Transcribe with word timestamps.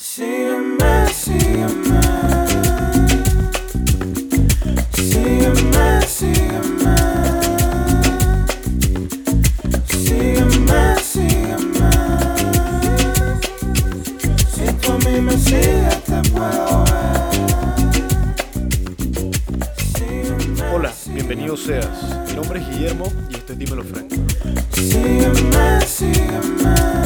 Sígueme, 0.00 1.06
sígueme. 1.12 2.00
Sígueme, 4.94 6.02
sígueme. 6.06 6.96
Sígueme, 9.88 10.96
sígueme. 11.02 11.90
Si 14.54 14.72
tú 14.80 14.92
a 14.92 14.98
mí 14.98 15.20
me 15.20 15.36
sigues, 15.36 16.04
te 16.04 16.22
puedo 16.30 16.84
ver. 16.84 17.20
Sígueme, 19.96 20.72
Hola, 20.72 20.92
bienvenido 21.12 21.56
seas. 21.56 21.88
Mi 22.28 22.34
nombre 22.34 22.60
es 22.60 22.68
Guillermo 22.68 23.12
y 23.30 23.34
esto 23.34 23.52
es 23.52 23.58
Dímelo 23.58 23.82
Frank. 23.84 24.12
sígueme, 24.72 25.80
sígueme. 25.86 25.86
Sígueme, 25.86 26.97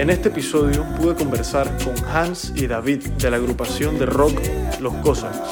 En 0.00 0.08
este 0.08 0.30
episodio 0.30 0.86
pude 0.96 1.14
conversar 1.14 1.76
con 1.84 1.92
Hans 2.08 2.54
y 2.56 2.66
David 2.66 3.06
de 3.18 3.30
la 3.30 3.36
agrupación 3.36 3.98
de 3.98 4.06
rock 4.06 4.32
Los 4.80 4.94
Cossacks. 4.94 5.50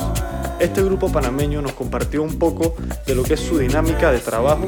Este 0.59 0.83
grupo 0.83 1.13
panameño 1.13 1.61
nos 1.61 1.73
compartió 1.73 2.23
un 2.23 2.39
poco 2.39 2.75
de 3.07 3.15
lo 3.15 3.25
que 3.25 3.35
es 3.35 3.41
su 3.41 3.59
dinámica 3.59 4.11
de 4.11 4.21
trabajo 4.21 4.65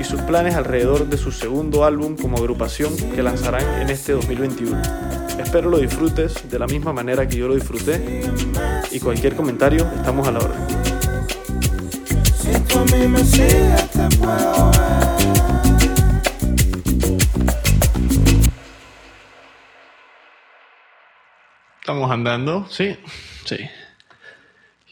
y 0.00 0.04
sus 0.04 0.20
planes 0.20 0.54
alrededor 0.54 1.08
de 1.08 1.18
su 1.18 1.32
segundo 1.32 1.84
álbum 1.84 2.14
como 2.16 2.36
agrupación 2.36 2.96
que 3.16 3.20
lanzarán 3.20 3.82
en 3.82 3.90
este 3.90 4.12
2021. 4.12 4.80
Espero 5.40 5.70
lo 5.70 5.78
disfrutes 5.78 6.48
de 6.48 6.58
la 6.60 6.68
misma 6.68 6.92
manera 6.92 7.26
que 7.26 7.36
yo 7.36 7.48
lo 7.48 7.56
disfruté 7.56 8.22
y 8.92 9.00
cualquier 9.00 9.34
comentario 9.34 9.90
estamos 9.96 10.28
a 10.28 10.30
la 10.30 10.38
orden. 10.38 10.86
Andando, 22.04 22.66
sí, 22.68 22.94
sí. 23.46 23.56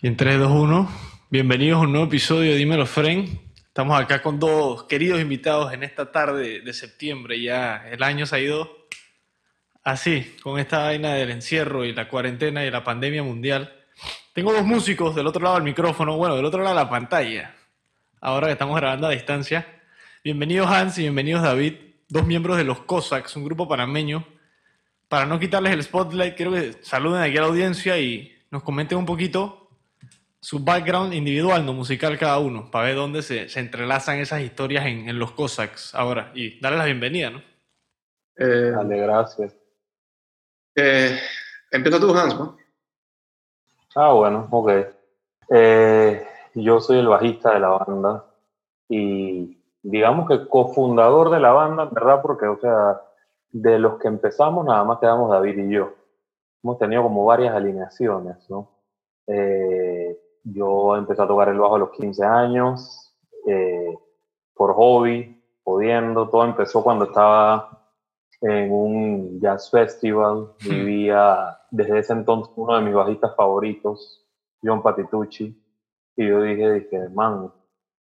Y 0.01 0.07
en 0.07 0.17
3, 0.17 0.39
2, 0.39 0.51
1, 0.51 0.91
bienvenidos 1.29 1.79
a 1.79 1.83
un 1.83 1.93
nuevo 1.93 2.07
episodio 2.07 2.53
de 2.53 2.57
Dímelo 2.57 2.87
Fren. 2.87 3.41
Estamos 3.59 4.01
acá 4.01 4.23
con 4.23 4.41
dos 4.41 4.85
queridos 4.85 5.21
invitados 5.21 5.75
en 5.75 5.83
esta 5.83 6.11
tarde 6.11 6.63
de 6.63 6.73
septiembre. 6.73 7.41
Ya 7.41 7.87
el 7.91 8.03
año 8.03 8.25
se 8.25 8.37
ha 8.37 8.41
ido 8.41 8.87
así, 9.85 10.35
con 10.43 10.59
esta 10.59 10.79
vaina 10.79 11.13
del 11.13 11.31
encierro 11.31 11.85
y 11.85 11.93
la 11.93 12.09
cuarentena 12.09 12.65
y 12.65 12.71
la 12.71 12.83
pandemia 12.83 13.23
mundial. 13.23 13.73
Tengo 14.33 14.55
dos 14.55 14.65
músicos 14.65 15.15
del 15.15 15.27
otro 15.27 15.43
lado 15.43 15.57
del 15.57 15.65
micrófono, 15.65 16.17
bueno, 16.17 16.37
del 16.37 16.47
otro 16.47 16.63
lado 16.63 16.75
de 16.75 16.83
la 16.83 16.91
pantalla. 16.91 17.55
Ahora 18.23 18.47
que 18.47 18.55
estamos 18.55 18.77
grabando 18.77 19.09
a 19.09 19.11
distancia. 19.11 19.83
Bienvenidos 20.25 20.69
Hans 20.69 20.97
y 20.99 21.03
bienvenidos 21.03 21.43
David, 21.43 21.75
dos 22.09 22.27
miembros 22.27 22.57
de 22.57 22.65
los 22.65 22.81
Cossacks, 22.81 23.37
un 23.37 23.45
grupo 23.45 23.69
panameño 23.69 24.27
para 25.09 25.27
no 25.27 25.39
quitarles 25.39 25.73
el 25.73 25.83
spotlight, 25.83 26.37
quiero 26.37 26.53
que 26.53 26.73
saluden 26.83 27.23
aquí 27.23 27.37
a 27.37 27.43
la 27.43 27.47
audiencia 27.49 27.99
y 27.99 28.33
nos 28.51 28.63
comenten 28.63 28.99
un 28.99 29.07
poquito 29.07 29.69
su 30.41 30.63
background 30.63 31.15
individual, 31.15 31.65
no 31.65 31.73
musical 31.73 32.19
cada 32.19 32.39
uno, 32.39 32.71
para 32.71 32.87
ver 32.87 32.97
dónde 32.97 33.23
se, 33.23 33.49
se 33.49 33.61
entrelazan 33.61 34.19
esas 34.19 34.43
historias 34.43 34.85
en, 34.87 35.09
en 35.09 35.19
los 35.19 35.33
Cossacks 35.33 35.95
ahora. 35.95 36.33
Y 36.35 36.61
darles 36.61 36.79
la 36.81 36.85
bienvenida, 36.85 37.31
¿no? 37.31 37.43
Eh, 38.37 38.73
Dale, 38.73 38.97
gracias. 38.99 39.57
eh, 40.75 41.19
empieza 41.71 41.99
tú, 42.01 42.15
Hans, 42.15 42.35
¿no? 42.39 42.57
Ah, 43.95 44.13
bueno, 44.13 44.49
ok. 44.51 44.71
Eh, 45.51 46.27
yo 46.55 46.81
soy 46.81 46.99
el 46.99 47.09
bajista 47.09 47.55
de 47.55 47.61
la 47.61 47.69
banda 47.69 48.25
y 48.89 49.57
digamos 49.83 50.29
que 50.29 50.49
cofundador 50.49 51.31
de 51.31 51.41
la 51.41 51.53
banda, 51.53 51.85
¿verdad? 51.87 52.21
Porque, 52.21 52.47
o 52.47 52.59
sea, 52.61 53.01
de 53.55 53.79
los 53.79 54.01
que 54.01 54.09
empezamos 54.09 54.65
nada 54.67 54.83
más 54.83 54.99
quedamos 54.99 55.31
David 55.31 55.59
y 55.59 55.71
yo. 55.71 55.95
Hemos 56.63 56.77
tenido 56.77 57.05
como 57.05 57.25
varias 57.25 57.55
alineaciones, 57.55 58.51
¿no? 58.51 58.69
Eh, 59.29 60.19
yo 60.43 60.97
empecé 60.97 61.23
a 61.23 61.29
tocar 61.29 61.51
el 61.51 61.61
bajo 61.61 61.77
a 61.77 61.79
los 61.79 61.91
15 61.91 62.25
años, 62.25 63.15
eh, 63.47 63.97
por 64.55 64.75
hobby, 64.75 65.41
pudiendo. 65.63 66.29
Todo 66.29 66.45
empezó 66.45 66.83
cuando 66.83 67.05
estaba 67.05 67.93
en 68.41 68.73
un 68.73 69.41
jazz 69.41 69.71
festival. 69.71 70.55
Vivía 70.61 71.57
desde 71.71 72.01
ese 72.01 72.13
entonces 72.13 72.53
uno 72.57 72.75
de 72.75 72.83
mis 72.83 72.95
bajistas 72.95 73.37
favoritos, 73.37 74.27
John 74.65 74.83
Patitucci. 74.83 75.57
Y 76.17 76.27
yo 76.27 76.43
dije, 76.43 76.73
dije, 76.73 77.09
man, 77.11 77.53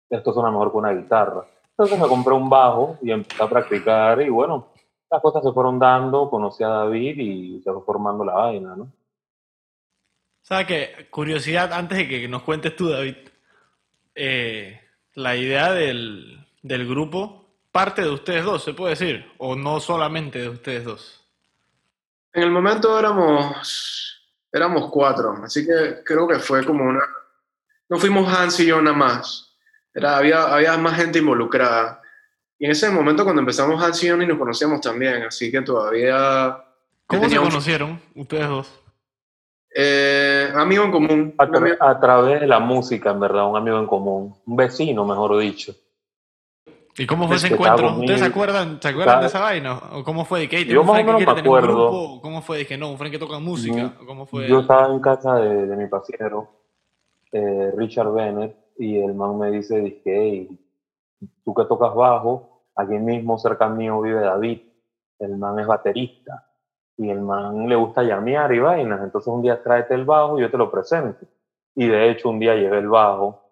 esto 0.08 0.32
suena 0.32 0.50
mejor 0.50 0.72
que 0.72 0.78
una 0.78 0.92
guitarra. 0.92 1.44
Entonces 1.76 2.00
me 2.00 2.08
compré 2.08 2.32
un 2.32 2.48
bajo 2.48 2.96
y 3.02 3.10
empecé 3.10 3.42
a 3.42 3.48
practicar 3.48 4.22
y 4.22 4.30
bueno, 4.30 4.71
las 5.12 5.20
cosas 5.20 5.42
se 5.44 5.52
fueron 5.52 5.78
dando, 5.78 6.30
conocí 6.30 6.64
a 6.64 6.68
David 6.68 7.18
y 7.18 7.62
se 7.62 7.70
fue 7.70 7.82
formando 7.84 8.24
la 8.24 8.32
vaina, 8.32 8.74
¿no? 8.74 8.90
¿Sabes 10.40 10.66
qué? 10.66 11.08
Curiosidad, 11.10 11.72
antes 11.72 11.98
de 11.98 12.08
que 12.08 12.28
nos 12.28 12.42
cuentes 12.42 12.74
tú, 12.74 12.88
David. 12.88 13.16
eh, 14.14 14.80
la 15.14 15.36
idea 15.36 15.72
del, 15.72 16.46
del 16.62 16.88
grupo 16.88 17.42
parte 17.70 18.02
de 18.02 18.10
ustedes 18.10 18.44
dos, 18.44 18.64
se 18.64 18.74
puede 18.74 18.90
decir, 18.90 19.30
o 19.38 19.54
no 19.54 19.80
solamente 19.80 20.38
de 20.38 20.48
ustedes 20.48 20.84
dos. 20.84 21.26
En 22.32 22.44
el 22.44 22.50
momento 22.50 22.98
éramos, 22.98 24.34
éramos 24.50 24.90
cuatro, 24.90 25.34
así 25.44 25.66
que 25.66 26.02
creo 26.04 26.26
que 26.26 26.38
fue 26.38 26.64
como 26.64 26.84
una... 26.84 27.02
No 27.88 27.98
fuimos 27.98 28.32
Hans 28.32 28.60
y 28.60 28.66
yo 28.66 28.80
nada 28.80 28.96
más. 28.96 29.54
Era, 29.92 30.16
había, 30.16 30.54
había 30.54 30.76
más 30.78 30.96
gente 30.96 31.18
involucrada. 31.18 32.01
Y 32.62 32.66
en 32.66 32.70
ese 32.70 32.88
momento 32.92 33.24
cuando 33.24 33.40
empezamos 33.40 33.82
Hans 33.82 34.04
y 34.04 34.08
nos 34.10 34.38
conocíamos 34.38 34.80
también, 34.80 35.24
así 35.24 35.50
que 35.50 35.62
todavía... 35.62 36.62
¿Cómo 37.08 37.28
se 37.28 37.36
conocieron 37.36 38.00
ustedes 38.14 38.46
dos? 38.46 38.80
Eh, 39.74 40.48
amigo 40.54 40.84
en 40.84 40.92
común. 40.92 41.34
A, 41.38 41.44
un 41.44 41.50
tra- 41.50 41.56
amigo- 41.56 41.76
a 41.80 41.98
través 41.98 42.40
de 42.40 42.46
la 42.46 42.60
música, 42.60 43.10
en 43.10 43.18
verdad, 43.18 43.50
un 43.50 43.56
amigo 43.56 43.80
en 43.80 43.86
común, 43.88 44.36
un 44.46 44.56
vecino, 44.56 45.04
mejor 45.04 45.38
dicho. 45.38 45.74
¿Y 46.96 47.04
cómo 47.04 47.26
fue 47.26 47.34
ese 47.34 47.48
encuentro? 47.48 47.96
¿Ustedes 47.96 48.20
se 48.20 48.26
acuerdan, 48.26 48.78
se 48.80 48.88
acuerdan 48.90 49.22
de 49.22 49.26
esa 49.26 49.40
vaina? 49.40 49.80
¿O 49.94 50.04
cómo 50.04 50.24
fue? 50.24 50.38
¿De 50.42 50.48
qué? 50.48 50.64
Yo 50.64 50.84
más 50.84 51.00
o 51.00 51.04
menos 51.04 51.20
me 51.20 51.40
acuerdo. 51.40 51.90
grupo? 51.90 52.20
¿Cómo 52.22 52.42
fue? 52.42 52.58
Dije, 52.58 52.78
no, 52.78 52.90
un 52.92 52.96
friend 52.96 53.12
que 53.12 53.18
toca 53.18 53.40
música. 53.40 53.92
¿O 54.00 54.06
¿Cómo 54.06 54.24
fue? 54.24 54.46
Yo 54.46 54.60
estaba 54.60 54.86
en 54.86 55.00
casa 55.00 55.34
de, 55.34 55.66
de 55.66 55.76
mi 55.76 55.88
pasiero, 55.88 56.48
eh, 57.32 57.72
Richard 57.76 58.12
Bennett, 58.12 58.54
y 58.78 58.98
el 59.00 59.14
man 59.14 59.36
me 59.36 59.50
dice, 59.50 59.80
dije, 59.80 60.02
hey, 60.04 60.58
tú 61.44 61.52
que 61.54 61.64
tocas 61.64 61.92
bajo, 61.92 62.51
aquí 62.74 62.94
mismo 62.94 63.38
cerca 63.38 63.68
mío 63.68 64.00
vive 64.00 64.20
David, 64.20 64.60
el 65.18 65.36
man 65.36 65.58
es 65.58 65.66
baterista, 65.66 66.48
y 66.96 67.10
el 67.10 67.20
man 67.20 67.68
le 67.68 67.76
gusta 67.76 68.02
llamear 68.02 68.52
y 68.52 68.58
vainas, 68.58 69.02
entonces 69.02 69.32
un 69.32 69.42
día 69.42 69.62
tráete 69.62 69.94
el 69.94 70.04
bajo 70.04 70.38
y 70.38 70.42
yo 70.42 70.50
te 70.50 70.58
lo 70.58 70.70
presento. 70.70 71.26
Y 71.74 71.88
de 71.88 72.10
hecho 72.10 72.28
un 72.28 72.38
día 72.38 72.54
llevé 72.54 72.78
el 72.78 72.88
bajo, 72.88 73.42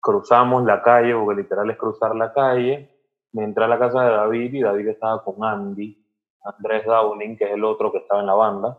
cruzamos 0.00 0.64
la 0.64 0.82
calle, 0.82 1.14
porque 1.14 1.42
literal 1.42 1.70
es 1.70 1.76
cruzar 1.76 2.14
la 2.16 2.32
calle, 2.32 2.90
me 3.32 3.44
entré 3.44 3.64
a 3.64 3.68
la 3.68 3.78
casa 3.78 4.04
de 4.04 4.10
David 4.10 4.54
y 4.54 4.62
David 4.62 4.88
estaba 4.88 5.22
con 5.22 5.44
Andy, 5.44 6.04
Andrés 6.42 6.84
Downing, 6.86 7.36
que 7.36 7.44
es 7.44 7.52
el 7.52 7.64
otro 7.64 7.92
que 7.92 7.98
estaba 7.98 8.20
en 8.20 8.26
la 8.26 8.34
banda, 8.34 8.78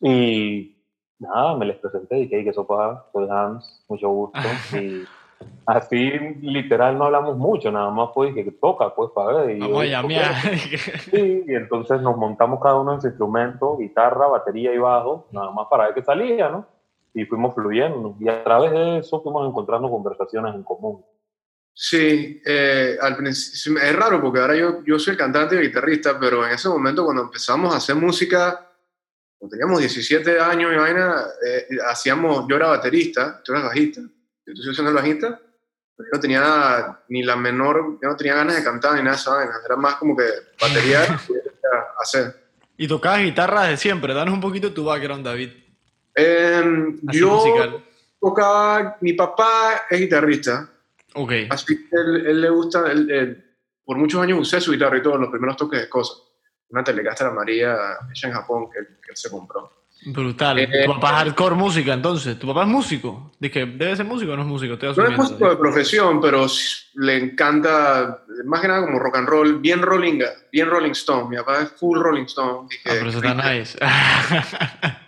y 0.00 0.76
nada, 1.18 1.56
me 1.56 1.66
les 1.66 1.78
presenté 1.78 2.20
y 2.20 2.28
que 2.28 2.36
hay 2.36 2.44
que 2.44 2.52
sopa, 2.52 3.06
soy 3.12 3.28
Hans, 3.30 3.84
mucho 3.88 4.08
gusto. 4.08 4.38
Y 4.80 5.04
así 5.66 6.10
literal 6.40 6.98
no 6.98 7.04
hablamos 7.04 7.36
mucho, 7.36 7.70
nada 7.70 7.90
más 7.90 8.10
fue 8.14 8.34
que 8.34 8.44
toca, 8.52 8.94
pues 8.94 9.10
para 9.14 9.42
ver. 9.42 9.56
Y 9.56 9.60
Vamos 9.60 9.82
a 9.82 9.86
yo. 9.86 10.00
"Ok". 10.00 10.10
Sí, 11.10 11.44
y 11.46 11.54
entonces 11.54 12.00
nos 12.00 12.16
montamos 12.16 12.60
cada 12.60 12.80
uno 12.80 12.94
en 12.94 13.00
su 13.00 13.08
instrumento, 13.08 13.76
guitarra, 13.76 14.26
batería 14.26 14.72
y 14.74 14.78
bajo, 14.78 15.26
nada 15.32 15.50
más 15.50 15.66
para 15.70 15.86
ver 15.86 15.94
qué 15.94 16.02
salía, 16.02 16.48
¿no? 16.48 16.66
Y 17.14 17.24
fuimos 17.24 17.54
fluyendo. 17.54 18.16
Y 18.20 18.28
a 18.28 18.42
través 18.42 18.72
de 18.72 18.98
eso 18.98 19.22
fuimos 19.22 19.48
encontrando 19.48 19.90
conversaciones 19.90 20.54
en 20.54 20.62
común. 20.62 21.04
Sí, 21.74 22.40
eh, 22.44 22.96
al 23.00 23.16
principio 23.16 23.80
es 23.82 23.96
raro 23.96 24.20
porque 24.20 24.40
ahora 24.40 24.54
yo, 24.54 24.84
yo 24.84 24.98
soy 24.98 25.12
el 25.12 25.18
cantante 25.18 25.56
y 25.56 25.66
guitarrista, 25.68 26.18
pero 26.18 26.46
en 26.46 26.52
ese 26.52 26.68
momento 26.68 27.04
cuando 27.04 27.22
empezamos 27.22 27.72
a 27.72 27.78
hacer 27.78 27.96
música, 27.96 28.68
cuando 29.38 29.56
teníamos 29.56 29.80
17 29.80 30.38
años 30.38 30.70
y 30.72 30.76
vaina, 30.76 31.24
eh, 31.46 31.66
hacíamos, 31.90 32.46
yo 32.46 32.56
era 32.56 32.68
baterista, 32.68 33.40
tú 33.42 33.52
eras 33.52 33.64
bajista, 33.64 34.02
yo 34.54 34.60
estoy 34.60 34.74
siendo 34.74 34.92
bajista, 34.94 35.40
pero 35.96 36.08
yo 36.08 36.14
no 36.14 36.20
tenía 36.20 37.00
ni 37.08 37.22
la 37.22 37.36
menor, 37.36 37.98
yo 38.02 38.08
no 38.08 38.16
tenía 38.16 38.34
ganas 38.34 38.56
de 38.56 38.64
cantar 38.64 38.94
ni 38.94 39.02
nada 39.02 39.18
vaina, 39.26 39.52
era 39.64 39.76
más 39.76 39.96
como 39.96 40.16
que 40.16 40.24
batería 40.60 41.04
y 41.28 41.32
hacer. 42.02 42.36
y 42.76 42.88
tocabas 42.88 43.20
guitarra 43.20 43.62
desde 43.64 43.76
siempre. 43.78 44.14
Danos 44.14 44.34
un 44.34 44.40
poquito 44.40 44.72
tu 44.72 44.84
background, 44.84 45.24
David. 45.24 45.50
Así 46.14 47.18
yo 47.18 47.30
musical. 47.36 47.84
tocaba, 48.20 48.96
mi 49.00 49.12
papá 49.14 49.82
es 49.88 50.00
guitarrista, 50.00 50.68
Ok. 51.14 51.30
Así 51.50 51.76
que 51.90 51.94
él, 51.96 52.26
él 52.26 52.40
le 52.40 52.48
gusta, 52.48 52.90
él- 52.90 53.10
él- 53.10 53.44
por 53.84 53.98
muchos 53.98 54.22
años 54.22 54.38
usé 54.40 54.62
su 54.62 54.72
guitarra 54.72 54.96
y 54.96 55.02
todo, 55.02 55.18
los 55.18 55.28
primeros 55.28 55.58
toques 55.58 55.80
de 55.80 55.88
cosas. 55.88 56.22
Una 56.70 56.82
Telecaster 56.82 57.26
amarilla 57.26 57.98
hecha 58.10 58.28
en 58.28 58.32
Japón 58.32 58.70
que, 58.72 58.78
que 58.78 59.10
él 59.10 59.16
se 59.16 59.28
compró. 59.30 59.81
Brutal. 60.04 60.58
Eh, 60.58 60.68
tu 60.84 60.92
papá 60.94 61.08
es 61.10 61.14
hardcore 61.16 61.54
música, 61.54 61.92
entonces. 61.92 62.38
¿Tu 62.38 62.46
papá 62.46 62.62
es 62.62 62.68
músico? 62.68 63.32
Dije, 63.38 63.66
¿debe 63.66 63.94
ser 63.96 64.04
músico 64.06 64.32
o 64.32 64.36
no 64.36 64.42
es 64.42 64.48
músico? 64.48 64.74
Estoy 64.74 64.94
No 64.96 65.10
es 65.10 65.16
músico 65.16 65.48
de 65.50 65.56
profesión, 65.56 66.20
pero 66.20 66.46
le 66.94 67.16
encanta, 67.18 68.24
más 68.44 68.60
que 68.60 68.68
nada 68.68 68.84
como 68.84 68.98
rock 68.98 69.16
and 69.16 69.28
roll, 69.28 69.58
bien 69.60 69.80
rolling, 69.80 70.20
bien 70.50 70.68
Rolling 70.68 70.90
Stone. 70.92 71.28
Mi 71.28 71.36
papá 71.36 71.62
es 71.62 71.70
full 71.72 71.98
Rolling 72.00 72.24
Stone. 72.24 72.68
Dije, 72.68 72.82
Ah, 72.90 72.92
pero 72.98 73.08
eso 73.10 73.18
está 73.18 73.34
nice. 73.34 73.78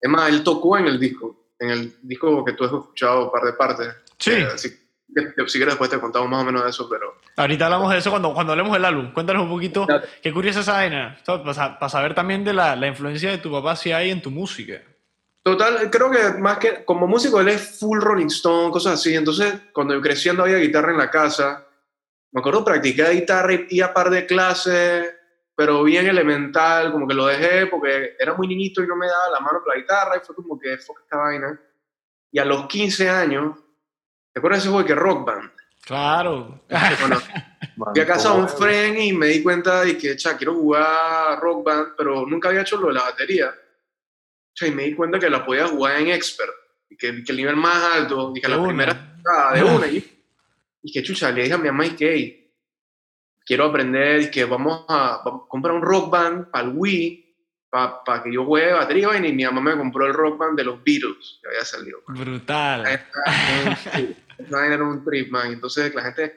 Es 0.00 0.10
más, 0.10 0.28
él 0.28 0.42
tocó 0.44 0.76
en 0.76 0.86
el 0.86 1.00
disco, 1.00 1.46
en 1.58 1.70
el 1.70 1.94
disco 2.02 2.44
que 2.44 2.52
tú 2.52 2.64
has 2.64 2.72
escuchado 2.72 3.32
par 3.32 3.42
de 3.42 3.52
partes. 3.54 3.88
sí. 4.18 4.32
Eh, 4.32 4.46
así 4.54 4.68
si 5.46 5.58
quieres 5.58 5.74
después 5.74 5.90
te 5.90 6.00
contamos 6.00 6.28
más 6.28 6.42
o 6.42 6.44
menos 6.44 6.64
de 6.64 6.70
eso, 6.70 6.88
pero... 6.88 7.16
Ahorita 7.36 7.66
hablamos 7.66 7.92
de 7.92 7.98
eso 7.98 8.10
cuando, 8.10 8.32
cuando 8.34 8.52
hablemos 8.52 8.72
del 8.72 8.84
álbum. 8.84 9.12
Cuéntanos 9.12 9.44
un 9.44 9.50
poquito. 9.50 9.86
Qué 10.22 10.32
curiosa 10.32 10.60
esa 10.60 10.72
vaina. 10.74 11.18
Para, 11.24 11.88
saber 11.88 12.14
también 12.14 12.44
de 12.44 12.52
la, 12.52 12.76
la 12.76 12.86
influencia 12.86 13.30
de 13.30 13.38
tu 13.38 13.50
papá 13.50 13.76
si 13.76 13.92
hay 13.92 14.10
en 14.10 14.22
tu 14.22 14.30
música. 14.30 14.80
Total, 15.44 15.90
creo 15.90 16.10
que 16.10 16.40
más 16.40 16.56
que 16.56 16.86
como 16.86 17.06
músico 17.06 17.38
él 17.38 17.48
es 17.48 17.78
full 17.78 18.00
Rolling 18.00 18.28
Stone, 18.28 18.70
cosas 18.70 18.94
así. 18.94 19.14
Entonces, 19.14 19.54
cuando 19.74 19.92
yo 19.92 20.00
creciendo 20.00 20.42
había 20.42 20.56
guitarra 20.56 20.90
en 20.90 20.96
la 20.96 21.10
casa, 21.10 21.66
me 22.32 22.40
acuerdo 22.40 22.64
practicar 22.64 23.12
guitarra 23.12 23.52
y 23.52 23.66
iba 23.68 23.88
a 23.88 23.94
par 23.94 24.08
de 24.08 24.24
clases, 24.24 25.14
pero 25.54 25.84
bien 25.84 26.06
elemental, 26.06 26.92
como 26.92 27.06
que 27.06 27.14
lo 27.14 27.26
dejé 27.26 27.66
porque 27.66 28.16
era 28.18 28.32
muy 28.34 28.48
niñito 28.48 28.82
y 28.82 28.86
no 28.86 28.96
me 28.96 29.06
daba 29.06 29.30
la 29.30 29.40
mano 29.40 29.60
con 29.62 29.74
la 29.74 29.80
guitarra 29.80 30.16
y 30.16 30.24
fue 30.24 30.34
como 30.34 30.58
que 30.58 30.78
fuck 30.78 31.00
esta 31.02 31.18
vaina. 31.18 31.60
Y 32.32 32.38
a 32.38 32.44
los 32.46 32.66
15 32.66 33.10
años, 33.10 33.58
¿te 34.34 34.40
acuerdas 34.40 34.58
de 34.58 34.62
ese 34.64 34.72
juego 34.72 34.86
que 34.86 34.94
Rock 34.94 35.26
Band? 35.26 35.50
Claro. 35.86 36.60
Bueno, 37.00 37.20
fui 37.92 38.00
a 38.02 38.06
casa 38.06 38.32
de 38.34 38.40
un 38.40 38.48
friend 38.48 38.98
y 38.98 39.12
me 39.12 39.28
di 39.28 39.42
cuenta 39.42 39.82
de 39.84 39.96
que, 39.96 40.16
cha, 40.16 40.36
quiero 40.36 40.54
jugar 40.54 41.38
Rock 41.40 41.64
Band, 41.64 41.88
pero 41.96 42.26
nunca 42.26 42.48
había 42.50 42.62
hecho 42.62 42.76
lo 42.78 42.88
de 42.88 42.94
la 42.94 43.02
batería. 43.04 43.54
Cha, 44.54 44.66
y 44.66 44.70
me 44.72 44.84
di 44.84 44.94
cuenta 44.94 45.18
que 45.18 45.30
la 45.30 45.44
podía 45.44 45.66
jugar 45.68 46.00
en 46.00 46.08
Expert, 46.08 46.52
y 46.90 46.96
que, 46.96 47.22
que 47.24 47.32
el 47.32 47.38
nivel 47.38 47.56
más 47.56 47.82
alto, 47.94 48.32
y 48.34 48.40
que 48.40 48.46
De 48.48 48.54
la 48.54 48.58
una. 48.58 48.68
primera 48.68 49.16
ah, 49.26 49.52
de 49.54 49.62
una. 49.64 49.86
Y, 49.86 50.22
y 50.82 50.92
que 50.92 51.02
chucha, 51.02 51.30
le 51.30 51.42
dije 51.42 51.54
a 51.54 51.58
mi 51.58 51.66
mamá 51.68 51.86
y 51.86 51.90
que 51.96 52.12
"Hey, 52.12 52.52
quiero 53.46 53.64
aprender 53.66 54.22
y 54.22 54.30
que 54.30 54.44
vamos 54.44 54.84
a, 54.88 55.20
vamos 55.24 55.42
a 55.44 55.48
comprar 55.48 55.74
un 55.74 55.82
Rock 55.82 56.10
Band 56.10 56.50
para 56.50 56.64
el 56.66 56.72
Wii, 56.74 57.20
para 57.70 58.22
que 58.22 58.32
yo 58.32 58.44
juegue 58.44 58.72
batería 58.72 59.02
y 59.02 59.06
vaina", 59.06 59.26
y 59.28 59.32
mi 59.32 59.44
mamá 59.44 59.60
me 59.60 59.76
compró 59.76 60.06
el 60.06 60.14
Rock 60.14 60.38
Band 60.38 60.56
de 60.56 60.64
los 60.64 60.82
Beatles, 60.84 61.40
que 61.42 61.48
había 61.48 61.64
salido. 61.64 61.98
Brutal. 62.06 62.84
Era 64.48 64.82
un 64.84 65.04
trip, 65.04 65.30
man. 65.30 65.52
Entonces 65.52 65.94
la 65.94 66.02
gente 66.02 66.36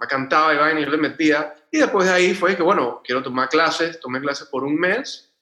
me 0.00 0.06
cantaba 0.06 0.54
y 0.54 0.58
vaina 0.58 0.80
y 0.80 0.84
yo 0.84 0.90
le 0.90 0.96
metía. 0.98 1.54
Y 1.70 1.78
después 1.78 2.06
de 2.08 2.14
ahí 2.14 2.34
fue 2.34 2.56
que, 2.56 2.62
bueno, 2.62 3.00
quiero 3.04 3.22
tomar 3.22 3.48
clases. 3.48 4.00
Tomé 4.00 4.20
clases 4.20 4.48
por 4.48 4.64
un 4.64 4.74
mes 4.76 5.32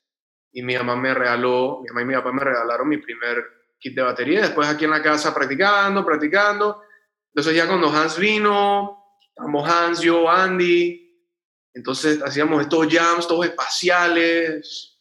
y 0.52 0.62
mi 0.62 0.76
mamá 0.76 0.96
me 0.96 1.14
regaló, 1.14 1.80
mi 1.82 1.88
mamá 1.88 2.02
y 2.02 2.04
mi 2.06 2.14
papá 2.14 2.32
me 2.32 2.42
regalaron 2.42 2.88
mi 2.88 2.96
primer 2.98 3.44
kit 3.78 3.94
de 3.94 4.02
batería. 4.02 4.40
Después 4.42 4.66
aquí 4.68 4.84
en 4.84 4.90
la 4.90 5.02
casa 5.02 5.34
practicando, 5.34 6.04
practicando. 6.04 6.82
Entonces 7.34 7.54
ya 7.54 7.66
cuando 7.66 7.88
Hans 7.90 8.18
vino, 8.18 9.04
estábamos 9.28 9.68
Hans, 9.68 10.00
yo, 10.00 10.28
Andy. 10.28 11.04
Entonces 11.74 12.20
hacíamos 12.22 12.62
estos 12.62 12.88
jams, 12.92 13.28
todos 13.28 13.46
espaciales. 13.46 14.98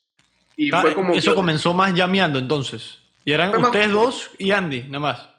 Y 0.55 0.69
fue 0.69 0.93
como... 0.93 1.13
eso 1.13 1.31
que- 1.31 1.35
comenzó 1.35 1.73
más 1.73 1.93
llameando 1.93 2.37
entonces. 2.39 2.99
Y 3.25 3.31
eran 3.33 3.55
ustedes 3.61 3.91
dos 3.91 4.31
y 4.37 4.51
Andy, 4.51 4.83
nada 4.83 4.99
más. 4.99 5.29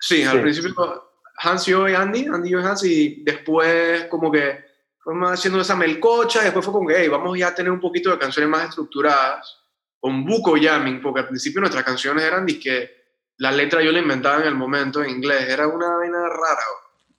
Sí, 0.00 0.22
al 0.24 0.36
Sí. 0.38 0.42
principio 0.42 1.10
Hans, 1.42 1.66
yo 1.66 1.88
y 1.88 1.94
Andy, 1.94 2.26
Andy, 2.26 2.50
yo 2.50 2.60
y 2.60 2.64
Hans, 2.64 2.84
y 2.84 3.22
después 3.22 4.04
como 4.06 4.30
que 4.32 4.64
fuimos 4.98 5.30
haciendo 5.32 5.60
esa 5.60 5.76
melcocha, 5.76 6.40
y 6.40 6.44
después 6.44 6.64
fue 6.64 6.72
como 6.74 6.88
que, 6.88 6.96
hey, 6.98 7.08
vamos 7.08 7.38
ya 7.38 7.48
a 7.48 7.54
tener 7.54 7.70
un 7.72 7.80
poquito 7.80 8.10
de 8.10 8.18
canciones 8.18 8.50
más 8.50 8.68
estructuradas, 8.70 9.58
con 9.98 10.24
buco 10.24 10.54
jamming, 10.60 11.00
porque 11.00 11.20
al 11.20 11.28
principio 11.28 11.60
nuestras 11.60 11.84
canciones 11.84 12.24
eran 12.24 12.44
que 12.46 12.98
la 13.38 13.52
letra 13.52 13.82
yo 13.82 13.90
la 13.92 14.00
inventaba 14.00 14.40
en 14.42 14.48
el 14.48 14.54
momento 14.54 15.02
en 15.02 15.10
inglés, 15.10 15.48
era 15.48 15.66
una 15.66 15.96
vaina 15.96 16.18
rara. 16.28 16.64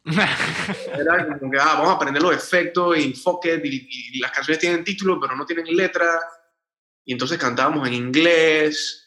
Era 1.00 1.38
como 1.40 1.52
que, 1.52 1.60
ah, 1.60 1.74
vamos 1.76 1.90
a 1.90 1.94
aprender 1.94 2.24
los 2.24 2.36
efectos 2.36 2.98
y 2.98 3.04
enfoque, 3.04 3.62
y, 3.64 3.88
y 4.14 4.20
las 4.20 4.32
canciones 4.32 4.60
tienen 4.60 4.84
título, 4.84 5.20
pero 5.20 5.36
no 5.36 5.46
tienen 5.46 5.66
letra, 5.76 6.20
y 7.06 7.14
entonces 7.14 7.38
cantábamos 7.38 7.88
en 7.88 7.94
inglés. 7.94 9.01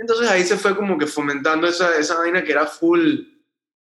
Entonces 0.00 0.30
ahí 0.30 0.44
se 0.44 0.56
fue 0.56 0.74
como 0.74 0.96
que 0.96 1.06
fomentando 1.06 1.66
esa, 1.66 1.94
esa 1.98 2.16
vaina 2.18 2.42
que 2.42 2.52
era 2.52 2.66
full, 2.66 3.20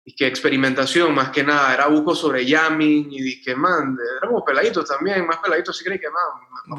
y 0.06 0.14
que 0.16 0.28
experimentación 0.28 1.16
más 1.16 1.30
que 1.30 1.44
nada, 1.46 1.74
era 1.74 1.88
buco 1.88 2.14
sobre 2.14 2.46
jamming, 2.46 3.08
y 3.10 3.22
dije, 3.22 3.56
man, 3.56 3.98
éramos 4.22 4.44
peladitos 4.46 4.86
también, 4.86 5.26
más 5.26 5.38
peladitos, 5.38 5.78
sí 5.78 5.86
creen 5.86 6.02
que, 6.02 6.10
man, 6.10 6.78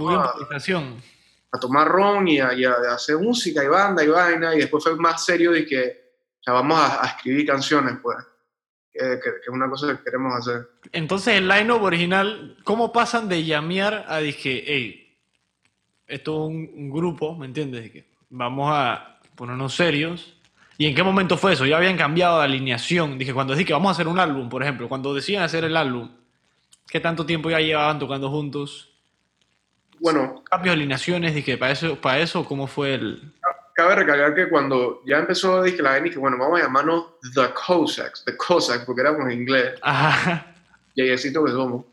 a, 1.51 1.59
tomar 1.59 1.89
ron 1.89 2.29
y 2.29 2.39
a, 2.39 2.53
y 2.53 2.67
a- 2.67 2.75
a 2.91 2.95
hacer 2.97 3.17
música 3.17 3.65
y 3.65 3.69
banda 3.69 4.05
y 4.05 4.09
vaina, 4.09 4.55
y 4.55 4.59
después 4.59 4.85
fue 4.85 4.95
más 4.97 5.25
serio 5.25 5.53
de 5.53 5.65
que, 5.65 6.13
o 6.41 6.43
sea, 6.43 6.53
vamos 6.53 6.79
a, 6.79 7.03
a 7.03 7.07
escribir 7.07 7.47
canciones, 7.47 7.97
pues, 8.03 8.19
que, 8.93 8.99
que- 9.01 9.31
que 9.41 9.41
es 9.43 9.49
una 9.49 9.71
cosa 9.71 9.97
que 9.97 10.05
queremos 10.05 10.35
hacer. 10.35 10.69
Entonces, 10.93 11.35
el 11.39 11.49
line-up 11.49 11.81
original, 11.83 12.59
¿cómo 12.63 12.93
pasan 12.93 13.31
de 13.31 13.43
llamear 13.47 14.05
a 14.07 14.19
dije, 14.19 14.63
hey, 14.67 15.17
esto 16.07 16.33
es 16.35 16.49
un, 16.51 16.71
un 16.75 16.91
grupo, 16.91 17.35
¿me 17.37 17.47
entiendes? 17.47 17.85
Dije, 17.85 18.07
vamos 18.29 18.69
a 18.71 19.14
ponernos 19.35 19.75
serios. 19.75 20.35
¿Y 20.77 20.87
en 20.87 20.95
qué 20.95 21.03
momento 21.03 21.37
fue 21.37 21.53
eso? 21.53 21.67
Ya 21.67 21.77
habían 21.77 21.97
cambiado 21.97 22.39
de 22.39 22.45
alineación. 22.45 23.19
Dije, 23.19 23.33
cuando 23.33 23.55
dije 23.55 23.67
que 23.67 23.73
vamos 23.73 23.89
a 23.89 23.93
hacer 23.93 24.09
un 24.09 24.19
álbum, 24.19 24.49
por 24.49 24.63
ejemplo, 24.63 24.89
cuando 24.89 25.15
decían 25.15 25.43
hacer 25.43 25.65
el 25.65 25.77
álbum, 25.77 26.11
¿qué 26.89 27.01
tanto 27.01 27.25
tiempo 27.25 27.51
ya 27.51 27.61
llevaban 27.61 27.99
tocando 27.99 28.31
juntos? 28.31 28.91
Bueno, 30.01 30.43
Cambios 30.51 30.75
de 30.75 30.81
alineaciones, 30.81 31.35
dije, 31.35 31.57
para 31.57 31.73
eso, 31.73 31.97
para 31.97 32.19
eso, 32.19 32.45
¿cómo 32.45 32.67
fue 32.67 32.95
el...? 32.95 33.33
cabe 33.75 33.97
recalcar 33.97 34.35
que 34.35 34.49
cuando 34.49 35.03
ya 35.05 35.19
empezó, 35.19 35.63
dije 35.63 35.83
la 35.83 35.91
vaina, 35.91 36.05
dije, 36.05 36.19
bueno, 36.19 36.39
vamos 36.39 36.61
a 36.61 36.63
llamarnos 36.63 37.07
The 37.35 37.53
Cossacks, 37.53 38.25
The 38.25 38.37
Cossacks, 38.37 38.85
porque 38.85 39.01
éramos 39.01 39.23
en 39.27 39.33
inglés. 39.33 39.75
Ajá. 39.83 40.47
yeyecito 40.95 41.45
que 41.45 41.51
somos. 41.51 41.85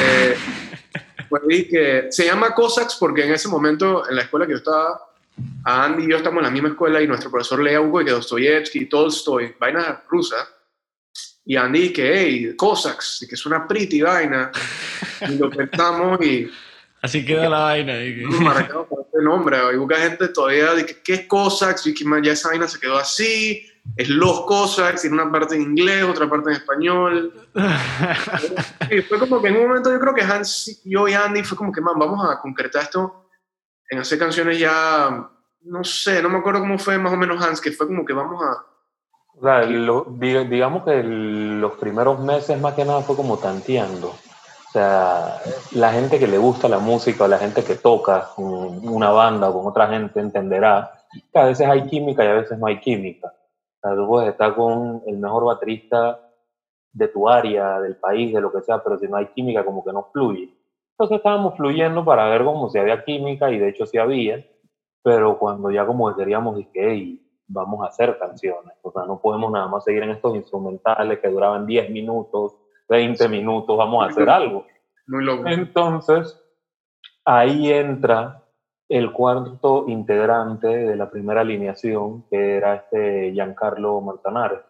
Eh, 0.00 0.36
pues 1.28 1.42
dije, 1.46 2.10
se 2.10 2.24
llama 2.24 2.54
Cossacks 2.54 2.96
porque 2.98 3.26
en 3.26 3.32
ese 3.32 3.48
momento, 3.48 4.08
en 4.08 4.16
la 4.16 4.22
escuela 4.22 4.46
que 4.46 4.52
yo 4.52 4.58
estaba, 4.58 5.11
a 5.64 5.84
Andy 5.84 6.04
y 6.04 6.10
yo 6.10 6.16
estamos 6.16 6.38
en 6.38 6.44
la 6.44 6.50
misma 6.50 6.70
escuela 6.70 7.00
y 7.00 7.06
nuestro 7.06 7.30
profesor 7.30 7.62
leía 7.62 7.80
Hugo 7.80 8.02
y 8.02 8.04
que 8.04 8.10
Dostoyevsky, 8.10 8.86
Tolstoy, 8.86 9.54
vainas 9.58 9.98
rusas. 10.08 10.48
Y 11.44 11.56
Andy 11.56 11.92
que, 11.92 12.12
hey, 12.14 12.54
Cossacks, 12.56 13.22
y 13.22 13.28
que 13.28 13.34
es 13.34 13.46
una 13.46 13.66
pretty 13.66 14.02
vaina. 14.02 14.50
Y 15.28 15.38
lo 15.38 15.48
pensamos 15.50 16.20
y 16.20 16.50
Así 17.02 17.24
queda 17.24 17.48
la 17.48 17.58
vaina. 17.58 17.94
nos 17.94 18.40
marcamos 18.40 18.86
por 18.86 19.00
este 19.00 19.22
nombre. 19.22 19.56
Hay 19.56 19.76
mucha 19.76 19.96
gente 19.96 20.28
todavía 20.28 20.72
de 20.74 20.86
que, 20.86 21.02
¿qué 21.02 21.14
es 21.14 21.26
Cossacks? 21.26 21.86
Y 21.88 21.94
que 21.94 22.04
ya 22.22 22.32
esa 22.32 22.48
vaina 22.48 22.68
se 22.68 22.78
quedó 22.78 22.96
así. 22.96 23.66
Es 23.96 24.08
los 24.08 24.42
Cossacks, 24.42 25.02
tiene 25.02 25.20
una 25.20 25.30
parte 25.30 25.56
en 25.56 25.62
inglés, 25.62 26.04
otra 26.04 26.30
parte 26.30 26.50
en 26.50 26.56
español. 26.56 27.32
Sí, 28.88 29.00
fue 29.02 29.18
como 29.18 29.40
que 29.40 29.48
en 29.48 29.56
un 29.56 29.68
momento 29.68 29.90
yo 29.90 29.98
creo 29.98 30.14
que 30.14 30.20
Hans, 30.20 30.82
yo 30.84 31.08
y 31.08 31.14
Andy 31.14 31.42
fue 31.44 31.56
como 31.56 31.72
que, 31.72 31.80
man, 31.80 31.98
vamos 31.98 32.22
a 32.28 32.38
concretar 32.40 32.82
esto 32.82 33.21
en 33.92 33.98
hacer 33.98 34.18
canciones 34.18 34.58
ya, 34.58 35.28
no 35.64 35.84
sé, 35.84 36.22
no 36.22 36.30
me 36.30 36.38
acuerdo 36.38 36.60
cómo 36.60 36.78
fue 36.78 36.96
más 36.98 37.12
o 37.12 37.16
menos 37.16 37.44
Hans, 37.44 37.60
que 37.60 37.72
fue 37.72 37.86
como 37.86 38.04
que 38.06 38.14
vamos 38.14 38.42
a... 38.42 38.64
O 39.38 39.42
sea, 39.42 39.62
lo- 39.64 40.06
diga- 40.06 40.48
digamos 40.48 40.82
que 40.84 41.02
los 41.02 41.72
primeros 41.74 42.18
meses 42.20 42.58
más 42.58 42.72
que 42.74 42.84
nada 42.86 43.02
fue 43.02 43.16
como 43.16 43.36
tanteando. 43.38 44.08
O 44.08 44.70
sea, 44.72 45.36
la 45.72 45.92
gente 45.92 46.18
que 46.18 46.26
le 46.26 46.38
gusta 46.38 46.68
la 46.68 46.78
música 46.78 47.28
la 47.28 47.36
gente 47.38 47.62
que 47.62 47.74
toca 47.74 48.28
con 48.34 48.88
una 48.88 49.10
banda 49.10 49.50
o 49.50 49.52
con 49.58 49.66
otra 49.70 49.88
gente 49.88 50.20
entenderá 50.20 50.90
que 51.30 51.38
a 51.38 51.44
veces 51.44 51.68
hay 51.68 51.86
química 51.86 52.24
y 52.24 52.28
a 52.28 52.34
veces 52.34 52.58
no 52.58 52.66
hay 52.66 52.80
química. 52.80 53.28
O 53.28 53.80
sea, 53.88 53.94
tú 53.94 54.06
puedes 54.08 54.30
estar 54.30 54.54
con 54.54 55.02
el 55.06 55.18
mejor 55.18 55.44
baterista 55.44 56.18
de 56.92 57.08
tu 57.08 57.28
área, 57.28 57.78
del 57.80 57.96
país, 57.96 58.32
de 58.32 58.40
lo 58.40 58.50
que 58.50 58.62
sea, 58.62 58.82
pero 58.82 58.98
si 58.98 59.06
no 59.06 59.16
hay 59.18 59.26
química 59.26 59.62
como 59.64 59.84
que 59.84 59.92
no 59.92 60.08
fluye. 60.10 60.54
Entonces 61.02 61.16
estábamos 61.16 61.56
fluyendo 61.56 62.04
para 62.04 62.28
ver 62.28 62.44
como 62.44 62.70
si 62.70 62.78
había 62.78 63.04
química 63.04 63.50
y 63.50 63.58
de 63.58 63.70
hecho 63.70 63.86
sí 63.86 63.98
había, 63.98 64.46
pero 65.02 65.36
cuando 65.36 65.68
ya 65.72 65.84
como 65.84 66.08
que 66.08 66.20
queríamos, 66.20 66.56
dije, 66.56 66.92
"Ey, 66.92 67.22
vamos 67.48 67.84
a 67.84 67.88
hacer 67.88 68.16
canciones. 68.20 68.72
O 68.82 68.92
sea, 68.92 69.04
no 69.04 69.20
podemos 69.20 69.50
nada 69.50 69.66
más 69.66 69.82
seguir 69.82 70.04
en 70.04 70.10
estos 70.10 70.36
instrumentales 70.36 71.18
que 71.18 71.28
duraban 71.28 71.66
10 71.66 71.90
minutos, 71.90 72.54
20 72.88 73.28
minutos, 73.28 73.76
vamos 73.76 74.04
a 74.04 74.10
hacer 74.10 74.30
algo. 74.30 74.64
Muy 75.08 75.24
loco. 75.24 75.48
Entonces, 75.48 76.40
ahí 77.24 77.72
entra 77.72 78.44
el 78.88 79.12
cuarto 79.12 79.86
integrante 79.88 80.68
de 80.68 80.94
la 80.94 81.10
primera 81.10 81.40
alineación, 81.40 82.22
que 82.30 82.58
era 82.58 82.76
este 82.76 83.32
Giancarlo 83.32 84.00
Manzanares. 84.00 84.60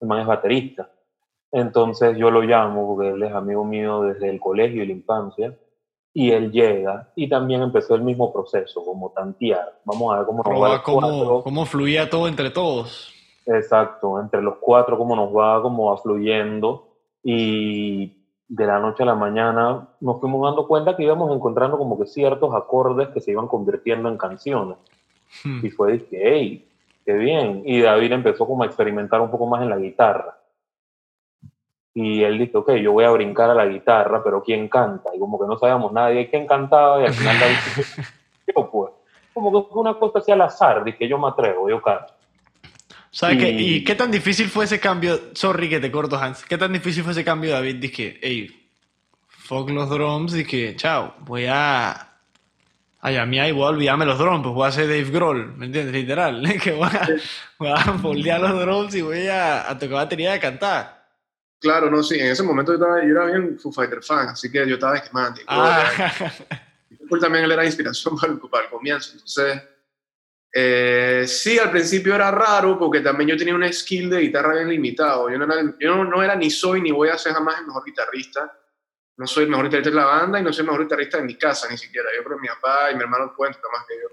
El 0.00 0.06
man 0.06 0.20
es 0.20 0.26
baterista. 0.28 0.88
Entonces 1.50 2.16
yo 2.16 2.30
lo 2.30 2.42
llamo 2.42 2.86
porque 2.86 3.10
él 3.10 3.22
es 3.24 3.32
amigo 3.32 3.64
mío 3.64 4.02
desde 4.02 4.30
el 4.30 4.38
colegio 4.38 4.84
y 4.84 4.86
la 4.86 4.92
infancia. 4.92 5.58
Y 6.14 6.30
él 6.30 6.52
llega 6.52 7.10
y 7.16 7.28
también 7.28 7.62
empezó 7.62 7.94
el 7.94 8.02
mismo 8.02 8.32
proceso, 8.32 8.84
como 8.84 9.10
tantear. 9.10 9.80
Vamos 9.84 10.12
a 10.12 10.18
ver 10.18 10.26
cómo 10.26 10.42
nos 10.42 10.62
va 10.62 10.82
cómo, 10.82 11.42
cómo 11.42 11.64
fluía 11.64 12.10
todo 12.10 12.28
entre 12.28 12.50
todos. 12.50 13.12
Exacto, 13.46 14.20
entre 14.20 14.42
los 14.42 14.56
cuatro, 14.60 14.98
cómo 14.98 15.16
nos 15.16 15.34
va 15.34 15.60
como 15.62 15.92
afluyendo 15.92 16.88
y 17.22 18.22
de 18.48 18.66
la 18.66 18.78
noche 18.78 19.02
a 19.02 19.06
la 19.06 19.14
mañana 19.14 19.88
nos 20.00 20.20
fuimos 20.20 20.42
dando 20.44 20.68
cuenta 20.68 20.94
que 20.94 21.04
íbamos 21.04 21.34
encontrando 21.34 21.78
como 21.78 21.98
que 21.98 22.06
ciertos 22.06 22.54
acordes 22.54 23.08
que 23.08 23.20
se 23.20 23.30
iban 23.30 23.48
convirtiendo 23.48 24.10
en 24.10 24.18
canciones. 24.18 24.76
Hmm. 25.42 25.64
Y 25.64 25.70
fue, 25.70 25.92
dije, 25.92 26.20
hey, 26.22 26.68
qué 27.06 27.14
bien. 27.14 27.62
Y 27.64 27.80
David 27.80 28.12
empezó 28.12 28.46
como 28.46 28.62
a 28.62 28.66
experimentar 28.66 29.22
un 29.22 29.30
poco 29.30 29.46
más 29.46 29.62
en 29.62 29.70
la 29.70 29.78
guitarra. 29.78 30.36
Y 31.94 32.22
él 32.22 32.38
dijo, 32.38 32.60
ok, 32.60 32.72
yo 32.76 32.92
voy 32.92 33.04
a 33.04 33.10
brincar 33.10 33.50
a 33.50 33.54
la 33.54 33.66
guitarra, 33.66 34.22
pero 34.24 34.42
¿quién 34.42 34.68
canta? 34.68 35.10
Y 35.14 35.18
como 35.18 35.38
que 35.38 35.46
no 35.46 35.58
sabíamos 35.58 35.92
nadie 35.92 36.30
quién 36.30 36.46
cantaba, 36.46 37.02
y 37.02 37.06
al 37.06 37.12
final 37.12 37.38
David 37.38 37.56
dijo, 37.76 38.02
yo 38.56 38.70
pues. 38.70 38.90
Como 39.34 39.50
que 39.50 39.68
fue 39.70 39.80
una 39.82 39.94
cosa 39.94 40.18
así 40.18 40.30
al 40.32 40.40
azar, 40.42 40.84
dije, 40.84 41.06
yo 41.08 41.18
me 41.18 41.28
atrevo, 41.28 41.68
yo 41.68 41.80
canto. 41.82 42.12
¿Sabes 43.10 43.36
qué? 43.38 43.50
Y- 43.50 43.74
¿Y 43.76 43.84
qué 43.84 43.94
tan 43.94 44.10
difícil 44.10 44.48
fue 44.48 44.64
ese 44.64 44.80
cambio? 44.80 45.18
Sorry 45.34 45.68
que 45.68 45.80
te 45.80 45.90
corto, 45.92 46.16
Hans. 46.16 46.44
¿Qué 46.46 46.56
tan 46.56 46.72
difícil 46.72 47.02
fue 47.02 47.12
ese 47.12 47.24
cambio, 47.24 47.52
David? 47.52 47.76
Dije, 47.76 48.18
hey, 48.22 48.48
fuck 49.28 49.68
los 49.70 49.88
drums. 49.90 50.32
Dije, 50.32 50.76
chao, 50.76 51.14
voy 51.20 51.46
a. 51.46 52.08
A 53.04 53.10
llamear 53.10 53.48
y 53.48 53.52
voy 53.52 53.64
a 53.64 53.68
olvidarme 53.68 54.06
los 54.06 54.16
drums. 54.18 54.42
Pues 54.44 54.54
voy 54.54 54.64
a 54.64 54.68
hacer 54.68 54.86
Dave 54.86 55.10
Grohl, 55.10 55.56
¿me 55.56 55.66
entiendes? 55.66 55.92
Literal. 55.94 56.42
Que 56.62 56.72
voy 56.72 56.88
a, 56.88 57.08
voy 57.58 57.68
a 57.70 57.76
foldear 57.76 58.40
los 58.40 58.60
drums 58.60 58.94
y 58.94 59.02
voy 59.02 59.26
a, 59.26 59.68
a 59.68 59.76
tocar 59.78 59.96
batería 59.96 60.32
y 60.34 60.36
a 60.38 60.40
cantar. 60.40 61.01
Claro, 61.62 61.88
no, 61.88 62.02
sí, 62.02 62.18
en 62.18 62.26
ese 62.26 62.42
momento 62.42 62.72
yo, 62.72 62.78
estaba, 62.78 63.04
yo 63.04 63.10
era 63.10 63.26
bien 63.26 63.56
Foo 63.56 63.72
Fighter 63.72 64.02
fan, 64.02 64.30
así 64.30 64.50
que 64.50 64.66
yo 64.66 64.74
estaba 64.74 64.96
esquemando. 64.96 65.40
Ah, 65.46 65.88
Él 66.90 67.20
también 67.20 67.44
él 67.44 67.52
era 67.52 67.64
inspiración 67.64 68.16
para 68.20 68.32
el, 68.32 68.38
para 68.40 68.64
el 68.64 68.70
comienzo. 68.70 69.12
Entonces, 69.12 69.62
eh, 70.52 71.24
sí, 71.26 71.58
al 71.58 71.70
principio 71.70 72.14
era 72.14 72.30
raro 72.30 72.78
porque 72.78 73.00
también 73.00 73.30
yo 73.30 73.36
tenía 73.36 73.54
un 73.54 73.72
skill 73.72 74.10
de 74.10 74.20
guitarra 74.20 74.54
bien 74.54 74.68
limitado. 74.68 75.30
Yo, 75.30 75.38
no 75.38 75.44
era, 75.44 75.74
yo 75.78 75.96
no, 75.96 76.04
no 76.04 76.22
era 76.22 76.34
ni 76.34 76.50
soy 76.50 76.80
ni 76.80 76.90
voy 76.90 77.10
a 77.10 77.18
ser 77.18 77.32
jamás 77.32 77.60
el 77.60 77.66
mejor 77.66 77.84
guitarrista. 77.84 78.58
No 79.16 79.26
soy 79.26 79.44
el 79.44 79.50
mejor 79.50 79.66
guitarrista 79.66 79.90
de 79.90 79.96
la 79.96 80.06
banda 80.06 80.40
y 80.40 80.42
no 80.42 80.52
soy 80.52 80.62
el 80.62 80.66
mejor 80.66 80.82
guitarrista 80.82 81.18
de 81.18 81.24
mi 81.24 81.36
casa 81.36 81.68
ni 81.70 81.78
siquiera. 81.78 82.08
Yo 82.16 82.24
creo 82.24 82.36
que 82.36 82.42
mi 82.42 82.48
papá 82.48 82.90
y 82.90 82.96
mi 82.96 83.02
hermano 83.02 83.32
pueden 83.36 83.54
tocar 83.54 83.70
más 83.72 83.86
que 83.86 83.94
yo. 84.00 84.08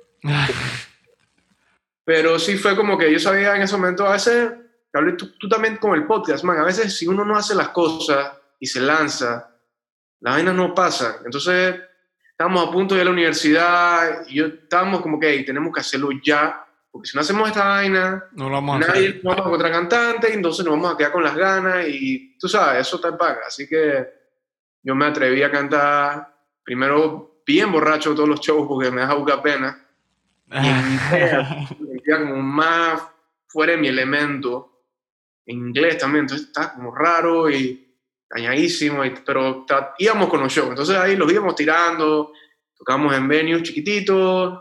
Pero 2.03 2.38
sí 2.38 2.58
fue 2.58 2.75
como 2.75 2.98
que 2.98 3.12
yo 3.12 3.20
sabía 3.20 3.56
en 3.56 3.63
ese 3.63 3.75
momento, 3.75 4.06
a 4.06 4.13
veces, 4.13 4.51
hablé 4.93 5.13
tú, 5.13 5.31
tú 5.38 5.48
también 5.48 5.77
con 5.77 5.93
el 5.93 6.05
podcast, 6.05 6.43
man, 6.43 6.58
a 6.58 6.63
veces 6.63 6.98
si 6.98 7.08
uno 7.08 7.24
no 7.24 7.36
hace 7.38 7.55
las 7.55 7.69
cosas 7.69 8.34
y 8.60 8.65
se 8.65 8.81
lanza, 8.81 9.55
las 10.19 10.34
vainas 10.36 10.55
no 10.55 10.74
pasan. 10.74 11.15
Entonces, 11.25 11.75
estábamos 12.31 12.67
a 12.67 12.72
punto 12.72 12.96
de 12.96 13.01
ir 13.01 13.03
a 13.03 13.05
la 13.05 13.12
universidad 13.12 14.27
y 14.27 14.36
yo 14.36 14.48
estábamos 14.48 15.01
como 15.01 15.19
que 15.19 15.29
"Ey, 15.29 15.46
tenemos 15.46 15.74
que 15.74 15.81
hacerlo 15.81 16.10
ya, 16.24 16.65
porque 16.91 17.08
si 17.08 17.15
no 17.15 17.22
hacemos 17.22 17.48
esta 17.48 17.65
vaina, 17.65 18.25
no 18.31 18.50
vamos 18.50 18.77
a 18.77 18.88
nadie 18.88 19.10
hacer. 19.10 19.22
no 19.24 19.29
vamos 19.29 19.46
a 19.46 19.48
encontrar 19.50 19.72
cantante 19.72 20.29
y 20.29 20.34
entonces 20.34 20.65
nos 20.65 20.75
vamos 20.75 20.93
a 20.93 20.98
quedar 20.98 21.12
con 21.12 21.24
las 21.24 21.36
ganas 21.36 21.88
y 21.88 22.38
tú 22.38 22.48
sabes, 22.50 22.88
eso 22.88 23.00
te 23.00 23.12
paga. 23.13 23.41
Así 23.48 23.67
que 23.67 24.08
yo 24.81 24.96
me 24.96 25.05
atreví 25.05 25.43
a 25.43 25.51
cantar 25.51 26.36
primero 26.63 27.41
bien 27.46 27.72
borracho 27.72 28.15
todos 28.15 28.29
los 28.29 28.39
shows 28.41 28.67
porque 28.67 28.91
me 28.91 29.01
dejaba 29.01 29.19
buscar 29.19 29.41
pena. 29.41 29.86
Y 30.51 31.84
me 31.84 31.88
sentía 31.91 32.19
como 32.19 32.38
más 32.41 33.01
fuera 33.48 33.74
de 33.74 33.77
mi 33.77 33.88
elemento. 33.88 34.78
En 35.50 35.58
inglés 35.58 35.98
también, 35.98 36.24
entonces 36.25 36.48
estaba 36.48 36.74
como 36.74 36.94
raro 36.94 37.50
y 37.50 37.88
dañadísimo, 38.29 39.03
y- 39.03 39.13
pero 39.25 39.65
ta- 39.68 39.94
íbamos 39.98 40.29
con 40.29 40.41
los 40.41 40.53
shows. 40.53 40.70
Entonces 40.70 40.96
ahí 40.96 41.15
los 41.15 41.32
íbamos 41.32 41.56
tirando, 41.56 42.32
tocábamos 42.77 43.15
en 43.15 43.27
venues 43.27 43.63
chiquititos, 43.63 44.60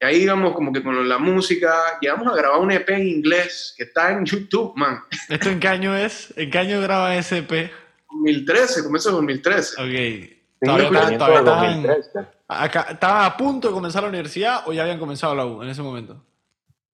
y 0.00 0.04
ahí 0.06 0.22
íbamos 0.22 0.54
como 0.54 0.72
que 0.72 0.82
con 0.82 1.06
la 1.08 1.18
música. 1.18 1.98
Llegamos 2.00 2.26
a 2.32 2.36
grabar 2.36 2.58
un 2.60 2.70
EP 2.72 2.88
en 2.94 3.06
inglés 3.06 3.74
que 3.76 3.84
está 3.84 4.12
en 4.12 4.24
YouTube, 4.24 4.72
man. 4.76 5.02
¿Esto 5.28 5.50
en 5.50 5.60
qué 5.60 5.68
año 5.68 5.94
es? 5.94 6.32
¿En 6.36 6.50
qué 6.50 6.58
año 6.58 6.80
graba 6.80 7.14
ese 7.16 7.38
EP? 7.38 7.70
2013, 8.10 8.82
comienzo 8.82 9.10
de 9.10 9.14
2013. 9.16 9.74
Ok. 9.74 10.30
Todavía, 10.64 10.86
está- 10.86 11.18
todavía 11.18 11.38
estaban, 11.38 11.44
2013. 11.44 12.10
acá, 12.48 12.86
¿Estaban 12.92 13.24
a 13.26 13.36
punto 13.36 13.68
de 13.68 13.74
comenzar 13.74 14.02
la 14.04 14.08
universidad 14.08 14.62
o 14.66 14.72
ya 14.72 14.82
habían 14.84 14.98
comenzado 14.98 15.34
la 15.34 15.44
U 15.44 15.62
en 15.62 15.68
ese 15.68 15.82
momento? 15.82 16.24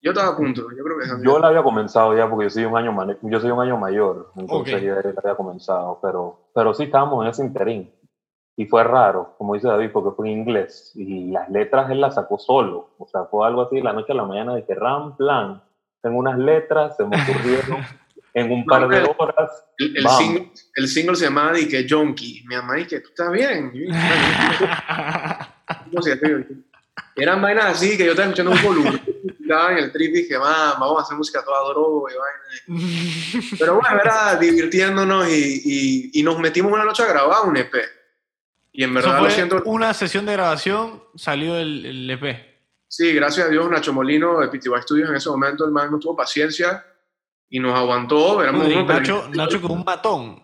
Yo 0.07 0.13
estaba 0.13 0.33
a 0.33 0.37
punto, 0.37 0.69
yo 0.71 0.85
creo 0.85 0.99
que. 0.99 1.05
Yo 1.21 1.37
la 1.37 1.49
había 1.49 1.61
comenzado 1.63 2.15
ya 2.15 2.29
porque 2.29 2.45
yo 2.45 2.49
soy 2.49 2.63
un 2.63 2.77
año, 2.77 2.95
yo 3.23 3.41
soy 3.41 3.51
un 3.51 3.59
año 3.59 3.75
mayor, 3.75 4.31
entonces 4.37 4.75
Ok. 4.75 4.81
ya 4.81 4.93
la 4.93 5.13
había 5.21 5.35
comenzado, 5.35 5.99
pero, 6.01 6.47
pero 6.55 6.73
sí 6.73 6.83
estábamos 6.83 7.25
en 7.25 7.29
ese 7.29 7.43
interín. 7.43 7.91
Y 8.55 8.67
fue 8.67 8.85
raro, 8.85 9.35
como 9.37 9.55
dice 9.55 9.67
David, 9.67 9.89
porque 9.91 10.15
fue 10.15 10.31
en 10.31 10.39
inglés 10.39 10.93
y 10.95 11.29
las 11.29 11.49
letras 11.49 11.91
él 11.91 11.99
las 11.99 12.15
sacó 12.15 12.39
solo. 12.39 12.91
O 12.97 13.05
sea, 13.05 13.25
fue 13.25 13.45
algo 13.45 13.63
así 13.63 13.75
de 13.75 13.83
la 13.83 13.91
noche 13.91 14.13
a 14.13 14.15
la 14.15 14.23
mañana 14.23 14.55
de 14.55 14.63
que 14.65 14.75
ram, 14.75 15.17
plan. 15.17 15.61
Tengo 16.01 16.19
unas 16.19 16.39
letras, 16.39 16.95
se 16.95 17.03
me 17.03 17.21
ocurrieron 17.21 17.81
en 18.33 18.49
un 18.49 18.65
par 18.65 18.87
de 18.87 19.13
horas. 19.17 19.65
El, 19.77 20.07
single, 20.07 20.51
el 20.75 20.87
single 20.87 21.17
se 21.17 21.25
llamaba 21.25 21.51
Dique 21.51 21.85
Jonky. 21.87 22.45
Mi 22.47 22.55
mamá 22.55 22.75
dice, 22.75 23.01
¿tú 23.01 23.09
estás 23.09 23.29
bien? 23.29 23.71
Y. 23.73 23.87
Eran 27.17 27.41
vainas 27.41 27.65
así 27.65 27.97
que 27.97 28.05
yo 28.05 28.11
estaba 28.11 28.29
escuchando 28.29 28.51
un 28.51 28.63
volumen. 28.63 29.01
Estaba 29.54 29.72
en 29.72 29.77
el 29.80 29.92
trip 29.92 30.13
y 30.16 30.22
dije, 30.24 30.38
"Ma, 30.38 30.75
vamos 30.80 31.00
a 31.00 31.04
hacer 31.04 31.18
música 31.18 31.44
toda 31.44 31.70
droga 31.70 32.12
y 32.13 32.18
vaina. 32.18 33.54
Pero 33.60 33.75
bueno, 33.75 34.01
era 34.01 34.36
divirtiéndonos 34.36 35.27
y, 35.30 35.62
y, 35.63 36.20
y 36.20 36.24
nos 36.24 36.38
metimos 36.39 36.72
una 36.72 36.84
noche 36.84 37.04
a 37.04 37.08
grabar 37.08 37.46
un 37.46 37.58
EP. 37.58 37.74
Y 38.74 38.84
en 38.84 38.94
verdad 38.94 39.22
lo 39.22 39.30
siento. 39.30 39.62
una 39.66 39.94
sesión 39.94 40.25
de 40.25 40.34
grabación, 40.34 41.04
salió 41.16 41.58
el, 41.58 41.86
el 41.86 42.10
EP. 42.12 42.46
Sí, 42.88 43.12
gracias 43.13 43.48
a 43.48 43.50
Dios, 43.50 43.70
Nacho 43.70 43.92
Molino 43.92 44.39
de 44.39 44.48
PTY 44.48 44.70
Studios 44.82 45.10
en 45.10 45.16
ese 45.16 45.30
momento, 45.30 45.66
el 45.66 45.72
man 45.72 45.92
no 45.92 46.00
tuvo 46.00 46.16
paciencia 46.16 46.86
y 47.50 47.60
nos 47.60 47.74
aguantó. 47.77 48.42
Éramos 48.42 48.68
Uy, 48.68 48.84
Nacho. 48.84 49.30
Nacho 49.34 49.58
es 49.58 49.63
un 49.63 49.84
matón. 49.84 50.42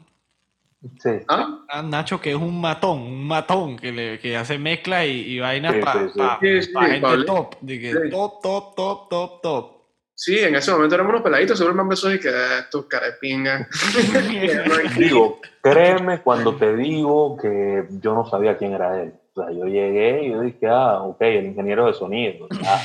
Sí, 1.02 1.10
¿Ah? 1.30 1.60
Ah, 1.70 1.82
Nacho 1.82 2.20
que 2.20 2.32
es 2.32 2.36
un 2.36 2.60
matón, 2.60 3.00
un 3.02 3.26
matón 3.28 3.78
que, 3.78 3.92
le, 3.92 4.20
que 4.20 4.36
hace 4.36 4.58
mezcla 4.58 5.06
y, 5.06 5.22
y 5.36 5.40
vainas 5.40 5.76
Sí, 5.76 5.80
para 5.82 6.02
sí, 6.02 6.10
sí. 6.14 6.22
Sí, 6.42 6.62
sí, 6.64 6.72
gente 6.80 7.00
Pablo. 7.02 7.26
top. 7.26 7.56
De 7.62 7.80
que 7.80 7.92
Sí. 7.92 7.98
top, 8.12 8.42
top, 8.42 8.76
top, 8.76 9.10
top, 9.10 9.42
top. 9.42 9.72
Sí, 10.16 10.38
en 10.40 10.56
ese 10.56 10.72
momento 10.72 10.96
éramos 10.96 11.12
unos 11.12 11.24
peladitos, 11.24 11.58
seguro 11.58 11.74
man 11.76 11.86
empezó 11.86 12.14
y 12.14 12.20
que 12.20 12.30
"Ah, 12.30 12.60
estos 12.60 12.86
carepingas. 12.86 13.68
digo, 14.98 15.40
créeme 15.62 16.22
cuando 16.22 16.56
te 16.56 16.76
digo 16.76 17.38
que 17.38 17.86
yo 18.02 18.14
no 18.14 18.26
sabía 18.30 18.58
quién 18.58 18.74
era 18.74 19.02
él. 19.02 19.14
O 19.36 19.42
sea, 19.42 19.52
yo 19.52 19.66
llegué 19.66 20.26
y 20.26 20.32
yo 20.32 20.42
dije, 20.42 20.68
ah, 20.70 21.02
ok, 21.02 21.22
el 21.22 21.46
ingeniero 21.46 21.88
de 21.88 21.94
sonido. 21.94 22.48
Ah. 22.66 22.82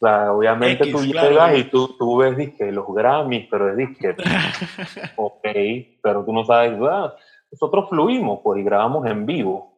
O 0.00 0.06
sea, 0.06 0.32
obviamente 0.32 0.84
X, 0.84 0.92
tú 0.92 1.10
claro. 1.10 1.28
llegas 1.30 1.58
y 1.58 1.64
tú, 1.64 1.96
tú 1.98 2.18
ves 2.18 2.36
disque, 2.36 2.70
los 2.70 2.86
Grammys, 2.86 3.48
pero 3.50 3.70
es 3.70 3.76
disque, 3.76 4.14
ok, 5.16 5.42
pero 6.00 6.24
tú 6.24 6.32
no 6.32 6.44
sabes, 6.44 6.78
ah, 6.88 7.14
nosotros 7.50 7.88
fluimos, 7.88 8.38
pues, 8.44 8.60
y 8.60 8.62
grabamos 8.64 9.04
en 9.06 9.26
vivo. 9.26 9.74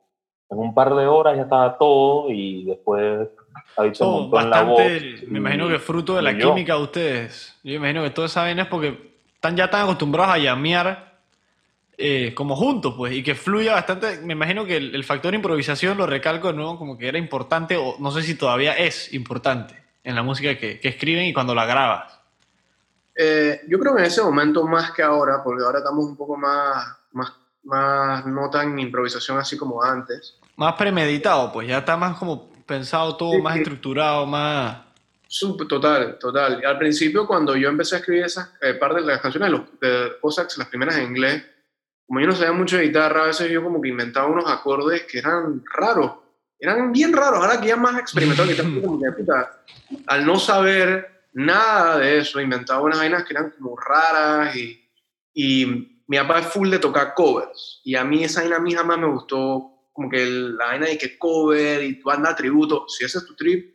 En 0.50 0.58
un 0.58 0.74
par 0.74 0.94
de 0.94 1.06
horas 1.06 1.36
ya 1.36 1.44
estaba 1.44 1.78
todo 1.78 2.30
y 2.30 2.64
después 2.64 3.28
ahí 3.76 3.94
se 3.94 4.00
Todo 4.00 4.22
montó 4.22 4.40
en 4.40 4.50
la 4.50 4.62
voz. 4.62 4.78
bastante, 4.78 5.26
me 5.28 5.38
imagino 5.38 5.68
que 5.68 5.78
fruto 5.78 6.16
de 6.16 6.22
la 6.22 6.32
yo. 6.32 6.48
química 6.50 6.74
de 6.74 6.82
ustedes. 6.82 7.58
Yo 7.62 7.70
me 7.70 7.76
imagino 7.76 8.02
que 8.02 8.10
toda 8.10 8.26
esa 8.26 8.42
vaina 8.42 8.62
es 8.62 8.68
porque 8.68 9.14
están 9.32 9.56
ya 9.56 9.70
tan 9.70 9.84
acostumbrados 9.84 10.34
a 10.34 10.38
llamear 10.38 11.18
eh, 11.96 12.34
como 12.34 12.56
juntos, 12.56 12.94
pues, 12.96 13.14
y 13.14 13.22
que 13.22 13.34
fluya 13.36 13.72
bastante. 13.74 14.20
Me 14.22 14.32
imagino 14.34 14.66
que 14.66 14.76
el, 14.76 14.94
el 14.94 15.04
factor 15.04 15.34
improvisación, 15.34 15.96
lo 15.96 16.06
recalco 16.06 16.48
de 16.48 16.54
nuevo, 16.54 16.76
como 16.76 16.98
que 16.98 17.08
era 17.08 17.16
importante, 17.16 17.76
o 17.76 17.94
no 18.00 18.10
sé 18.10 18.22
si 18.22 18.34
todavía 18.36 18.74
es 18.76 19.14
importante 19.14 19.79
en 20.02 20.14
la 20.14 20.22
música 20.22 20.56
que, 20.58 20.80
que 20.80 20.88
escriben 20.88 21.26
y 21.26 21.32
cuando 21.32 21.54
la 21.54 21.66
grabas. 21.66 22.20
Eh, 23.14 23.62
yo 23.68 23.78
creo 23.78 23.94
que 23.94 24.00
en 24.00 24.06
ese 24.06 24.22
momento 24.22 24.66
más 24.66 24.92
que 24.92 25.02
ahora, 25.02 25.42
porque 25.44 25.62
ahora 25.62 25.78
estamos 25.78 26.04
un 26.04 26.16
poco 26.16 26.36
más, 26.36 26.86
más, 27.12 27.32
más 27.64 28.24
no 28.26 28.48
tan 28.48 28.78
improvisación 28.78 29.38
así 29.38 29.56
como 29.56 29.82
antes. 29.82 30.38
Más 30.56 30.74
premeditado, 30.74 31.52
pues, 31.52 31.68
ya 31.68 31.78
está 31.78 31.96
más 31.96 32.16
como 32.16 32.50
pensado 32.66 33.16
todo, 33.16 33.32
Sí, 33.32 33.42
más 33.42 33.54
sí. 33.54 33.60
estructurado, 33.60 34.26
más... 34.26 34.78
Total, 35.68 36.18
total. 36.18 36.60
Al 36.64 36.78
principio, 36.78 37.24
cuando 37.26 37.54
yo 37.54 37.68
empecé 37.68 37.94
a 37.94 37.98
escribir 37.98 38.24
esas 38.24 38.52
eh, 38.60 38.74
par 38.74 38.94
de 38.94 39.02
las 39.02 39.20
canciones 39.20 39.48
de 39.50 39.56
los 39.56 39.80
de 39.80 40.18
Cossacks, 40.20 40.58
las 40.58 40.66
primeras 40.66 40.96
en 40.96 41.04
inglés, 41.04 41.44
como 42.04 42.18
yo 42.20 42.26
no 42.26 42.32
sabía 42.32 42.52
mucho 42.52 42.76
de 42.76 42.84
guitarra, 42.84 43.22
a 43.22 43.26
veces 43.26 43.48
yo 43.48 43.62
como 43.62 43.80
que 43.80 43.90
inventaba 43.90 44.26
unos 44.26 44.50
acordes 44.50 45.04
que 45.04 45.18
eran 45.18 45.62
raros. 45.72 46.12
Eran 46.60 46.92
bien 46.92 47.12
raros. 47.12 47.40
Ahora 47.42 47.60
que 47.60 47.68
ya 47.68 47.76
más 47.76 47.98
experimentado 47.98 48.48
que 48.48 48.56
como 48.82 49.00
que, 49.00 49.12
puta, 49.12 49.62
al 50.06 50.26
no 50.26 50.38
saber 50.38 51.24
nada 51.32 51.98
de 51.98 52.18
eso, 52.18 52.40
inventaba 52.40 52.82
unas 52.82 52.98
vainas 52.98 53.24
que 53.24 53.32
eran 53.32 53.50
como 53.50 53.76
raras 53.76 54.54
y, 54.54 54.88
y 55.32 56.02
mi 56.06 56.16
papá 56.18 56.40
es 56.40 56.46
full 56.48 56.70
de 56.70 56.78
tocar 56.78 57.14
covers. 57.14 57.80
Y 57.84 57.94
a 57.94 58.04
mí 58.04 58.24
esa 58.24 58.40
vaina 58.40 58.56
a 58.56 58.60
mí 58.60 58.74
jamás 58.74 58.98
me 58.98 59.06
gustó, 59.06 59.70
como 59.92 60.10
que 60.10 60.26
la 60.26 60.66
vaina 60.66 60.86
de 60.86 60.98
que 60.98 61.18
cover 61.18 61.82
y 61.82 62.00
banda 62.02 62.34
tributo, 62.34 62.86
si 62.88 63.04
ese 63.04 63.18
es 63.18 63.26
tu 63.26 63.34
trip, 63.34 63.74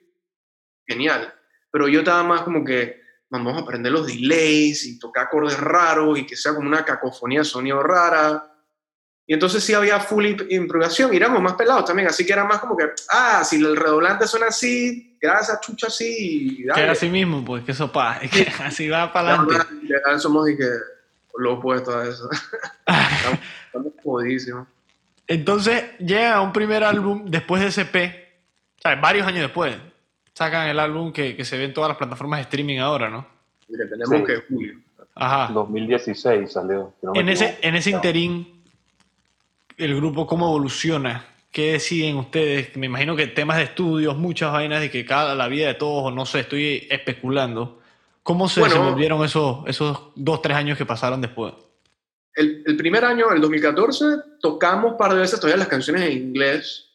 genial. 0.86 1.34
Pero 1.72 1.88
yo 1.88 2.00
estaba 2.00 2.24
más 2.24 2.42
como 2.42 2.63
que 2.63 3.01
vamos 3.30 3.58
a 3.58 3.62
aprender 3.62 3.92
los 3.92 4.08
delays 4.08 4.86
y 4.86 5.00
tocar 5.00 5.25
acordes 5.25 5.60
raros 5.60 6.20
y 6.20 6.25
que 6.25 6.36
sea 6.36 6.54
como 6.54 6.68
una 6.68 6.86
cacofonía 6.86 7.39
de 7.39 7.46
sonido 7.46 7.82
rara. 7.82 8.54
Y 9.27 9.34
entonces 9.34 9.63
sí 9.63 9.74
había 9.74 10.00
full 10.00 10.24
imp- 10.25 10.46
improvisación 10.51 11.12
y 11.13 11.17
éramos 11.17 11.41
más 11.41 11.53
pelados 11.53 11.86
también, 11.86 12.08
así 12.08 12.25
que 12.25 12.34
era 12.34 12.44
más 12.46 12.60
como 12.60 12.77
que, 12.77 12.86
ah, 13.10 13.44
si 13.44 13.55
el 13.55 13.75
redoblante 13.75 14.27
suena 14.27 14.48
así, 14.48 15.17
graba 15.20 15.39
esa 15.39 15.60
chucha 15.60 15.88
así 15.88 16.63
Que 16.75 16.82
era 16.82 16.91
así 16.91 17.10
mismo, 17.10 17.44
pues, 17.44 17.63
que 17.63 17.72
eso 17.72 17.91
pa, 17.91 18.20
que 18.20 18.48
así 18.63 18.88
va 18.88 19.12
para 19.12 19.34
adelante. 19.36 19.55
Ya, 19.84 19.96
ya 20.12 20.20
somos 20.20 20.48
y 20.50 20.55
que 20.55 20.70
lo 21.38 21.53
opuesto 21.55 21.98
a 21.98 22.08
eso. 22.08 22.29
estamos, 22.86 23.39
estamos 23.65 23.94
jodidísimos. 24.03 24.67
Entonces 25.27 25.84
llega 25.98 26.39
un 26.41 26.53
primer 26.53 26.84
álbum 26.84 27.25
después 27.25 27.62
de 27.63 27.70
ese 27.70 27.86
P, 27.86 28.29
o 28.77 28.82
sea, 28.82 28.96
varios 28.98 29.25
años 29.25 29.41
después. 29.41 29.75
sacan 30.36 30.67
el 30.67 30.79
álbum 30.79 31.12
que, 31.12 31.36
que 31.36 31.44
se 31.46 31.58
ve 31.58 31.63
en 31.65 31.74
todas 31.74 31.88
las 31.88 31.98
plataformas 31.98 32.38
de 32.38 32.44
streaming 32.44 32.77
ahora, 32.77 33.10
¿no? 33.10 33.25
Que 33.67 33.86
tenemos 33.86 34.10
Sí. 34.20 34.24
que 34.24 34.36
julio. 34.48 34.79
Ajá. 35.15 35.51
2016 35.51 36.51
salió. 36.51 36.94
no 37.01 37.15
En 37.15 37.29
ese, 37.29 37.58
en 37.62 37.75
ese 37.75 37.89
interín, 37.89 38.54
el 39.77 39.96
grupo, 39.96 40.27
¿cómo 40.27 40.48
evoluciona? 40.48 41.25
¿Qué 41.51 41.74
deciden 41.74 42.17
ustedes? 42.17 42.75
Me 42.75 42.88
imagino 42.88 43.15
que 43.15 43.27
temas 43.27 43.58
de 43.58 43.63
estudios, 43.63 44.17
muchas 44.17 44.51
vainas 44.51 44.82
de 44.82 44.91
que 44.91 45.05
cada 45.05 45.36
la 45.36 45.48
vida 45.48 45.67
de 45.67 45.74
todos, 45.75 46.05
o 46.05 46.12
no 46.12 46.25
sé, 46.25 46.41
estoy 46.41 46.88
especulando. 46.89 47.82
¿Cómo 48.24 48.50
se 48.50 48.60
Bueno. 48.60 48.75
desenvolvieron 48.75 49.24
esos, 49.24 49.60
esos 49.67 50.10
dos, 50.15 50.41
tres 50.41 50.58
años 50.58 50.77
que 50.77 50.86
pasaron 50.86 51.22
después? 51.22 51.53
El, 52.34 52.63
el 52.65 52.75
primer 52.75 53.05
año, 53.05 53.32
el 53.32 53.39
2014, 53.39 54.05
tocamos 54.41 54.94
un 54.94 54.98
par 54.98 55.13
de 55.13 55.20
veces 55.20 55.39
todavía 55.39 55.58
las 55.60 55.67
canciones 55.70 56.03
en 56.03 56.12
inglés 56.12 56.89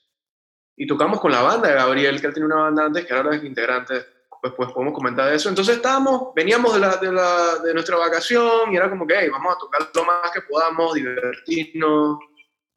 y 0.77 0.87
tocamos 0.87 1.21
con 1.21 1.33
la 1.33 1.41
banda 1.41 1.69
de 1.69 1.75
Gabriel, 1.75 2.21
que 2.21 2.27
él 2.27 2.35
tenía 2.35 2.47
una 2.47 2.63
banda 2.65 2.85
antes, 2.87 3.07
que 3.07 3.15
ahora 3.15 3.37
es 3.37 3.45
integrante, 3.45 3.95
pues, 4.43 4.53
pues 4.55 4.71
podemos 4.73 4.93
comentar 4.93 5.31
de 5.31 5.37
eso. 5.37 5.49
Entonces 5.49 5.77
estábamos, 5.77 6.35
veníamos 6.35 6.75
de, 6.75 6.81
la, 6.81 6.97
de, 6.97 7.13
la, 7.13 7.59
de 7.65 7.73
nuestra 7.73 7.97
vacación 7.97 8.73
y 8.73 8.77
era 8.77 8.91
como 8.91 9.07
que, 9.07 9.15
hey, 9.19 9.29
vamos 9.31 9.55
a 9.55 9.59
tocar 9.59 9.89
lo 9.95 10.05
más 10.05 10.31
que 10.33 10.43
podamos, 10.43 10.95
divertirnos 10.95 12.19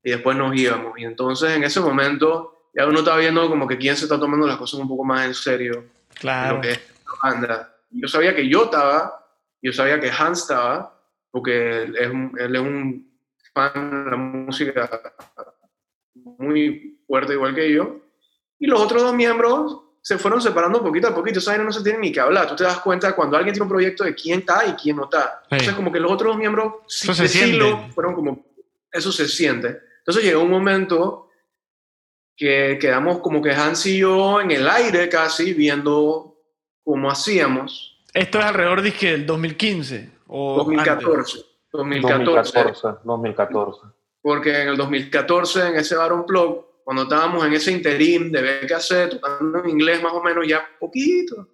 y 0.04 0.12
después 0.12 0.36
nos 0.38 0.56
íbamos. 0.56 0.98
Y 1.00 1.06
entonces 1.06 1.52
en 1.52 1.64
ese 1.64 1.80
momento 1.80 2.68
ya 2.74 2.86
uno 2.88 3.00
está 3.00 3.16
viendo 3.18 3.48
como 3.50 3.68
que 3.68 3.78
quién 3.78 3.96
se 3.96 4.06
está 4.06 4.20
tomando 4.20 4.46
las 4.48 4.58
cosas 4.58 4.80
un 4.80 4.88
poco 4.88 5.04
más 5.04 5.26
en 5.26 5.34
serio 5.34 5.86
Claro. 6.16 6.56
lo 6.58 6.62
que 6.62 6.72
es 6.72 6.80
la 7.06 7.30
banda. 7.32 7.76
Yo 7.92 8.08
sabía 8.08 8.36
que 8.36 8.48
yo 8.50 8.66
estaba, 8.66 9.26
yo 9.62 9.72
sabía 9.72 10.00
que 10.00 10.10
Hans 10.12 10.42
estaba, 10.42 11.00
porque 11.32 11.84
él 11.84 11.96
es 11.98 12.10
un, 12.10 12.36
él 12.40 12.56
es 12.56 12.62
un 12.62 13.12
fan 13.54 14.06
de 14.06 14.12
la 14.12 14.18
música 14.18 14.90
muy 16.16 17.00
fuerte 17.08 17.34
igual 17.34 17.56
que 17.56 17.72
yo. 17.72 17.98
Y 18.60 18.68
los 18.68 18.80
otros 18.80 19.04
dos 19.04 19.14
miembros 19.14 19.80
se 20.02 20.18
fueron 20.18 20.42
separando 20.42 20.82
poquito 20.84 21.08
a 21.08 21.16
poquito. 21.16 21.40
Esa 21.40 21.58
no 21.58 21.72
se 21.72 21.84
tiene 21.84 22.00
ni 22.00 22.12
que 22.12 22.20
hablar. 22.20 22.48
Tú 22.48 22.56
te 22.56 22.64
das 22.64 22.80
cuenta 22.80 23.16
cuando 23.16 23.38
alguien 23.38 23.54
tiene 23.54 23.64
un 23.64 23.70
proyecto 23.70 24.04
de 24.04 24.16
quién 24.16 24.40
está 24.40 24.66
y 24.68 24.74
quién 24.74 24.96
no 24.98 25.06
está. 25.06 25.42
Sí. 25.44 25.48
Entonces, 25.52 25.76
como 25.76 25.92
que 25.92 26.00
los 26.00 26.12
otros 26.12 26.30
dos 26.32 26.38
miembros 26.38 26.74
sí, 26.88 27.06
Eso 27.10 27.14
se 27.14 27.28
sí 27.28 27.38
siente. 27.40 27.58
lo- 27.58 27.90
fueron 27.90 28.14
como. 28.14 28.46
Eso 28.92 29.12
se 29.12 29.28
siente. 29.28 29.80
Entonces 30.06 30.24
llegó 30.26 30.44
un 30.44 30.52
momento 30.52 31.30
que 32.36 32.78
quedamos 32.80 33.20
como 33.20 33.42
que 33.42 33.52
Hans 33.52 33.86
y 33.86 34.00
yo 34.00 34.42
en 34.42 34.52
el 34.52 34.68
aire 34.68 35.08
casi 35.08 35.54
viendo 35.54 36.36
cómo 36.84 37.10
hacíamos. 37.10 38.04
Esto 38.14 38.40
es 38.40 38.46
alrededor 38.46 38.82
dizque, 38.82 39.12
del 39.12 39.26
2015 39.26 40.10
o 40.28 40.62
antes. 40.70 40.76
2014. 40.76 41.40
2014. 41.72 42.44
2014, 42.44 43.00
2014. 43.04 43.80
Porque 44.22 44.62
en 44.62 44.70
el 44.70 44.78
2014, 44.78 45.68
en 45.70 45.76
ese 45.78 45.96
Baron 45.96 46.26
Plug, 46.26 46.66
cuando 46.84 47.04
estábamos 47.04 47.46
en 47.46 47.54
ese 47.54 47.72
interim 47.72 48.32
de 48.32 48.42
ver 48.42 48.68
qué 48.68 48.74
hacer, 48.74 49.10
tocando 49.10 49.64
en 49.64 49.70
inglés 49.70 50.04
más 50.04 50.14
o 50.14 50.22
menos 50.22 50.46
ya 50.46 50.68
poquito, 50.80 51.48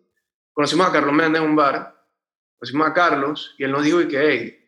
conocimos 0.52 0.88
a 0.88 0.92
Carlos 0.92 1.14
Méndez 1.14 1.42
en 1.42 1.50
un 1.50 1.56
bar, 1.56 1.96
conocimos 2.58 2.88
a 2.88 2.94
Carlos 2.94 3.56
y 3.58 3.64
él 3.64 3.72
nos 3.72 3.84
dijo 3.84 4.02
y 4.02 4.08
que, 4.08 4.20
hey, 4.20 4.59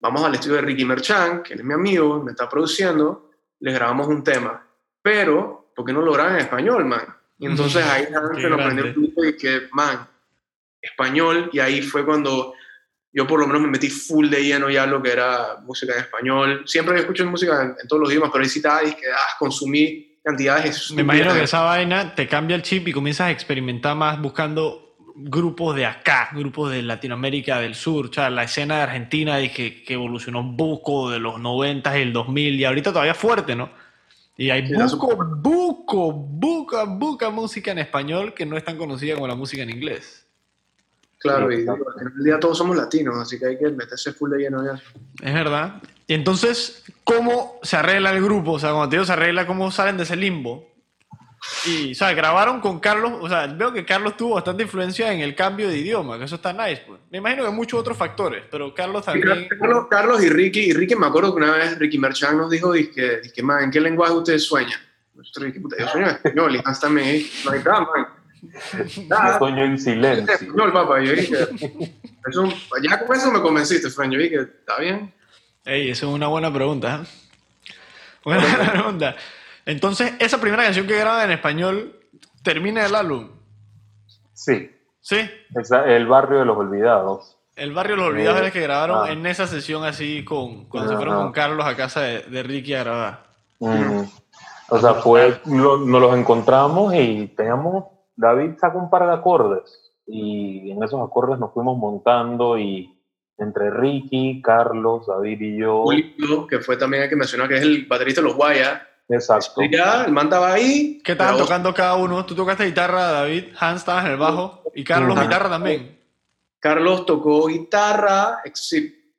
vamos 0.00 0.24
al 0.24 0.34
estudio 0.34 0.56
de 0.56 0.62
Ricky 0.62 0.84
Merchant, 0.84 1.42
que 1.42 1.54
él 1.54 1.60
es 1.60 1.64
mi 1.64 1.74
amigo, 1.74 2.22
me 2.22 2.32
está 2.32 2.48
produciendo, 2.48 3.30
les 3.60 3.74
grabamos 3.74 4.08
un 4.08 4.24
tema. 4.24 4.66
Pero, 5.02 5.72
¿por 5.74 5.84
qué 5.84 5.92
no 5.92 6.00
lo 6.00 6.12
graban 6.12 6.34
en 6.34 6.40
español, 6.40 6.84
man? 6.84 7.04
Y 7.38 7.46
entonces 7.46 7.84
ahí 7.84 8.04
se 8.04 8.48
nos 8.50 8.60
prendió 8.60 8.84
el 8.84 8.94
pito 8.94 9.24
y 9.24 9.36
que, 9.36 9.62
man, 9.72 10.06
español, 10.80 11.50
y 11.52 11.58
ahí 11.58 11.82
fue 11.82 12.04
cuando 12.04 12.54
yo 13.12 13.26
por 13.26 13.40
lo 13.40 13.46
menos 13.46 13.62
me 13.62 13.68
metí 13.68 13.90
full 13.90 14.28
de 14.28 14.42
lleno 14.44 14.70
ya 14.70 14.86
lo 14.86 15.02
que 15.02 15.10
era 15.10 15.56
música 15.64 15.94
en 15.94 16.00
español. 16.00 16.62
Siempre 16.66 16.98
escucho 16.98 17.24
música 17.26 17.62
en, 17.62 17.74
en 17.80 17.88
todos 17.88 18.02
los 18.02 18.10
idiomas, 18.10 18.30
pero 18.32 18.44
ahí 18.44 18.50
sí 18.50 18.60
y 18.60 18.92
que 18.94 19.06
ah, 19.12 19.36
consumí 19.38 20.18
cantidades 20.22 20.90
Me 20.92 21.02
imagino 21.02 21.34
que 21.34 21.44
esa 21.44 21.62
vaina 21.62 22.14
te 22.14 22.28
cambia 22.28 22.56
el 22.56 22.62
chip 22.62 22.86
y 22.88 22.92
comienzas 22.92 23.28
a 23.28 23.30
experimentar 23.30 23.96
más 23.96 24.20
buscando 24.20 24.89
grupos 25.16 25.76
de 25.76 25.86
acá, 25.86 26.30
grupos 26.32 26.70
de 26.70 26.82
Latinoamérica 26.82 27.60
del 27.60 27.74
Sur, 27.74 28.06
o 28.06 28.12
sea, 28.12 28.30
la 28.30 28.44
escena 28.44 28.76
de 28.76 28.82
Argentina 28.82 29.36
dije, 29.36 29.82
que 29.82 29.94
evolucionó 29.94 30.40
un 30.40 30.56
buco 30.56 31.10
de 31.10 31.18
los 31.18 31.40
90 31.40 31.98
y 31.98 32.02
el 32.02 32.12
2000 32.12 32.60
y 32.60 32.64
ahorita 32.64 32.92
todavía 32.92 33.14
fuerte, 33.14 33.54
¿no? 33.54 33.70
Y 34.36 34.50
hay 34.50 34.66
Sí, 34.66 34.74
buco, 34.74 35.16
buco, 35.36 36.12
buca, 36.12 36.84
buca 36.84 37.30
música 37.30 37.72
en 37.72 37.78
español 37.78 38.32
que 38.32 38.46
no 38.46 38.56
es 38.56 38.64
tan 38.64 38.78
conocida 38.78 39.14
como 39.14 39.28
la 39.28 39.34
música 39.34 39.62
en 39.62 39.70
inglés. 39.70 40.26
Claro, 41.18 41.52
y 41.52 41.56
al 41.56 41.76
final 41.76 42.14
del 42.14 42.24
día 42.24 42.40
todos 42.40 42.56
somos 42.56 42.74
latinos, 42.74 43.14
así 43.18 43.38
que 43.38 43.46
hay 43.46 43.58
que 43.58 43.68
meterse 43.68 44.14
full 44.14 44.30
de 44.30 44.38
lleno 44.38 44.64
ya. 44.64 44.80
Es 45.22 45.34
verdad. 45.34 45.82
Y 46.06 46.14
entonces, 46.14 46.82
¿cómo 47.04 47.58
se 47.62 47.76
arregla 47.76 48.12
el 48.12 48.24
grupo? 48.24 48.52
O 48.52 48.58
sea, 48.58 48.70
cuando 48.70 48.88
te 48.88 48.96
digo 48.96 49.04
se 49.04 49.12
arregla, 49.12 49.46
¿cómo 49.46 49.70
salen 49.70 49.98
de 49.98 50.04
ese 50.04 50.16
limbo? 50.16 50.69
Y, 51.66 51.92
o 51.92 51.94
sea, 51.94 52.12
grabaron 52.14 52.60
con 52.60 52.80
Carlos, 52.80 53.12
o 53.20 53.28
sea, 53.28 53.46
veo 53.46 53.72
que 53.72 53.84
Carlos 53.84 54.16
tuvo 54.16 54.34
bastante 54.34 54.62
influencia 54.62 55.12
en 55.12 55.20
el 55.20 55.34
cambio 55.34 55.68
de 55.68 55.78
idioma, 55.78 56.18
que 56.18 56.24
eso 56.24 56.36
está 56.36 56.52
nice, 56.52 56.82
pues. 56.86 57.00
Me 57.10 57.18
imagino 57.18 57.44
que 57.44 57.50
muchos 57.50 57.80
otros 57.80 57.96
factores, 57.96 58.44
pero 58.50 58.74
Carlos 58.74 59.02
Y 59.02 59.06
también... 59.06 59.48
Carlos, 59.48 59.86
Carlos 59.90 60.22
y 60.22 60.28
Ricky, 60.28 60.60
y 60.60 60.72
Ricky 60.72 60.96
me 60.96 61.06
acuerdo 61.06 61.34
que 61.34 61.42
una 61.42 61.52
vez 61.52 61.78
Ricky 61.78 61.98
Merchant 61.98 62.38
nos 62.38 62.50
dijo, 62.50 62.72
que, 62.72 63.20
que 63.34 63.42
man, 63.42 63.64
¿en 63.64 63.70
qué 63.70 63.80
lenguaje 63.80 64.12
ustedes 64.12 64.44
sueñan? 64.44 64.80
Nosotros 65.14 65.52
puta, 65.60 65.76
yo 65.78 65.88
sueño 65.88 66.08
en 66.08 66.14
español, 66.14 66.56
y 66.56 66.60
Hans 66.64 66.80
también, 66.80 67.26
no 67.44 67.50
hay 67.50 67.62
nada, 67.62 67.80
man. 67.80 68.06
Yo 68.42 69.02
Nada, 69.08 69.38
sueño 69.38 69.64
en 69.64 69.78
silencio. 69.78 70.34
español, 70.34 70.72
papá. 70.72 71.02
Yo 71.02 71.12
dije, 71.12 71.36
eso, 72.26 72.48
ya 72.82 73.04
con 73.04 73.16
eso 73.16 73.30
me 73.30 73.40
convenciste, 73.40 73.90
Fran. 73.90 74.10
Yo 74.10 74.18
dije, 74.18 74.40
está 74.40 74.78
bien. 74.78 75.12
Ey, 75.64 75.90
eso 75.90 76.08
es 76.08 76.14
una 76.14 76.28
buena 76.28 76.52
pregunta. 76.52 77.02
¿eh? 77.02 77.74
Buena 78.24 78.72
pregunta. 78.72 79.16
Entonces, 79.66 80.12
esa 80.18 80.40
primera 80.40 80.64
canción 80.64 80.86
que 80.86 80.98
graban 80.98 81.24
en 81.26 81.32
español 81.32 81.96
termina 82.42 82.84
el 82.86 82.94
álbum. 82.94 83.30
Sí, 84.32 84.70
¿Sí? 85.00 85.18
esa- 85.60 85.84
el 85.86 86.06
barrio 86.06 86.38
de 86.40 86.44
los 86.46 86.56
olvidados. 86.56 87.36
El 87.56 87.72
barrio 87.72 87.96
de 87.96 88.02
los 88.02 88.10
olvidados 88.10 88.36
Eh, 88.36 88.38
era 88.38 88.46
el 88.46 88.52
que 88.52 88.60
grabaron 88.60 89.08
ah. 89.08 89.12
en 89.12 89.26
esa 89.26 89.46
sesión 89.46 89.84
así 89.84 90.24
con 90.24 90.64
cuando 90.66 90.90
se 90.90 90.96
fueron 90.96 91.16
con 91.24 91.32
Carlos 91.32 91.66
a 91.66 91.76
casa 91.76 92.00
de, 92.00 92.22
de 92.22 92.42
Ricky 92.42 92.74
a 92.74 92.84
grabar. 92.84 93.24
Mm. 93.58 94.02
O 94.70 94.78
sea, 94.78 94.94
fue, 94.94 95.40
lo- 95.46 95.78
nos 95.78 96.00
los 96.00 96.16
encontramos 96.16 96.94
y 96.94 97.26
teníamos, 97.36 97.84
David 98.16 98.52
sacó 98.58 98.78
un 98.78 98.88
par 98.88 99.06
de 99.06 99.12
acordes 99.14 99.92
y 100.06 100.70
en 100.70 100.82
esos 100.82 101.00
acordes 101.06 101.38
nos 101.38 101.52
fuimos 101.52 101.76
montando 101.76 102.56
y 102.58 102.96
entre 103.36 103.70
Ricky, 103.70 104.40
Carlos, 104.42 105.06
David 105.06 105.40
y 105.40 105.58
yo, 105.58 105.82
Julio, 105.82 106.46
que 106.46 106.60
fue 106.60 106.76
también 106.76 107.02
el 107.02 107.08
que 107.08 107.16
mencionó 107.16 107.48
que 107.48 107.56
es 107.56 107.62
el 107.62 107.84
baterista 107.86 108.20
de 108.22 108.28
los 108.28 108.36
Guayas. 108.36 108.80
Exacto, 109.10 109.60
Ya, 109.70 110.04
el 110.04 110.12
man 110.12 110.26
estaba 110.26 110.52
ahí. 110.52 111.00
¿Qué 111.04 111.12
estaban 111.12 111.36
tocando 111.38 111.72
cada 111.74 111.96
uno? 111.96 112.24
Tú 112.24 112.34
tocaste 112.34 112.64
guitarra, 112.66 113.12
David, 113.12 113.46
Hans 113.58 113.80
estabas 113.80 114.04
en 114.06 114.12
el 114.12 114.16
bajo 114.16 114.62
y 114.74 114.84
Carlos 114.84 115.16
Ajá. 115.16 115.26
guitarra 115.26 115.48
también. 115.50 115.98
Carlos 116.58 117.06
tocó 117.06 117.46
guitarra, 117.46 118.38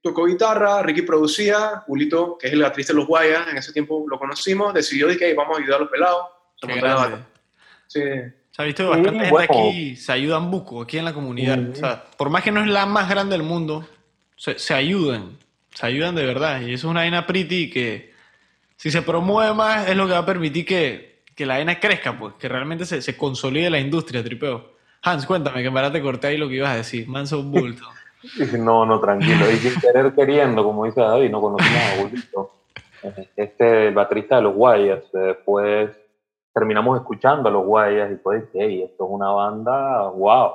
tocó 0.02 0.26
guitarra, 0.26 0.82
Ricky 0.84 1.02
producía, 1.02 1.84
Julito, 1.88 2.38
que 2.38 2.48
es 2.48 2.54
el 2.54 2.62
baterista 2.62 2.94
de 2.94 2.98
los 3.00 3.08
Guayas, 3.08 3.48
en 3.50 3.58
ese 3.58 3.74
tiempo 3.74 4.06
lo 4.08 4.18
conocimos, 4.20 4.74
decidió 4.74 5.08
de 5.08 5.18
que 5.18 5.28
"Hey, 5.28 5.34
vamos 5.36 5.58
a 5.58 5.62
ayudar 5.62 5.78
a 5.78 5.80
los 5.82 5.90
pelados. 5.90 6.26
Se 6.56 6.68
Qué 6.68 6.74
grande. 6.76 7.18
Sí. 7.88 8.02
Se 8.52 8.62
ha 8.62 8.66
visto 8.66 8.90
bastante 8.90 9.12
gente 9.12 9.30
bueno. 9.32 9.54
aquí, 9.54 9.96
se 9.96 10.12
ayudan 10.12 10.52
buco 10.52 10.82
aquí 10.82 10.98
en 10.98 11.06
la 11.06 11.14
comunidad. 11.14 11.58
Ujú. 11.60 11.72
O 11.72 11.76
sea, 11.76 12.04
por 12.18 12.30
más 12.30 12.44
que 12.44 12.52
no 12.52 12.62
es 12.62 12.68
la 12.68 12.86
más 12.86 13.10
grande 13.10 13.34
del 13.38 13.44
mundo, 13.44 13.88
se, 14.36 14.60
se 14.60 14.74
ayudan, 14.74 15.38
se 15.74 15.86
ayudan 15.86 16.16
de 16.16 16.26
verdad. 16.26 16.62
Y 16.62 16.74
eso 16.74 16.88
es 16.88 16.92
una 16.92 17.00
vaina 17.02 17.26
pretty 17.26 17.70
que 17.70 18.11
si 18.82 18.90
se 18.90 19.04
promueve 19.04 19.54
más 19.54 19.88
es 19.88 19.96
lo 19.96 20.08
que 20.08 20.14
va 20.14 20.18
a 20.18 20.26
permitir 20.26 20.66
que, 20.66 21.22
que 21.36 21.46
la 21.46 21.54
vaina 21.54 21.80
crezca, 21.80 22.18
pues, 22.18 22.34
que 22.40 22.50
realmente 22.50 22.84
se, 22.88 23.04
se 23.04 23.16
consolide 23.16 23.70
la 23.70 23.78
industria, 23.78 24.24
tripeo. 24.24 24.72
Hans, 25.04 25.28
cuéntame, 25.28 25.62
que 25.62 25.70
verdad 25.70 25.92
te 25.92 26.02
corté 26.02 26.26
ahí 26.26 26.38
lo 26.38 26.48
que 26.48 26.56
ibas 26.56 26.72
a 26.72 26.78
decir. 26.78 27.08
Manso 27.08 27.44
bulto. 27.44 27.86
No, 28.58 28.86
no, 28.86 29.00
tranquilo. 29.00 29.52
Y 29.52 29.58
sin 29.58 29.80
querer 29.82 30.14
queriendo, 30.14 30.64
como 30.64 30.86
dice 30.86 31.02
David, 31.02 31.30
no 31.30 31.42
conocimos 31.42 31.80
a 31.80 32.02
Julito. 32.02 32.52
Este 33.36 33.88
el 33.88 33.94
baterista 33.96 34.36
de 34.38 34.42
los 34.44 34.56
Guayas. 34.56 35.04
Después 35.12 35.92
terminamos 36.54 37.00
escuchando 37.00 37.50
a 37.50 37.52
los 37.52 37.66
Guayas 37.66 38.12
y 38.12 38.16
pues 38.16 38.44
hey, 38.54 38.84
esto 38.84 39.06
es 39.06 39.10
una 39.12 39.30
banda, 39.30 40.08
wow. 40.10 40.52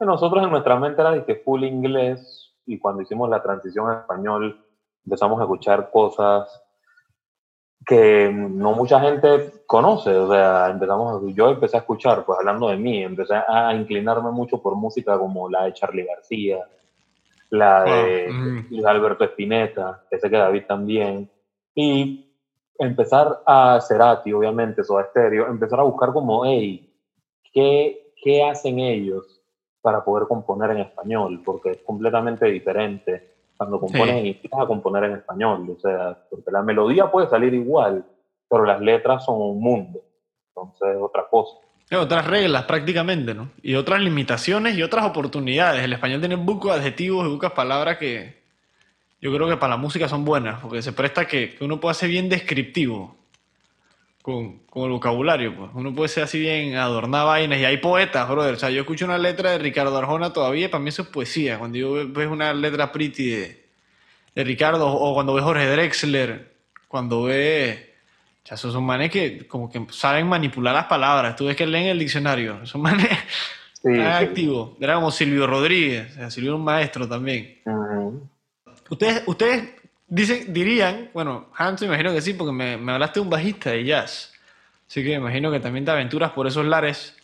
Y 0.00 0.04
nosotros 0.04 0.42
en 0.44 0.50
nuestra 0.50 0.78
mente 0.78 1.00
era 1.00 1.12
de 1.12 1.24
que 1.24 1.36
full 1.36 1.64
inglés 1.64 2.54
y 2.66 2.78
cuando 2.78 3.02
hicimos 3.02 3.28
la 3.28 3.42
transición 3.42 3.90
a 3.90 4.00
español 4.00 4.64
empezamos 5.04 5.40
a 5.40 5.44
escuchar 5.44 5.90
cosas 5.90 6.62
que 7.86 8.30
no 8.32 8.72
mucha 8.72 9.00
gente 9.00 9.64
conoce, 9.66 10.10
o 10.10 10.30
sea, 10.30 10.68
empezamos, 10.70 11.22
yo 11.34 11.50
empecé 11.50 11.76
a 11.76 11.80
escuchar, 11.80 12.24
pues 12.24 12.38
hablando 12.38 12.68
de 12.68 12.76
mí, 12.76 13.02
empecé 13.02 13.34
a 13.34 13.74
inclinarme 13.74 14.30
mucho 14.30 14.60
por 14.60 14.76
música 14.76 15.18
como 15.18 15.48
la 15.48 15.64
de 15.64 15.72
Charlie 15.72 16.04
García, 16.04 16.64
la 17.50 17.84
de 17.84 18.28
Wow. 18.70 18.86
Alberto 18.86 19.24
Spinetta, 19.24 20.04
que 20.10 20.18
sé 20.18 20.30
que 20.30 20.36
David 20.36 20.64
también, 20.66 21.30
y 21.74 22.32
empezar 22.78 23.42
a 23.46 23.80
Cerati, 23.80 24.32
obviamente, 24.32 24.84
Soda 24.84 25.04
Stereo, 25.04 25.46
empezar 25.46 25.80
a 25.80 25.84
buscar 25.84 26.12
como, 26.12 26.44
hey, 26.44 26.92
¿qué, 27.52 28.12
¿qué 28.22 28.44
hacen 28.44 28.78
ellos 28.78 29.40
para 29.80 30.04
poder 30.04 30.28
componer 30.28 30.70
en 30.70 30.78
español? 30.78 31.42
Porque 31.44 31.70
es 31.70 31.78
completamente 31.78 32.46
diferente 32.46 33.31
cuando 33.62 33.80
compones 33.80 34.06
Sí. 34.14 34.20
en 34.20 34.26
inglés 34.26 34.52
a 34.58 34.66
componer 34.66 35.04
en 35.04 35.12
español, 35.12 35.70
o 35.76 35.80
sea, 35.80 36.18
porque 36.28 36.50
la 36.50 36.62
melodía 36.62 37.10
puede 37.10 37.28
salir 37.28 37.54
igual, 37.54 38.04
pero 38.48 38.64
las 38.64 38.80
letras 38.80 39.24
son 39.24 39.40
un 39.40 39.60
mundo, 39.60 40.00
entonces 40.48 40.96
es 40.96 41.00
otra 41.00 41.24
cosa. 41.30 41.58
Hay 41.90 41.98
otras 41.98 42.26
reglas 42.26 42.64
prácticamente, 42.64 43.34
¿no? 43.34 43.50
Y 43.62 43.74
otras 43.74 44.00
limitaciones 44.00 44.76
y 44.76 44.82
otras 44.82 45.04
oportunidades. 45.04 45.84
El 45.84 45.92
español 45.92 46.20
tiene 46.20 46.36
bucos 46.36 46.72
adjetivos 46.76 47.26
y 47.26 47.30
bucas 47.30 47.52
palabras 47.52 47.98
que 47.98 48.42
yo 49.20 49.32
creo 49.32 49.46
que 49.48 49.56
para 49.56 49.70
la 49.70 49.76
música 49.76 50.08
son 50.08 50.24
buenas, 50.24 50.60
porque 50.60 50.82
se 50.82 50.92
presta 50.92 51.26
que, 51.26 51.54
que 51.54 51.64
uno 51.64 51.78
pueda 51.78 51.94
ser 51.94 52.08
bien 52.08 52.28
descriptivo 52.28 53.14
con, 54.22 54.60
con 54.66 54.84
el 54.84 54.90
vocabulario. 54.92 55.54
Pues. 55.56 55.70
Uno 55.74 55.94
puede 55.94 56.08
ser 56.08 56.22
así 56.24 56.38
bien 56.40 56.76
adornar 56.76 57.26
vainas. 57.26 57.58
Y 57.58 57.64
hay 57.64 57.76
poetas, 57.78 58.28
brother. 58.28 58.54
O 58.54 58.58
sea, 58.58 58.70
yo 58.70 58.80
escucho 58.82 59.04
una 59.04 59.18
letra 59.18 59.50
de 59.50 59.58
Ricardo 59.58 59.96
Arjona 59.98 60.32
todavía, 60.32 60.70
para 60.70 60.82
mí 60.82 60.88
eso 60.88 61.02
es 61.02 61.08
poesía. 61.08 61.58
Cuando 61.58 61.76
yo 61.78 61.92
ve- 61.92 62.04
ves 62.06 62.28
una 62.28 62.54
letra 62.54 62.90
pretty 62.92 63.30
de, 63.30 63.64
de 64.34 64.44
Ricardo, 64.44 64.86
o 64.88 65.12
cuando 65.14 65.34
ves 65.34 65.44
Jorge 65.44 65.66
Drexler, 65.66 66.52
cuando 66.88 67.24
ves... 67.24 67.88
O 68.44 68.46
sea, 68.48 68.54
esos 68.56 68.72
son 68.72 68.84
manes 68.84 69.10
que 69.10 69.46
como 69.46 69.70
que 69.70 69.80
saben 69.90 70.26
manipular 70.26 70.74
las 70.74 70.86
palabras. 70.86 71.36
Tú 71.36 71.46
ves 71.46 71.54
que 71.56 71.66
leen 71.66 71.86
el 71.86 71.98
diccionario. 71.98 72.64
Son 72.66 72.80
manes 72.80 73.08
Sí, 73.74 73.88
tan 73.96 74.18
sí. 74.18 74.24
activos. 74.26 74.70
Era 74.80 74.94
como 74.94 75.10
Silvio 75.10 75.44
Rodríguez. 75.46 76.12
O 76.12 76.14
sea, 76.14 76.30
Silvio 76.30 76.50
era 76.50 76.56
un 76.56 76.64
maestro 76.64 77.08
también. 77.08 77.58
Ujú. 77.66 78.28
Ustedes, 78.90 79.22
ustedes 79.26 79.70
dicen, 80.14 80.52
dirían, 80.52 81.08
bueno, 81.14 81.48
Hans, 81.56 81.80
me 81.80 81.86
imagino 81.86 82.12
que 82.12 82.20
sí, 82.20 82.34
porque 82.34 82.52
me, 82.52 82.76
me 82.76 82.92
hablaste 82.92 83.18
de 83.18 83.24
un 83.24 83.30
bajista 83.30 83.70
de 83.70 83.84
jazz. 83.84 84.34
Así 84.86 85.02
que 85.02 85.12
imagino 85.12 85.50
que 85.50 85.58
también 85.58 85.86
te 85.86 85.90
aventuras 85.90 86.32
por 86.32 86.46
esos 86.46 86.66
lares. 86.66 87.16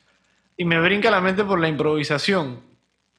Y 0.56 0.64
me 0.64 0.80
brinca 0.80 1.10
la 1.10 1.20
mente 1.20 1.44
por 1.44 1.60
la 1.60 1.68
improvisación. 1.68 2.60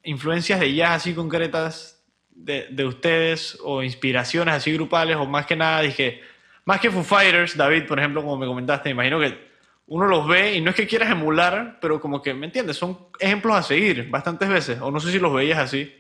Influencias 0.04 0.60
de 0.60 0.74
jazz 0.74 0.92
así 0.92 1.14
concretas 1.14 2.04
de, 2.32 2.68
de 2.72 2.86
ustedes 2.86 3.60
o 3.64 3.84
inspiraciones 3.84 4.56
así 4.56 4.74
grupales 4.74 5.18
o 5.18 5.26
más 5.28 5.46
que 5.46 5.56
nada, 5.56 5.82
dije, 5.82 6.22
más 6.66 6.80
que 6.80 6.90
Foo 6.90 7.04
Fighters, 7.04 7.56
David, 7.56 7.86
por 7.86 8.00
ejemplo, 8.00 8.22
como 8.22 8.38
me 8.38 8.48
comentaste, 8.48 8.90
me 8.90 8.94
imagino 8.94 9.20
que 9.20 9.50
uno 9.86 10.08
los 10.08 10.28
ve 10.28 10.56
y 10.56 10.62
no 10.62 10.72
es 10.72 10.76
que 10.76 10.88
quieras 10.88 11.12
emular, 11.12 11.78
pero 11.80 12.00
como 12.00 12.22
que, 12.22 12.34
¿me 12.34 12.48
entiendes? 12.48 12.78
Son 12.78 12.98
ejemplos 13.20 13.56
a 13.56 13.64
seguir 13.64 14.10
bastantes 14.10 14.50
veces, 14.50 14.80
o 14.82 14.90
no 14.90 15.00
sé 15.00 15.12
si 15.12 15.20
los 15.20 15.34
veías 15.34 15.60
así. 15.60 15.99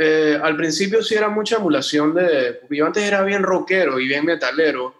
Eh, 0.00 0.38
al 0.40 0.56
principio 0.56 1.02
sí 1.02 1.16
era 1.16 1.28
mucha 1.28 1.56
emulación 1.56 2.14
de... 2.14 2.60
Yo 2.70 2.86
antes 2.86 3.02
era 3.02 3.22
bien 3.24 3.42
rockero 3.42 3.98
y 3.98 4.06
bien 4.06 4.24
metalero. 4.24 4.94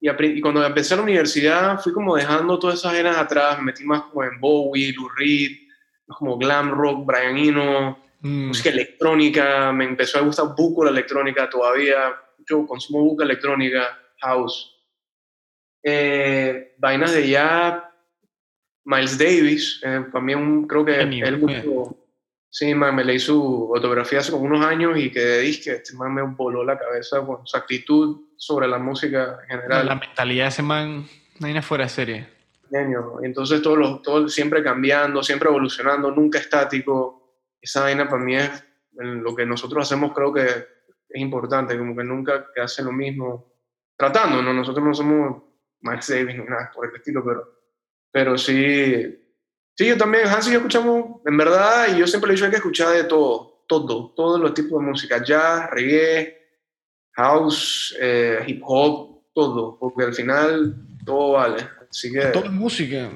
Y, 0.00 0.08
a 0.08 0.16
pri- 0.16 0.36
y 0.38 0.40
cuando 0.42 0.64
empecé 0.64 0.92
a 0.94 0.98
la 0.98 1.02
universidad 1.04 1.80
fui 1.80 1.92
como 1.94 2.14
dejando 2.14 2.58
todas 2.58 2.78
esas 2.78 2.94
eras 2.94 3.16
atrás. 3.16 3.58
Me 3.58 3.64
metí 3.66 3.84
más 3.84 4.02
como 4.02 4.24
en 4.24 4.38
Bowie, 4.38 4.92
Lou 4.92 5.08
Reed, 5.08 5.52
como 6.06 6.36
glam 6.36 6.70
rock, 6.70 7.06
Brian 7.06 7.36
Eno, 7.38 7.98
Mm. 8.20 8.48
música 8.48 8.70
electrónica. 8.70 9.72
Me 9.72 9.84
empezó 9.84 10.18
a 10.18 10.22
gustar 10.22 10.46
buco 10.56 10.84
la 10.84 10.90
electrónica 10.90 11.48
todavía. 11.48 12.14
Yo 12.48 12.66
consumo 12.66 13.00
buca 13.04 13.24
electrónica, 13.24 13.96
house. 14.20 14.74
Eh, 15.82 16.74
vainas 16.78 17.12
de 17.12 17.28
ya... 17.28 17.84
Miles 18.84 19.18
Davis, 19.18 19.80
eh, 19.84 20.06
también 20.10 20.38
un- 20.38 20.66
creo 20.66 20.82
que 20.84 20.98
él. 20.98 21.10
Sí, 22.58 22.74
man, 22.74 22.96
me 22.96 23.04
leí 23.04 23.20
su 23.20 23.70
autografía 23.72 24.18
hace 24.18 24.32
como 24.32 24.46
unos 24.46 24.66
años 24.66 24.98
y 24.98 25.12
quedé 25.12 25.42
disque, 25.42 25.74
este 25.74 25.94
man 25.94 26.12
me 26.12 26.22
voló 26.22 26.64
la 26.64 26.76
cabeza 26.76 27.24
con 27.24 27.46
su 27.46 27.56
actitud 27.56 28.22
sobre 28.36 28.66
la 28.66 28.80
música 28.80 29.38
en 29.42 29.60
general. 29.60 29.86
La 29.86 29.94
mentalidad 29.94 30.46
de 30.46 30.48
ese 30.48 30.62
man, 30.64 31.06
no 31.38 31.46
hay 31.46 31.52
una 31.52 31.62
fuera 31.62 31.84
de 31.84 31.90
serie. 31.90 32.28
Genio. 32.68 33.20
Entonces 33.22 33.62
todo, 33.62 33.76
lo, 33.76 34.00
todo 34.00 34.28
siempre 34.28 34.60
cambiando, 34.64 35.22
siempre 35.22 35.48
evolucionando, 35.48 36.10
nunca 36.10 36.40
estático. 36.40 37.44
Esa 37.62 37.82
vaina 37.82 38.08
para 38.08 38.24
mí 38.24 38.34
es 38.34 38.50
lo 38.96 39.36
que 39.36 39.46
nosotros 39.46 39.86
hacemos 39.86 40.12
creo 40.12 40.34
que 40.34 40.46
es 40.48 41.20
importante, 41.22 41.78
como 41.78 41.94
que 41.94 42.02
nunca 42.02 42.46
que 42.52 42.60
hace 42.60 42.82
lo 42.82 42.90
mismo. 42.90 43.54
Tratando, 43.96 44.42
¿no? 44.42 44.52
Nosotros 44.52 44.84
no 44.84 44.94
somos 44.94 45.44
Miles 45.80 46.08
Davis 46.08 46.36
ni 46.36 46.42
nada 46.42 46.72
por 46.74 46.88
el 46.88 46.96
estilo, 46.96 47.24
pero, 47.24 47.52
pero 48.10 48.36
sí, 48.36 49.27
sí, 49.78 49.86
yo 49.86 49.96
también, 49.96 50.26
Hans 50.26 50.48
y 50.48 50.50
yo 50.50 50.56
escuchamos, 50.58 51.20
en 51.24 51.36
verdad, 51.36 51.86
y 51.94 52.00
yo 52.00 52.06
siempre 52.08 52.26
le 52.28 52.34
he 52.34 52.36
dicho 52.36 52.50
que 52.50 52.56
escuchar 52.56 52.88
de 52.94 53.04
todo, 53.04 53.62
todo, 53.68 54.12
todos 54.16 54.40
los 54.40 54.52
tipos 54.52 54.80
de 54.82 54.86
música, 54.90 55.22
jazz, 55.24 55.70
reggae, 55.70 56.36
house, 57.12 57.94
eh, 58.00 58.40
hip 58.46 58.60
hop, 58.64 59.20
todo, 59.32 59.78
porque 59.78 60.02
al 60.02 60.14
final 60.14 60.74
todo 61.04 61.32
vale. 61.32 61.64
Así 61.88 62.10
que... 62.10 62.26
Todo 62.26 62.46
es 62.46 62.52
música. 62.52 63.08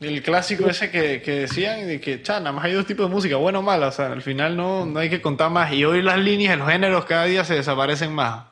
El 0.00 0.22
clásico 0.22 0.66
ese 0.68 0.90
que, 0.90 1.20
que 1.20 1.32
decían 1.40 1.86
de 1.86 2.00
que, 2.00 2.22
cha, 2.22 2.38
nada 2.40 2.52
más 2.52 2.64
hay 2.64 2.72
dos 2.72 2.86
tipos 2.86 3.08
de 3.08 3.14
música, 3.14 3.36
buena 3.36 3.58
o 3.58 3.62
mala. 3.62 3.88
O 3.88 3.92
sea, 3.92 4.12
al 4.12 4.22
final 4.22 4.56
no, 4.56 4.86
no 4.86 4.98
hay 4.98 5.10
que 5.10 5.20
contar 5.20 5.50
más. 5.50 5.72
Y 5.72 5.84
hoy 5.84 6.00
las 6.00 6.18
líneas, 6.18 6.58
los 6.58 6.68
géneros 6.68 7.04
cada 7.04 7.24
día 7.24 7.44
se 7.44 7.54
desaparecen 7.54 8.14
más. 8.14 8.46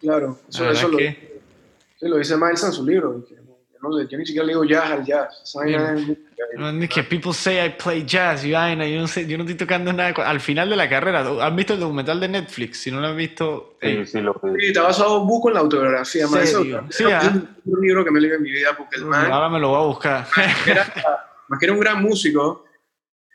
Claro, 0.00 0.38
eso, 0.48 0.68
eso 0.68 0.88
lo, 0.88 0.96
que- 0.98 1.40
sí, 1.98 2.08
lo 2.08 2.16
dice 2.18 2.36
Miles 2.36 2.64
en 2.64 2.72
su 2.72 2.84
libro. 2.84 3.24
que 3.24 3.36
no- 3.82 3.88
que 3.90 3.96
no 3.96 4.02
sé, 4.02 4.08
yo 4.10 4.18
ni 4.18 4.26
siquiera 4.26 4.46
le 4.46 4.52
digo 4.52 4.64
jazz 4.64 4.90
al 4.90 5.04
jazz. 5.04 5.40
Esa 5.42 5.58
vaina 5.60 5.94
es 5.94 6.08
es 6.82 6.88
que 6.90 7.02
people 7.04 7.32
say 7.32 7.64
I 7.64 7.70
play 7.82 8.04
jazz 8.04 8.44
y 8.44 8.52
vaina, 8.52 8.86
yo 8.86 9.00
no 9.00 9.06
sé, 9.06 9.26
yo 9.26 9.36
no 9.38 9.44
estoy 9.44 9.56
tocando 9.56 9.92
nada. 9.92 10.10
Al 10.26 10.40
final 10.40 10.68
de 10.70 10.76
la 10.76 10.88
carrera, 10.88 11.24
¿han 11.40 11.56
visto 11.56 11.74
el 11.74 11.80
documental 11.80 12.18
de 12.20 12.28
Netflix? 12.28 12.78
Si 12.82 12.90
no 12.90 13.00
lo 13.00 13.08
han 13.08 13.16
visto, 13.16 13.76
Sí, 13.80 13.88
ey, 13.88 14.06
sí, 14.06 14.20
lo 14.20 14.34
que 14.34 14.48
Sí, 14.58 14.66
está 14.68 14.82
basado 14.82 15.24
buco 15.24 15.48
en 15.48 15.54
la 15.54 15.60
autografía. 15.60 16.26
man. 16.28 16.42
Eso- 16.42 16.62
es 16.62 16.96
Sí, 16.96 17.04
ah. 17.04 17.20
un 17.64 17.80
libro 17.80 18.04
que 18.04 18.10
me 18.10 18.20
leí 18.20 18.30
en 18.32 18.42
mi 18.42 18.50
vida 18.52 18.70
porque 18.76 18.96
el 18.96 19.06
man, 19.06 19.30
ahora 19.30 19.48
me 19.48 19.58
lo 19.60 19.68
voy 19.70 19.82
a 19.82 19.86
buscar. 19.86 20.26
era, 20.66 20.92
más 21.48 21.58
que 21.58 21.66
era 21.66 21.72
un 21.72 21.80
gran 21.80 22.02
músico, 22.02 22.64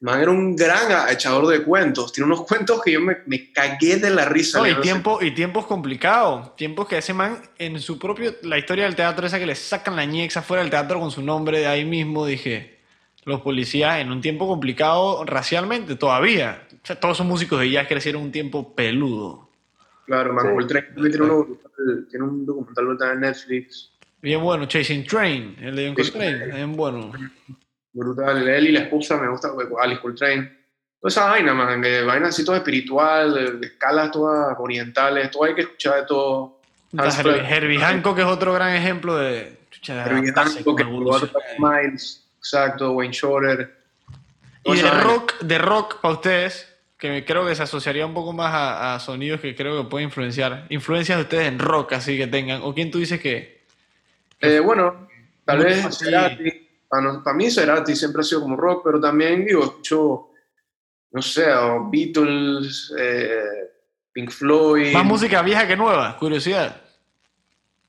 man 0.06 0.22
era 0.22 0.30
un 0.32 0.56
gran 0.56 1.10
echador 1.10 1.48
de 1.48 1.64
cuentos. 1.64 2.14
Tiene 2.14 2.28
unos 2.28 2.46
cuentos 2.46 2.82
que 2.82 2.92
yo 2.92 3.02
me, 3.02 3.18
me 3.26 3.52
cagué 3.52 3.98
de 3.98 4.12
la 4.12 4.26
risa. 4.26 4.60
No, 4.60 4.68
y, 4.68 4.76
tiempo, 4.82 5.20
y 5.22 5.32
tiempos 5.32 5.66
complicados. 5.66 6.56
Tiempos 6.56 6.88
que 6.88 7.00
ese 7.00 7.14
man, 7.14 7.42
en 7.58 7.80
su 7.80 7.98
propio. 7.98 8.36
La 8.44 8.58
historia 8.58 8.86
del 8.86 8.96
teatro, 8.96 9.26
esa 9.26 9.40
que 9.40 9.48
le 9.48 9.56
sacan 9.56 9.96
la 9.96 10.06
ñexa 10.06 10.44
fuera 10.44 10.62
del 10.62 10.70
teatro 10.70 11.00
con 11.00 11.10
su 11.10 11.22
nombre 11.24 11.60
de 11.60 11.68
ahí 11.68 11.86
mismo, 11.86 12.26
dije. 12.26 12.80
Los 13.26 13.42
policías 13.42 14.00
en 14.00 14.12
un 14.12 14.22
tiempo 14.22 14.48
complicado 14.48 15.26
racialmente, 15.26 15.96
todavía. 15.96 16.68
O 16.72 16.86
sea, 16.86 17.00
todos 17.00 17.18
esos 17.18 17.26
músicos 17.26 17.60
de 17.60 17.72
jazz 17.72 17.88
crecieron 17.88 18.22
un 18.22 18.32
tiempo 18.32 18.76
peludo. 18.76 19.50
Claro, 20.06 20.32
man, 20.34 20.46
Sí. 20.46 20.54
Coltrane 20.54 20.88
también 20.94 21.12
tiene, 21.12 21.26
uno 21.26 21.48
tiene 22.12 22.26
un 22.26 22.46
documental 22.46 23.14
en 23.14 23.20
Netflix. 23.22 23.92
Bien 24.22 24.40
bueno, 24.42 24.68
Chasing 24.68 25.04
Train, 25.06 25.56
el 25.60 25.76
de 25.76 25.88
John. 25.88 25.96
Coltrane, 25.96 26.46
bien 26.54 26.76
bueno. 26.76 27.12
Brutal. 27.96 28.48
Él 28.48 28.68
y 28.68 28.72
la 28.72 28.82
esposa 28.82 29.18
me 29.18 29.30
gusta, 29.30 29.54
pues, 29.54 29.68
Alice 29.80 30.02
Coltrane. 30.02 30.52
Toda 31.00 31.10
esa 31.10 31.26
vaina, 31.26 31.54
man, 31.54 31.82
de 31.82 32.04
vaina 32.04 32.28
así 32.28 32.44
toda 32.44 32.58
espiritual, 32.58 33.34
de, 33.34 33.52
de 33.54 33.68
escalas 33.68 34.12
todas 34.12 34.56
orientales, 34.60 35.32
todo 35.32 35.44
hay 35.46 35.56
que 35.56 35.62
escuchar 35.62 36.02
de 36.02 36.06
todo. 36.06 36.60
Herbie. 36.94 37.48
Herbie 37.48 37.80
Hancock 37.80 38.20
es 38.20 38.26
otro 38.26 38.54
gran 38.54 38.74
ejemplo 38.74 39.18
de. 39.18 39.58
chucha, 39.70 39.96
de 39.96 40.02
Herbie 40.02 40.34
Hancock, 40.34 40.78
que. 40.78 40.86
Miles, 41.60 42.26
exacto, 42.38 42.92
Wayne 42.92 43.14
Shorter. 43.14 43.76
Y 44.64 44.78
de 44.78 44.90
rock, 44.90 45.40
de 45.42 45.58
rock 45.60 46.02
para 46.02 46.16
ustedes, 46.16 46.74
que 46.98 47.24
creo 47.24 47.46
que 47.46 47.54
se 47.54 47.64
asociaría 47.64 48.06
un 48.06 48.16
poco 48.16 48.34
más 48.34 48.52
a, 48.54 48.96
a 48.96 49.00
sonidos 49.00 49.42
que 49.42 49.56
creo 49.56 49.84
que 49.84 49.90
pueden 49.90 50.08
influenciar. 50.08 50.66
Influencias 50.70 51.18
de 51.18 51.24
ustedes 51.24 51.48
en 51.48 51.60
rock, 51.60 51.94
así 51.94 52.18
que 52.18 52.26
tengan. 52.28 52.62
¿O 52.64 52.74
quién 52.74 52.90
tú 52.90 52.98
dices 52.98 53.20
que? 53.20 53.64
Eh, 54.42 54.60
bueno, 54.60 55.08
tal 55.46 55.60
vez. 55.60 55.98
Cerati. 55.98 56.65
Para, 57.24 57.36
mí 57.36 57.50
Cerati 57.50 57.96
siempre 57.96 58.22
ha 58.22 58.24
sido 58.24 58.42
como 58.42 58.56
rock, 58.56 58.82
pero 58.84 59.00
también, 59.00 59.46
digo, 59.46 59.64
escucho, 59.64 60.30
no 61.12 61.22
sé, 61.22 61.52
o 61.54 61.90
Beatles, 61.90 62.94
eh, 62.98 63.72
Pink 64.12 64.32
Floyd. 64.32 64.94
Más 64.94 65.06
música 65.06 65.42
vieja 65.42 65.68
que 65.68 65.76
nueva, 65.76 66.18
curiosidad. 66.18 66.82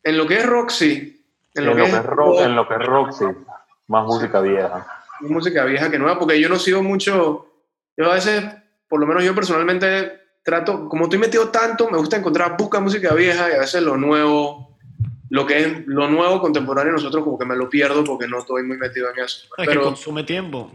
En 0.02 0.16
lo 0.16 0.26
que 0.26 0.38
es 0.38 0.46
rock, 0.46 0.70
sí. 0.70 1.24
en 1.54 1.66
lo 1.66 1.74
que 1.74 1.84
es 1.84 2.04
rock, 2.04 2.40
en 2.40 2.56
lo 2.56 2.68
que 2.68 2.74
es 2.74 2.86
rock, 2.86 3.12
sí. 3.12 3.24
Más 3.88 4.04
música 4.04 4.40
vieja. 4.40 4.86
música 5.20 5.64
vieja 5.64 5.90
que 5.90 5.98
nueva, 5.98 6.18
porque 6.18 6.40
yo 6.40 6.48
no 6.48 6.58
sigo 6.58 6.82
mucho, 6.82 7.46
yo 7.96 8.10
a 8.10 8.14
veces, 8.14 8.44
por 8.88 9.00
lo 9.00 9.06
menos 9.06 9.24
yo 9.24 9.34
personalmente 9.34 10.20
trato, 10.42 10.88
como 10.88 11.04
estoy 11.04 11.18
metido 11.18 11.48
tanto, 11.48 11.90
me 11.90 11.98
gusta 11.98 12.16
encontrar, 12.16 12.56
busca 12.56 12.78
música 12.80 13.14
vieja 13.14 13.50
y 13.50 13.54
a 13.54 13.58
veces 13.58 13.82
lo 13.82 13.96
nuevo, 13.96 14.65
lo 15.36 15.46
que 15.46 15.58
es 15.60 15.86
lo 15.86 16.08
nuevo 16.08 16.40
contemporáneo, 16.40 16.92
nosotros 16.94 17.22
como 17.22 17.38
que 17.38 17.44
me 17.44 17.54
lo 17.54 17.68
pierdo 17.68 18.02
porque 18.02 18.26
no 18.26 18.38
estoy 18.40 18.62
muy 18.64 18.78
metido 18.78 19.08
en 19.10 19.24
eso. 19.24 19.46
Es 19.58 19.64
que 19.64 19.66
Pero 19.66 19.82
consume 19.82 20.24
tiempo. 20.24 20.72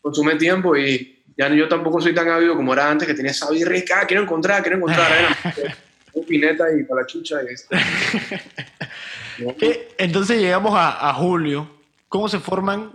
consume 0.00 0.36
tiempo 0.36 0.76
y 0.76 1.22
ya 1.36 1.48
yo 1.48 1.66
tampoco 1.68 2.00
soy 2.00 2.14
tan 2.14 2.28
ávido 2.28 2.54
como 2.54 2.72
era 2.72 2.88
antes, 2.90 3.08
que 3.08 3.14
tenía 3.14 3.32
esa 3.32 3.50
birra 3.50 3.76
y 3.76 3.84
ah, 3.94 4.04
quiero 4.06 4.22
encontrar, 4.22 4.62
quiero 4.62 4.76
encontrar, 4.76 5.10
un 6.12 6.24
pineta 6.24 6.64
y 6.78 6.84
para 6.84 7.00
la 7.02 7.06
chucha 7.06 7.36
y 7.42 7.52
esto. 7.52 7.76
Eh, 9.60 9.88
Entonces 9.98 10.40
llegamos 10.40 10.74
a, 10.74 11.08
a 11.10 11.14
julio. 11.14 11.68
¿Cómo 12.08 12.28
se 12.28 12.38
forman 12.38 12.92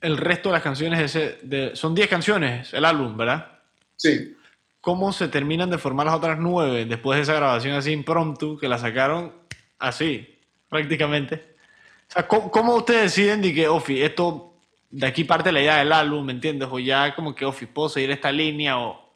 el 0.00 0.16
resto 0.16 0.48
de 0.48 0.54
las 0.54 0.62
canciones? 0.62 0.98
de 0.98 1.04
ese, 1.04 1.38
de- 1.42 1.76
son 1.76 1.94
10 1.94 2.08
canciones 2.08 2.74
el 2.74 2.84
álbum, 2.84 3.16
¿verdad? 3.16 3.60
Sí. 3.94 4.34
¿Cómo 4.80 5.12
se 5.12 5.28
terminan 5.28 5.70
de 5.70 5.78
formar 5.78 6.06
las 6.06 6.16
otras 6.16 6.38
9 6.40 6.84
después 6.86 7.16
de 7.18 7.22
esa 7.22 7.34
grabación 7.34 7.76
así 7.76 7.92
impromptu 7.92 8.58
que 8.58 8.66
la 8.68 8.78
sacaron 8.78 9.32
así, 9.78 10.37
prácticamente? 10.68 11.56
O 12.08 12.12
sea, 12.12 12.26
¿cómo, 12.26 12.50
cómo 12.50 12.74
ustedes 12.76 13.14
deciden 13.14 13.42
de 13.42 13.54
que, 13.54 13.68
Ofi, 13.68 14.02
esto 14.02 14.54
de 14.90 15.06
aquí 15.06 15.24
parte 15.24 15.52
la 15.52 15.60
idea 15.60 15.76
del 15.78 15.92
álbum, 15.92 16.24
¿me 16.24 16.32
entiendes? 16.32 16.68
O 16.70 16.78
ya 16.78 17.14
como 17.14 17.34
que, 17.34 17.44
Ofi, 17.44 17.66
¿puedo 17.66 17.88
seguir 17.88 18.10
esta 18.10 18.32
línea? 18.32 18.78
O, 18.78 19.08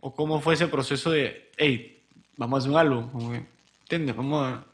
o 0.00 0.14
cómo 0.14 0.40
fue 0.40 0.54
ese 0.54 0.68
proceso 0.68 1.10
de, 1.10 1.50
hey, 1.56 2.02
vamos 2.36 2.56
a 2.56 2.58
hacer 2.58 2.70
un 2.72 2.78
álbum, 2.78 3.34
¿entiendes? 3.82 4.16
Vamos 4.16 4.46
a... 4.46 4.64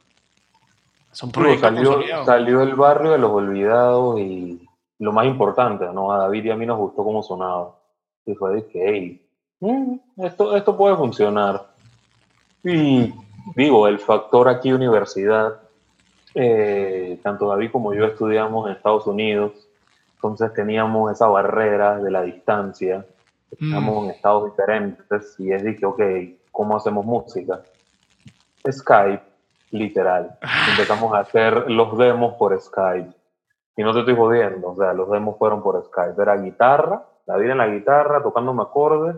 Son 1.13 1.31
proyectos 1.31 1.69
salió, 1.69 1.91
consolidados. 1.91 2.27
salió 2.27 2.63
el 2.63 2.75
barrio 2.75 3.13
de 3.13 3.19
los 3.19 3.31
olvidados 3.31 4.21
y 4.21 4.67
lo 4.99 5.13
más 5.13 5.27
importante, 5.27 5.87
¿no? 5.93 6.13
A 6.13 6.19
David 6.19 6.47
y 6.47 6.51
a 6.51 6.57
mí 6.57 6.67
nos 6.67 6.79
gustó 6.79 7.05
cómo 7.05 7.23
sonaba. 7.23 7.77
Y 8.25 8.35
fue 8.35 8.55
de 8.55 8.67
que, 8.67 8.85
hey, 8.87 9.27
mm, 9.61 10.23
esto, 10.25 10.57
esto 10.57 10.77
puede 10.77 10.97
funcionar. 10.97 11.67
Y 12.65 13.13
digo, 13.55 13.87
el 13.87 13.99
factor 13.99 14.49
aquí 14.49 14.73
universidad, 14.73 15.61
eh, 16.35 17.19
tanto 17.23 17.49
David 17.49 17.71
como 17.71 17.95
yo 17.95 18.05
estudiamos 18.05 18.67
en 18.67 18.77
Estados 18.77 19.07
Unidos, 19.07 19.69
entonces 20.15 20.53
teníamos 20.53 21.13
esa 21.13 21.29
barrera 21.29 21.99
de 21.99 22.11
la 22.11 22.23
distancia, 22.23 23.07
estamos 23.51 24.05
en 24.05 24.11
estados 24.11 24.51
diferentes 24.51 25.35
y 25.39 25.53
es 25.53 25.63
de 25.63 25.77
que, 25.77 25.87
ok, 25.87 26.01
¿cómo 26.51 26.77
hacemos 26.77 27.05
música? 27.05 27.63
Skype, 28.71 29.23
literal. 29.71 30.39
Empezamos 30.71 31.15
a 31.15 31.21
hacer 31.21 31.71
los 31.71 31.97
demos 31.97 32.35
por 32.35 32.61
Skype. 32.61 33.13
Y 33.77 33.83
no 33.83 33.93
te 33.93 34.01
estoy 34.01 34.17
jodiendo, 34.17 34.73
o 34.73 34.77
sea, 34.77 34.93
los 34.93 35.09
demos 35.11 35.39
fueron 35.39 35.63
por 35.63 35.83
Skype. 35.85 36.21
Era 36.21 36.37
guitarra, 36.37 37.05
David 37.27 37.51
en 37.51 37.59
la 37.59 37.69
guitarra, 37.69 38.23
tocándome 38.23 38.63
acordes, 38.63 39.17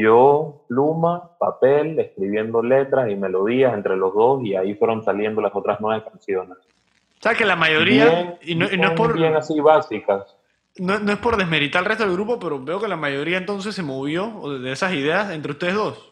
yo, 0.00 0.64
pluma, 0.68 1.36
papel, 1.38 1.98
escribiendo 1.98 2.62
letras 2.62 3.10
y 3.10 3.16
melodías 3.16 3.74
entre 3.74 3.96
los 3.96 4.14
dos, 4.14 4.42
y 4.44 4.54
ahí 4.54 4.74
fueron 4.74 5.02
saliendo 5.04 5.40
las 5.40 5.52
otras 5.54 5.78
nueve 5.80 6.04
canciones. 6.08 6.56
O 6.58 7.22
sea, 7.22 7.34
que 7.34 7.44
la 7.44 7.56
mayoría, 7.56 8.04
Bien, 8.06 8.38
y, 8.42 8.54
no, 8.54 8.70
y 8.70 8.76
no 8.76 8.88
es 8.88 8.94
por, 8.94 9.14
bien 9.14 9.34
así 9.36 9.58
básicas. 9.60 10.36
no, 10.78 10.98
no 10.98 11.12
es 11.12 11.18
por 11.18 11.36
desmeritar 11.36 11.80
al 11.80 11.86
resto 11.86 12.04
del 12.04 12.12
grupo, 12.12 12.38
pero 12.38 12.62
veo 12.62 12.80
que 12.80 12.88
la 12.88 12.96
mayoría 12.96 13.38
entonces 13.38 13.74
se 13.74 13.82
movió 13.82 14.32
o 14.40 14.50
de 14.58 14.72
esas 14.72 14.92
ideas 14.92 15.30
entre 15.32 15.52
ustedes 15.52 15.74
dos. 15.74 16.08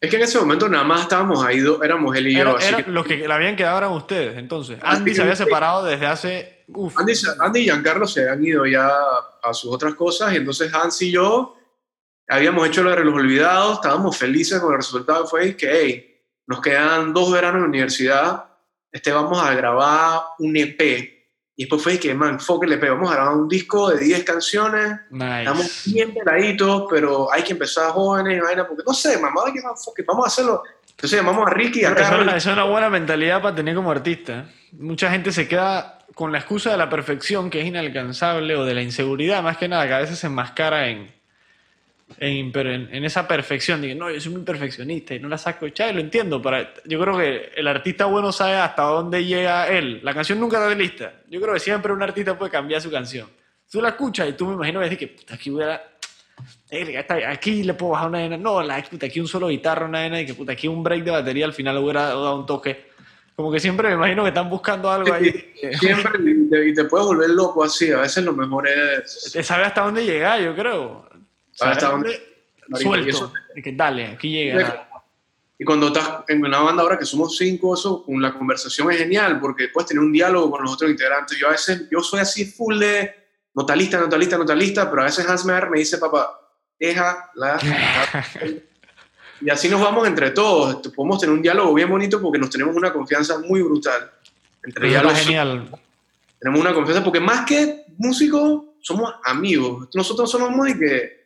Es 0.00 0.08
que 0.08 0.16
en 0.16 0.22
ese 0.22 0.38
momento 0.40 0.66
nada 0.66 0.82
más 0.84 1.02
estábamos 1.02 1.44
ahí, 1.44 1.58
do- 1.60 1.82
éramos 1.82 2.16
él 2.16 2.28
y 2.28 2.34
yo. 2.34 2.40
Era, 2.40 2.52
así 2.52 2.68
era- 2.68 2.82
que 2.82 2.90
los 2.90 3.06
que 3.06 3.16
le 3.28 3.32
habían 3.34 3.54
quedado 3.54 3.76
eran 3.78 3.92
ustedes, 3.92 4.38
entonces. 4.38 4.78
Andy 4.82 5.10
que- 5.10 5.14
se 5.14 5.22
había 5.22 5.36
separado 5.36 5.84
desde 5.84 6.06
hace... 6.06 6.64
Uf, 6.68 6.98
Andy, 6.98 7.12
Andy 7.38 7.60
y 7.60 7.64
Giancarlo 7.64 8.06
se 8.06 8.26
han 8.30 8.42
ido 8.42 8.64
ya 8.64 8.88
a 9.42 9.52
sus 9.52 9.70
otras 9.74 9.94
cosas 9.94 10.32
y 10.32 10.36
entonces 10.36 10.72
Hans 10.72 11.02
y 11.02 11.10
yo 11.12 11.54
habíamos 12.30 12.68
hecho 12.68 12.82
lo 12.82 12.90
de 12.90 13.04
los 13.04 13.14
olvidados, 13.14 13.74
estábamos 13.74 14.16
felices 14.16 14.60
con 14.60 14.72
el 14.72 14.78
resultado, 14.78 15.26
fue 15.26 15.56
que 15.56 15.70
hey, 15.70 16.22
nos 16.46 16.60
quedan 16.60 17.12
dos 17.12 17.32
veranos 17.32 17.56
en 17.56 17.62
la 17.62 17.68
universidad, 17.68 18.44
este 18.90 19.12
vamos 19.12 19.42
a 19.42 19.52
grabar 19.54 20.20
un 20.38 20.56
EP 20.56 20.80
y 21.56 21.64
después 21.64 21.82
fue 21.82 21.98
que 21.98 22.14
man, 22.14 22.38
fuck 22.38 22.64
el 22.64 22.72
EP, 22.72 22.88
vamos 22.88 23.10
a 23.10 23.14
grabar 23.14 23.36
un 23.36 23.48
disco 23.48 23.90
de 23.90 23.98
10 23.98 24.24
canciones, 24.24 24.92
estamos 25.10 25.64
nice. 25.64 25.90
bien 25.90 26.14
peladitos, 26.14 26.84
pero 26.88 27.32
hay 27.32 27.42
que 27.42 27.52
empezar 27.52 27.90
jóvenes 27.90 28.38
y 28.38 28.40
vaina, 28.40 28.66
porque 28.66 28.84
no 28.86 28.94
sé, 28.94 29.18
mamá, 29.18 29.42
hay 29.46 29.52
que, 29.52 29.60
fuck 29.60 29.98
it, 29.98 30.06
vamos 30.06 30.24
a 30.24 30.28
hacerlo. 30.28 30.62
Entonces 30.88 31.18
llamamos 31.18 31.46
a 31.48 31.50
Ricky 31.50 31.80
y 31.80 31.84
a 31.84 31.94
Carlos. 31.94 32.34
es 32.34 32.46
una 32.46 32.64
buena 32.64 32.90
mentalidad 32.90 33.42
para 33.42 33.54
tener 33.54 33.74
como 33.74 33.90
artista. 33.90 34.50
Mucha 34.72 35.10
gente 35.10 35.32
se 35.32 35.48
queda 35.48 35.98
con 36.14 36.30
la 36.30 36.38
excusa 36.38 36.70
de 36.70 36.76
la 36.76 36.90
perfección 36.90 37.50
que 37.50 37.60
es 37.60 37.66
inalcanzable 37.66 38.54
o 38.54 38.64
de 38.64 38.74
la 38.74 38.82
inseguridad, 38.82 39.42
más 39.42 39.56
que 39.56 39.66
nada, 39.66 39.86
que 39.86 39.94
a 39.94 39.98
veces 39.98 40.18
se 40.18 40.26
enmascara 40.26 40.88
en, 40.88 41.19
en, 42.20 42.52
pero 42.52 42.70
en, 42.70 42.88
en 42.94 43.04
esa 43.04 43.26
perfección. 43.26 43.80
Digo, 43.80 43.98
no, 43.98 44.10
yo 44.10 44.20
soy 44.20 44.32
muy 44.32 44.42
perfeccionista 44.42 45.14
y 45.14 45.18
no 45.20 45.28
la 45.28 45.38
saco 45.38 45.66
y 45.66 45.72
lo 45.92 46.00
entiendo. 46.00 46.40
Para, 46.40 46.72
yo 46.84 47.00
creo 47.00 47.16
que 47.18 47.50
el 47.56 47.66
artista 47.66 48.04
bueno 48.04 48.30
sabe 48.30 48.56
hasta 48.56 48.82
dónde 48.82 49.24
llega 49.24 49.66
él. 49.68 50.00
La 50.02 50.14
canción 50.14 50.38
nunca 50.38 50.58
está 50.62 50.78
lista. 50.78 51.14
Yo 51.28 51.40
creo 51.40 51.54
que 51.54 51.60
siempre 51.60 51.92
un 51.92 52.02
artista 52.02 52.38
puede 52.38 52.50
cambiar 52.52 52.80
su 52.80 52.90
canción. 52.90 53.26
Tú 53.70 53.80
la 53.80 53.88
escuchas 53.90 54.28
y 54.28 54.32
tú 54.34 54.46
me 54.46 54.54
imagino 54.54 54.80
que 54.80 54.84
decir 54.84 54.98
que 54.98 55.08
puta, 55.08 55.34
aquí 55.34 55.50
eh, 56.70 56.98
esta- 56.98 57.30
Aquí 57.30 57.62
le 57.62 57.74
puedo 57.74 57.92
bajar 57.92 58.08
una 58.08 58.18
vena. 58.18 58.36
No, 58.36 58.62
la, 58.62 58.82
puta, 58.82 59.06
aquí 59.06 59.20
un 59.20 59.28
solo 59.28 59.48
guitarra, 59.48 59.86
una 59.86 60.00
vena 60.00 60.20
y 60.20 60.26
que 60.26 60.34
puta, 60.34 60.52
aquí 60.52 60.68
un 60.68 60.82
break 60.82 61.04
de 61.04 61.10
batería 61.10 61.46
al 61.46 61.52
final 61.52 61.76
le 61.76 61.80
hubiera 61.82 62.02
dado 62.02 62.36
un 62.36 62.46
toque. 62.46 62.90
Como 63.36 63.50
que 63.50 63.58
siempre 63.60 63.88
me 63.88 63.94
imagino 63.94 64.22
que 64.22 64.28
están 64.28 64.50
buscando 64.50 64.90
algo 64.90 65.14
ahí. 65.14 65.54
Siempre, 65.78 66.20
y 66.30 66.50
te, 66.50 66.68
y 66.68 66.74
te 66.74 66.84
puedes 66.84 67.06
volver 67.06 67.30
loco 67.30 67.64
así. 67.64 67.90
A 67.90 67.98
veces 68.00 68.22
lo 68.24 68.34
mejor 68.34 68.68
es. 68.68 69.30
Te 69.32 69.42
sabe 69.42 69.64
hasta 69.64 69.80
dónde 69.82 70.04
llegar, 70.04 70.40
yo 70.42 70.54
creo. 70.54 71.08
Marico, 71.60 72.16
y 72.68 72.82
Suelto. 72.82 73.08
eso- 73.08 73.32
De 73.54 73.62
que 73.62 73.72
dale, 73.72 74.06
aquí 74.08 74.30
llega. 74.30 74.86
Y 75.58 75.64
cuando 75.64 75.88
estás 75.88 76.24
en 76.28 76.42
una 76.44 76.60
banda 76.60 76.82
ahora 76.82 76.98
que 76.98 77.04
somos 77.04 77.36
cinco, 77.36 77.74
eso, 77.74 78.04
la 78.08 78.32
conversación 78.32 78.90
es 78.90 78.98
genial 78.98 79.38
porque 79.40 79.68
puedes 79.68 79.88
tener 79.88 80.02
un 80.02 80.10
diálogo 80.12 80.50
con 80.50 80.62
los 80.62 80.72
otros 80.72 80.90
integrantes. 80.90 81.36
Yo 81.38 81.48
a 81.48 81.50
veces, 81.50 81.86
yo 81.90 82.00
soy 82.00 82.20
así 82.20 82.46
full 82.46 82.78
de 82.78 83.14
notalista, 83.54 83.98
notalista, 84.00 84.38
notalista, 84.38 84.88
pero 84.88 85.02
a 85.02 85.04
veces 85.06 85.28
Hans 85.28 85.44
Meyer 85.44 85.68
me 85.68 85.78
dice, 85.80 85.98
papá, 85.98 86.40
deja 86.78 87.30
la... 87.34 87.58
y 89.42 89.50
así 89.50 89.68
nos 89.68 89.80
vamos 89.82 90.06
entre 90.06 90.30
todos. 90.30 90.76
Podemos 90.94 91.18
tener 91.20 91.34
un 91.34 91.42
diálogo 91.42 91.74
bien 91.74 91.90
bonito 91.90 92.20
porque 92.22 92.38
nos 92.38 92.50
tenemos 92.50 92.74
una 92.74 92.92
confianza 92.92 93.38
muy 93.38 93.60
brutal. 93.62 94.10
Entre 94.62 94.88
está 94.88 95.02
los- 95.02 95.18
genial. 95.18 95.70
tenemos 96.38 96.60
una 96.60 96.72
confianza 96.74 97.02
porque 97.04 97.20
más 97.20 97.44
que 97.44 97.84
músicos 97.98 98.62
somos 98.82 99.12
amigos 99.24 99.88
nosotros 99.94 100.30
somos 100.30 100.66
de 100.66 100.78
que 100.78 101.19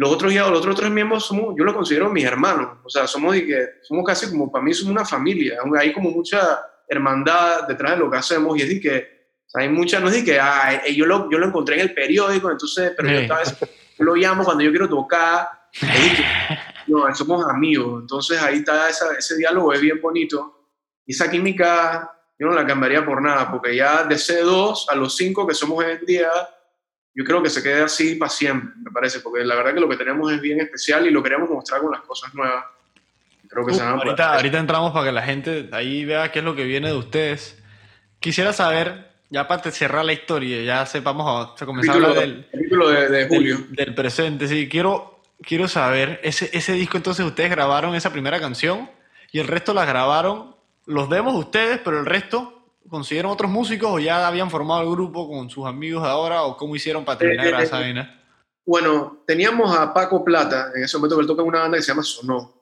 los 0.00 0.10
otros 0.10 0.32
ya 0.32 0.48
los 0.48 0.60
otros 0.60 0.76
tres 0.76 0.90
miembros 0.90 1.26
somos 1.26 1.54
yo 1.58 1.64
lo 1.64 1.74
considero 1.74 2.08
mis 2.08 2.24
hermanos. 2.24 2.78
O 2.84 2.88
sea 2.88 3.06
somos 3.06 3.36
somos 3.82 4.04
casi 4.06 4.30
como 4.30 4.50
para 4.50 4.64
mí 4.64 4.72
somos 4.72 4.92
una 4.92 5.04
familia. 5.04 5.58
Hay 5.78 5.92
como 5.92 6.10
mucha 6.10 6.60
hermandad 6.88 7.68
detrás 7.68 7.92
de 7.92 7.98
lo 7.98 8.10
que 8.10 8.16
hacemos 8.16 8.56
y 8.58 8.62
es 8.62 8.68
de 8.68 8.80
que 8.80 9.20
o 9.46 9.50
sea, 9.50 9.62
hay 9.62 9.68
mucha 9.68 10.00
no 10.00 10.08
es 10.08 10.14
de 10.14 10.24
que 10.24 10.40
ah, 10.40 10.82
yo 10.86 11.04
lo 11.06 11.30
yo 11.30 11.38
lo 11.38 11.46
encontré 11.46 11.74
en 11.76 11.82
el 11.82 11.94
periódico 11.94 12.50
entonces 12.50 12.92
pero 12.96 13.08
yo, 13.10 13.16
Sí. 13.18 13.22
esta 13.24 13.38
vez, 13.38 13.56
yo 13.98 14.04
lo 14.04 14.14
llamo 14.14 14.44
cuando 14.44 14.62
yo 14.64 14.70
quiero 14.70 14.88
tocar. 14.88 15.48
Es 15.72 15.80
de 15.82 16.16
que 16.16 16.24
no 16.88 17.14
somos 17.14 17.46
amigos. 17.46 18.00
Entonces 18.02 18.40
ahí 18.42 18.56
está 18.58 18.88
esa- 18.88 19.12
ese 19.18 19.36
diálogo 19.36 19.72
es 19.74 19.80
bien 19.80 20.00
bonito. 20.00 20.68
Y 21.06 21.12
esa 21.12 21.30
química 21.30 22.10
yo 22.38 22.46
no 22.46 22.54
la 22.54 22.64
cambiaría 22.66 23.04
por 23.04 23.20
nada, 23.20 23.50
porque 23.50 23.76
ya 23.76 24.04
de 24.04 24.14
C2 24.16 24.86
a 24.88 24.94
los 24.94 25.14
5 25.14 25.46
que 25.46 25.52
somos 25.54 25.84
hoy 25.84 25.92
en 25.92 26.06
día, 26.06 26.30
yo 27.14 27.24
creo 27.24 27.42
que 27.42 27.50
se 27.50 27.62
quede 27.62 27.82
así 27.82 28.14
para 28.14 28.30
siempre, 28.30 28.72
me 28.82 28.90
parece, 28.90 29.20
porque 29.20 29.44
la 29.44 29.56
verdad 29.56 29.74
que 29.74 29.80
lo 29.80 29.88
que 29.88 29.96
tenemos 29.96 30.32
es 30.32 30.40
bien 30.40 30.60
especial 30.60 31.06
y 31.06 31.10
lo 31.10 31.22
queremos 31.22 31.50
mostrar 31.50 31.80
con 31.80 31.90
las 31.90 32.02
cosas 32.02 32.32
nuevas. 32.34 32.64
Creo 33.48 33.66
que 33.66 33.72
Uf, 33.72 33.78
se 33.78 33.84
van 33.84 33.94
ahorita, 33.94 34.34
ahorita 34.34 34.58
entramos 34.58 34.92
para 34.92 35.06
que 35.06 35.12
la 35.12 35.22
gente 35.22 35.68
ahí 35.72 36.04
vea 36.04 36.30
qué 36.30 36.38
es 36.38 36.44
lo 36.44 36.54
que 36.54 36.64
viene 36.64 36.88
de 36.88 36.94
ustedes. 36.94 37.60
Quisiera 38.20 38.52
saber, 38.52 39.10
ya 39.28 39.48
para 39.48 39.70
cerrar 39.72 40.04
la 40.04 40.12
historia, 40.12 40.62
ya 40.62 40.86
sepamos, 40.86 41.60
a 41.60 41.66
comenzar 41.66 41.96
a 41.96 41.98
hablar 41.98 42.14
del, 42.14 42.46
de, 42.52 43.08
de 43.08 43.28
Julio. 43.28 43.56
del, 43.56 43.74
del 43.74 43.94
presente. 43.94 44.46
Sí, 44.46 44.68
quiero, 44.68 45.20
quiero 45.42 45.66
saber, 45.66 46.20
ese, 46.22 46.48
ese 46.52 46.74
disco 46.74 46.96
entonces 46.96 47.26
ustedes 47.26 47.50
grabaron 47.50 47.96
esa 47.96 48.12
primera 48.12 48.38
canción 48.38 48.88
y 49.32 49.40
el 49.40 49.48
resto 49.48 49.74
las 49.74 49.88
grabaron, 49.88 50.54
los 50.86 51.10
demos 51.10 51.34
ustedes, 51.34 51.80
pero 51.84 51.98
el 51.98 52.06
resto 52.06 52.59
consiguieron 52.90 53.30
otros 53.30 53.50
músicos 53.50 53.90
o 53.90 53.98
ya 53.98 54.26
habían 54.26 54.50
formado 54.50 54.82
el 54.82 54.90
grupo 54.90 55.28
con 55.28 55.48
sus 55.48 55.64
amigos 55.66 56.04
ahora 56.04 56.42
o 56.42 56.56
cómo 56.56 56.76
hicieron 56.76 57.04
para 57.04 57.18
terminar 57.18 57.46
Eh, 57.46 57.48
grabar 57.48 57.66
esa 57.66 57.78
vaina. 57.78 58.22
Bueno, 58.66 59.22
teníamos 59.26 59.74
a 59.76 59.94
Paco 59.94 60.24
Plata, 60.24 60.70
en 60.74 60.84
ese 60.84 60.96
momento 60.98 61.16
que 61.16 61.22
él 61.22 61.26
toca 61.26 61.42
en 61.42 61.48
una 61.48 61.60
banda 61.60 61.78
que 61.78 61.82
se 61.82 61.92
llama 61.92 62.02
Sonó. 62.02 62.52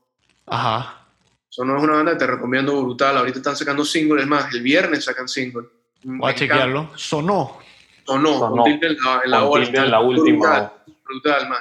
Ajá. 0.46 1.06
Sonó 1.48 1.76
es 1.78 1.82
una 1.82 1.94
banda 1.94 2.12
que 2.12 2.18
te 2.18 2.26
recomiendo 2.26 2.80
brutal, 2.82 3.16
ahorita 3.16 3.38
están 3.38 3.56
sacando 3.56 3.84
singles, 3.84 4.22
es 4.22 4.28
más, 4.28 4.54
el 4.54 4.62
viernes 4.62 5.04
sacan 5.04 5.28
singles. 5.28 5.66
Voy 6.04 6.30
a 6.30 6.34
chequearlo. 6.34 6.90
Sonó. 6.94 7.58
Sonó, 8.06 8.38
Sonó. 8.38 8.66
en 8.66 8.80
la, 8.80 9.20
en 9.24 9.30
la 9.30 9.40
Con 9.40 9.48
hora, 9.48 9.64
tilde 9.64 9.78
en 9.78 9.90
la 9.90 10.00
última. 10.00 10.38
Brutal, 10.38 10.72
brutal, 11.04 11.48
man. 11.48 11.58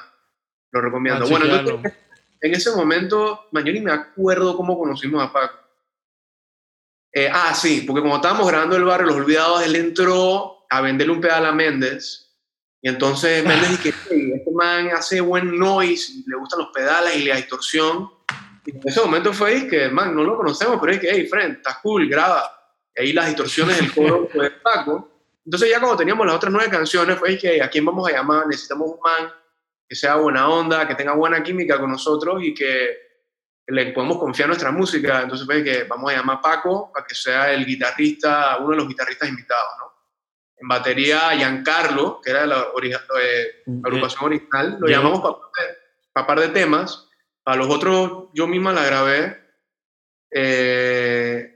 Lo 0.72 0.82
recomiendo. 0.82 1.28
Bueno, 1.28 1.46
entonces, 1.46 1.94
en 2.42 2.54
ese 2.54 2.76
momento, 2.76 3.48
man, 3.52 3.66
yo 3.66 3.74
ni 3.74 3.82
me 3.82 3.92
acuerdo 3.92 4.56
cómo 4.56 4.78
conocimos 4.78 5.24
a 5.24 5.34
Paco. 5.34 5.58
Eh, 7.14 7.30
ah, 7.32 7.54
sí, 7.56 7.84
porque 7.88 8.02
como 8.02 8.16
estábamos 8.18 8.48
grabando 8.48 8.76
el 8.76 8.84
barrio 8.84 9.08
Los 9.08 9.16
Olvidados, 9.16 9.64
él 9.64 9.76
entró 9.76 10.66
a 10.70 10.82
venderle 10.82 11.14
un 11.14 11.22
pedal 11.22 11.46
a 11.46 11.52
Méndez. 11.52 12.36
Y 12.82 12.90
entonces 12.90 13.44
Méndez 13.44 13.70
dice 13.70 13.84
que 13.84 13.94
"Hey, 14.10 14.32
este 14.36 14.52
man 14.52 14.90
hace 14.90 15.20
buen 15.22 15.58
noise, 15.58 16.12
y 16.12 16.30
le 16.30 16.38
gustan 16.38 16.60
los 16.60 16.70
pedales 16.70 17.16
y 17.16 17.26
la 17.26 17.38
distorsión. 17.38 18.10
Y 18.66 18.72
en 18.72 18.82
ese 18.84 19.02
momento 19.02 19.34
fue 19.34 19.68
que, 19.68 19.90
man, 19.90 20.16
no 20.16 20.24
lo 20.24 20.38
conocemos, 20.38 20.78
pero 20.80 20.94
es 20.94 21.00
que, 21.00 21.10
hey, 21.10 21.28
friend, 21.28 21.58
estás 21.58 21.78
cool, 21.80 22.08
graba. 22.08 22.52
Y 22.96 23.02
ahí 23.02 23.14
las 23.14 23.28
distorsiones 23.28 23.78
del 23.78 23.94
coro 23.94 24.30
fue 24.32 24.52
Paco. 24.52 25.10
Entonces 25.46 25.70
ya 25.70 25.80
cuando 25.80 25.98
teníamos 25.98 26.26
las 26.26 26.36
otras 26.36 26.52
nueve 26.52 26.70
canciones 26.70 27.18
fue 27.18 27.38
que 27.38 27.62
a 27.62 27.70
quién 27.70 27.86
vamos 27.86 28.08
a 28.10 28.12
llamar, 28.12 28.46
necesitamos 28.48 28.92
un 28.92 29.00
man 29.00 29.32
que 29.88 29.96
sea 29.96 30.18
buena 30.18 30.50
onda, 30.50 30.86
que 30.86 30.96
tenga 30.96 31.14
buena 31.14 31.42
química 31.42 31.80
con 31.80 31.90
nosotros 31.90 32.44
y 32.44 32.54
que 32.54 33.07
le 33.68 33.92
podemos 33.92 34.18
confiar 34.18 34.48
nuestra 34.48 34.72
música. 34.72 35.22
Entonces 35.22 35.46
fue 35.46 35.64
que 35.64 35.84
vamos 35.84 36.12
a 36.12 36.16
llamar 36.16 36.38
a 36.38 36.42
Paco 36.42 36.92
para 36.94 37.06
que 37.06 37.14
sea 37.14 37.52
el 37.52 37.66
guitarrista, 37.66 38.58
uno 38.60 38.72
de 38.72 38.78
los 38.78 38.88
guitarristas 38.88 39.28
invitados, 39.30 39.70
¿no? 39.80 39.88
En 40.60 40.68
batería, 40.68 41.32
Giancarlo, 41.36 42.20
que 42.20 42.32
era 42.32 42.48
la 42.48 42.68
eh, 43.22 43.64
agrupación 43.84 44.26
original, 44.26 44.78
lo 44.80 44.88
llamamos 44.88 45.22
para 46.14 46.26
par 46.26 46.40
de 46.40 46.50
temas. 46.50 47.08
Para 47.44 47.58
los 47.58 47.70
otros, 47.70 48.30
yo 48.34 48.48
misma 48.48 48.74
la 48.74 48.84
grabé. 48.84 49.38
Eh, 50.32 51.54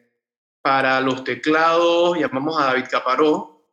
para 0.62 1.02
los 1.02 1.24
teclados, 1.24 2.18
llamamos 2.20 2.62
a 2.62 2.66
David 2.66 2.86
Caparó, 2.92 3.64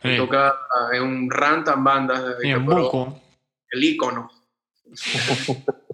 que 0.00 0.16
toca 0.16 0.58
en 0.92 1.02
un 1.02 1.30
rantan 1.30 1.84
bandas 1.84 2.22
de 2.22 2.30
David 2.30 2.44
en 2.46 2.66
Caparó, 2.66 3.20
el 3.70 3.84
ícono. 3.84 4.30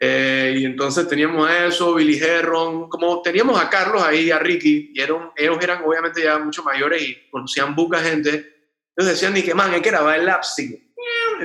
Eh, 0.00 0.54
y 0.58 0.64
entonces 0.64 1.08
teníamos 1.08 1.48
a 1.48 1.66
eso, 1.66 1.94
Billy 1.94 2.18
Herron, 2.18 2.88
como 2.88 3.20
teníamos 3.20 3.60
a 3.60 3.68
Carlos 3.68 4.00
ahí, 4.02 4.30
a 4.30 4.38
Ricky, 4.38 4.92
y 4.94 5.00
eran, 5.00 5.30
ellos 5.36 5.58
eran 5.60 5.82
obviamente 5.84 6.22
ya 6.22 6.38
mucho 6.38 6.62
mayores 6.62 7.02
y 7.02 7.16
conocían 7.30 7.74
buca 7.74 7.98
gente, 7.98 8.54
Entonces 8.90 9.14
decían, 9.14 9.34
dije, 9.34 9.54
man, 9.54 9.72
hay 9.72 9.80
que 9.80 9.90
grabar 9.90 10.18
el 10.20 10.26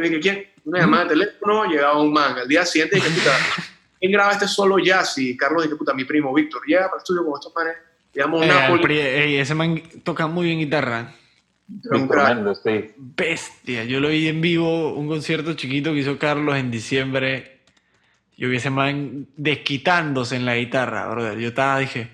dije, 0.03 0.19
¿quién? 0.19 0.47
Una 0.65 0.79
llamada 0.81 1.03
de 1.05 1.09
teléfono, 1.11 1.65
llegaba 1.65 1.99
un 2.01 2.11
man. 2.13 2.37
Al 2.37 2.47
día 2.47 2.65
siguiente 2.65 2.95
dije, 2.95 3.09
puta, 3.09 3.31
¿quién 3.99 4.11
graba 4.11 4.31
este 4.33 4.47
solo 4.47 4.77
jazz? 4.79 5.17
Y 5.17 5.35
Carlos 5.35 5.63
dije, 5.63 5.75
puta, 5.75 5.93
mi 5.93 6.05
primo 6.05 6.33
Víctor, 6.33 6.61
llega 6.65 6.83
para 6.85 6.95
el 6.95 6.99
estudio 6.99 7.25
con 7.25 7.33
estos 7.39 7.53
manes. 7.55 7.75
Llegamos 8.13 8.41
a 8.41 8.45
Eh, 8.45 8.47
Nápoles. 8.47 8.85
pri- 8.85 8.99
ey, 8.99 9.35
ese 9.37 9.55
man 9.55 9.81
toca 10.03 10.27
muy 10.27 10.45
bien 10.47 10.59
guitarra. 10.59 11.13
Tremendo, 11.91 12.53
sí. 12.55 12.91
Bestia. 12.97 13.83
Yo 13.85 13.99
lo 13.99 14.09
vi 14.09 14.27
en 14.27 14.41
vivo, 14.41 14.93
un 14.93 15.07
concierto 15.07 15.53
chiquito 15.53 15.91
que 15.93 15.99
hizo 15.99 16.17
Carlos 16.19 16.55
en 16.57 16.69
diciembre. 16.71 17.52
Yo 18.37 18.49
vi 18.49 18.57
ese 18.57 18.69
man 18.69 19.27
desquitándose 19.37 20.35
en 20.35 20.45
la 20.45 20.55
guitarra, 20.55 21.07
brother. 21.07 21.37
Yo 21.37 21.49
estaba, 21.49 21.79
dije, 21.79 22.11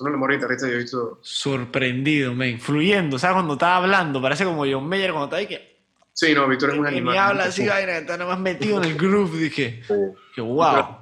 una 0.00 0.10
memoria 0.10 0.36
guitarrista 0.36 0.66
que 0.66 0.72
yo 0.72 0.78
he 0.78 0.82
visto. 0.82 1.18
sorprendido, 1.22 2.34
men. 2.34 2.60
Fluyendo, 2.60 3.18
¿sabes? 3.18 3.34
Cuando 3.34 3.54
estaba 3.54 3.76
hablando, 3.76 4.20
parece 4.20 4.44
como 4.44 4.64
John 4.66 4.88
Mayer 4.88 5.10
cuando 5.10 5.26
está 5.26 5.36
ahí 5.36 5.46
que, 5.46 5.76
Sí, 6.12 6.34
no, 6.34 6.48
Víctor 6.48 6.70
es 6.70 6.78
un 6.78 6.86
animal. 6.86 7.12
ni 7.12 7.18
habla 7.18 7.44
así, 7.44 7.66
vaina, 7.66 7.98
está 7.98 8.16
nada 8.16 8.30
más 8.30 8.40
metido 8.40 8.78
en 8.78 8.84
el 8.84 8.96
groove. 8.96 9.36
Dije, 9.38 9.82
sí. 9.86 9.94
que 10.34 10.40
wow. 10.40 10.98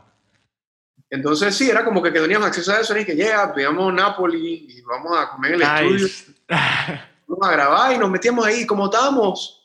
Entonces 1.09 1.55
sí, 1.55 1.71
era 1.71 1.85
como 1.85 2.03
que, 2.03 2.13
que 2.13 2.19
teníamos 2.19 2.49
acceso 2.49 2.73
a 2.73 2.81
eso, 2.81 2.99
y 2.99 3.05
que 3.05 3.15
llega, 3.15 3.55
pegamos 3.55 3.95
Napoli 3.95 4.67
y 4.69 4.83
vamos 4.83 5.17
a 5.17 5.31
comer 5.31 5.55
en 5.55 5.63
el 5.63 5.69
estudio, 5.69 6.09
vamos 7.29 7.49
a 7.49 7.53
grabar 7.53 7.93
y 7.93 7.99
nos 7.99 8.11
metíamos 8.11 8.45
ahí. 8.45 8.67
Como 8.67 8.87
estábamos 8.87 9.65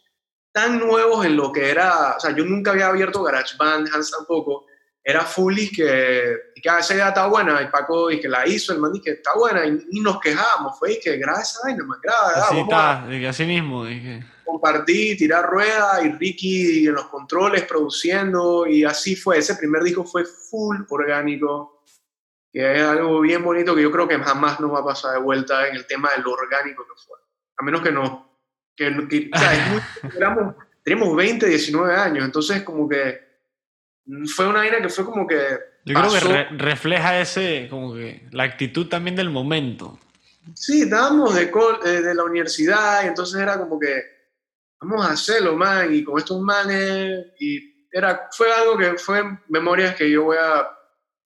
tan 0.52 0.78
nuevos 0.78 1.26
en 1.26 1.36
lo 1.36 1.52
que 1.52 1.72
era, 1.72 2.18
o 2.18 2.20
sea, 2.20 2.36
yo 2.36 2.46
nunca 2.46 2.70
había 2.72 2.88
abierto 2.88 3.24
GarageBand, 3.24 3.90
Hans 3.92 4.12
tampoco, 4.12 4.68
era 5.04 5.22
full 5.22 5.58
y 5.58 5.70
que, 5.72 6.36
que 6.62 6.70
"Ah, 6.70 6.80
esa 6.80 6.94
idea 6.94 7.08
está 7.10 7.28
buena, 7.28 7.62
y 7.62 7.68
Paco 7.68 8.12
y 8.12 8.20
que 8.20 8.28
la 8.28 8.46
hizo, 8.48 8.74
el 8.74 8.80
man 8.80 8.92
y 8.96 9.02
que 9.02 9.12
está 9.12 9.32
buena, 9.36 9.66
y, 9.66 9.88
y 9.92 10.02
nos 10.02 10.20
quejábamos, 10.20 10.78
fue 10.78 10.94
y 10.94 11.00
que 11.00 11.18
graba 11.18 11.42
esa 11.42 11.60
vaina, 11.64 11.84
man, 11.86 12.00
graba, 12.04 12.28
Así 12.30 12.56
vamos 12.58 12.74
a 12.74 12.94
está, 13.00 13.08
dije, 13.10 13.28
así 13.28 13.46
mismo. 13.46 13.86
Dije, 13.86 14.24
compartir, 14.46 15.18
tirar 15.18 15.46
rueda, 15.50 16.02
y 16.04 16.12
Ricky 16.14 16.88
en 16.88 16.94
los 16.96 17.06
controles 17.06 17.64
produciendo, 17.66 18.66
y 18.68 18.84
así 18.84 19.16
fue, 19.16 19.38
ese 19.38 19.56
primer 19.56 19.84
disco 19.84 20.04
fue 20.04 20.26
full 20.26 20.78
orgánico, 20.90 21.84
que 22.52 22.74
es 22.80 22.84
algo 22.84 23.22
bien 23.22 23.44
bonito 23.44 23.76
que 23.76 23.84
yo 23.84 23.92
creo 23.92 24.08
que 24.08 24.18
jamás 24.18 24.60
nos 24.60 24.74
va 24.74 24.80
a 24.80 24.86
pasar 24.86 25.14
de 25.14 25.20
vuelta 25.20 25.68
en 25.68 25.76
el 25.76 25.86
tema 25.86 26.10
de 26.16 26.24
lo 26.24 26.32
orgánico 26.34 26.84
que 26.84 27.02
fue, 27.08 27.18
a 27.58 27.64
menos 27.64 27.82
que 27.82 27.92
no, 27.92 28.38
que, 28.76 28.86
que- 29.08 29.30
o 29.34 29.38
sea, 29.38 29.54
es 29.54 29.72
muy- 29.72 30.12
éramos- 30.18 30.56
teníamos 30.84 31.16
20, 31.16 31.46
19 31.46 31.96
años, 31.96 32.26
entonces 32.26 32.64
como 32.64 32.90
que 32.90 33.29
fue 34.36 34.48
una 34.48 34.60
vaina 34.60 34.82
que 34.82 34.90
fue 34.90 35.06
como 35.06 35.28
que 35.28 35.38
yo 35.86 35.94
creo 35.96 36.08
que 36.10 36.20
pasó. 36.20 36.28
re- 36.32 36.48
refleja 36.52 37.20
ese, 37.20 37.68
como 37.70 37.94
que, 37.94 38.28
la 38.32 38.44
actitud 38.44 38.88
también 38.88 39.16
del 39.16 39.30
momento. 39.30 40.00
Sí, 40.56 40.84
estábamos 40.84 41.36
de, 41.36 41.52
col- 41.52 41.80
eh, 41.86 42.02
de 42.02 42.16
la 42.16 42.24
universidad 42.24 43.04
y 43.04 43.08
entonces 43.08 43.40
era 43.40 43.58
como 43.58 43.80
que 43.80 44.02
vamos 44.82 45.06
a 45.06 45.12
hacerlo, 45.12 45.56
man, 45.56 45.94
y 45.94 46.04
con 46.04 46.18
estos 46.18 46.40
manes, 46.42 47.28
y 47.40 47.88
era, 47.92 48.30
fue 48.36 48.52
algo 48.54 48.78
que 48.78 48.98
fue 48.98 49.22
memorias 49.50 49.96
que 49.96 50.10
yo 50.10 50.24
voy 50.24 50.38
a, 50.38 50.68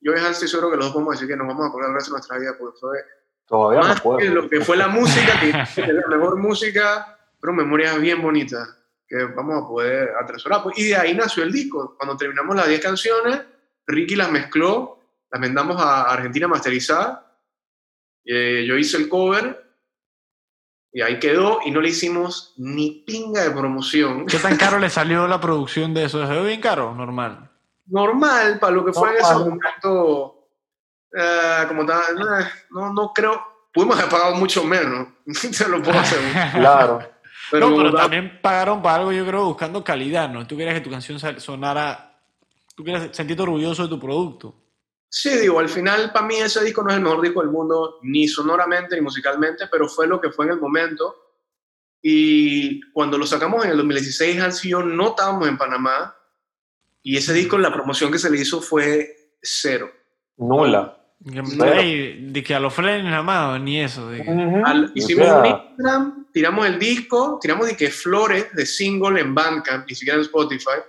yo 0.02 0.13
estoy 0.13 0.48
seguro 0.48 0.72
que 0.72 0.78
los 0.78 0.86
dos 0.88 0.93
podemos 0.93 1.13
decir 1.15 1.28
que 1.28 1.36
nos 1.38 1.48
vamos 1.48 1.65
a 1.65 1.67
acordar 1.69 1.89
el 1.89 1.96
resto 1.96 2.12
de 2.12 2.15
nuestra 2.15 2.38
vida, 2.39 2.52
porque 2.60 2.78
fue 2.80 2.98
Todavía 3.46 3.82
más 3.82 3.93
que 3.93 4.00
acuerdo. 4.00 4.34
lo 4.34 4.50
que 4.50 4.62
fue 4.62 4.78
la 4.78 4.88
música, 4.88 5.39
que 5.39 5.50
es 5.82 5.88
la 5.93 6.08
mejor 6.17 6.38
música, 6.38 7.17
fueron 7.39 7.58
memorias 7.58 8.00
bien 8.00 8.22
bonitas 8.22 8.67
que 9.13 9.26
vamos 9.26 9.63
a 9.63 9.67
poder 9.67 10.10
atesorar. 10.19 10.63
Pues, 10.63 10.78
Y 10.80 10.86
de 10.86 10.95
ahí 10.95 11.13
nació 11.13 11.43
el 11.43 11.52
disco. 11.52 11.95
Cuando 11.97 12.17
terminamos 12.17 12.56
las 12.56 12.67
10 12.67 12.82
canciones, 12.82 13.41
Ricky 13.86 14.15
las 14.15 14.32
mezcló, 14.32 14.99
las 15.32 15.39
mandamos 15.39 15.80
a 15.80 16.04
Argentina 16.04 16.47
a 16.47 16.49
masterizar. 16.49 17.38
Eh, 18.26 18.65
yo 18.67 18.76
hice 18.76 18.97
el 18.97 19.10
cover 19.10 19.62
y 20.91 21.02
ahí 21.02 21.19
quedó 21.19 21.60
y 21.63 21.71
no 21.71 21.82
le 21.82 21.89
hicimos 21.89 22.54
ni 22.58 23.04
pinga 23.06 23.43
de 23.43 23.52
promoción. 23.52 24.26
¿Qué 24.26 24.39
tan 24.39 24.58
caro 24.58 24.80
le 24.80 24.89
salió 24.89 25.28
la 25.28 25.39
producción 25.41 25.93
de 25.93 26.06
eso? 26.06 26.26
¿Se 26.26 26.34
ve 26.34 26.47
bien 26.47 26.62
caro? 26.62 26.95
Normal. 26.95 27.52
Normal 27.86 28.60
para 28.60 28.73
lo 28.73 28.86
que 28.86 28.93
fue 28.93 29.12
en 29.12 29.17
ese 29.17 29.34
momento. 29.36 30.47
eh, 31.15 31.65
como 31.67 31.86
tal, 31.86 32.02
eh, 32.02 32.47
no, 32.71 32.91
no 32.93 33.12
creo. 33.13 33.39
Pudimos 33.71 33.97
haber 33.97 34.10
pagado 34.10 34.36
mucho 34.36 34.63
menos, 34.63 35.08
te 35.58 35.67
lo 35.67 35.82
puedo 35.84 35.99
asegurar. 35.99 36.52
Claro. 36.54 37.12
Pero, 37.54 37.70
no, 37.70 37.78
pero 37.78 37.92
tal- 37.92 38.02
también 38.02 38.39
pagaron 38.42 38.82
para 38.82 38.96
algo, 38.96 39.12
yo 39.12 39.26
creo, 39.28 39.46
buscando 39.46 39.84
calidad, 39.84 40.28
¿no? 40.28 40.48
Tú 40.48 40.58
querías 40.58 40.74
que 40.76 40.82
tu 40.82 40.89
canción 40.89 41.20
sonara... 41.39 42.20
Tú 42.76 42.84
querías 42.84 43.16
sentirte 43.16 43.44
orgulloso 43.44 43.84
de 43.84 43.89
tu 43.89 44.00
producto. 44.00 44.56
Sí, 45.08 45.30
digo, 45.38 45.60
al 45.60 45.70
final 45.70 46.12
para 46.12 46.26
mí 46.26 46.36
ese 46.38 46.63
disco 46.63 46.82
no 46.82 46.89
es 46.89 46.96
el 46.96 47.04
mejor 47.04 47.22
disco 47.22 47.42
del 47.42 47.52
mundo, 47.52 48.00
ni 48.02 48.28
sonoramente 48.28 48.96
ni 48.96 49.02
musicalmente, 49.04 49.68
pero 49.72 49.88
fue 49.88 50.08
lo 50.08 50.20
que 50.20 50.32
fue 50.32 50.46
en 50.46 50.54
el 50.54 50.60
momento. 50.60 51.16
Y 52.02 52.82
cuando 52.92 53.20
lo 53.20 53.28
sacamos 53.28 53.63
en 53.63 53.72
el 53.72 53.78
2016, 53.78 54.42
Hans 54.42 54.66
y 54.66 54.70
yo 54.70 54.82
no 54.82 55.10
estábamos 55.10 55.48
en 55.48 55.60
Panamá. 55.60 56.16
Y 57.04 57.18
ese 57.18 57.34
disco, 57.34 57.60
la 57.60 57.72
promoción 57.72 58.12
que 58.12 58.18
se 58.18 58.32
le 58.32 58.39
hizo 58.42 58.60
fue 58.60 59.36
cero. 59.39 59.92
Nula. 60.38 60.98
De 61.26 62.44
que 62.44 62.54
a 62.56 62.60
los 62.60 62.74
frenes 62.74 63.06
nada 63.06 63.24
más, 63.24 63.62
ni 63.62 63.80
eso. 63.80 64.10
de 64.10 64.24
que- 64.24 64.30
Al- 64.66 64.86
O 64.86 64.92
hicimos 64.94 65.26
sea, 65.26 65.38
un 65.38 65.46
Instagram, 65.46 66.26
tiramos 66.34 66.66
el 66.68 66.80
disco, 66.80 67.40
tiramos 67.42 67.68
de 67.68 67.78
que 67.78 67.90
flores 67.90 68.48
de 68.54 68.66
single 68.66 69.20
en 69.22 69.34
Bandcamp, 69.34 69.88
ni 69.88 69.96
siquiera 69.96 70.18
en 70.18 70.24
Spotify. 70.26 70.82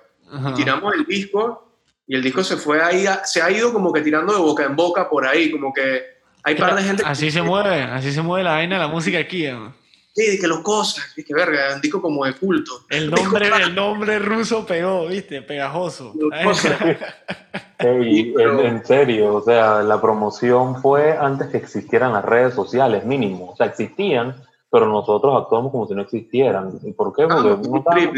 Tiramos 0.57 0.93
el 0.95 1.05
disco 1.05 1.71
y 2.09 2.17
el 2.17 2.23
disco 2.23 2.43
se 2.43 2.57
fue 2.57 2.83
ahí, 2.83 3.07
se 3.25 3.41
ha 3.41 3.51
ido 3.51 3.73
como 3.73 3.93
que 3.93 4.01
tirando 4.01 4.33
de 4.33 4.39
boca 4.41 4.65
en 4.65 4.75
boca 4.75 5.09
por 5.09 5.25
ahí, 5.27 5.51
como 5.53 5.73
que 5.73 6.03
hay 6.43 6.55
par 6.57 6.75
de 6.75 6.83
gente 6.83 7.03
Así 7.07 7.31
se 7.31 7.41
mueve, 7.43 7.83
así 7.83 8.13
se 8.13 8.21
mueve 8.21 8.43
la 8.45 8.53
vaina 8.53 8.75
de 8.77 8.83
la 8.83 8.89
música 8.89 9.19
aquí. 9.19 9.47
¿no? 9.47 9.73
Sí, 10.15 10.39
que 10.39 10.47
los 10.47 10.61
cosas, 10.61 11.13
y 11.17 11.25
que 11.25 11.35
verga, 11.35 11.71
es 11.71 11.75
un 11.75 11.81
disco 11.81 12.01
como 12.01 12.25
de 12.25 12.35
culto. 12.35 12.73
El 12.89 13.11
nombre, 13.11 13.49
el 13.49 13.75
nombre 13.75 14.21
ruso 14.21 14.65
pegó, 14.65 15.09
¿viste? 15.09 15.43
Pegajoso. 15.43 16.15
Ey, 17.79 18.33
en, 18.39 18.61
en 18.61 18.87
serio, 18.87 19.35
o 19.35 19.43
sea, 19.43 19.83
la 19.83 20.01
promoción 20.01 20.81
fue 20.81 21.19
antes 21.19 21.49
que 21.49 21.57
existieran 21.57 22.13
las 22.13 22.25
redes 22.25 22.55
sociales, 22.55 23.05
mínimo. 23.05 23.51
O 23.51 23.57
sea, 23.57 23.67
existían, 23.67 24.37
pero 24.71 24.87
nosotros 24.87 25.35
actuamos 25.43 25.73
como 25.73 25.89
si 25.89 25.95
no 25.95 26.03
existieran. 26.03 26.79
¿Y 26.85 26.93
por 26.93 27.13
qué? 27.13 27.27
Porque 27.27 27.49
Ah, 27.49 27.61
no, 27.69 27.79
estábamos, 27.79 28.15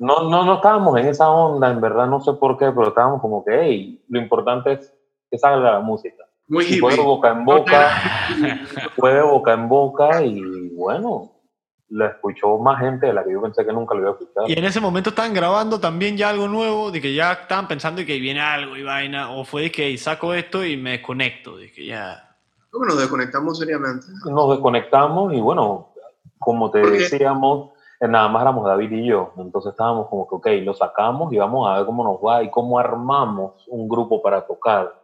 no, 0.00 0.28
no, 0.28 0.44
no 0.44 0.54
estábamos 0.54 0.98
en 0.98 1.06
esa 1.06 1.30
onda, 1.30 1.70
en 1.70 1.80
verdad, 1.80 2.08
no 2.08 2.20
sé 2.20 2.32
por 2.32 2.58
qué, 2.58 2.72
pero 2.72 2.88
estábamos 2.88 3.20
como 3.20 3.44
que, 3.44 3.60
hey, 3.62 4.04
lo 4.08 4.20
importante 4.20 4.72
es 4.72 4.92
que 5.30 5.38
salga 5.38 5.72
la 5.72 5.80
música. 5.80 6.24
Muy 6.48 6.64
Y 6.64 6.78
fue 6.78 6.94
de 6.96 7.00
boca 7.00 7.30
en 7.30 7.44
boca, 7.44 7.90
fue 8.96 9.14
de 9.14 9.22
boca 9.22 9.52
en 9.54 9.68
boca 9.68 10.22
y 10.22 10.71
bueno, 10.76 11.32
la 11.92 12.08
escuchó 12.08 12.56
más 12.58 12.80
gente 12.80 13.06
de 13.06 13.12
la 13.12 13.22
que 13.22 13.32
yo 13.32 13.42
pensé 13.42 13.64
que 13.66 13.72
nunca 13.72 13.94
lo 13.94 14.00
iba 14.00 14.10
a 14.10 14.12
escuchar. 14.12 14.44
Y 14.48 14.58
en 14.58 14.64
ese 14.64 14.80
momento 14.80 15.10
estaban 15.10 15.34
grabando 15.34 15.78
también 15.78 16.16
ya 16.16 16.30
algo 16.30 16.48
nuevo, 16.48 16.90
de 16.90 17.00
que 17.00 17.14
ya 17.14 17.32
estaban 17.32 17.68
pensando 17.68 18.00
y 18.00 18.06
que 18.06 18.18
viene 18.18 18.40
algo 18.40 18.76
y 18.76 18.82
vaina, 18.82 19.30
o 19.32 19.44
fue 19.44 19.62
de 19.62 19.72
que 19.72 19.96
saco 19.98 20.32
esto 20.32 20.64
y 20.64 20.76
me 20.76 20.92
desconecto, 20.92 21.56
de 21.56 21.70
que 21.70 21.86
ya... 21.86 22.36
Que 22.72 22.78
nos 22.86 22.98
desconectamos 22.98 23.58
seriamente. 23.58 24.06
nos 24.30 24.50
desconectamos 24.50 25.34
y 25.34 25.40
bueno, 25.40 25.92
como 26.38 26.70
te 26.70 26.78
decíamos, 26.78 27.72
eh, 28.00 28.08
nada 28.08 28.28
más 28.28 28.42
éramos 28.42 28.66
David 28.66 28.90
y 28.90 29.06
yo, 29.06 29.34
entonces 29.36 29.72
estábamos 29.72 30.08
como 30.08 30.26
que, 30.26 30.34
ok, 30.34 30.64
lo 30.64 30.72
sacamos 30.72 31.32
y 31.32 31.36
vamos 31.36 31.68
a 31.68 31.76
ver 31.76 31.86
cómo 31.86 32.02
nos 32.02 32.16
va 32.16 32.42
y 32.42 32.50
cómo 32.50 32.78
armamos 32.78 33.64
un 33.68 33.86
grupo 33.88 34.22
para 34.22 34.46
tocar. 34.46 35.01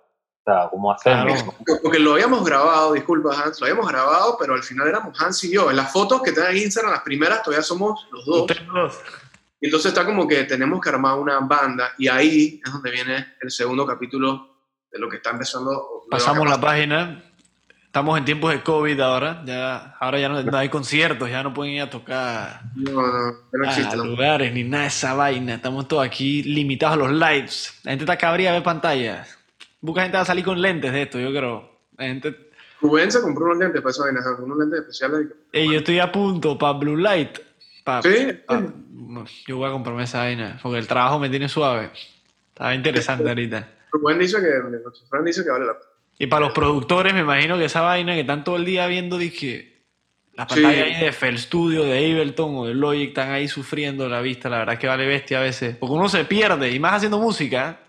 Sea, 0.49 0.69
cómo 0.71 0.93
hacemos. 0.93 1.43
Claro. 1.43 1.81
Porque 1.83 1.99
lo 1.99 2.13
habíamos 2.13 2.45
grabado, 2.45 2.93
disculpa 2.95 3.31
Hans, 3.39 3.61
lo 3.61 3.67
habíamos 3.67 3.89
grabado, 3.89 4.37
pero 4.39 4.55
al 4.55 4.63
final 4.63 4.89
éramos 4.89 5.21
Hans 5.21 5.45
y 5.45 5.53
yo. 5.53 5.71
En 5.71 5.77
las 5.77 5.93
fotos 5.93 6.23
que 6.23 6.31
están 6.31 6.51
en 6.51 6.63
Instagram, 6.63 6.93
las 6.93 7.03
primeras, 7.03 7.43
todavía 7.43 7.63
somos 7.63 8.07
los 8.11 8.25
dos. 8.25 8.47
Dos. 8.73 8.99
Y 9.61 9.67
entonces 9.67 9.93
está 9.93 10.05
como 10.05 10.27
que 10.27 10.45
tenemos 10.45 10.81
que 10.81 10.89
armar 10.89 11.19
una 11.19 11.39
banda 11.41 11.93
y 11.99 12.09
ahí 12.09 12.61
es 12.65 12.73
donde 12.73 12.91
viene 12.91 13.35
el 13.41 13.51
segundo 13.51 13.85
capítulo 13.85 14.57
de 14.91 14.99
lo 14.99 15.09
que 15.09 15.17
está 15.17 15.31
empezando. 15.31 16.05
Pasamos 16.11 16.49
la 16.49 16.61
página. 16.61 17.25
Estamos 17.85 18.19
en 18.19 18.25
tiempos 18.25 18.53
de 18.53 18.63
COVID 18.63 19.01
ahora. 19.01 19.43
Ya, 19.45 19.97
ahora 19.99 20.21
ya 20.21 20.29
no, 20.29 20.43
no 20.43 20.57
hay 20.59 20.69
conciertos, 20.69 21.29
ya 21.29 21.43
no 21.43 21.55
pueden 21.55 21.75
ir 21.75 21.83
a 21.83 21.91
tocar 21.91 22.61
No, 22.77 22.93
no, 22.93 23.33
no 23.53 23.67
a 23.67 23.71
existe. 23.71 23.97
¿no? 23.97 24.05
lugares 24.05 24.53
ni 24.53 24.63
nada 24.63 24.83
de 24.83 24.89
esa 24.89 25.15
vaina. 25.15 25.55
Estamos 25.55 25.89
todos 25.89 26.07
aquí 26.07 26.43
limitados 26.43 26.95
a 26.95 26.99
los 26.99 27.13
lives. 27.13 27.81
La 27.83 27.93
gente 27.93 28.05
está 28.05 28.17
cabría 28.17 28.51
a 28.51 28.53
ver 28.53 28.63
pantallas. 28.63 29.38
Busca 29.81 30.03
gente 30.03 30.17
va 30.17 30.23
a 30.23 30.27
salir 30.27 30.45
con 30.45 30.61
lentes 30.61 30.93
de 30.93 31.03
esto, 31.03 31.19
yo 31.21 31.31
creo. 31.31 31.71
La 31.97 32.07
gente... 32.07 32.35
Rubén 32.81 33.11
se 33.11 33.21
compró 33.21 33.47
unos 33.47 33.59
lentes 33.59 33.81
para 33.81 33.91
esa 33.91 34.05
vaina, 34.05 34.21
unos 34.41 34.59
lentes 34.59 34.81
especiales. 34.81 35.27
Ey, 35.53 35.71
yo 35.73 35.79
estoy 35.79 35.99
a 35.99 36.13
punto 36.13 36.57
para 36.57 36.75
Blue 36.79 36.97
Light. 36.97 37.39
Pa- 37.85 38.03
Sí. 38.03 38.29
pa- 38.47 38.63
no, 38.91 39.25
yo 39.47 39.57
voy 39.57 39.69
a 39.69 39.73
comprarme 39.73 40.05
esa 40.05 40.19
vaina 40.19 40.59
porque 40.63 40.79
el 40.79 40.87
trabajo 40.87 41.19
me 41.19 41.29
tiene 41.29 41.49
suave. 41.49 41.91
Está 42.51 42.75
interesante 42.75 43.25
ahorita. 43.29 43.69
Rubén 43.93 44.19
dice 44.19 44.37
que, 44.41 45.01
Fran 45.09 45.25
dice 45.25 45.43
que 45.43 45.51
vale 45.51 45.67
la 45.67 45.73
pena. 45.73 45.85
Y 46.21 46.27
para 46.27 46.45
los 46.47 46.53
productores, 46.53 47.15
me 47.15 47.21
imagino 47.21 47.57
que 47.59 47.65
esa 47.65 47.81
vaina 47.81 48.15
que 48.15 48.21
están 48.21 48.45
todo 48.45 48.57
el 48.57 48.65
día 48.65 48.87
viendo, 48.87 49.19
dije, 49.19 49.83
la 50.35 50.45
Sí. 50.49 50.55
pantalla 50.63 50.85
ahí 50.85 51.01
de 51.01 51.09
FL 51.13 51.37
Studio, 51.39 51.85
de 51.85 51.99
Ableton 52.13 52.57
o 52.57 52.67
de 52.67 52.75
Logic, 52.75 53.09
están 53.09 53.31
ahí 53.31 53.49
sufriendo 53.49 54.09
la 54.09 54.21
vista. 54.21 54.49
La 54.49 54.59
verdad 54.59 54.75
es 54.75 54.79
que 54.81 54.87
vale 54.89 55.07
bestia 55.07 55.39
a 55.39 55.43
veces. 55.43 55.77
Porque 55.77 55.95
uno 55.95 56.09
se 56.09 56.25
pierde, 56.25 56.71
y 56.71 56.79
más 56.79 56.95
haciendo 56.95 57.19
música. 57.19 57.81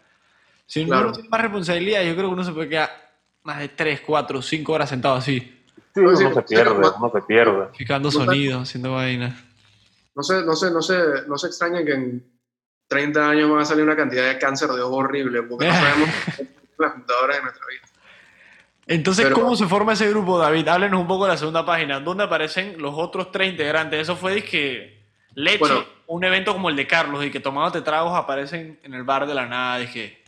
Si 0.69 0.81
uno 0.83 1.11
tiene 1.11 1.29
más 1.29 1.41
responsabilidad, 1.41 2.03
yo 2.03 2.13
creo 2.15 2.27
que 2.27 2.33
uno 2.33 2.43
se 2.43 2.51
puede 2.51 2.69
quedar 2.69 2.91
más 3.41 3.57
de 3.57 3.69
3, 3.69 4.01
4, 4.01 4.39
5 4.41 4.71
horas 4.71 4.87
sentado 4.89 5.15
así, 5.15 5.39
Sí, 5.95 5.99
uno 6.01 6.15
Sí, 6.15 6.23
se 6.31 6.41
pierde, 6.43 6.71
uno 6.75 7.11
se 7.11 7.21
pierde. 7.23 7.65
picando 7.75 8.09
No, 8.09 8.11
sonidos, 8.11 8.61
haciendo 8.61 8.93
vainas. 8.93 9.33
No 10.15 10.21
se, 10.21 10.43
no 10.43 10.55
se, 10.55 10.69
no 10.69 10.81
se, 10.83 10.97
no 11.27 11.37
se 11.39 11.47
extrañen 11.47 11.83
que 11.83 11.93
en 11.93 12.23
30 12.87 13.27
años 13.29 13.51
va 13.51 13.61
a 13.63 13.65
salir 13.65 13.83
una 13.83 13.95
cantidad 13.95 14.27
de 14.27 14.37
cáncer 14.37 14.69
de 14.69 14.81
ojo 14.81 14.97
horrible, 14.97 15.41
porque 15.41 15.65
no 15.67 15.73
sabemos 15.73 16.09
las 16.77 16.91
computadoras 16.91 17.37
de 17.37 17.41
nuestra 17.43 17.65
vida. 17.67 17.81
Entonces, 18.85 19.25
Pero- 19.25 19.35
¿cómo 19.37 19.55
se 19.55 19.65
forma 19.65 19.93
ese 19.93 20.07
grupo, 20.09 20.37
David? 20.37 20.67
Háblenos 20.67 21.01
un 21.01 21.07
poco 21.07 21.25
de 21.25 21.31
la 21.31 21.37
segunda 21.37 21.65
página. 21.65 21.99
¿Dónde 21.99 22.23
aparecen 22.25 22.79
los 22.79 22.93
otros 22.95 23.31
tres 23.31 23.49
integrantes? 23.49 23.99
Eso 24.01 24.15
fue 24.15 24.43
que 24.43 24.99
Leche, 25.33 25.57
Bueno. 25.59 25.83
un 26.07 26.23
evento 26.23 26.53
como 26.53 26.69
el 26.69 26.75
de 26.75 26.85
Carlos, 26.85 27.25
y 27.25 27.31
que 27.31 27.39
tomándote 27.39 27.81
tragos 27.81 28.13
aparecen 28.15 28.79
en 28.83 28.93
el 28.93 29.03
bar 29.03 29.25
de 29.25 29.33
la 29.33 29.45
nada, 29.47 29.77
dije 29.79 30.18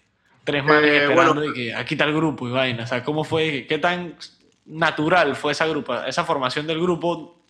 tres 0.43 0.63
manes 0.63 0.89
Eh, 0.91 0.97
esperando 1.03 1.33
bueno. 1.35 1.51
y 1.51 1.53
que 1.53 1.75
aquí 1.75 1.93
está 1.95 2.05
el 2.05 2.15
grupo 2.15 2.47
y 2.47 2.51
vaina. 2.51 2.83
O 2.83 2.87
sea, 2.87 3.03
¿cómo 3.03 3.23
fue? 3.23 3.65
¿Qué 3.67 3.77
tan 3.77 4.15
natural 4.65 5.35
fue 5.35 5.51
esa 5.51 5.65
grupa, 5.67 6.07
esa 6.07 6.23
formación 6.23 6.67
del 6.67 6.81
grupo 6.81 7.43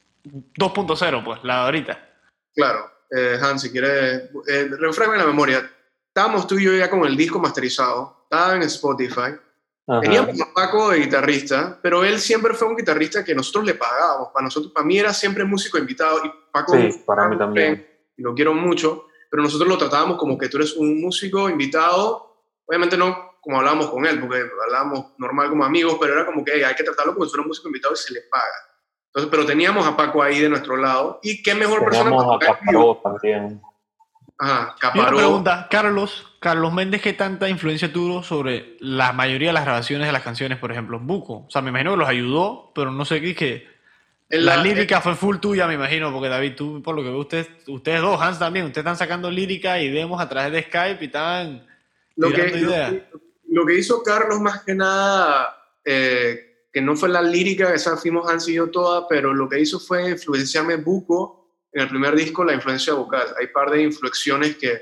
2.0, 0.58 1.24
pues, 1.24 1.44
la 1.44 1.56
de 1.56 1.62
ahorita? 1.62 2.10
Claro, 2.56 2.92
eh, 3.10 3.38
Hans, 3.42 3.62
si 3.62 3.72
quieres, 3.72 4.30
eh, 4.48 4.70
refrescame 4.80 5.18
la 5.18 5.26
memoria. 5.26 5.70
Estábamos 6.08 6.48
tú 6.48 6.58
y 6.60 6.66
yo 6.66 6.74
ya 6.76 6.90
con 6.90 7.06
el 7.06 7.16
disco 7.16 7.40
masterizado, 7.40 8.22
estaba 8.24 8.56
en 8.56 8.64
Spotify. 8.64 9.32
Ajá. 9.88 10.02
Teníamos 10.02 10.40
a 10.42 10.54
Paco 10.54 10.90
de 10.92 11.00
guitarrista, 11.00 11.80
pero 11.82 12.04
él 12.04 12.20
siempre 12.20 12.54
fue 12.54 12.68
un 12.68 12.78
guitarrista 12.78 13.24
que 13.24 13.34
nosotros 13.34 13.66
le 13.66 13.74
pagábamos. 13.74 14.30
Para 14.34 14.44
nosotros, 14.46 14.72
para 14.74 14.86
mí 14.86 14.98
era 14.98 15.14
siempre 15.14 15.44
músico 15.44 15.78
invitado 15.78 16.22
y 16.26 16.32
Paco 16.52 16.74
Sí, 16.76 17.02
para 17.06 17.28
mí 17.28 17.38
también. 17.38 17.86
y 18.18 18.22
lo 18.22 18.34
quiero 18.36 18.54
mucho, 18.54 19.08
pero 19.30 19.42
nosotros 19.44 19.68
lo 19.68 19.78
tratábamos 19.78 20.18
como 20.18 20.38
que 20.38 20.50
tú 20.50 20.58
eres 20.58 20.74
un 20.76 21.02
músico 21.02 21.50
invitado, 21.50 22.31
obviamente 22.72 22.96
no 22.98 23.32
como 23.42 23.58
hablábamos 23.58 23.90
con 23.90 24.06
él, 24.06 24.20
porque 24.20 24.44
hablábamos 24.66 25.08
normal 25.18 25.50
como 25.50 25.66
amigos, 25.66 25.98
pero 26.00 26.14
era 26.14 26.26
como 26.26 26.46
que 26.46 26.52
hey, 26.56 26.64
hay 26.64 26.76
que 26.76 26.84
tratarlo 26.84 27.14
como 27.14 27.26
si 27.26 27.32
fuera 27.32 27.42
un 27.42 27.48
músico 27.50 27.68
invitado 27.68 27.94
y 27.94 27.98
se 27.98 28.14
le 28.14 28.22
paga. 28.30 28.46
Entonces, 29.08 29.30
pero 29.30 29.46
teníamos 29.46 29.86
a 29.86 29.98
Paco 29.98 30.24
ahí 30.24 30.40
de 30.40 30.48
nuestro 30.48 30.78
lado 30.78 31.20
y 31.22 31.44
qué 31.44 31.54
mejor 31.54 31.84
persona 31.84 32.12
Teníamos 32.12 32.24
a 32.36 32.40
para 32.40 32.52
tocar. 32.52 32.66
Caparó 32.66 33.02
también. 33.04 33.62
Ajá, 34.38 34.54
Y 34.54 34.64
una 34.64 34.76
Caparó. 35.06 35.18
pregunta, 35.18 35.68
Carlos, 35.70 36.28
Carlos 36.40 36.72
Méndez, 36.74 37.02
¿qué 37.02 37.14
tanta 37.14 37.50
influencia 37.50 37.92
tuvo 37.92 38.24
sobre 38.24 38.78
la 38.80 39.12
mayoría 39.12 39.50
de 39.50 39.54
las 39.54 39.66
grabaciones 39.66 40.08
de 40.08 40.14
las 40.14 40.24
canciones, 40.24 40.58
por 40.60 40.72
ejemplo, 40.72 41.00
Buco? 41.00 41.46
O 41.46 41.50
sea, 41.50 41.62
me 41.62 41.70
imagino 41.70 41.92
que 41.92 41.98
los 41.98 42.10
ayudó, 42.10 42.72
pero 42.74 42.92
no 42.92 43.06
sé 43.06 43.22
qué, 43.22 43.36
que 43.36 43.68
En 44.30 44.46
la, 44.46 44.56
la- 44.58 44.64
lírica 44.64 45.02
fue 45.02 45.16
full 45.16 45.38
tuya, 45.38 45.68
me 45.68 45.74
imagino, 45.74 46.12
porque 46.14 46.30
David, 46.30 46.56
tú, 46.56 46.82
por 46.82 46.96
lo 46.96 47.04
que 47.04 47.10
veo, 47.10 47.20
ustedes, 47.20 47.50
ustedes 47.68 48.02
dos, 48.02 48.22
Hans 48.22 48.40
también, 48.40 48.66
ustedes 48.66 48.84
están 48.86 48.98
sacando 48.98 49.30
lírica 49.30 49.80
y 49.80 49.90
demos 49.90 50.22
a 50.22 50.30
través 50.30 50.52
de 50.54 50.64
Skype 50.64 51.04
y 51.04 51.08
están 51.08 51.68
lo 52.18 52.30
que, 52.36 52.42
lo, 52.62 52.72
que- 52.92 53.04
lo 53.50 53.66
que 53.66 53.78
hizo 53.78 54.02
Carlos 54.04 54.40
más 54.40 54.64
que 54.64 54.74
nada, 54.76 55.58
eh, 55.84 56.66
que 56.72 56.82
no 56.82 56.96
fue 56.96 57.10
la 57.10 57.22
lírica, 57.22 57.74
esa 57.74 57.98
fuimos 57.98 58.30
Hans 58.30 58.48
y 58.48 58.54
yo 58.54 58.70
toda, 58.70 59.08
pero 59.08 59.34
lo 59.34 59.50
que 59.50 59.60
hizo 59.60 59.80
fue 59.80 60.10
influenciarme 60.12 60.78
buco 60.78 61.58
en 61.74 61.82
el 61.84 61.90
primer 61.90 62.16
disco, 62.16 62.44
la 62.46 62.54
influencia 62.54 62.94
vocal. 62.94 63.28
Hay 63.40 63.48
un 63.48 63.52
par 63.54 63.72
de 63.72 63.82
inflexiones 63.84 64.56
que, 64.56 64.82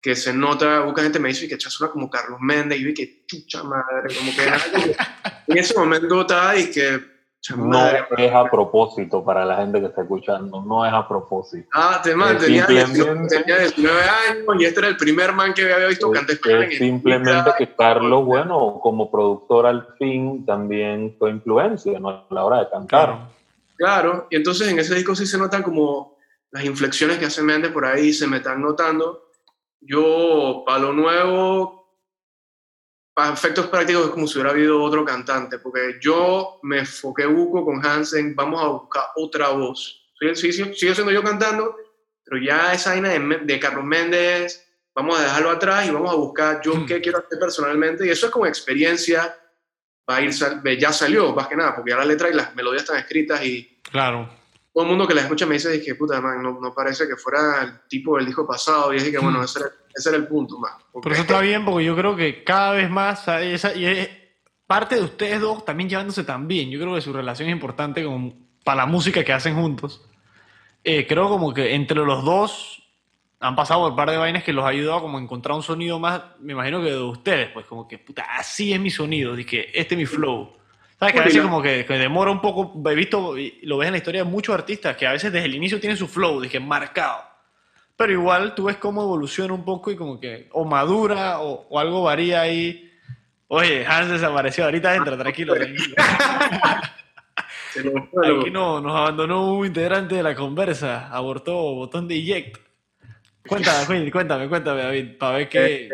que 0.00 0.14
se 0.14 0.32
nota, 0.32 0.82
mucha 0.84 1.02
gente 1.02 1.18
me 1.18 1.28
dice 1.30 1.48
que 1.48 1.58
suena 1.58 1.92
como 1.92 2.08
Carlos 2.08 2.38
Méndez, 2.40 2.78
y 2.78 2.82
yo 2.82 2.88
dije, 2.90 3.24
chucha 3.26 3.62
madre, 3.64 4.14
como 4.16 4.30
que 4.36 4.42
que 4.72 4.96
en 5.48 5.58
ese 5.58 5.74
momento 5.76 6.20
estaba 6.20 6.56
y 6.56 6.70
que, 6.70 7.00
No 7.56 7.64
madre. 7.68 8.04
es 8.18 8.34
a 8.34 8.44
propósito 8.50 9.24
para 9.24 9.46
la 9.46 9.56
gente 9.56 9.80
que 9.80 9.86
está 9.86 10.02
escuchando, 10.02 10.62
no 10.62 10.84
es 10.84 10.92
a 10.92 11.08
propósito. 11.08 11.66
Ah, 11.72 12.00
te 12.02 12.14
man, 12.14 12.36
tenía, 12.36 12.66
19, 12.66 12.94
simplemente- 12.94 13.38
tenía 13.38 13.58
19 13.60 14.00
años 14.02 14.44
y 14.58 14.64
este 14.66 14.80
era 14.80 14.88
el 14.88 14.96
primer 14.98 15.32
man 15.32 15.54
que 15.54 15.72
había 15.72 15.86
visto 15.86 16.10
cantar 16.10 16.30
Es, 16.32 16.36
español 16.36 16.62
es 16.64 16.72
en 16.72 16.78
simplemente 16.78 17.50
que 17.56 17.74
Carlos, 17.74 18.24
bueno, 18.26 18.78
como 18.82 19.10
productor 19.10 19.66
al 19.66 19.88
fin, 19.98 20.44
también 20.44 21.16
fue 21.18 21.30
influencia 21.30 21.98
¿no? 21.98 22.10
a 22.10 22.26
la 22.30 22.44
hora 22.44 22.58
de 22.60 22.68
cantar. 22.68 23.06
Claro. 23.06 23.28
Claro, 23.76 24.26
y 24.30 24.36
entonces 24.36 24.68
en 24.68 24.78
ese 24.78 24.94
disco 24.94 25.14
sí 25.16 25.24
se 25.26 25.38
notan 25.38 25.62
como 25.62 26.18
las 26.50 26.62
inflexiones 26.64 27.16
que 27.16 27.24
hace 27.24 27.42
Méndez 27.42 27.72
por 27.72 27.86
ahí, 27.86 28.12
se 28.12 28.26
me 28.26 28.36
están 28.36 28.60
notando. 28.60 29.30
Yo, 29.80 30.62
para 30.66 30.80
lo 30.80 30.92
nuevo, 30.92 31.79
para 33.14 33.32
efectos 33.34 33.66
prácticos 33.66 34.06
es 34.06 34.10
como 34.10 34.26
si 34.26 34.34
hubiera 34.38 34.50
habido 34.50 34.82
otro 34.82 35.04
cantante, 35.04 35.58
porque 35.58 35.98
yo 36.00 36.58
me 36.62 36.78
enfoqué 36.80 37.26
buco 37.26 37.64
con 37.64 37.84
Hansen, 37.84 38.34
vamos 38.34 38.62
a 38.62 38.68
buscar 38.68 39.04
otra 39.16 39.48
voz. 39.48 40.10
Sí, 40.18 40.34
sí, 40.34 40.52
sí, 40.52 40.74
sigo 40.74 40.94
siendo 40.94 41.12
yo 41.12 41.22
cantando, 41.22 41.74
pero 42.24 42.42
ya 42.42 42.72
esa 42.72 42.90
vaina 42.90 43.08
de, 43.10 43.60
Carlos 43.60 43.84
Méndez, 43.84 44.66
vamos 44.94 45.18
a 45.18 45.22
dejarlo 45.24 45.50
atrás 45.50 45.86
y 45.86 45.90
vamos 45.90 46.12
a 46.12 46.16
buscar 46.16 46.60
yo 46.62 46.74
Hmm. 46.74 46.86
qué 46.86 47.00
quiero 47.00 47.18
hacer 47.18 47.38
personalmente, 47.38 48.06
y 48.06 48.10
eso 48.10 48.26
es 48.26 48.32
como 48.32 48.46
experiencia, 48.46 49.34
va 50.08 50.16
a 50.16 50.22
ir, 50.22 50.30
ya 50.78 50.92
salió, 50.92 51.32
más 51.34 51.48
que 51.48 51.56
nada, 51.56 51.74
porque 51.74 51.90
ya 51.90 51.96
la 51.96 52.04
letra 52.04 52.28
y 52.30 52.34
las 52.34 52.54
melodías 52.54 52.82
están 52.82 52.98
escritas 52.98 53.44
y 53.44 53.80
Claro. 53.90 54.39
Todo 54.72 54.84
el 54.84 54.90
mundo 54.90 55.06
que 55.06 55.14
la 55.14 55.22
escucha 55.22 55.46
me 55.46 55.54
dice, 55.54 55.70
dije, 55.70 55.94
puta, 55.96 56.20
man, 56.20 56.42
no, 56.42 56.58
no 56.60 56.72
parece 56.72 57.06
que 57.08 57.16
fuera 57.16 57.62
el 57.62 57.80
tipo 57.88 58.16
del 58.16 58.26
disco 58.26 58.46
pasado. 58.46 58.92
Y 58.92 58.98
dije 58.98 59.10
que, 59.12 59.18
bueno, 59.18 59.40
Hmm. 59.40 59.44
ese 59.44 59.58
era, 59.60 59.68
ese 59.94 60.08
era 60.10 60.18
el 60.18 60.26
punto, 60.28 60.58
man. 60.58 60.72
Porque- 60.92 61.04
Pero 61.08 61.14
eso 61.14 61.22
está 61.22 61.40
bien 61.40 61.64
porque 61.64 61.84
yo 61.84 61.96
creo 61.96 62.14
que 62.16 62.44
cada 62.44 62.72
vez 62.72 62.88
más. 62.90 63.26
Esa- 63.28 63.74
y 63.74 63.84
es 63.86 64.08
parte 64.66 64.94
de 64.94 65.02
ustedes 65.02 65.40
dos 65.40 65.64
también 65.64 65.88
llevándose 65.88 66.22
tan 66.24 66.46
bien. 66.46 66.70
Yo 66.70 66.78
creo 66.80 66.94
que 66.94 67.00
su 67.00 67.12
relación 67.12 67.48
es 67.48 67.52
importante 67.52 68.04
como 68.04 68.32
para 68.64 68.76
la 68.82 68.86
música 68.86 69.24
que 69.24 69.32
hacen 69.32 69.56
juntos. 69.56 70.06
Eh, 70.84 71.06
creo 71.06 71.28
como 71.28 71.52
que 71.52 71.74
entre 71.74 71.96
los 71.98 72.24
dos 72.24 72.76
han 73.40 73.56
pasado 73.56 73.80
por 73.80 73.90
un 73.90 73.96
par 73.96 74.10
de 74.10 74.18
vainas 74.18 74.44
que 74.44 74.52
los 74.52 74.64
ha 74.64 74.68
ayudado 74.68 75.00
como 75.00 75.18
a 75.18 75.20
encontrar 75.20 75.56
un 75.56 75.62
sonido 75.62 75.98
más, 75.98 76.22
me 76.40 76.52
imagino 76.52 76.80
que 76.82 76.90
de 76.90 77.00
ustedes, 77.02 77.48
pues 77.52 77.64
como 77.66 77.88
que, 77.88 77.98
puta, 77.98 78.22
así 78.38 78.72
es 78.72 78.78
mi 78.80 78.90
sonido, 78.90 79.34
dije, 79.34 79.78
este 79.78 79.94
es 79.94 79.98
mi 79.98 80.06
flow. 80.06 80.52
¿Sabes? 81.00 81.14
Que 81.14 81.20
a 81.20 81.24
veces 81.24 81.42
como 81.42 81.62
que, 81.62 81.86
que 81.86 81.94
demora 81.94 82.30
un 82.30 82.42
poco, 82.42 82.78
he 82.90 82.94
visto, 82.94 83.34
lo 83.62 83.78
ves 83.78 83.86
en 83.86 83.92
la 83.92 83.98
historia 83.98 84.22
de 84.22 84.30
muchos 84.30 84.54
artistas, 84.54 84.96
que 84.96 85.06
a 85.06 85.12
veces 85.12 85.32
desde 85.32 85.46
el 85.46 85.54
inicio 85.54 85.80
tienen 85.80 85.96
su 85.96 86.06
flow, 86.06 86.38
dije, 86.40 86.60
marcado. 86.60 87.24
Pero 87.96 88.12
igual 88.12 88.54
tú 88.54 88.64
ves 88.64 88.76
cómo 88.76 89.02
evoluciona 89.02 89.54
un 89.54 89.64
poco 89.64 89.90
y 89.90 89.96
como 89.96 90.20
que 90.20 90.48
o 90.52 90.66
madura 90.66 91.40
o, 91.40 91.66
o 91.70 91.78
algo 91.78 92.02
varía 92.02 92.42
ahí. 92.42 92.92
Oye, 93.48 93.84
Hans 93.86 94.10
desapareció, 94.10 94.64
ahorita 94.64 94.94
entra, 94.94 95.16
tranquilo, 95.16 95.54
tranquilo. 95.54 95.96
Aquí 98.40 98.50
no, 98.50 98.80
nos 98.80 98.94
abandonó 98.94 99.54
un 99.54 99.66
integrante 99.66 100.16
de 100.16 100.22
la 100.22 100.34
conversa, 100.34 101.08
abortó 101.08 101.54
botón 101.54 102.06
de 102.06 102.18
eject. 102.18 102.58
Cuéntame, 103.48 104.10
cuéntame, 104.10 104.48
cuéntame, 104.48 104.82
David, 104.82 105.16
para 105.18 105.38
ver 105.38 105.48
qué... 105.48 105.86
Eh, 105.86 105.90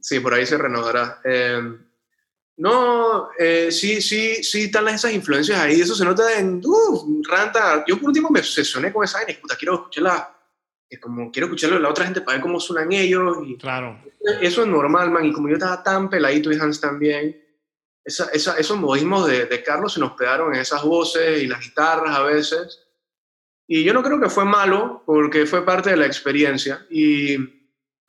Sí, 0.00 0.20
por 0.20 0.32
ahí 0.32 0.46
se 0.46 0.56
renovará. 0.56 1.20
Eh, 1.24 1.60
no, 2.58 3.30
eh, 3.38 3.70
sí, 3.72 4.02
sí, 4.02 4.42
sí 4.42 4.64
están 4.64 4.84
las- 4.84 4.96
esas 4.96 5.12
influencias 5.12 5.58
ahí. 5.58 5.80
Eso 5.80 5.94
se 5.94 6.04
nota 6.04 6.38
en 6.38 6.60
uh, 6.64 7.22
Ranta. 7.28 7.84
Yo 7.86 7.96
por 7.98 8.08
último 8.08 8.28
me 8.30 8.40
obsesioné 8.40 8.92
con 8.92 9.04
esa 9.04 9.18
vaina. 9.18 9.38
Puta, 9.40 9.56
quiero 9.56 9.74
escucharla. 9.76 10.34
Es 10.90 10.98
como 11.00 11.30
quiero 11.30 11.46
escucharlo 11.46 11.76
de 11.76 11.82
la 11.82 11.90
otra 11.90 12.04
gente 12.06 12.20
para 12.22 12.36
ver 12.36 12.42
cómo 12.42 12.58
suenan 12.60 12.90
ellos. 12.92 13.38
Y 13.46 13.56
Claro, 13.58 14.00
eso 14.40 14.62
es 14.62 14.68
normal, 14.68 15.10
man. 15.10 15.24
Y 15.26 15.32
como 15.32 15.48
yo 15.48 15.54
estaba 15.54 15.82
tan 15.82 16.08
peladito 16.10 16.50
y 16.52 16.56
Hans 16.58 16.80
también, 16.80 17.40
esa, 18.04 18.28
esa- 18.32 18.56
esos 18.58 18.76
modismos 18.78 19.26
de, 19.28 19.46
de 19.46 19.62
Carlos 19.62 19.92
se 19.94 20.00
nos 20.00 20.12
pegaron 20.12 20.54
en 20.54 20.60
esas 20.60 20.82
voces 20.82 21.42
y 21.42 21.46
las 21.46 21.60
guitarras 21.60 22.16
a 22.16 22.22
veces. 22.22 22.84
Y 23.66 23.84
yo 23.84 23.92
no 23.92 24.02
creo 24.02 24.18
que 24.18 24.30
fue 24.30 24.46
malo, 24.46 25.02
porque 25.04 25.44
fue 25.46 25.64
parte 25.64 25.90
de 25.90 25.96
la 25.98 26.06
experiencia. 26.06 26.86
Y 26.88 27.36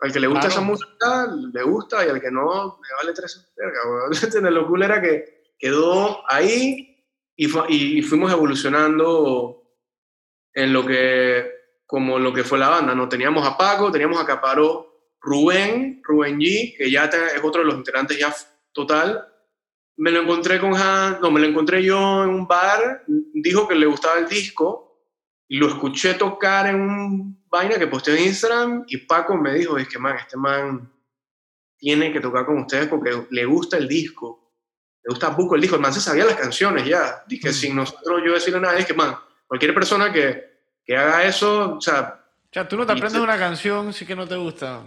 al 0.02 0.12
que 0.14 0.20
le 0.20 0.28
gusta 0.28 0.48
Claro. 0.48 0.54
esa 0.54 0.62
música, 0.62 1.28
le 1.54 1.64
gusta, 1.64 2.06
y 2.06 2.10
al 2.10 2.22
que 2.22 2.32
no, 2.32 2.80
le 2.82 2.96
vale 2.96 3.14
tres 3.14 3.52
verga. 3.56 4.50
Lo 4.52 4.68
cool 4.68 4.84
era 4.84 5.02
que 5.02 5.54
quedó 5.58 6.24
ahí 6.32 7.04
y, 7.36 7.48
fu- 7.48 7.66
y 7.68 8.02
fuimos 8.02 8.32
evolucionando 8.32 9.64
en 10.54 10.74
lo 10.74 10.86
que, 10.86 11.50
como 11.86 12.18
lo 12.20 12.34
que 12.34 12.44
fue 12.44 12.58
la 12.60 12.70
banda, 12.70 12.96
¿no? 12.96 13.08
Teníamos 13.10 13.46
a 13.48 13.58
Paco, 13.58 13.92
teníamos 13.92 14.20
a 14.22 14.26
Caparó, 14.26 14.88
Rubén, 15.22 16.02
Rubén 16.04 16.40
G, 16.40 16.78
que 16.78 16.90
ya 16.90 17.06
es 17.06 17.44
otro 17.44 17.62
de 17.62 17.68
los 17.68 17.76
integrantes 17.76 18.18
ya 18.18 18.34
total. 18.72 19.26
Me 19.98 20.12
lo 20.12 20.22
encontré 20.22 20.60
con 20.62 20.74
Han, 20.76 21.20
no, 21.22 21.30
me 21.30 21.42
lo 21.42 21.48
encontré 21.48 21.84
yo 21.84 22.24
en 22.24 22.30
un 22.30 22.48
bar, 22.48 23.04
dijo 23.08 23.68
que 23.68 23.76
le 23.76 23.86
gustaba 23.86 24.18
el 24.20 24.30
disco, 24.30 25.04
y 25.50 25.58
lo 25.58 25.68
escuché 25.68 26.14
tocar 26.14 26.68
en 26.68 26.76
un 26.80 27.39
vaina 27.50 27.78
que 27.78 27.88
posteó 27.88 28.16
en 28.16 28.26
Instagram, 28.26 28.84
y 28.88 28.98
Paco 28.98 29.36
me 29.36 29.54
dijo, 29.54 29.78
es 29.78 29.88
que 29.88 30.00
man, 30.00 30.18
este 30.18 30.38
man 30.38 30.92
tiene 31.78 32.12
que 32.12 32.20
tocar 32.20 32.46
con 32.46 32.60
ustedes 32.60 32.88
porque 32.88 33.26
le 33.30 33.46
gusta 33.46 33.78
el 33.78 33.88
disco, 33.88 34.52
le 35.04 35.12
gusta 35.14 35.30
Buco 35.30 35.56
el 35.56 35.62
disco, 35.62 35.76
el 35.78 35.82
man 35.82 35.94
se 35.94 36.02
sabía 36.02 36.26
las 36.26 36.36
canciones 36.36 36.86
ya, 36.86 37.24
dije, 37.28 37.50
Mm. 37.50 37.54
sin 37.54 37.76
nosotros 37.76 38.22
yo 38.26 38.34
decirle 38.34 38.60
nada, 38.60 38.78
es 38.78 38.86
que 38.86 38.94
man, 38.94 39.16
cualquier 39.48 39.74
persona 39.74 40.12
que, 40.12 40.60
que 40.86 40.96
haga 40.98 41.24
eso, 41.24 41.76
o 41.78 41.82
sea, 41.82 42.16
o 42.50 42.52
sea, 42.52 42.68
tú 42.68 42.78
no 42.78 42.86
te 42.86 42.94
aprendes 42.94 43.22
una 43.22 43.38
canción 43.38 43.94
sí 43.94 44.08
que 44.08 44.16
no 44.16 44.28
te 44.28 44.36
gusta. 44.36 44.82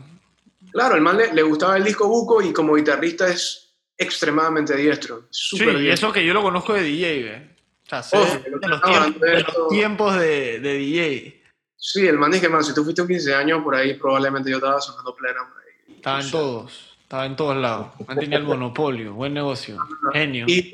Claro, 0.73 0.97
el 0.97 1.01
man 1.01 1.17
le, 1.17 1.33
le 1.33 1.43
gustaba 1.43 1.77
el 1.77 1.85
disco 1.85 2.09
Buco 2.09 2.43
y 2.43 2.53
como 2.53 2.75
guitarrista 2.75 3.29
es 3.29 3.77
extremadamente 3.97 4.77
diestro. 4.77 5.29
Sí, 5.31 5.59
Súper 5.59 5.77
y 5.81 5.91
eso 5.91 6.13
que 6.13 6.25
yo 6.27 6.35
lo 6.35 6.43
conozco 6.43 6.75
de 6.75 6.83
DJ, 6.83 7.23
¿ve? 7.23 7.57
O 7.85 7.89
sea, 7.89 8.03
sé 8.03 8.17
de, 8.19 8.51
lo 8.51 8.59
que 8.61 8.67
de 8.67 8.69
los 8.69 8.83
tiempos, 8.83 9.21
de 9.21 9.41
los 9.41 9.69
tiempos 9.69 10.15
de, 10.19 10.61
de 10.61 10.75
DJ. 10.75 11.42
Sí, 11.85 12.07
el 12.07 12.17
man 12.17 12.31
dice 12.31 12.43
que, 12.47 12.49
man, 12.49 12.63
si 12.63 12.73
tú 12.73 12.85
fuiste 12.85 13.03
un 13.03 13.09
15 13.09 13.35
años 13.35 13.61
por 13.61 13.75
ahí, 13.75 13.95
probablemente 13.95 14.49
yo 14.49 14.59
estaba 14.59 14.81
sonando 14.81 15.17
plena 15.17 15.41
por 15.49 15.61
ahí. 15.61 15.97
Estaba 15.97 16.21
en 16.21 16.31
todos, 16.31 16.97
estaba 17.03 17.27
en 17.27 17.35
todos 17.35 17.57
lados. 17.57 17.89
Mantenía 18.07 18.39
el 18.39 18.45
monopolio, 18.45 19.15
buen 19.15 19.35
negocio, 19.35 19.79
genio. 20.13 20.47
Y, 20.47 20.71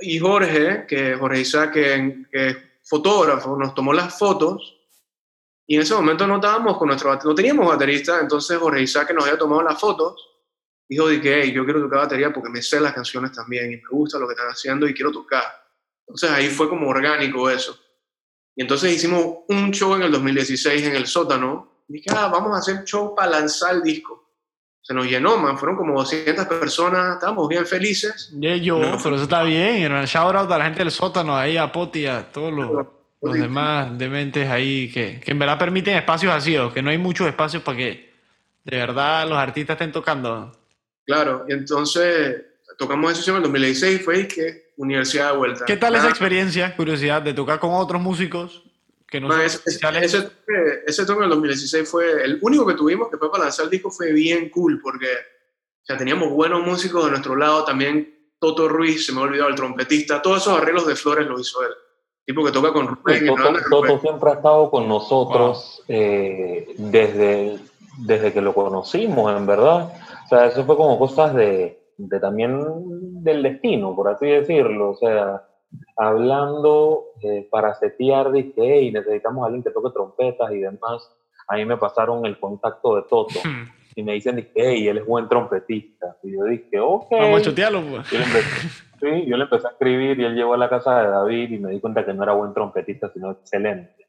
y 0.00 0.18
Jorge, 0.18 0.86
que 0.88 1.14
Jorge 1.14 1.40
Isaac, 1.40 1.72
que, 1.74 2.24
que 2.32 2.46
es 2.48 2.56
fotógrafo, 2.84 3.54
nos 3.54 3.74
tomó 3.74 3.92
las 3.92 4.18
fotos 4.18 4.78
Y 5.66 5.74
en 5.76 5.82
ese 5.82 5.92
momento 5.92 6.26
no 6.26 6.36
estábamos 6.36 6.78
con 6.78 6.88
nuestro 6.88 7.14
no 7.22 7.34
teníamos 7.34 7.68
baterista, 7.68 8.18
entonces 8.18 8.56
Jorge 8.56 8.80
Isaac, 8.80 9.08
que 9.08 9.14
nos 9.14 9.24
había 9.24 9.38
tomado 9.38 9.60
las 9.62 9.78
fotos, 9.78 10.26
dijo 10.88 11.06
de 11.06 11.20
que 11.20 11.42
"Hey, 11.42 11.52
yo 11.52 11.66
quiero 11.66 11.82
tocar 11.82 11.98
batería 11.98 12.32
porque 12.32 12.48
me 12.48 12.62
sé 12.62 12.80
las 12.80 12.94
canciones 12.94 13.32
también 13.32 13.74
y 13.74 13.76
me 13.76 13.88
gusta 13.90 14.18
lo 14.18 14.26
que 14.26 14.32
están 14.32 14.48
haciendo 14.48 14.88
y 14.88 14.94
quiero 14.94 15.12
tocar. 15.12 15.44
Entonces 16.06 16.30
ahí 16.30 16.48
fue 16.48 16.66
como 16.70 16.88
orgánico 16.88 17.50
eso. 17.50 17.78
Y 18.60 18.62
entonces 18.62 18.92
hicimos 18.94 19.36
un 19.48 19.70
show 19.70 19.94
en 19.94 20.02
el 20.02 20.12
2016 20.12 20.82
en 20.88 20.94
el 20.94 21.06
sótano. 21.06 21.66
Y 21.88 21.94
dije, 21.94 22.10
ah, 22.14 22.28
vamos 22.30 22.54
a 22.54 22.58
hacer 22.58 22.74
un 22.76 22.84
show 22.84 23.14
para 23.14 23.30
lanzar 23.30 23.76
el 23.76 23.82
disco. 23.82 24.28
Se 24.82 24.92
nos 24.92 25.06
llenó, 25.06 25.38
man. 25.38 25.56
Fueron 25.56 25.78
como 25.78 25.98
200 25.98 26.44
personas. 26.44 27.14
Estábamos 27.14 27.48
bien 27.48 27.64
felices. 27.64 28.30
Ya 28.34 28.54
yo, 28.56 28.78
No. 28.78 28.98
pero 29.02 29.14
eso 29.14 29.24
está 29.24 29.44
bien. 29.44 29.80
hermano. 29.80 30.04
Shout 30.04 30.34
out 30.36 30.52
a 30.52 30.58
la 30.58 30.64
gente 30.66 30.80
del 30.80 30.90
sótano, 30.90 31.34
ahí 31.34 31.56
a 31.56 31.72
Poti, 31.72 32.04
a 32.04 32.30
todos 32.30 32.52
los, 32.52 32.86
los 33.22 33.32
demás 33.34 33.96
dementes 33.96 34.46
ahí 34.50 34.92
que, 34.92 35.20
que 35.20 35.30
en 35.30 35.38
verdad 35.38 35.58
permiten 35.58 35.96
espacios 35.96 36.30
vacíos, 36.30 36.70
que 36.70 36.82
no 36.82 36.90
hay 36.90 36.98
muchos 36.98 37.26
espacios 37.26 37.62
para 37.62 37.78
que 37.78 38.12
de 38.64 38.76
verdad 38.76 39.26
los 39.26 39.38
artistas 39.38 39.72
estén 39.76 39.90
tocando. 39.90 40.52
Claro. 41.06 41.46
Y 41.48 41.54
entonces 41.54 42.42
tocamos 42.76 43.12
ese 43.12 43.22
show 43.22 43.36
en 43.36 43.38
el 43.38 43.42
2016. 43.44 44.04
Fue 44.04 44.28
que 44.28 44.69
Universidad 44.80 45.32
de 45.32 45.38
Vuelta. 45.38 45.64
¿Qué 45.66 45.76
tal 45.76 45.92
esa 45.94 46.02
Nada, 46.04 46.10
experiencia, 46.10 46.74
curiosidad, 46.76 47.20
de 47.22 47.34
tocar 47.34 47.58
con 47.60 47.74
otros 47.74 48.00
músicos 48.00 48.62
que 49.06 49.20
no 49.20 49.28
son 49.30 49.40
ese, 49.40 49.58
ese, 49.58 49.68
oficiales? 49.70 50.02
ese 50.14 50.22
toque- 50.22 50.82
ese 50.86 51.04
toque 51.06 51.18
en 51.18 51.24
el 51.24 51.30
2016 51.30 51.88
fue 51.88 52.24
el 52.24 52.38
único 52.42 52.66
que 52.66 52.74
tuvimos 52.74 53.08
que 53.10 53.18
fue 53.18 53.30
para 53.30 53.44
lanzar 53.44 53.64
el 53.66 53.70
disco. 53.70 53.90
Fue 53.90 54.12
bien 54.12 54.48
cool 54.50 54.80
porque 54.82 55.06
o 55.06 55.84
sea, 55.84 55.96
teníamos 55.96 56.30
buenos 56.30 56.64
músicos 56.64 57.04
de 57.04 57.10
nuestro 57.10 57.36
lado. 57.36 57.64
También 57.64 58.14
Toto 58.38 58.68
Ruiz, 58.68 59.04
se 59.04 59.12
me 59.12 59.20
ha 59.20 59.24
olvidado, 59.24 59.50
el 59.50 59.54
trompetista. 59.56 60.22
Todos 60.22 60.42
esos 60.42 60.56
arreglos 60.58 60.86
de 60.86 60.96
Flores 60.96 61.26
lo 61.26 61.38
hizo 61.38 61.62
él. 61.62 61.72
Tipo 62.24 62.44
que 62.44 62.52
toca 62.52 62.72
con 62.72 62.86
Rubén. 62.86 63.26
la 63.26 63.34
Toto, 63.34 63.58
Toto 63.70 64.00
siempre 64.00 64.30
ha 64.30 64.34
estado 64.34 64.70
con 64.70 64.88
nosotros 64.88 65.82
eh, 65.88 66.74
desde, 66.78 67.58
desde 67.98 68.32
que 68.32 68.40
lo 68.40 68.54
conocimos, 68.54 69.36
en 69.36 69.46
verdad. 69.46 69.92
O 70.24 70.28
sea, 70.28 70.46
eso 70.46 70.64
fue 70.64 70.76
como 70.76 70.98
cosas 70.98 71.34
de, 71.34 71.82
de 71.98 72.20
también 72.20 72.56
del 73.22 73.42
destino, 73.42 73.94
por 73.94 74.08
así 74.08 74.26
decirlo. 74.26 74.90
O 74.90 74.94
sea, 74.94 75.44
hablando 75.96 77.04
eh, 77.22 77.46
para 77.50 77.74
setear, 77.74 78.32
dije, 78.32 78.52
hey, 78.56 78.90
necesitamos 78.92 79.42
a 79.42 79.46
alguien 79.46 79.62
que 79.62 79.70
toque 79.70 79.90
trompetas 79.92 80.50
y 80.52 80.58
demás. 80.60 81.10
A 81.48 81.56
mí 81.56 81.64
me 81.64 81.76
pasaron 81.76 82.24
el 82.26 82.38
contacto 82.38 82.96
de 82.96 83.02
Toto 83.02 83.40
Hmm. 83.44 83.68
y 83.96 84.02
me 84.02 84.12
dicen, 84.14 84.36
dije, 84.36 84.52
hey, 84.54 84.88
él 84.88 84.98
es 84.98 85.06
buen 85.06 85.28
trompetista. 85.28 86.16
Y 86.22 86.32
yo 86.32 86.44
dije, 86.44 86.78
ok. 86.80 87.10
Vamos 87.10 87.40
a 87.40 87.44
chotearlo, 87.44 87.82
pues. 87.82 88.08
Sí, 89.00 89.24
yo 89.26 89.36
le 89.38 89.44
empecé 89.44 89.66
a 89.66 89.70
escribir 89.70 90.20
y 90.20 90.24
él 90.24 90.34
llegó 90.34 90.52
a 90.54 90.58
la 90.58 90.68
casa 90.68 91.00
de 91.00 91.08
David 91.08 91.50
y 91.52 91.58
me 91.58 91.70
di 91.70 91.80
cuenta 91.80 92.04
que 92.04 92.12
no 92.12 92.22
era 92.22 92.34
buen 92.34 92.52
trompetista, 92.52 93.10
sino 93.12 93.30
excelente. 93.30 94.06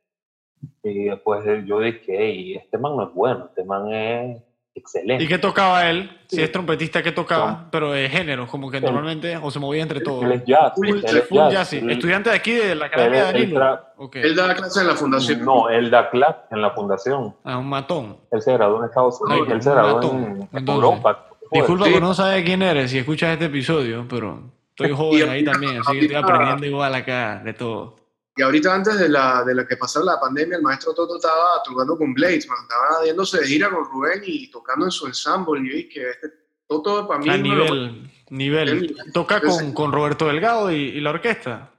Y 0.84 1.06
después 1.06 1.44
yo 1.66 1.80
dije, 1.80 2.16
hey, 2.18 2.56
este 2.56 2.78
man 2.78 2.98
no 2.98 3.04
es 3.08 3.14
bueno, 3.14 3.46
este 3.46 3.64
man 3.64 3.92
es 3.94 4.44
excelente. 4.76 5.24
¿Y 5.24 5.28
qué 5.28 5.38
tocaba 5.38 5.90
él? 5.90 6.18
Si 6.28 6.42
es 6.42 6.52
trompetista, 6.52 7.04
¿qué 7.04 7.12
tocaba? 7.12 7.68
Pero 7.72 7.92
de 7.92 8.08
género, 8.10 8.48
como 8.48 8.72
que 8.72 8.80
normalmente, 8.80 9.36
o 9.38 9.52
se 9.52 9.60
movía 9.60 9.82
entre 9.84 10.00
todos. 10.00 10.24
Él 10.24 10.32
es 10.34 10.46
jazz. 10.46 10.74
Full- 10.76 10.88
él 11.04 11.18
es 11.18 11.28
Full 11.28 11.38
jazz. 11.38 11.54
jazz, 11.54 11.68
sí. 11.70 11.78
Él- 11.78 11.90
Estudiante 11.92 12.30
de 12.30 12.36
aquí 12.36 12.52
de 12.54 12.76
la 12.76 12.86
Academia 12.86 13.26
de 13.26 13.34
Danilo. 13.34 13.60
tra- 13.60 13.82
Ok. 13.98 14.16
Él 14.16 14.36
da 14.36 14.56
clases 14.56 14.78
en 14.82 14.88
la 14.88 14.96
fundación. 14.96 15.46
No, 15.46 15.70
él 15.70 15.92
da 15.92 16.10
clase 16.10 16.40
en 16.52 16.62
la 16.62 16.72
fundación. 16.72 17.36
Ah, 17.44 17.58
un 17.58 17.68
matón. 17.70 18.18
Él 18.32 18.42
se 18.42 18.54
graduó 18.54 18.80
en 18.80 18.86
Estados 18.86 19.22
Unidos, 19.22 19.48
Ay, 19.48 19.54
él 19.54 19.62
se 19.62 19.70
un 19.70 19.76
graduó 19.76 19.96
matón. 19.96 20.50
en 20.54 20.68
Europa. 20.70 21.26
Disculpa 21.52 21.86
Sí. 21.86 21.94
que 21.94 22.00
no 22.02 22.14
sabes 22.14 22.44
quién 22.46 22.62
eres 22.62 22.92
si 22.92 22.98
escuchas 23.00 23.34
este 23.34 23.46
episodio, 23.46 24.06
pero 24.10 24.42
estoy 24.70 24.92
joven 24.96 25.30
ahí 25.30 25.44
también, 25.44 25.80
así 25.82 26.00
que 26.00 26.06
estoy 26.06 26.16
aprendiendo 26.16 26.66
igual 26.66 26.96
acá 26.96 27.42
de 27.44 27.54
todo. 27.54 27.98
Y 28.36 28.42
ahorita 28.42 28.74
antes 28.74 28.98
de, 28.98 29.10
la, 29.10 29.44
de 29.44 29.54
la 29.54 29.68
que 29.68 29.76
pasara 29.78 30.06
la 30.06 30.20
pandemia, 30.20 30.56
el 30.58 30.64
maestro 30.64 30.94
Toto 30.94 31.18
estaba 31.18 31.62
tocando 31.66 31.98
con 31.98 32.14
Blades, 32.14 32.48
man. 32.48 32.58
Estaba 32.62 33.06
yéndose 33.06 33.40
de 33.42 33.48
gira 33.48 33.70
con 33.70 33.84
Rubén 33.86 34.22
y 34.26 34.50
tocando 34.50 34.86
en 34.86 34.92
su 34.92 35.06
ensamble. 35.08 35.60
Y 35.62 35.70
yo 35.70 35.76
dije, 35.76 36.10
este 36.12 36.28
Toto 36.68 37.08
para 37.08 37.20
mí... 37.20 37.30
A 37.30 37.38
nivel, 37.38 38.10
nivel. 38.30 38.70
Él- 38.70 38.96
Toca 39.14 39.38
ese- 39.38 39.48
con, 39.48 39.74
con 39.74 39.92
Roberto 39.92 40.28
Delgado 40.28 40.72
y, 40.72 40.76
y 40.76 41.02
la 41.02 41.10
orquesta. 41.10 41.72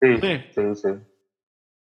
Sí, 0.00 0.16
Sí. 0.20 0.40
sí, 0.54 0.62
sí. 0.74 0.88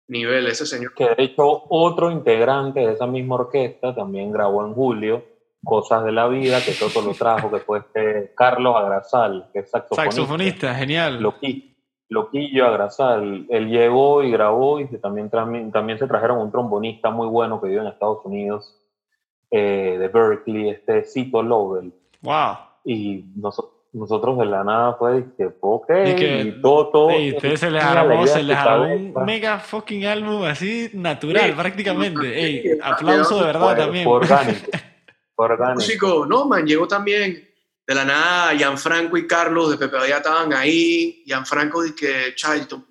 nivel, 0.08 0.48
ese 0.48 0.66
señor. 0.66 0.94
que 0.94 1.06
de 1.16 1.24
hecho 1.24 1.44
otro 1.70 2.12
integrante 2.12 2.80
de 2.82 2.94
esa 2.94 3.08
misma 3.08 3.36
orquesta 3.36 3.94
también 3.96 4.32
grabó 4.32 4.66
en 4.66 4.74
julio 4.74 5.26
Cosas 5.64 6.06
de 6.06 6.12
la 6.12 6.28
Vida, 6.28 6.64
que 6.64 6.74
Toto 6.74 7.02
lo 7.02 7.14
trajo, 7.14 7.50
que 7.50 7.60
fue 7.60 7.80
este 7.80 8.34
Carlos 8.38 8.76
Agrasal, 8.78 9.50
que 9.52 9.60
es 9.60 9.70
saxofonista. 9.72 10.12
Saxofonista, 10.16 10.76
genial. 10.76 11.20
Loqui- 11.22 11.75
Loquillo 12.10 12.68
Agrasal. 12.68 13.46
Él 13.50 13.70
llegó 13.70 14.24
y 14.24 14.32
grabó 14.32 14.80
y 14.80 14.88
se- 14.88 14.98
también, 15.00 15.30
también 15.30 15.98
se 16.00 16.08
trajeron 16.08 16.38
un 16.40 16.52
trombonista 16.52 17.10
muy 17.10 17.28
bueno 17.28 17.60
que 17.62 17.68
vive 17.68 17.82
en 17.82 17.88
Estados 17.88 18.20
Unidos, 18.26 18.80
eh, 19.52 19.98
de 20.00 20.08
Berkeley, 20.08 20.70
este 20.70 21.04
Cito 21.04 21.42
Lovell. 21.42 21.92
Wow. 22.22 22.58
Y 22.84 23.26
noso- 23.38 23.72
nosotros 23.94 24.38
de 24.38 24.46
la 24.46 24.64
nada 24.64 24.94
fue 24.96 25.24
que, 25.38 25.50
ok, 25.60 25.90
Y 26.08 26.16
que- 26.16 26.42
y 26.42 26.62
Toto... 26.62 27.10
Ey, 27.10 27.34
ustedes 27.36 27.60
se 27.62 27.72
les 27.72 27.84
armó, 27.84 28.28
se 28.28 28.44
les 28.44 28.58
armó 28.58 28.86
un 28.94 29.14
mega 29.26 29.58
fucking 29.60 30.06
álbum 30.06 30.44
así 30.44 30.90
natural, 30.94 31.46
Sí. 31.50 31.52
prácticamente. 31.54 32.40
Ey, 32.40 32.62
Sí, 32.62 32.70
aplauso 32.84 33.40
de 33.40 33.46
verdad 33.46 33.62
Fue- 33.68 33.76
también. 33.76 34.04
fue 34.04 34.14
orgánico. 34.18 34.72
Fue 35.36 35.46
orgánico. 35.46 35.76
músico, 35.76 36.26
no, 36.26 36.46
man, 36.46 36.66
llegó 36.66 36.88
también 36.88 37.48
de 37.88 37.96
la 37.96 38.04
nada 38.06 38.54
Gianfranco 38.56 39.18
y 39.18 39.28
Carlos 39.28 39.72
de 39.72 39.78
Pepe 39.78 40.10
ya 40.10 40.18
estaban 40.18 40.52
ahí. 40.54 41.24
Gianfranco 41.26 41.84
dice 41.84 41.96
que, 41.96 42.36
Charlton, 42.36 42.86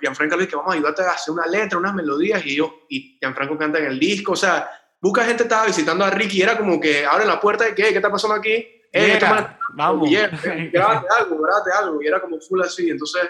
Gianfranco 0.00 0.36
dice 0.36 0.50
que 0.50 0.56
vamos 0.56 0.72
a 0.72 0.74
ayudarte 0.76 1.02
a 1.02 1.10
hacer 1.12 1.32
una 1.32 1.46
letra, 1.46 1.78
unas 1.78 1.94
melodías 1.94 2.44
y 2.44 2.56
yo, 2.56 2.82
y 2.88 3.18
Gianfranco 3.18 3.56
canta 3.56 3.78
en 3.78 3.86
el 3.86 3.98
disco, 3.98 4.32
o 4.32 4.36
sea, 4.36 4.70
busca 5.00 5.24
gente 5.24 5.44
estaba 5.44 5.66
visitando 5.66 6.04
a 6.04 6.10
Ricky 6.10 6.38
y 6.38 6.42
era 6.42 6.56
como 6.56 6.80
que 6.80 7.04
abren 7.06 7.28
la 7.28 7.40
puerta 7.40 7.68
y 7.68 7.74
que, 7.74 7.84
¿qué 7.84 7.96
está 7.96 8.10
pasando 8.10 8.36
aquí? 8.36 8.52
Eh, 8.92 9.06
Llega, 9.14 9.18
toma- 9.18 9.58
vamos. 9.74 10.10
y, 10.10 10.16
eh, 10.16 10.28
grábate 10.72 11.06
algo, 11.18 11.42
grábate 11.42 11.70
algo, 11.72 12.02
y 12.02 12.06
era 12.06 12.20
como 12.20 12.38
full 12.40 12.60
así, 12.62 12.90
entonces, 12.90 13.22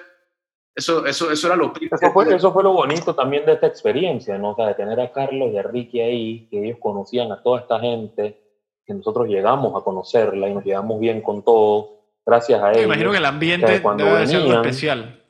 eso, 0.75 1.07
eso, 1.07 1.31
eso 1.31 1.47
era 1.47 1.57
lo 1.57 1.73
Eso 1.81 2.13
fue, 2.13 2.35
eso 2.35 2.53
fue 2.53 2.63
lo 2.63 2.73
bonito 2.73 3.15
también 3.15 3.47
de 3.47 3.55
esta 3.55 3.67
experiencia, 3.67 4.37
¿no? 4.37 4.51
O 4.51 4.57
sea, 4.57 4.67
de 4.67 4.75
tener 4.75 5.01
a 5.01 5.11
Carlos 5.11 5.51
y 5.51 5.57
a 5.57 5.63
Ricky 5.63 6.01
ahí, 6.01 6.49
que 6.51 6.67
ellos 6.67 6.79
conocían 6.83 7.33
a 7.33 7.43
toda 7.43 7.61
esta 7.61 7.81
gente, 7.81 8.39
que 8.87 8.95
nosotros 8.95 9.27
llegamos 9.29 9.75
a 9.81 9.85
conocerla 9.85 10.49
y 10.49 10.55
nos 10.55 10.65
llevamos 10.65 11.01
bien 11.01 11.21
con 11.21 11.43
todos, 11.45 11.87
gracias 12.25 12.61
a 12.63 12.67
Me 12.67 12.73
ellos. 12.73 12.85
imagino 12.85 13.11
que 13.11 13.17
el 13.19 13.25
ambiente 13.25 13.67
que 13.75 13.83
cuando 13.83 14.05
debe 14.05 14.27
ser 14.27 14.37
algo 14.37 14.49
venían- 14.49 14.65
especial. 14.65 15.23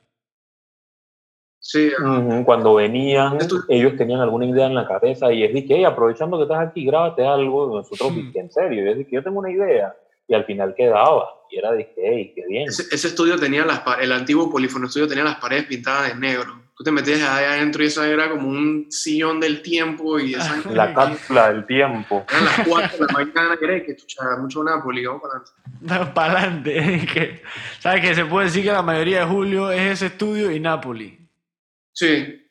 Sí, 1.59 1.91
Ujú, 2.01 2.45
Cuando 2.45 2.75
venían, 2.75 3.37
Esto- 3.37 3.57
ellos 3.67 3.97
tenían 3.97 4.21
alguna 4.21 4.45
idea 4.45 4.67
en 4.67 4.75
la 4.75 4.87
cabeza 4.87 5.33
y 5.33 5.43
es 5.43 5.53
de 5.53 5.65
que, 5.65 5.75
"Hey, 5.75 5.83
aprovechando 5.83 6.37
que 6.37 6.43
estás 6.43 6.65
aquí, 6.65 6.85
grábate 6.85 7.25
algo. 7.25 7.71
Y 7.71 7.75
nosotros, 7.77 8.11
Hmm. 8.11 8.15
dije, 8.15 8.39
en 8.39 8.51
serio, 8.51 8.85
y 8.85 8.89
es 8.91 8.97
de 8.99 9.05
que 9.05 9.15
yo 9.15 9.23
tengo 9.23 9.39
una 9.39 9.51
idea. 9.51 9.93
Y 10.27 10.33
al 10.33 10.45
final 10.45 10.73
quedaba. 10.75 11.27
Y 11.49 11.57
era 11.57 11.71
de 11.73 11.85
que, 11.93 12.01
hey, 12.01 12.31
qué 12.35 12.45
bien. 12.47 12.67
ese, 12.69 12.83
ese 12.93 13.07
estudio 13.07 13.37
tenía 13.37 13.65
las 13.65 13.81
el 14.01 14.11
antiguo 14.11 14.49
polífono 14.49 14.85
estudio 14.87 15.07
tenía 15.07 15.23
las 15.23 15.37
paredes 15.37 15.65
pintadas 15.65 16.09
de 16.09 16.15
negro. 16.19 16.53
Tú 16.77 16.83
te 16.83 16.91
metías 16.91 17.21
ahí 17.23 17.45
adentro 17.45 17.83
y 17.83 17.87
eso 17.87 18.03
era 18.03 18.29
como 18.29 18.49
un 18.49 18.85
sillón 18.91 19.39
del 19.39 19.63
tiempo 19.63 20.19
y 20.19 20.33
esa, 20.35 20.61
La 20.69 20.93
cápsula 20.93 21.51
del 21.51 21.65
tiempo. 21.65 22.23
eran 22.29 22.45
las 22.45 22.67
4 22.67 22.97
de 22.99 23.05
la 23.05 23.13
mañana 23.13 23.57
era 23.59 23.83
que 23.83 23.95
chucha, 23.95 24.23
mucho 24.39 24.63
Napoli, 24.63 25.05
vamos 25.05 25.21
para 25.23 25.33
adelante. 25.33 26.13
Para 26.13 26.39
adelante. 26.39 27.41
¿Sabes 27.79 28.01
que 28.01 28.15
Se 28.15 28.25
puede 28.25 28.45
decir 28.45 28.63
que 28.63 28.71
la 28.71 28.83
mayoría 28.83 29.21
de 29.21 29.25
julio 29.25 29.71
es 29.71 29.93
ese 29.93 30.05
estudio 30.07 30.51
y 30.51 30.59
Napoli. 30.59 31.17
Sí, 31.93 32.43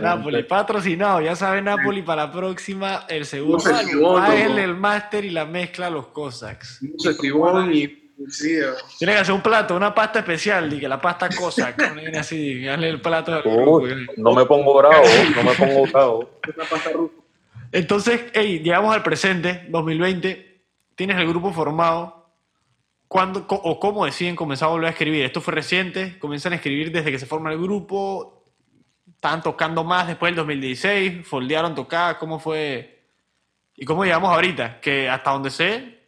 Napoli. 0.00 0.42
Patrocinado, 0.42 1.20
ya 1.20 1.34
sabe 1.34 1.62
Napoli 1.62 2.02
para 2.02 2.26
la 2.26 2.32
próxima, 2.32 3.06
el 3.08 3.24
segundo 3.24 3.64
No 3.64 3.76
año. 3.76 4.12
Bájenle 4.12 4.66
no. 4.66 4.72
el 4.72 4.76
máster 4.76 5.24
y 5.24 5.30
la 5.30 5.46
mezcla 5.46 5.88
los 5.90 6.08
Cossacks. 6.08 6.82
mucho 6.82 7.10
escribón 7.10 7.74
y 7.74 8.01
sí, 8.28 8.56
eh, 8.56 8.64
Tiene 8.98 9.14
que 9.14 9.18
hacer 9.20 9.34
un 9.34 9.42
plato, 9.42 9.74
una 9.76 9.94
pasta 9.94 10.20
especial, 10.20 10.72
y 10.72 10.80
que 10.80 10.88
la 10.88 11.00
pasta 11.00 11.28
una 11.28 11.94
vaina 11.94 12.20
así, 12.20 12.66
hazle 12.68 12.88
el 12.88 13.00
plato 13.00 13.34
al 13.34 13.42
Uy, 13.46 13.88
grupo. 13.90 14.12
no 14.16 14.32
me 14.34 14.44
pongo 14.46 14.74
bravo, 14.78 15.04
no 15.36 15.42
me 15.42 15.52
pongo 15.54 15.86
bravo. 15.92 16.30
una 16.56 16.64
pasta 16.68 16.90
rusa. 16.92 17.14
Entonces, 17.72 18.24
hey, 18.34 18.60
llegamos 18.62 18.94
al 18.94 19.02
presente, 19.02 19.66
2020. 19.70 20.62
Tienes 20.94 21.16
el 21.18 21.26
grupo 21.28 21.52
formado. 21.52 22.20
¿Cuándo 23.08 23.46
co- 23.46 23.56
o 23.62 23.78
cómo 23.80 24.04
deciden 24.06 24.36
comenzar 24.36 24.68
a 24.68 24.72
volver 24.72 24.88
a 24.88 24.90
escribir? 24.92 25.24
¿Esto 25.24 25.40
fue 25.40 25.54
reciente? 25.54 26.18
¿Comienzan 26.18 26.52
a 26.52 26.56
escribir 26.56 26.92
desde 26.92 27.10
que 27.10 27.18
se 27.18 27.26
forma 27.26 27.50
el 27.52 27.58
grupo? 27.58 28.44
¿Estaban 29.14 29.42
tocando 29.42 29.84
más 29.84 30.06
después 30.06 30.30
del 30.30 30.36
2016? 30.36 31.26
¿Foldearon 31.26 31.74
tocar? 31.74 32.18
¿Cómo 32.18 32.38
fue? 32.38 33.02
¿Y 33.76 33.84
cómo 33.84 34.04
llegamos 34.04 34.30
ahorita? 34.32 34.80
Que 34.80 35.08
hasta 35.08 35.30
donde 35.30 35.50
sé, 35.50 36.01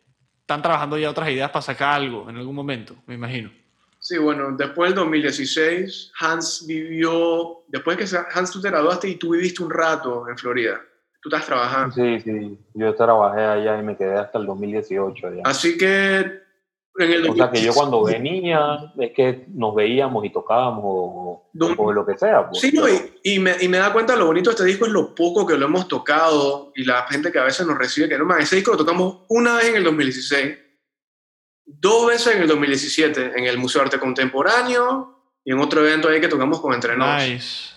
están 0.45 0.61
trabajando 0.61 0.99
ya 0.99 1.09
otras 1.09 1.31
ideas 1.31 1.51
para 1.51 1.63
sacar 1.63 1.95
algo 1.95 2.29
en 2.29 2.37
algún 2.37 2.55
momento, 2.55 2.95
me 3.07 3.15
imagino. 3.15 3.51
Sí, 3.99 4.19
bueno, 4.19 4.53
después 4.55 4.91
del 4.91 4.97
2016, 4.97 6.13
Hans 6.21 6.67
vivió, 6.69 7.63
después 7.69 7.97
que 7.97 8.07
se- 8.07 8.19
Hans 8.35 8.51
tú 8.53 8.61
te 8.61 8.69
graduaste 8.69 9.09
y 9.09 9.15
tú 9.17 9.31
viviste 9.33 9.63
un 9.63 9.71
rato 9.71 10.29
en 10.29 10.37
Florida. 10.37 10.79
Tú 11.23 11.31
estás 11.31 11.47
trabajando. 11.47 11.95
Sí, 11.95 12.21
sí, 12.21 12.59
yo 12.75 12.95
trabajé 12.95 13.41
allá 13.41 13.79
y 13.79 13.83
me 13.83 13.97
quedé 13.97 14.19
hasta 14.19 14.37
el 14.39 14.45
2018 14.45 15.29
allá. 15.29 15.41
Así 15.47 15.79
que 15.79 16.44
O 16.97 17.35
sea, 17.35 17.51
que 17.51 17.61
yo 17.61 17.73
2016. 17.73 17.75
cuando 17.75 18.05
venía 18.05 18.93
es 18.99 19.13
que 19.13 19.47
nos 19.49 19.75
veíamos 19.75 20.25
y 20.25 20.31
tocábamos 20.31 20.85
o, 20.85 21.51
o 21.77 21.93
lo 21.93 22.07
que 22.07 22.17
sea. 22.17 22.49
Pues. 22.49 22.61
Sí, 22.61 22.71
no, 22.73 22.89
y, 22.89 23.19
y 23.25 23.39
me, 23.41 23.57
y 23.61 23.67
me 23.67 23.79
da 23.79 23.93
cuenta 23.93 24.15
lo 24.15 24.27
bonito 24.27 24.51
de 24.51 24.55
este 24.55 24.65
disco 24.65 24.87
es 24.87 24.93
lo 24.93 25.13
poco 25.13 25.45
que 25.45 25.59
lo 25.59 25.67
hemos 25.67 25.89
tocado 25.89 26.73
y 26.77 26.85
la 26.85 27.05
gente 27.09 27.33
que 27.33 27.41
a 27.41 27.45
veces 27.45 27.67
nos 27.67 27.77
recibe 27.77 28.09
que 28.09 28.17
no 28.17 28.25
más. 28.25 28.45
Ese 28.45 28.57
disco 28.57 28.71
lo 28.71 28.77
tocamos 28.77 29.23
una 29.29 29.57
vez 29.57 29.67
en 29.67 29.77
el 29.77 29.85
2016, 29.85 30.57
dos 31.67 32.07
veces 32.07 32.37
en 32.37 32.43
el 32.43 32.49
2017 32.49 33.33
en 33.37 33.45
el 33.45 33.59
Museo 33.59 33.81
de 33.81 33.87
Arte 33.87 33.99
Contemporáneo 33.99 35.33
y 35.45 35.51
en 35.51 35.59
otro 35.59 35.81
evento 35.81 36.09
ahí 36.09 36.21
que 36.21 36.29
tocamos 36.29 36.61
con 36.61 36.75
Entre 36.75 36.97
Nos. 36.97 37.29
Nice. 37.29 37.75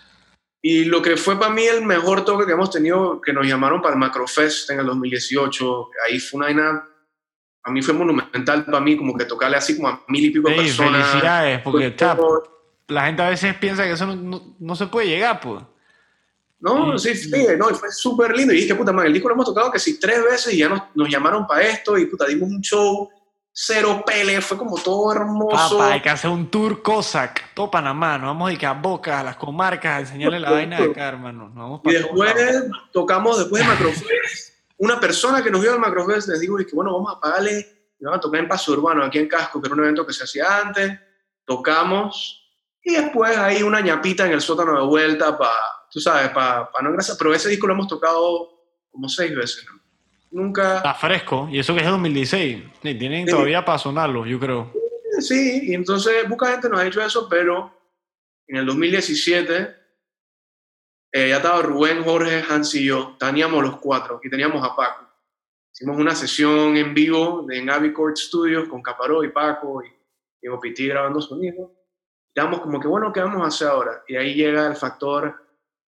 Y 0.61 0.85
lo 0.85 1.01
que 1.01 1.17
fue 1.17 1.39
para 1.39 1.51
mí 1.51 1.63
el 1.63 1.83
mejor 1.83 2.23
toque 2.23 2.45
que 2.45 2.51
hemos 2.51 2.69
tenido, 2.69 3.19
que 3.21 3.33
nos 3.33 3.47
llamaron 3.47 3.81
para 3.81 3.93
el 3.93 3.99
Macrofest 3.99 4.69
en 4.69 4.79
el 4.79 4.85
2018, 4.85 5.89
ahí 6.07 6.19
fue 6.19 6.39
una 6.39 6.49
a 7.67 7.71
mí 7.71 7.81
fue 7.81 7.93
monumental 7.93 8.63
para 8.65 8.79
mí, 8.79 8.95
como 8.97 9.15
que 9.17 9.25
tocarle 9.25 9.57
así 9.57 9.75
como 9.75 9.89
a 9.89 10.01
mil 10.07 10.23
y 10.25 10.29
pico 10.31 10.47
Ey, 10.49 10.55
personas. 10.57 11.05
felicidades, 11.07 11.61
porque 11.61 11.87
está- 11.87 12.17
la 12.87 13.05
gente 13.05 13.21
a 13.21 13.29
veces 13.29 13.53
piensa 13.55 13.83
que 13.83 13.91
eso 13.91 14.05
no, 14.05 14.15
no- 14.15 14.55
no 14.57 14.75
se 14.75 14.87
puede 14.87 15.07
llegar, 15.07 15.39
pues. 15.41 15.61
No, 16.59 16.97
sí, 16.97 17.13
sí, 17.15 17.29
no, 17.57 17.69
y 17.69 17.73
fue 17.75 17.91
súper 17.91 18.35
lindo. 18.35 18.51
Y 18.53 18.61
dije, 18.61 18.73
puta 18.73 18.91
madre, 18.91 19.07
el 19.09 19.13
disco 19.13 19.27
lo 19.27 19.35
hemos 19.35 19.45
tocado 19.45 19.69
que 19.71 19.77
sí 19.77 19.99
tres 19.99 20.23
veces 20.23 20.53
y 20.53 20.57
ya 20.57 20.69
nos, 20.69 20.81
nos 20.95 21.07
llamaron 21.09 21.45
para 21.45 21.61
esto 21.61 21.97
y 21.97 22.05
puta, 22.07 22.25
dimos 22.25 22.49
un 22.49 22.61
show, 22.61 23.09
cero 23.51 24.03
pele, 24.05 24.41
fue 24.41 24.57
como 24.57 24.75
todo 24.77 25.11
hermoso. 25.11 25.77
Papá, 25.77 25.93
hay 25.93 26.01
que 26.01 26.09
hacer 26.09 26.31
un 26.31 26.49
tour 26.49 26.81
Cossack, 26.81 27.53
todo 27.53 27.69
Panamá, 27.69 28.17
nos 28.17 28.27
vamos 28.29 28.49
a 28.49 28.53
ir 28.53 28.65
a 28.65 28.73
Boca, 28.73 29.19
a 29.19 29.23
las 29.23 29.35
comarcas, 29.35 29.97
a 29.97 29.99
enseñarle 29.99 30.39
la 30.39 30.49
vaina 30.51 30.79
de 30.79 30.85
acá, 30.91 31.09
hermano. 31.09 31.47
Nos 31.49 31.55
vamos 31.55 31.81
Y 31.83 31.87
para 31.89 31.99
después 31.99 32.65
tocamos, 32.91 33.37
después 33.37 33.61
de 33.61 33.67
Macrofest, 33.67 34.53
una 34.77 34.99
persona 34.99 35.43
que 35.43 35.49
nos 35.51 35.61
vio 35.61 35.73
al 35.73 35.79
Macrofest 35.79 36.29
les 36.29 36.39
digo, 36.39 36.59
y 36.59 36.65
que 36.65 36.75
bueno, 36.75 36.93
vamos 36.93 37.15
a 37.15 37.19
pagarle, 37.19 37.93
y 37.99 38.03
vamos 38.05 38.19
a 38.19 38.21
tocar 38.21 38.39
en 38.41 38.47
Paso 38.47 38.71
Urbano, 38.73 39.03
aquí 39.03 39.17
en 39.19 39.27
Casco, 39.27 39.59
que 39.61 39.67
era 39.67 39.73
un 39.75 39.81
evento 39.83 40.05
que 40.05 40.13
se 40.13 40.23
hacía 40.23 40.59
antes, 40.59 40.99
tocamos, 41.45 42.43
y 42.83 42.93
después 42.93 43.35
hay 43.37 43.63
una 43.63 43.81
ñapita 43.81 44.25
en 44.25 44.33
el 44.33 44.41
sótano 44.41 44.79
de 44.79 44.85
vuelta 44.85 45.37
para, 45.37 45.51
tú 45.91 45.99
sabes, 45.99 46.29
para 46.29 46.69
no 46.81 46.91
gracias, 46.91 47.17
pero 47.17 47.33
ese 47.33 47.49
disco 47.49 47.67
lo 47.67 47.73
hemos 47.73 47.87
tocado 47.87 48.49
como 48.91 49.09
seis 49.09 49.35
veces, 49.35 49.65
¿no? 49.71 49.77
Nunca... 50.29 50.77
Está 50.77 50.93
fresco, 50.93 51.47
y 51.51 51.59
eso 51.59 51.73
que 51.73 51.79
es 51.79 51.85
de 51.85 51.91
2016. 51.91 52.63
Y 52.83 52.95
tienen 52.99 53.25
Sí. 53.25 53.31
todavía 53.31 53.63
para 53.63 53.77
sonarlo, 53.77 54.25
yo 54.25 54.39
creo. 54.39 54.71
Sí, 55.19 55.69
y 55.69 55.73
entonces 55.73 56.27
mucha 56.27 56.51
gente 56.51 56.69
nos 56.69 56.79
ha 56.81 56.83
dicho 56.83 57.01
eso, 57.01 57.27
pero 57.29 57.73
en 58.47 58.57
el 58.57 58.65
2017 58.65 59.75
eh, 61.11 61.29
ya 61.29 61.37
estaba 61.37 61.61
Rubén, 61.61 62.03
Jorge, 62.03 62.43
Hans 62.49 62.73
y 62.75 62.85
yo, 62.85 63.15
teníamos 63.19 63.63
los 63.63 63.77
cuatro 63.79 64.19
y 64.23 64.29
teníamos 64.29 64.63
a 64.63 64.75
Paco. 64.75 65.05
Hicimos 65.73 65.97
una 65.97 66.15
sesión 66.15 66.75
en 66.75 66.93
vivo 66.93 67.45
en 67.51 67.69
Abbey 67.69 67.93
Court 67.93 68.17
Studios 68.17 68.67
con 68.67 68.81
Caparó 68.81 69.23
y 69.23 69.29
Paco 69.29 69.83
y 69.83 69.89
Diego 70.41 70.59
Pití 70.59 70.87
grabando 70.87 71.21
sonido. 71.21 71.71
Quedamos 72.33 72.61
como 72.61 72.79
que, 72.79 72.87
bueno, 72.87 73.11
¿qué 73.13 73.19
vamos 73.21 73.43
a 73.43 73.47
hacer 73.47 73.67
ahora? 73.67 74.03
Y 74.07 74.15
ahí 74.15 74.33
llega 74.33 74.67
el 74.67 74.75
factor 74.75 75.35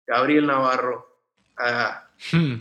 Gabriel 0.05 0.47
Navarro 0.47 1.22
a, 1.57 2.05
Hmm. 2.32 2.55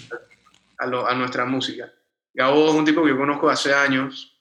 a, 0.79 0.87
lo- 0.87 1.07
a 1.07 1.15
nuestra 1.15 1.45
música. 1.45 1.93
Gabo 2.33 2.69
es 2.69 2.75
un 2.75 2.85
tipo 2.85 3.03
que 3.03 3.11
yo 3.11 3.17
conozco 3.17 3.51
hace 3.51 3.75
años. 3.75 4.41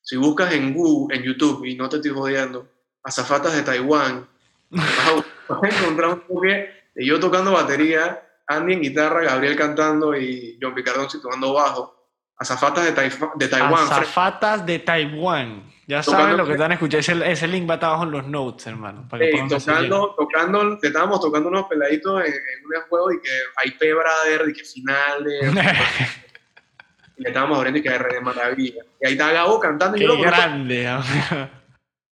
Si 0.00 0.16
buscas 0.16 0.52
en 0.52 0.74
Google, 0.74 1.16
en 1.16 1.22
YouTube, 1.22 1.64
y 1.64 1.76
no 1.76 1.88
te 1.88 1.96
estoy 1.96 2.10
jodiendo, 2.10 2.68
azafatas 3.04 3.54
de 3.54 3.62
Taiwán, 3.62 4.26
vas 4.70 5.24
a, 5.48 5.66
encontrar 5.68 6.14
un 6.14 6.20
toque 6.26 6.68
yo 7.06 7.20
tocando 7.20 7.52
batería, 7.52 8.22
Andy 8.46 8.74
en 8.74 8.80
guitarra, 8.82 9.22
Gabriel 9.22 9.56
cantando 9.56 10.16
y 10.16 10.58
John 10.60 10.74
Picardonzi 10.74 11.20
tocando 11.20 11.52
bajo. 11.54 11.94
Azafatas 12.40 12.84
de, 12.84 12.92
Taifa- 12.94 13.32
de 13.34 13.48
Taiwán. 13.48 13.84
Azafatas 13.84 14.64
de 14.64 14.78
Taiwán. 14.78 15.64
Ya 15.88 16.02
saben 16.02 16.36
lo 16.36 16.46
que 16.46 16.52
están 16.52 16.70
escuchando. 16.70 17.00
Ese, 17.00 17.32
ese 17.32 17.48
link 17.48 17.68
va 17.68 17.74
abajo 17.74 18.04
en 18.04 18.10
los 18.12 18.26
notes, 18.26 18.66
hermano. 18.66 19.08
Para 19.08 19.24
que 19.24 19.42
tocando, 19.48 20.14
tocando, 20.16 20.78
estábamos 20.82 21.20
tocando 21.20 21.48
unos 21.48 21.64
peladitos 21.66 22.20
en, 22.20 22.26
en 22.32 22.32
un 22.66 22.88
juego 22.88 23.10
y 23.12 23.20
que 23.20 23.68
IP 23.68 23.94
Brother, 23.94 24.48
y 24.50 24.52
que 24.52 24.64
final 24.64 25.24
de, 25.24 25.50
y 27.16 27.22
le 27.22 27.28
estábamos 27.30 27.56
abriendo 27.58 27.78
y 27.80 27.82
que 27.82 27.88
R 27.88 28.14
de 28.14 28.20
maravilla. 28.20 28.82
Y 29.00 29.06
ahí 29.06 29.12
está 29.14 29.32
Gabo 29.32 29.58
cantando 29.58 29.96
y 29.96 30.00
Qué 30.00 30.06
yo 30.06 30.18
grande. 30.20 30.88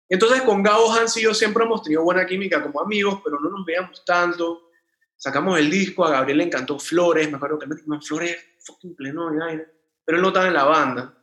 Entonces 0.08 0.42
con 0.42 0.62
Gabo 0.62 0.92
Hans 0.92 1.16
y 1.16 1.22
yo 1.22 1.32
siempre 1.32 1.64
hemos 1.64 1.82
tenido 1.82 2.02
buena 2.02 2.26
química 2.26 2.60
como 2.62 2.80
amigos, 2.80 3.20
pero 3.24 3.38
no 3.40 3.48
nos 3.50 3.64
veíamos 3.64 4.04
tanto. 4.04 4.69
Sacamos 5.20 5.58
el 5.58 5.70
disco, 5.70 6.06
a 6.06 6.10
Gabriel 6.12 6.38
le 6.38 6.44
encantó 6.44 6.78
Flores, 6.78 7.30
me 7.30 7.36
acuerdo 7.36 7.58
que 7.58 7.66
me 7.66 7.76
dijo, 7.76 8.00
Flores, 8.00 8.38
fucking 8.64 8.96
pleno 8.96 9.34
y 9.34 9.36
vaina. 9.36 9.64
Pero 10.02 10.16
él 10.16 10.22
no 10.22 10.28
estaba 10.28 10.46
en 10.46 10.54
la 10.54 10.64
banda. 10.64 11.14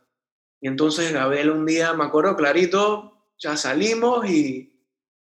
Y 0.60 0.68
entonces 0.68 1.12
Gabriel 1.12 1.50
un 1.50 1.66
día, 1.66 1.92
me 1.94 2.04
acuerdo 2.04 2.36
clarito, 2.36 3.26
ya 3.36 3.56
salimos 3.56 4.24
y 4.30 4.72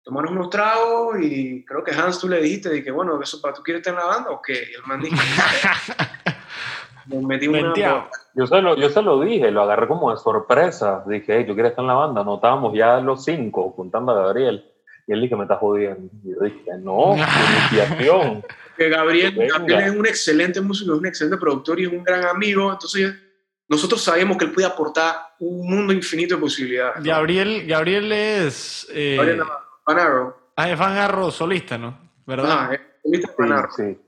tomamos 0.04 0.32
unos 0.32 0.50
tragos 0.50 1.22
y 1.22 1.64
creo 1.64 1.86
que 1.86 1.92
Hans 1.92 2.20
tú 2.20 2.28
le 2.28 2.42
dijiste 2.42 2.68
de 2.68 2.84
que, 2.84 2.92
bueno, 2.92 3.18
eso 3.22 3.40
para 3.40 3.54
tú 3.54 3.64
quieres 3.64 3.80
estar 3.80 3.94
en 3.94 4.00
la 4.02 4.08
banda 4.08 4.32
o 4.32 4.42
qué? 4.42 4.68
Y 4.70 4.76
el 4.76 4.84
man 4.86 5.00
dijo, 5.00 5.16
nos 7.06 7.24
metimos 7.24 7.62
una... 7.62 8.10
Yo 8.34 8.46
se, 8.46 8.62
lo, 8.62 8.76
yo 8.76 8.90
se 8.90 9.02
lo 9.02 9.22
dije, 9.22 9.52
lo 9.52 9.62
agarré 9.62 9.88
como 9.88 10.12
de 10.12 10.18
sorpresa. 10.18 11.02
Dije, 11.08 11.38
hey, 11.38 11.46
¿tú 11.48 11.54
quieres 11.54 11.70
estar 11.70 11.84
en 11.84 11.88
la 11.88 11.94
banda? 11.94 12.26
No 12.26 12.36
estábamos 12.36 12.74
ya 12.76 13.00
los 13.00 13.24
cinco 13.24 13.72
juntando 13.72 14.12
a 14.12 14.22
Gabriel. 14.22 14.70
Y 15.08 15.14
él 15.14 15.22
dije, 15.22 15.38
me 15.38 15.44
estás 15.44 15.60
jodiendo. 15.60 16.10
Y 16.26 16.34
yo 16.34 16.42
dije, 16.42 16.72
no, 16.80 17.16
iniciación. 17.72 18.44
Que 18.76 18.90
Gabriel. 18.90 19.36
Gabriel 19.36 19.84
es 19.84 19.92
un 19.92 20.06
excelente 20.06 20.62
músico, 20.62 20.94
es 20.94 21.00
un 21.00 21.06
excelente 21.06 21.38
productor 21.38 21.80
y 21.80 21.86
es 21.86 21.92
un 21.92 22.04
gran 22.04 22.26
amigo. 22.26 22.72
Entonces, 22.72 23.14
nosotros 23.68 24.04
sabíamos 24.04 24.38
que 24.38 24.46
él 24.46 24.52
podía 24.52 24.68
aportar 24.68 25.16
un 25.40 25.68
mundo 25.68 25.94
infinito 25.94 26.36
de 26.36 26.42
posibilidades. 26.42 26.98
¿no? 26.98 27.04
Gabriel, 27.04 27.66
Gabriel 27.68 28.12
es. 28.12 28.88
Eh, 28.92 29.16
Gabriel 29.18 29.44
Arrow. 29.86 30.36
ah, 30.56 30.70
es 30.70 30.78
Van 30.78 30.98
Arro 30.98 31.32
solista, 31.32 31.78
¿no? 31.78 32.12
¿Verdad? 32.26 32.52
Ajá, 32.52 32.74
es 32.76 32.82
solista 33.04 33.32
Arrow. 33.38 33.72
Sí, 33.76 33.84
sí. 33.84 34.02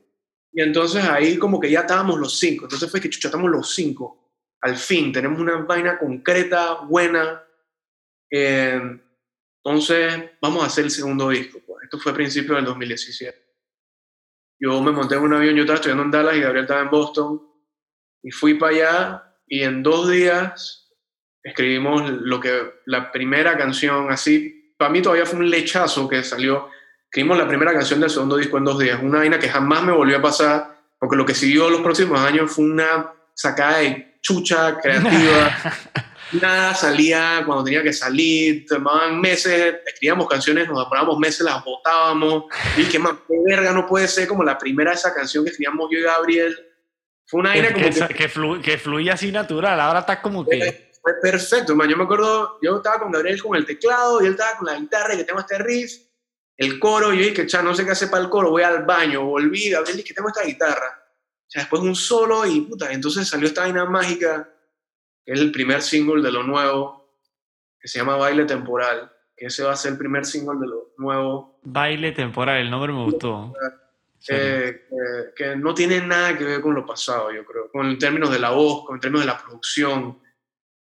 Y 0.53 0.61
entonces 0.61 1.03
ahí 1.03 1.37
como 1.37 1.59
que 1.59 1.69
ya 1.69 1.81
estábamos 1.81 2.19
los 2.19 2.39
cinco. 2.39 2.65
Entonces 2.65 2.89
fue 2.89 2.99
que 2.99 3.09
chucha, 3.09 3.27
estamos 3.27 3.49
los 3.49 3.73
cinco. 3.73 4.27
Al 4.61 4.75
fin, 4.75 5.11
tenemos 5.11 5.39
una 5.39 5.57
vaina 5.57 5.99
concreta, 5.99 6.81
buena. 6.81 7.43
Eh, 8.29 8.81
entonces, 9.63 10.31
vamos 10.41 10.63
a 10.63 10.67
hacer 10.67 10.85
el 10.85 10.91
segundo 10.91 11.29
disco. 11.29 11.59
pues. 11.65 11.83
Esto 11.83 11.99
fue 11.99 12.11
a 12.11 12.15
principios 12.15 12.55
del 12.55 12.65
2017. 12.65 13.46
Yo 14.59 14.81
me 14.81 14.91
monté 14.91 15.15
en 15.15 15.21
un 15.21 15.33
avión, 15.33 15.55
yo 15.55 15.61
estaba 15.61 15.75
estudiando 15.75 16.03
en 16.03 16.11
Dallas 16.11 16.35
y 16.35 16.41
Gabriel 16.41 16.63
estaba 16.65 16.81
en 16.81 16.89
Boston. 16.89 17.41
Y 18.23 18.31
fui 18.31 18.55
para 18.55 18.71
allá 18.71 19.23
y 19.47 19.63
en 19.63 19.83
dos 19.83 20.09
días 20.09 20.89
escribimos 21.43 22.09
lo 22.09 22.39
que, 22.39 22.81
la 22.85 23.11
primera 23.11 23.57
canción 23.57 24.11
así, 24.11 24.73
para 24.77 24.91
mí 24.91 25.01
todavía 25.01 25.25
fue 25.25 25.39
un 25.39 25.49
lechazo 25.49 26.07
que 26.07 26.23
salió. 26.23 26.69
Escribimos 27.05 27.37
la 27.37 27.47
primera 27.47 27.73
canción 27.73 27.99
del 27.99 28.09
segundo 28.09 28.37
disco 28.37 28.57
en 28.57 28.65
dos 28.65 28.79
días. 28.79 29.01
Una 29.01 29.19
vaina 29.19 29.39
que 29.39 29.49
jamás 29.49 29.83
me 29.83 29.93
volvió 29.93 30.17
a 30.17 30.21
pasar, 30.21 30.77
porque 30.99 31.15
lo 31.15 31.25
que 31.25 31.33
siguió 31.33 31.69
los 31.69 31.81
próximos 31.81 32.19
años 32.19 32.51
fue 32.51 32.65
una 32.65 33.13
sacada 33.33 33.77
de 33.77 34.17
chucha 34.21 34.77
creativa. 34.79 35.55
Nada 36.33 36.73
salía 36.75 37.43
cuando 37.45 37.63
tenía 37.63 37.81
que 37.81 37.93
salir, 37.93 38.65
tomaban 38.67 39.21
meses, 39.21 39.75
escribíamos 39.85 40.27
canciones, 40.27 40.67
nos 40.67 40.79
demorábamos 40.83 41.17
meses, 41.19 41.41
las 41.41 41.63
botábamos. 41.63 42.45
Y 42.75 42.83
que 42.85 42.99
más, 42.99 43.13
qué 43.27 43.35
verga, 43.45 43.71
no 43.71 43.85
puede 43.87 44.07
ser 44.07 44.27
como 44.27 44.43
la 44.43 44.57
primera 44.57 44.91
esa 44.93 45.13
canción 45.13 45.43
que 45.45 45.51
escribíamos 45.51 45.89
yo 45.91 45.99
y 45.99 46.03
Gabriel. 46.03 46.57
Fue 47.25 47.39
una 47.39 47.49
vaina 47.51 47.69
que, 47.69 47.73
como 47.75 47.93
que, 47.93 48.07
que 48.07 48.13
que 48.13 48.29
flu- 48.29 48.61
que 48.61 48.77
fluía 48.77 49.13
así 49.13 49.31
natural. 49.31 49.79
Ahora 49.79 49.99
está 49.99 50.21
como 50.21 50.45
que. 50.45 50.91
fue 51.01 51.13
perfecto, 51.21 51.75
man. 51.75 51.87
Yo 51.89 51.95
me 51.95 52.03
acuerdo, 52.03 52.59
yo 52.61 52.77
estaba 52.77 52.99
con 52.99 53.11
Gabriel 53.11 53.41
con 53.41 53.55
el 53.55 53.65
teclado 53.65 54.21
y 54.21 54.25
él 54.25 54.31
estaba 54.33 54.57
con 54.57 54.67
la 54.67 54.77
guitarra 54.77 55.13
y 55.13 55.17
que 55.17 55.23
tengo 55.23 55.39
este 55.39 55.57
riff, 55.59 55.91
el 56.57 56.79
coro, 56.79 57.13
y 57.13 57.19
yo 57.19 57.23
dije, 57.29 57.47
cha, 57.47 57.61
no 57.61 57.73
sé 57.73 57.85
qué 57.85 57.91
hacer 57.91 58.09
para 58.09 58.23
el 58.23 58.29
coro, 58.29 58.49
voy 58.49 58.63
al 58.63 58.83
baño, 58.83 59.23
volví, 59.23 59.69
Gabriel 59.69 59.95
dije 59.97 60.09
que 60.09 60.13
tengo 60.13 60.27
esta 60.27 60.43
guitarra. 60.43 61.03
O 61.47 61.49
sea, 61.49 61.61
después 61.61 61.81
un 61.81 61.95
solo 61.95 62.45
y 62.45 62.61
puta, 62.61 62.91
entonces 62.91 63.27
salió 63.27 63.47
esta 63.47 63.61
vaina 63.61 63.85
mágica, 63.85 64.49
que 65.27 65.33
es 65.33 65.41
el 65.41 65.51
primer 65.51 65.81
single 65.81 66.23
de 66.23 66.31
lo 66.31 66.41
nuevo, 66.43 67.11
que 67.81 67.89
se 67.89 67.99
llama 67.99 68.15
Baile 68.15 68.45
Temporal, 68.45 69.11
que 69.35 69.47
ese 69.47 69.61
va 69.63 69.73
a 69.73 69.75
ser 69.75 69.91
el 69.91 69.97
primer 69.97 70.25
single 70.25 70.57
de 70.59 70.67
lo 70.67 70.93
nuevo, 70.97 71.59
Baile 71.63 72.13
temporal, 72.13 72.61
el 72.61 72.71
nombre 72.71 72.93
me 72.93 73.03
gustó. 73.03 73.53
Sí. 74.19 74.33
eh, 74.33 74.69
eh, 74.89 75.23
que 75.35 75.55
no 75.57 75.73
tiene 75.73 75.99
nada 76.01 76.37
que 76.37 76.45
ver 76.45 76.61
con 76.61 76.73
lo 76.73 76.85
pasado, 76.85 77.29
yo 77.33 77.45
creo, 77.45 77.69
con 77.69 77.87
en 77.87 77.99
términos 77.99 78.31
de 78.31 78.39
la 78.39 78.51
voz, 78.51 78.85
con 78.85 78.95
en 78.95 79.01
términos 79.01 79.25
de 79.25 79.31
la 79.33 79.37
producción. 79.37 80.17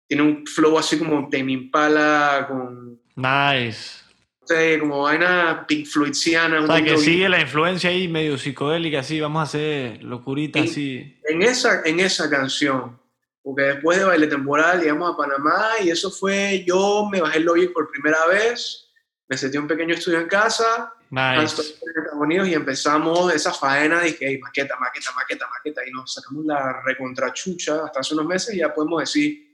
Tiene 0.08 0.22
un 0.22 0.46
flow 0.46 0.78
así 0.78 0.96
como 0.96 1.28
Tame 1.28 1.50
Impala, 1.52 2.46
con 2.48 3.00
Nice. 3.16 4.04
sé, 4.44 4.78
como 4.78 5.02
vaina 5.02 5.64
Pink 5.66 5.86
Floydiana. 5.86 6.60
O 6.62 6.66
sea, 6.68 6.84
que 6.84 6.96
sigue 6.98 7.28
la 7.28 7.40
influencia 7.40 7.90
ahí 7.90 8.06
medio 8.06 8.38
psicodélica, 8.38 9.00
así. 9.00 9.20
Vamos 9.20 9.40
a 9.40 9.42
hacer 9.42 10.02
locurita 10.04 10.60
Sí. 10.62 10.68
así. 10.68 11.20
En 11.28 11.42
esa, 11.42 11.82
en 11.84 11.98
esa 12.00 12.30
canción, 12.30 12.98
porque 13.46 13.62
después 13.62 13.96
de 13.96 14.04
Baile 14.04 14.26
Temporal 14.26 14.80
llegamos 14.80 15.14
a 15.14 15.16
Panamá 15.16 15.66
y 15.80 15.88
eso 15.88 16.10
fue, 16.10 16.64
yo 16.66 17.08
me 17.08 17.20
bajé 17.20 17.38
el 17.38 17.44
Logic 17.44 17.72
por 17.72 17.88
primera 17.88 18.26
vez, 18.26 18.88
me 19.28 19.36
senté 19.36 19.56
un 19.56 19.68
pequeño 19.68 19.94
estudio 19.94 20.18
en 20.18 20.26
casa, 20.26 20.92
Nice. 21.10 21.36
en 21.36 21.44
Estados 21.44 21.80
Unidos 22.20 22.48
y 22.48 22.54
empezamos 22.54 23.32
esa 23.32 23.52
faena, 23.52 24.00
dije, 24.00 24.26
"Ey, 24.26 24.38
maqueta, 24.38 24.74
maqueta, 24.80 25.10
maqueta, 25.14 25.46
maqueta, 25.48 25.80
y 25.86 25.92
nos 25.92 26.12
sacamos 26.12 26.44
la 26.44 26.82
recontrachucha 26.84 27.84
hasta 27.84 28.00
hace 28.00 28.14
unos 28.14 28.26
meses 28.26 28.52
y 28.52 28.58
ya 28.58 28.74
podemos 28.74 28.98
decir, 28.98 29.46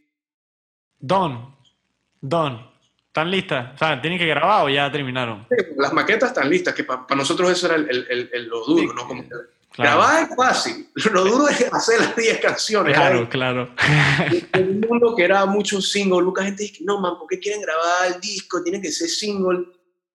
Don. 0.99 1.55
Don, 2.19 2.71
¿están 3.09 3.31
listas? 3.31 3.75
O 3.75 3.77
sea, 3.79 4.01
¿tienen 4.01 4.19
que 4.19 4.27
grabar 4.27 4.65
o 4.65 4.71
ya 4.71 4.91
terminaron? 4.91 5.47
Sí, 5.51 5.57
Las 5.77 5.93
maquetas 5.93 6.31
están 6.31 6.49
listas, 6.49 6.73
que 6.75 6.85
para 6.85 7.05
nosotros 7.15 7.51
eso 7.51 7.67
era 7.67 7.75
el- 7.77 7.91
el- 8.09 8.31
el- 8.33 8.47
lo 8.49 8.65
duro, 8.65 8.81
Sí, 8.81 8.97
¿no? 8.97 9.07
Como 9.07 9.23
que 9.23 9.35
Claro, 9.73 9.99
Grabar 10.01 10.29
es 10.29 10.37
fácil, 10.37 10.89
lo 11.13 11.25
duro 11.25 11.49
es 11.49 11.73
hacer 11.73 12.01
las 12.01 12.15
10 12.15 12.39
canciones. 12.41 12.95
claro, 12.95 13.21
Hay 13.21 13.27
claro. 13.27 13.71
un 14.59 14.81
mundo 14.81 15.17
que 15.17 15.25
era 15.25 15.47
mucho 15.47 15.81
single, 15.81 16.21
Lucas, 16.21 16.45
gente 16.45 16.65
dice, 16.65 16.85
no, 16.85 17.01
man, 17.01 17.19
¿por 17.19 17.27
qué 17.29 17.39
quieren 17.39 17.63
grabar 17.63 18.13
el 18.15 18.21
disco? 18.21 18.63
Tiene 18.63 18.81
que 18.83 18.93
ser 18.93 19.09
single. 19.09 19.65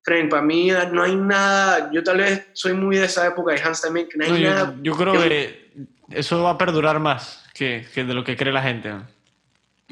Friend, 0.03 0.29
para 0.29 0.41
mí 0.43 0.69
no 0.91 1.03
hay 1.03 1.15
nada, 1.15 1.89
yo 1.91 2.03
tal 2.03 2.17
vez 2.17 2.45
soy 2.53 2.73
muy 2.73 2.97
de 2.97 3.05
esa 3.05 3.27
época 3.27 3.53
de 3.53 3.61
Hans 3.61 3.81
también, 3.81 4.07
que 4.07 4.17
no 4.17 4.25
hay 4.25 4.43
No, 4.43 4.49
nada. 4.49 4.75
yo 4.81 4.95
creo 4.95 5.13
que 5.13 5.71
eso 6.11 6.43
va 6.43 6.51
a 6.51 6.57
perdurar 6.57 6.99
más 6.99 7.43
que, 7.53 7.85
que 7.93 8.03
de 8.05 8.13
lo 8.13 8.23
que 8.23 8.37
cree 8.37 8.53
la 8.53 8.61
gente. 8.61 8.93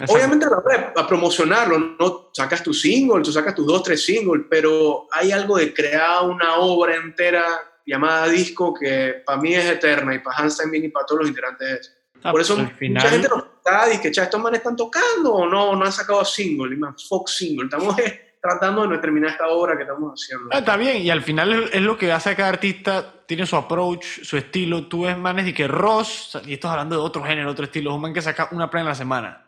Obviamente 0.08 0.46
a 0.46 1.00
a 1.00 1.08
promocionarlo, 1.08 1.80
no 2.00 2.30
sacas 2.34 2.62
tu 2.62 2.74
single, 2.74 3.24
tú 3.24 3.32
sacas 3.32 3.56
tus 3.56 3.66
dos, 3.66 3.82
tres 3.84 4.06
singles, 4.06 4.44
pero 4.50 5.08
hay 5.12 5.32
algo 5.32 5.58
de 5.58 5.74
crear 5.74 6.24
una 6.24 6.56
obra 6.58 6.96
entera 6.96 7.46
llamada 7.86 8.28
disco 8.28 8.74
que 8.74 9.22
para 9.26 9.40
mí 9.42 9.54
es 9.54 9.66
eterna 9.66 10.14
y 10.16 10.20
para 10.20 10.38
Hans 10.38 10.58
también 10.58 10.86
y 10.86 10.90
para 10.90 11.06
todos 11.06 11.22
los 11.22 11.30
integrantes 11.30 11.70
es. 11.70 11.98
Ah, 12.24 12.32
Por 12.32 12.42
eso 12.42 12.56
final, 12.78 13.04
mucha 13.04 13.10
gente 13.10 13.28
nos 13.30 13.44
está 13.58 13.94
y 13.94 14.00
que 14.00 14.10
"Cha, 14.12 14.24
estos 14.24 14.42
manes 14.42 14.60
están 14.60 14.76
tocando 14.76 15.32
o 15.34 15.46
no, 15.48 15.76
no 15.76 15.86
han 15.86 15.92
sacado 15.92 16.26
single, 16.26 16.74
y 16.74 16.80
más 16.80 17.08
fuck 17.08 17.28
single. 17.28 17.66
Estamos 17.66 17.96
tratando 18.42 18.88
de 18.88 18.98
terminar 18.98 19.32
esta 19.32 19.48
obra 19.48 19.76
que 19.76 19.84
estamos 19.84 20.14
haciendo. 20.20 20.50
Ah, 20.52 20.60
está 20.60 20.76
bien, 20.78 20.98
y 20.98 21.10
al 21.12 21.22
final 21.22 21.70
es, 21.72 21.82
lo 21.82 21.96
que 21.98 22.12
hace 22.12 22.32
a 22.32 22.36
cada 22.36 22.50
artista, 22.50 23.14
tiene 23.28 23.46
su 23.46 23.56
approach, 23.56 24.04
su 24.24 24.38
estilo. 24.38 24.88
Tú 24.88 25.04
ves 25.04 25.16
manes 25.18 25.48
y 25.48 25.54
que 25.54 25.68
Ross, 25.68 26.40
y 26.46 26.54
esto 26.54 26.68
es 26.68 26.72
hablando 26.72 26.96
de 26.96 27.02
otro 27.02 27.24
género, 27.24 27.52
otro 27.52 27.66
estilo, 27.66 27.92
es 27.92 27.96
un 27.96 28.02
man 28.02 28.14
que 28.14 28.22
saca 28.24 28.50
una 28.52 28.70
plena 28.72 28.86
en 28.86 28.90
la 28.90 28.96
semana. 28.96 29.42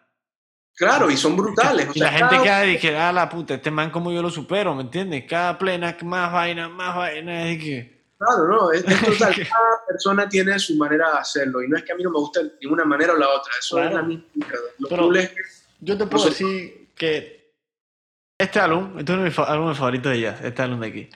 Claro, 0.76 1.10
y 1.10 1.18
son 1.18 1.36
brutales. 1.36 1.88
o 1.90 1.92
Y 1.96 2.00
sea, 2.00 2.12
la 2.12 2.18
gente 2.20 2.36
cada- 2.36 2.44
queda 2.44 2.66
y 2.68 2.78
que, 2.78 2.96
ah, 2.96 3.12
la 3.12 3.28
puta, 3.28 3.56
este 3.56 3.72
man 3.72 3.90
como 3.90 4.12
yo 4.12 4.22
lo 4.22 4.30
supero, 4.30 4.76
¿me 4.76 4.84
entiendes? 4.84 5.26
Cada 5.28 5.58
plena, 5.58 5.98
más 6.04 6.32
vaina, 6.32 6.70
más 6.70 6.96
vaina, 6.96 7.50
es 7.50 7.58
que... 7.64 7.97
Claro, 8.18 8.48
no, 8.48 8.72
es, 8.72 8.84
es 8.84 9.02
total. 9.02 9.34
Cada 9.36 9.86
persona 9.88 10.28
tiene 10.30 10.58
su 10.60 10.76
manera 10.76 11.12
de 11.12 11.18
hacerlo 11.20 11.62
y 11.62 11.68
no 11.68 11.78
es 11.78 11.84
que 11.84 11.92
a 11.92 11.96
mí 11.96 12.04
no 12.04 12.10
me 12.10 12.18
guste 12.20 12.44
de 12.44 12.52
ninguna 12.62 12.84
manera 12.86 13.14
o 13.14 13.18
la 13.18 13.30
otra. 13.30 13.52
Eso 13.60 13.76
Claro. 13.76 13.90
es 13.90 13.96
la 13.96 14.02
misma. 14.04 14.24
Lo 14.80 14.90
Pero- 14.90 15.04
cool 15.04 15.18
es 15.18 15.30
que 15.30 15.42
Yo 15.82 15.98
te 15.98 16.08
puedo 16.08 16.26
decir 16.26 16.88
que 16.96 17.52
este 18.38 18.60
álbum, 18.60 18.98
este 19.00 19.12
es 19.12 19.16
uno 19.16 19.24
de 19.24 19.30
mis 19.30 19.40
álbumes 19.40 19.78
favoritos 19.78 20.12
de 20.12 20.18
ella, 20.18 20.40
este 20.44 20.62
álbum 20.62 20.80
de 20.80 20.88
aquí. 20.88 21.10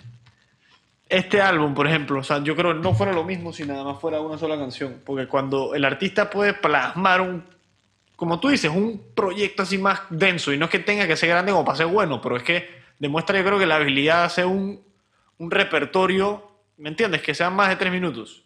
Este 1.09 1.41
álbum, 1.41 1.73
por 1.73 1.87
ejemplo, 1.87 2.19
o 2.19 2.23
sea, 2.23 2.41
yo 2.41 2.55
creo 2.55 2.73
que 2.73 2.79
no 2.79 2.93
fuera 2.93 3.11
lo 3.11 3.23
mismo 3.25 3.51
si 3.51 3.65
nada 3.65 3.83
más 3.83 3.99
fuera 3.99 4.21
una 4.21 4.37
sola 4.37 4.57
canción, 4.57 5.01
porque 5.05 5.27
cuando 5.27 5.75
el 5.75 5.83
artista 5.83 6.29
puede 6.29 6.53
plasmar 6.53 7.19
un, 7.19 7.43
como 8.15 8.39
tú 8.39 8.47
dices, 8.47 8.71
un 8.71 9.03
proyecto 9.13 9.63
así 9.63 9.77
más 9.77 10.01
denso, 10.09 10.53
y 10.53 10.57
no 10.57 10.65
es 10.65 10.71
que 10.71 10.79
tenga 10.79 11.07
que 11.07 11.17
ser 11.17 11.27
grande 11.29 11.51
como 11.51 11.65
para 11.65 11.77
ser 11.77 11.87
bueno, 11.87 12.21
pero 12.21 12.37
es 12.37 12.43
que 12.43 12.69
demuestra 12.97 13.37
yo 13.37 13.43
creo 13.45 13.59
que 13.59 13.65
la 13.65 13.75
habilidad 13.75 14.19
de 14.19 14.25
hacer 14.25 14.45
un, 14.45 14.81
un 15.37 15.51
repertorio, 15.51 16.47
¿me 16.81 16.89
entiendes? 16.89 17.21
Que 17.21 17.33
sean 17.35 17.55
más 17.55 17.69
de 17.69 17.75
tres 17.75 17.91
minutos 17.91 18.43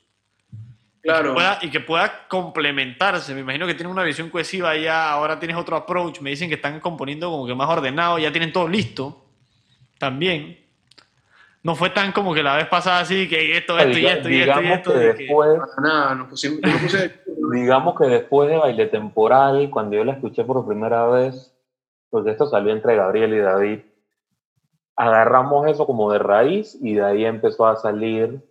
Claro. 1.02 1.34
pueda- 1.34 1.60
y 1.62 1.70
que 1.70 1.80
pueda 1.80 2.28
complementarse. 2.28 3.34
Me 3.34 3.42
imagino 3.42 3.66
que 3.68 3.74
tienen 3.76 3.92
una 3.92 4.04
visión 4.04 4.30
cohesiva 4.30 4.76
ya, 4.76 5.10
ahora 5.12 5.40
tienes 5.40 5.56
otro 5.56 5.76
approach. 5.76 6.20
Me 6.20 6.32
dicen 6.32 6.50
que 6.50 6.56
están 6.56 6.80
componiendo 6.80 7.30
como 7.32 7.46
que 7.48 7.54
más 7.56 7.70
ordenado, 7.70 8.18
ya 8.20 8.32
tienen 8.32 8.52
todo 8.52 8.68
listo. 8.68 9.24
También. 9.98 10.60
No 11.64 11.76
fue 11.76 11.90
tan 11.92 12.12
como 12.12 12.34
que 12.34 12.44
la 12.44 12.58
vez 12.58 12.68
pasada 12.68 13.00
así, 13.00 13.28
que 13.28 13.58
esto, 13.58 13.78
esto 13.80 13.98
y 13.98 14.02
Diga- 14.02 14.14
esto 14.14 14.30
y 14.30 14.30
esto 14.30 14.30
y 14.30 14.34
digamos 14.62 14.78
esto. 14.78 14.94
que 14.94 15.00
de 15.00 15.16
que- 15.16 15.24
después, 15.24 15.60
Para 15.76 15.82
nada, 15.88 16.16
nos 16.16 16.28
pusimos, 16.28 16.60
me 16.62 16.72
puse- 16.78 17.22
digamos 17.54 18.00
que 18.00 18.06
después 18.08 18.50
de 18.50 18.58
Baile 18.58 18.86
Temporal, 18.88 19.70
cuando 19.72 19.96
yo 19.96 20.04
la 20.04 20.14
escuché 20.14 20.44
por 20.44 20.66
primera 20.68 21.08
vez, 21.08 21.56
porque 22.10 22.32
esto 22.32 22.48
salió 22.48 22.72
entre 22.72 22.96
Gabriel 22.96 23.34
y 23.34 23.40
David, 23.40 23.80
agarramos 24.96 25.68
eso 25.68 25.86
como 25.86 26.12
de 26.12 26.20
raíz 26.20 26.78
y 26.82 26.94
de 26.96 27.04
ahí 27.04 27.26
empezó 27.26 27.66
a 27.68 27.76
salir 27.76 28.42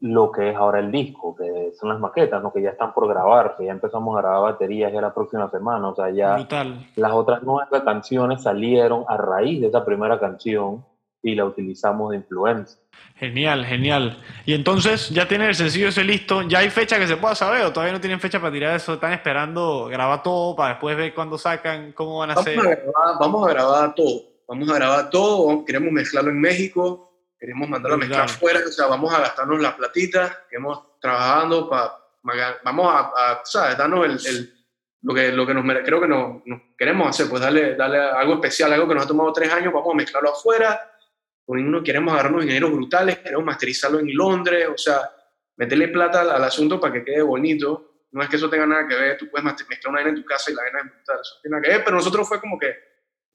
lo 0.00 0.30
que 0.30 0.50
es 0.50 0.56
ahora 0.56 0.78
el 0.78 0.92
disco, 0.92 1.34
que 1.34 1.72
son 1.78 1.88
las 1.88 1.98
maquetas, 1.98 2.40
¿no? 2.40 2.52
que 2.52 2.62
ya 2.62 2.70
están 2.70 2.94
por 2.94 3.08
grabarse, 3.08 3.64
ya 3.64 3.72
empezamos 3.72 4.16
a 4.16 4.20
grabar 4.20 4.52
baterías 4.52 4.92
ya 4.92 5.00
la 5.00 5.12
próxima 5.12 5.50
semana, 5.50 5.88
o 5.88 5.94
sea, 5.96 6.10
ya 6.10 6.36
Brutal. 6.36 6.86
las 6.94 7.12
otras 7.12 7.40
nueve 7.42 7.82
canciones 7.84 8.42
salieron 8.44 9.04
a 9.08 9.16
raíz 9.16 9.60
de 9.60 9.66
esa 9.66 9.84
primera 9.84 10.20
canción 10.20 10.84
y 11.20 11.34
la 11.34 11.46
utilizamos 11.46 12.10
de 12.10 12.18
influencia. 12.18 12.78
Genial, 13.16 13.64
genial. 13.64 14.18
Y 14.46 14.54
entonces 14.54 15.10
ya 15.10 15.26
tienen 15.26 15.48
el 15.48 15.56
sencillo 15.56 15.88
ese 15.88 16.04
listo. 16.04 16.42
¿Ya 16.42 16.60
hay 16.60 16.70
fecha 16.70 16.96
que 16.96 17.08
se 17.08 17.16
pueda 17.16 17.34
saber 17.34 17.62
o 17.64 17.72
todavía 17.72 17.92
no 17.92 18.00
tienen 18.00 18.20
fecha 18.20 18.38
para 18.38 18.52
tirar 18.52 18.76
eso? 18.76 18.94
Están 18.94 19.12
esperando 19.12 19.86
grabar 19.86 20.22
todo 20.22 20.54
para 20.54 20.74
después 20.74 20.96
ver 20.96 21.12
cuándo 21.12 21.36
sacan, 21.36 21.90
cómo 21.90 22.20
van 22.20 22.30
a 22.30 22.34
vamos, 22.34 22.46
hacer. 22.46 22.60
a 22.60 22.62
grabar, 22.62 23.18
vamos 23.18 23.48
a 23.48 23.52
grabar 23.52 23.94
todo. 23.96 24.37
Vamos 24.48 24.68
a 24.70 24.74
grabar 24.74 25.10
todo. 25.10 25.64
Queremos 25.64 25.92
mezclarlo 25.92 26.30
en 26.30 26.40
México. 26.40 27.04
Queremos 27.38 27.68
mandarlo 27.68 27.94
a 27.96 27.98
mezclar 27.98 28.22
Brutal. 28.22 28.38
fuera. 28.40 28.60
O 28.66 28.72
sea, 28.72 28.86
vamos 28.86 29.12
a 29.14 29.20
gastarnos 29.20 29.60
la 29.60 29.76
platita. 29.76 30.44
Queremos 30.48 30.98
trabajando 31.00 31.68
para. 31.68 31.92
Vamos 32.64 32.92
a, 32.92 32.98
a, 33.32 33.40
¿sabes? 33.44 33.76
Darnos 33.78 34.04
el, 34.06 34.34
el- 34.34 34.54
lo, 35.02 35.14
que, 35.14 35.30
lo 35.30 35.46
que 35.46 35.54
nos 35.54 35.64
creo 35.84 36.00
que 36.00 36.08
nos, 36.08 36.44
nos 36.46 36.60
queremos 36.76 37.08
hacer. 37.08 37.28
Pues 37.28 37.40
darle, 37.40 37.76
darle 37.76 37.98
algo 38.00 38.34
especial, 38.34 38.72
algo 38.72 38.88
que 38.88 38.94
nos 38.94 39.04
ha 39.04 39.08
tomado 39.08 39.32
tres 39.32 39.52
años. 39.52 39.72
Vamos 39.72 39.92
a 39.92 39.96
mezclarlo 39.96 40.30
afuera. 40.32 40.80
Por 41.44 41.56
ninguno 41.56 41.82
queremos 41.82 42.12
agarrarnos 42.12 42.42
ingenieros 42.42 42.72
brutales. 42.72 43.18
Queremos 43.18 43.44
masterizarlo 43.44 44.00
en 44.00 44.14
Londres. 44.16 44.66
O 44.74 44.76
sea, 44.78 45.00
meterle 45.56 45.88
plata 45.88 46.22
al, 46.22 46.30
al 46.30 46.44
asunto 46.44 46.80
para 46.80 46.94
que 46.94 47.04
quede 47.04 47.22
bonito. 47.22 47.84
No 48.10 48.22
es 48.22 48.28
que 48.30 48.36
eso 48.36 48.48
tenga 48.48 48.66
nada 48.66 48.88
que 48.88 48.94
ver, 48.94 49.18
tú 49.18 49.28
puedes 49.30 49.44
mezclar 49.44 49.78
una 49.90 49.98
vaina 49.98 50.08
en 50.08 50.16
tu 50.16 50.24
casa 50.24 50.50
y 50.50 50.54
la 50.54 50.62
vaina 50.62 50.78
es 50.78 50.84
brutal, 50.86 51.18
eso 51.20 51.34
no 51.34 51.40
tiene 51.42 51.52
nada 51.56 51.62
que 51.62 51.68
ver, 51.76 51.84
pero 51.84 51.96
nosotros 51.98 52.26
fue 52.26 52.40
como 52.40 52.58
que 52.58 52.74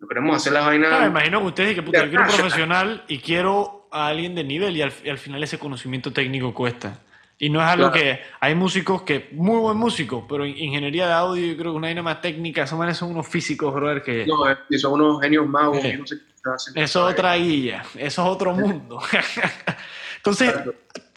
lo 0.04 0.08
queremos 0.10 0.36
hacer 0.36 0.52
las 0.52 0.66
vainas. 0.66 0.92
Ah, 0.92 1.00
me 1.00 1.08
imagino 1.08 1.40
que 1.40 1.48
ustedes 1.48 1.76
que 1.76 1.82
puta, 1.82 2.04
yo 2.04 2.10
quiero 2.10 2.26
un 2.26 2.30
profesional 2.36 3.04
y 3.08 3.20
quiero 3.20 3.88
a 3.90 4.08
alguien 4.08 4.36
de 4.36 4.44
nivel 4.44 4.76
y 4.76 4.82
al, 4.82 4.92
y 5.02 5.10
al 5.10 5.18
final 5.18 5.42
ese 5.42 5.58
conocimiento 5.58 6.12
técnico 6.12 6.54
cuesta. 6.54 7.00
Y 7.40 7.50
no 7.50 7.62
es 7.62 7.66
algo 7.68 7.90
Claro. 7.90 8.06
que 8.06 8.20
hay 8.42 8.54
músicos 8.54 9.04
que, 9.04 9.30
muy 9.32 9.58
buen 9.60 9.78
músico, 9.78 10.26
pero 10.28 10.44
en 10.44 10.58
ingeniería 10.58 11.08
de 11.08 11.14
audio 11.14 11.46
yo 11.46 11.58
creo 11.58 11.72
que 11.72 11.78
una 11.78 11.88
vaina 11.88 12.02
más 12.04 12.20
técnica, 12.20 12.64
esos 12.64 12.78
manes 12.78 12.98
son 12.98 13.12
unos 13.12 13.26
físicos, 13.28 13.74
brother, 13.74 14.02
que 14.04 14.26
No, 14.26 14.50
eh, 14.50 14.58
son 14.78 14.94
unos 15.02 15.22
genios 15.22 15.48
magos, 15.48 15.82
Sí. 15.82 15.94
no 15.94 16.06
sé 16.06 16.18
qué 16.18 16.84
eso 16.84 17.08
es 17.08 17.14
otra 17.14 17.36
guilla, 17.36 17.84
eso 17.96 18.22
es 18.24 18.28
otro 18.30 18.54
mundo. 18.54 19.00
Entonces. 20.18 20.54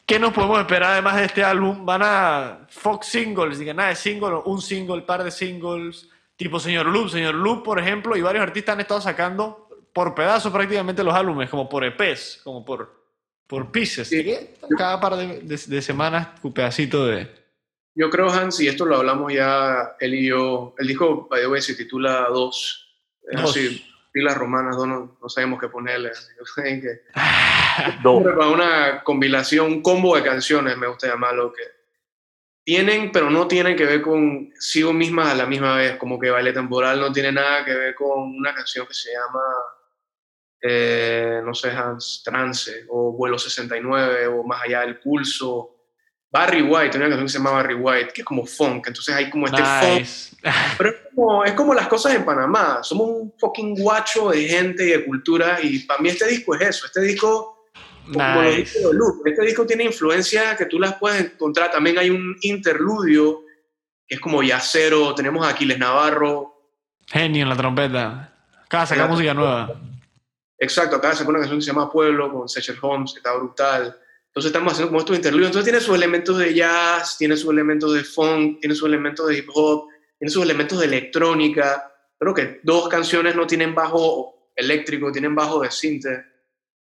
¿qué 0.07 0.21
nos 0.21 0.33
podemos 0.33 0.61
esperar 0.61 0.93
además 0.93 1.17
de 1.17 1.25
este 1.25 1.43
álbum? 1.43 1.85
Van 1.85 2.01
a 2.05 2.59
Fox 2.69 3.09
Singles, 3.09 3.59
digan 3.59 3.77
nada 3.79 3.89
de 3.89 3.97
single, 3.97 4.37
un 4.45 4.63
single, 4.63 5.03
par 5.03 5.25
de 5.25 5.33
singles, 5.33 6.09
tipo 6.37 6.61
Señor 6.61 6.87
Loop. 6.87 7.09
Señor 7.11 7.35
Loop, 7.35 7.63
por 7.65 7.79
ejemplo, 7.79 8.17
y 8.17 8.23
varios 8.23 8.43
artistas 8.43 8.75
han 8.75 8.81
estado 8.81 9.01
sacando 9.01 9.69
por 9.93 10.15
pedazos 10.15 10.53
prácticamente 10.53 11.03
los 11.03 11.15
álbumes, 11.15 11.49
como 11.49 11.69
por 11.69 11.85
EPs, 11.85 12.41
como 12.45 12.65
por, 12.65 12.95
por 13.47 13.71
pieces. 13.73 14.09
Sí. 14.09 14.37
Cada 14.77 15.01
par 15.01 15.17
de, 15.17 15.41
de- 15.41 15.57
de 15.67 15.83
semanas, 15.83 16.29
un 16.43 16.53
pedacito 16.53 17.07
de... 17.07 17.29
Yo 17.95 18.11
creo, 18.11 18.29
Hans, 18.31 18.61
y 18.61 18.69
esto 18.69 18.85
lo 18.85 18.97
hablamos 18.97 19.33
ya 19.33 19.97
él 20.01 20.15
y 20.15 20.27
yo, 20.29 20.75
el 20.77 20.87
disco, 20.87 21.27
by 21.31 21.41
the 21.41 21.47
way, 21.49 21.63
se 21.63 21.75
titula 21.75 22.27
Dos. 22.29 22.95
Es 23.23 23.41
Dos. 23.41 23.51
así, 23.53 23.87
pilas 24.13 24.37
romanas, 24.37 24.77
dos, 24.77 24.87
no, 24.87 25.17
no 25.21 25.29
sabemos 25.31 25.59
qué 25.59 25.69
ponerle. 25.69 26.11
que, 26.55 27.01
para 28.03 28.49
una 28.49 29.03
compilación, 29.03 29.67
un 29.67 29.83
combo 29.83 30.15
de 30.15 30.23
canciones, 30.23 30.77
me 30.77 30.87
gusta 30.89 31.07
llamarlo, 31.09 31.53
que 31.55 31.63
tienen, 32.67 33.13
pero 33.13 33.31
no 33.31 33.47
tienen 33.47 33.77
que 33.77 33.85
ver 33.85 34.03
con 34.03 34.53
sigo 34.59 34.93
mismas 34.93 35.29
a 35.29 35.35
la 35.37 35.47
misma 35.47 35.77
vez, 35.77 35.97
como 35.99 36.19
que 36.19 36.31
Baile 36.31 36.53
Temporal 36.53 36.99
no 36.99 37.13
tiene 37.13 37.31
nada 37.31 37.65
que 37.65 37.73
ver 37.73 37.95
con 37.95 38.37
una 38.37 38.53
canción 38.53 38.85
que 38.89 38.93
se 38.93 39.13
llama, 39.13 39.41
eh, 40.61 41.41
no 41.45 41.55
sé, 41.55 41.71
Hans, 41.71 42.23
Trance, 42.25 42.85
o 42.89 43.13
Vuelo 43.13 43.39
69, 43.39 44.27
o 44.27 44.43
Más 44.43 44.63
allá 44.65 44.81
del 44.81 44.99
pulso. 44.99 45.75
Barry 46.29 46.61
White, 46.61 46.97
una 46.97 47.07
canción 47.07 47.27
que 47.27 47.29
se 47.29 47.39
llama 47.39 47.53
Barry 47.53 47.75
White, 47.75 48.13
que 48.13 48.23
es 48.23 48.27
como 48.27 48.45
funk, 48.45 48.89
entonces 48.89 49.15
hay 49.15 49.31
como 49.31 49.47
este 49.47 49.63
funk 49.63 49.99
Nice. 50.01 50.37
pero 50.77 50.91
es 50.91 50.97
como, 51.15 51.45
es 51.45 51.53
como 51.53 51.73
las 51.73 51.87
cosas 51.87 52.17
en 52.17 52.25
Panamá. 52.25 52.81
Somos 52.83 53.09
un 53.09 53.33
fucking 53.39 53.81
guacho 53.81 54.31
de 54.31 54.43
gente 54.43 54.85
y 54.85 54.91
de 54.91 55.05
cultura. 55.05 55.61
Y 55.63 55.79
para 55.81 56.01
mí 56.01 56.09
este 56.09 56.27
disco 56.27 56.57
es 56.57 56.63
eso. 56.63 56.87
Este 56.87 57.01
disco, 57.03 57.56
como 58.13 58.43
lo 58.43 58.43
Nice. 58.43 58.57
dice 58.57 58.81
Luz, 58.93 59.15
este 59.25 59.43
disco 59.43 59.67
tiene 59.67 59.85
influencias 59.85 60.57
que 60.57 60.67
tú 60.67 60.79
las 60.79 60.95
puedes 60.95 61.33
encontrar. 61.33 61.71
También 61.71 61.99
hay 61.99 62.11
un 62.11 62.37
interludio 62.43 63.43
que 64.07 64.15
es 64.17 64.21
como 64.21 64.43
yacero. 64.43 65.15
Tenemos 65.15 65.47
a 65.47 65.51
Aquiles 65.51 65.79
Navarro. 65.79 66.55
Genio 67.07 67.43
en 67.43 67.49
la 67.49 67.57
trompeta. 67.57 68.33
Cada 68.69 68.87
saca 68.87 69.07
música 69.07 69.35
nueva. 69.35 69.81
Exacto, 70.59 70.97
acá 70.97 71.13
pone 71.13 71.31
una 71.31 71.39
canción 71.41 71.59
que 71.59 71.65
se 71.65 71.71
llama 71.71 71.91
Pueblo 71.91 72.33
con 72.33 72.49
Sechel 72.49 72.79
Holmes, 72.81 73.13
que 73.13 73.19
está 73.19 73.35
brutal. 73.35 73.97
Entonces 74.29 74.51
estamos 74.51 74.73
haciendo 74.73 74.89
como 74.91 75.01
estos 75.01 75.17
interludios. 75.17 75.49
Entonces 75.49 75.71
tiene 75.71 75.85
sus 75.85 75.95
elementos 75.95 76.39
de 76.39 76.55
jazz, 76.55 77.17
tiene 77.19 77.37
sus 77.37 77.51
elementos 77.51 77.95
de 77.95 78.05
funk, 78.05 78.61
tiene 78.61 78.75
sus 78.75 78.87
elementos 78.89 79.29
de 79.29 79.39
hip 79.39 79.49
hop, 79.53 79.89
tiene 80.19 80.31
sus 80.31 80.43
elementos 80.43 80.79
de 80.79 80.87
electrónica. 80.87 81.93
Creo 82.19 82.35
que 82.35 82.61
dos 82.63 82.89
canciones 82.89 83.37
no 83.37 83.47
tienen 83.47 83.75
bajo 83.75 84.51
eléctrico, 84.55 85.13
tienen 85.13 85.35
bajo 85.35 85.61
de 85.61 85.71
sinte. 85.71 86.25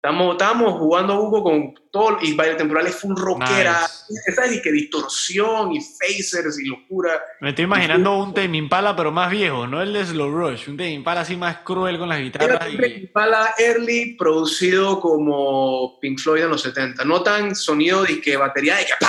Estábamos, 0.04 0.34
estábamos 0.34 0.74
jugando 0.80 1.18
Hugo 1.22 1.42
con 1.44 1.74
todo, 1.90 2.18
y 2.22 2.34
Valle 2.34 2.56
Temporales 2.56 2.94
fue 2.94 3.12
un 3.12 3.16
rockera, 3.16 3.80
Nice. 3.84 4.22
esa 4.30 4.44
es 4.44 4.62
que 4.62 4.70
distorsión 4.70 5.72
y 5.72 5.80
phasers 5.80 6.60
y 6.60 6.66
locura. 6.66 7.22
Me 7.40 7.52
estoy 7.52 7.64
imaginando 7.64 8.18
un 8.18 8.34
Tame 8.34 8.58
Impala, 8.58 8.98
pero 8.98 9.14
más 9.14 9.32
viejo, 9.32 9.66
no 9.66 9.82
el 9.82 9.94
de 9.94 10.06
Slow 10.06 10.30
Rush. 10.30 10.68
Un 10.68 10.76
Tame 10.76 10.92
Impala 10.92 11.22
así 11.22 11.38
más 11.38 11.60
cruel 11.60 11.98
con 11.98 12.10
las 12.10 12.18
Era 12.18 12.26
guitarras. 12.26 12.68
un 12.68 12.84
Y... 12.84 12.86
Impala 13.04 13.56
early 13.58 14.16
producido 14.18 15.00
como 15.00 15.98
Pink 16.02 16.20
Floyd 16.20 16.42
en 16.44 16.50
los 16.50 16.62
70, 16.64 17.06
no 17.06 17.24
tan 17.24 17.56
sonido 17.56 18.04
de 18.04 18.20
que 18.20 18.36
batería 18.36 18.76
de 18.76 18.86
que 18.86 18.94
¡pah! 19.00 19.08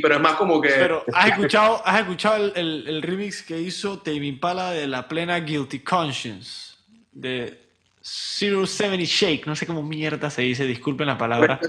Pero 0.00 0.14
es 0.14 0.20
más 0.20 0.34
como 0.36 0.60
que... 0.60 0.68
Pero, 0.68 1.04
¿has 1.12 1.30
escuchado, 1.30 1.82
has 1.84 1.98
escuchado 1.98 2.36
el, 2.36 2.52
el- 2.54 2.84
el 2.86 3.02
remix 3.02 3.42
que 3.42 3.58
hizo 3.60 3.98
Tame 3.98 4.24
Impala 4.26 4.70
de 4.70 4.86
la 4.86 5.08
plena 5.08 5.40
Guilty 5.40 5.80
Conscience? 5.80 6.74
De 7.10 7.61
Zero 8.04 8.66
Seventy 8.66 9.04
Shake, 9.04 9.46
no 9.46 9.54
sé 9.54 9.66
cómo 9.66 9.82
mierda 9.82 10.28
se 10.30 10.42
dice, 10.42 10.64
disculpen 10.66 11.06
la 11.06 11.16
palabra. 11.16 11.60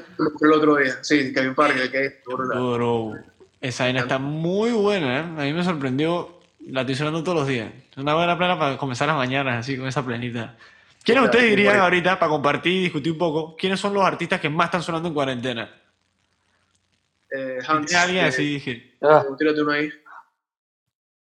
el 0.42 0.52
otro 0.52 0.78
día, 0.78 0.98
sí, 1.04 1.32
Kevin 1.34 1.54
Parker, 1.54 1.92
que 1.92 2.22
Pero 2.26 3.14
esa 3.62 3.84
vaina 3.84 4.00
está 4.02 4.18
muy 4.18 4.72
buena, 4.72 5.20
¿eh? 5.20 5.22
A 5.22 5.44
mí 5.44 5.54
me 5.54 5.64
sorprendió, 5.64 6.40
la 6.68 6.82
estoy 6.82 6.96
sonando 6.96 7.24
todos 7.24 7.38
los 7.40 7.48
días. 7.48 7.72
Es 7.92 7.98
una 7.98 8.16
buena 8.16 8.38
plena 8.38 8.58
para 8.58 8.78
comenzar 8.78 9.08
las 9.08 9.18
mañanas, 9.18 9.60
así, 9.60 9.78
con 9.78 9.88
esa 9.88 10.04
plenita. 10.04 10.56
¿Quiénes 11.04 11.22
Claro, 11.22 11.26
ustedes 11.26 11.50
dirían 11.52 11.74
bueno. 11.74 11.84
ahorita, 11.84 12.18
para 12.18 12.30
compartir 12.30 12.74
y 12.74 12.82
discutir 12.84 13.12
un 13.12 13.18
poco, 13.20 13.56
quiénes 13.56 13.80
son 13.80 13.94
los 13.94 14.04
artistas 14.04 14.40
que 14.40 14.50
más 14.50 14.66
están 14.66 14.82
sonando 14.82 15.10
en 15.10 15.14
cuarentena? 15.14 15.70
eh, 17.30 17.60
Hans, 17.68 17.88
¿Tienes 17.88 18.04
alguien 18.04 18.26
eh, 18.26 18.28
así? 18.30 18.44
Dije, 18.54 18.96
Ah, 19.02 19.24
tírate 19.38 19.62
uno 19.62 19.72
ahí. 19.72 19.90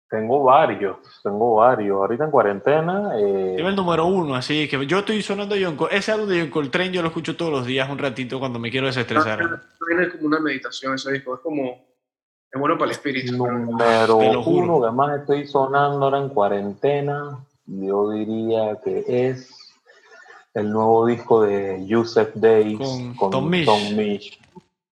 Tengo 0.09 0.43
varios, 0.43 0.97
tengo 1.21 1.55
varios. 1.55 1.97
Ahorita 1.97 2.25
en 2.25 2.31
cuarentena, 2.31 3.11
eh, 3.19 3.55
Dime 3.57 3.69
el 3.69 3.75
número 3.75 4.05
uno, 4.05 4.35
así 4.35 4.67
que 4.67 4.85
yo 4.85 4.99
estoy 4.99 5.21
sonando 5.21 5.55
John 5.61 5.77
Ese 5.91 6.11
álbum 6.11 6.29
de 6.29 6.41
John 6.41 6.49
Coltrane 6.49 6.91
yo 6.91 7.01
lo 7.01 7.09
escucho 7.09 7.35
todos 7.35 7.51
los 7.51 7.65
días 7.65 7.89
un 7.89 7.97
ratito 7.97 8.39
cuando 8.39 8.59
me 8.59 8.71
quiero 8.71 8.87
desestresar. 8.87 9.39
También 9.79 10.07
es 10.07 10.13
como 10.13 10.27
una 10.27 10.39
meditación 10.39 10.95
ese 10.95 11.11
disco, 11.11 11.35
es 11.35 11.41
como, 11.41 11.85
es 12.51 12.59
bueno 12.59 12.77
para 12.77 12.85
el 12.85 12.91
espíritu. 12.91 13.35
número 13.35 14.41
juro. 14.41 14.77
uno 14.77 14.87
que 14.87 14.95
más 14.95 15.19
estoy 15.19 15.45
sonando 15.45 16.05
ahora 16.05 16.19
en 16.19 16.29
cuarentena, 16.29 17.39
yo 17.65 18.11
diría 18.11 18.79
que 18.83 19.03
es 19.07 19.53
el 20.53 20.71
nuevo 20.71 21.05
disco 21.05 21.43
de 21.43 21.85
Yusef 21.85 22.33
Days 22.35 22.79
Con 23.17 23.29
Tom 23.29 23.49
Misch. 23.49 23.93
Misch. 23.93 24.39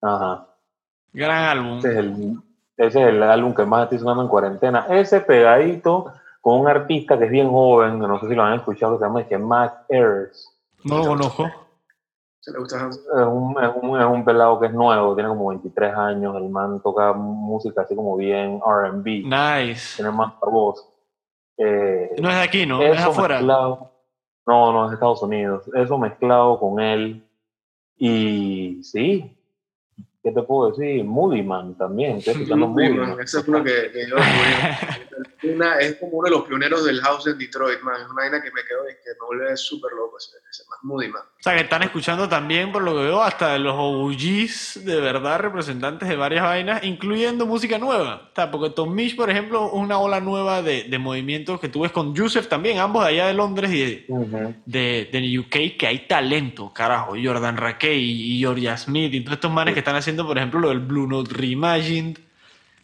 Ajá. 0.02 0.48
Gran 1.14 1.58
álbum. 1.58 1.78
Ese 1.80 1.92
es, 1.92 1.98
el, 1.98 2.38
ese 2.78 3.02
es 3.02 3.08
el 3.10 3.24
álbum 3.24 3.54
que 3.54 3.66
más 3.66 3.84
estoy 3.84 4.00
sonando 4.00 4.24
en 4.24 4.30
cuarentena. 4.30 4.86
Ese 4.90 5.22
pegadito 5.22 6.12
con 6.42 6.60
un 6.60 6.68
artista 6.68 7.18
que 7.18 7.26
es 7.26 7.32
bien 7.32 7.50
joven, 7.50 8.00
que 8.00 8.08
no 8.08 8.20
sé 8.20 8.28
si 8.28 8.36
lo 8.36 8.44
han 8.44 8.54
escuchado, 8.54 8.94
que 8.94 9.00
se 9.00 9.06
llama 9.06 9.24
que 9.24 9.38
Mac 9.38 9.86
Ayers. 9.90 10.52
No 10.84 10.98
lo 11.00 11.06
conozco. 11.08 11.46
Se 12.40 12.52
le 12.52 12.60
gusta. 12.60 12.88
Es 12.90 13.00
un, 13.28 13.56
es, 13.64 13.70
un, 13.82 14.00
es 14.00 14.06
un 14.06 14.24
pelado 14.24 14.60
que 14.60 14.68
es 14.68 14.74
nuevo, 14.74 15.16
tiene 15.16 15.30
como 15.30 15.48
23 15.50 15.96
años. 15.96 16.36
El 16.36 16.50
man 16.50 16.80
toca 16.82 17.12
música 17.14 17.82
así 17.82 17.96
como 17.96 18.16
bien 18.18 18.60
RB, 18.64 19.24
Nice. 19.26 19.96
tiene 19.96 20.12
más 20.12 20.34
voz. 20.42 20.88
Eh, 21.58 22.12
No 22.22 22.30
es 22.30 22.36
de 22.36 22.42
aquí, 22.42 22.66
¿no? 22.68 22.82
Es 22.84 23.00
afuera. 23.02 23.38
mezclado. 23.38 23.92
No, 24.46 24.72
no, 24.72 24.84
es 24.86 24.92
de 24.92 24.96
Estados 24.96 25.24
Unidos. 25.24 25.64
Eso 25.74 25.98
mezclado 25.98 26.60
con 26.60 26.80
él. 26.80 27.26
Y 27.98 28.84
sí, 28.84 29.35
¿qué 30.26 30.32
te 30.32 30.42
puedo 30.42 30.72
decir? 30.72 31.04
Moody 31.06 31.44
Man 31.44 31.78
también. 31.78 32.20
Moody 32.58 32.90
Man. 32.90 33.16
Ese 33.22 33.40
es 33.40 33.48
uno 33.48 33.64
que, 33.64 33.92
que 33.94 34.08
yo. 34.10 34.16
Una- 35.54 35.78
es 35.80 35.96
como 35.98 36.14
uno 36.18 36.26
de 36.26 36.32
los 36.36 36.44
pioneros 36.48 36.84
del 36.86 37.00
house 37.02 37.28
en 37.28 37.38
Detroit, 37.38 37.80
man. 37.82 37.96
Es 38.02 38.06
una 38.12 38.24
vaina 38.24 38.42
que 38.42 38.50
me 38.52 38.62
quedó 38.68 38.90
y 38.90 38.94
que 38.94 39.12
me 39.20 39.26
vuelve 39.28 39.56
súper 39.58 39.92
loco 39.94 40.18
ese, 40.18 40.32
ese 40.50 40.64
man. 40.70 40.80
Moody 40.84 41.08
Man. 41.10 41.22
O 41.22 41.44
sea, 41.46 41.54
que 41.54 41.62
están 41.62 41.84
escuchando 41.84 42.28
también, 42.28 42.72
por 42.72 42.82
lo 42.82 42.94
que 42.96 43.04
veo, 43.04 43.22
hasta 43.22 43.58
los 43.60 43.76
OGs 43.78 44.84
de 44.86 45.00
verdad, 45.00 45.40
representantes 45.40 46.10
de 46.10 46.16
varias 46.16 46.44
vainas, 46.44 46.84
incluyendo 46.84 47.46
música 47.46 47.78
nueva. 47.78 48.30
O 48.32 48.36
sea, 48.36 48.50
porque 48.50 48.72
Tom 48.72 48.94
Misch, 48.96 49.16
por 49.16 49.30
ejemplo, 49.30 49.68
es 49.68 49.74
una 49.74 50.00
ola 50.00 50.20
nueva 50.20 50.62
de, 50.64 50.86
de 50.86 50.98
movimientos 50.98 51.60
que 51.60 51.70
tú 51.70 51.82
ves 51.82 51.92
con 51.92 52.16
Yusef 52.16 52.48
también, 52.48 52.80
ambos 52.80 53.04
de 53.04 53.10
allá 53.12 53.28
de 53.28 53.34
Londres 53.36 53.72
y 53.72 53.80
de, 53.80 54.56
de, 54.66 55.10
de 55.12 55.40
UK, 55.40 55.78
que 55.78 55.88
hay 55.88 56.08
talento, 56.08 56.74
carajo. 56.74 57.14
Jordan 57.22 57.58
Rakey 57.58 58.00
y 58.36 58.40
Georgia 58.40 58.76
Smith 58.78 59.14
y 59.14 59.22
todos 59.22 59.36
estos 59.36 59.52
manes 59.52 59.74
que 59.74 59.80
están 59.82 59.96
haciendo, 59.96 60.15
por 60.24 60.38
ejemplo, 60.38 60.60
lo 60.60 60.70
del 60.70 60.80
Blue 60.80 61.08
Note 61.08 61.34
Reimagined, 61.34 62.20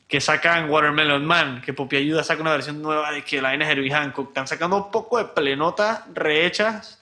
que 0.08 0.20
sacan 0.20 0.70
Watermelon 0.70 1.26
Man, 1.26 1.62
que 1.62 1.72
Popi 1.72 1.98
Ayuda 1.98 2.24
saca 2.24 2.42
una 2.42 2.52
versión 2.52 2.82
nueva 2.82 3.12
de 3.12 3.24
que 3.24 3.42
la 3.42 3.50
vaina 3.50 3.66
es 3.66 3.72
Herbie 3.72 3.92
Hancock. 3.92 4.30
Están 4.30 4.48
sacando 4.48 4.78
un 4.78 4.92
poco 4.92 5.18
de 5.20 5.26
plenotas 5.26 6.04
rehechas 6.14 7.02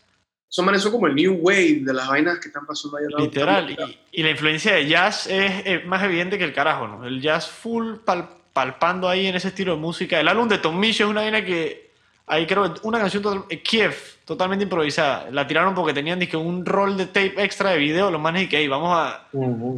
son 0.50 0.68
como 0.92 1.06
el 1.06 1.14
new 1.14 1.36
wave 1.42 1.82
de 1.84 1.94
las 1.94 2.08
vainas 2.08 2.40
que 2.40 2.48
están 2.48 2.66
pasando 2.66 2.98
ahí 2.98 3.06
al 3.06 3.12
lado. 3.12 3.24
Literal. 3.24 3.70
Y, 4.12 4.20
y 4.20 4.24
la 4.24 4.32
influencia 4.32 4.74
de 4.74 4.88
jazz 4.88 5.28
es, 5.28 5.86
más 5.86 6.02
evidente 6.04 6.40
que 6.40 6.44
el 6.44 6.54
carajo, 6.54 6.88
¿no? 6.88 7.06
El 7.06 7.22
jazz 7.22 7.48
full 7.48 7.98
pal- 8.04 8.28
palpando 8.52 9.08
ahí 9.08 9.28
en 9.28 9.36
ese 9.36 9.50
estilo 9.50 9.76
de 9.76 9.80
música. 9.80 10.20
El 10.20 10.28
álbum 10.28 10.50
de 10.50 10.58
Tom 10.58 10.78
Misch 10.80 11.02
es 11.02 11.08
una 11.08 11.22
vaina 11.22 11.46
que. 11.46 11.89
Ahí 12.32 12.46
creo 12.46 12.72
que 12.72 12.80
una 12.84 13.00
canción 13.00 13.24
total- 13.24 13.44
eh, 13.50 13.62
Kiev, 13.64 13.96
totalmente 14.24 14.64
improvisada. 14.64 15.30
La 15.32 15.48
tiraron 15.48 15.74
porque 15.74 15.94
tenían 15.94 16.20
dizque, 16.20 16.38
un 16.38 16.64
roll 16.66 16.96
de 16.96 17.08
tape 17.08 17.34
extra 17.44 17.72
de 17.72 17.80
video. 17.80 18.12
Los 18.12 18.22
manes 18.22 18.44
y 18.44 18.48
que 18.50 18.58
"Ey, 18.60 18.68
vamos 18.68 18.96
a, 18.96 19.28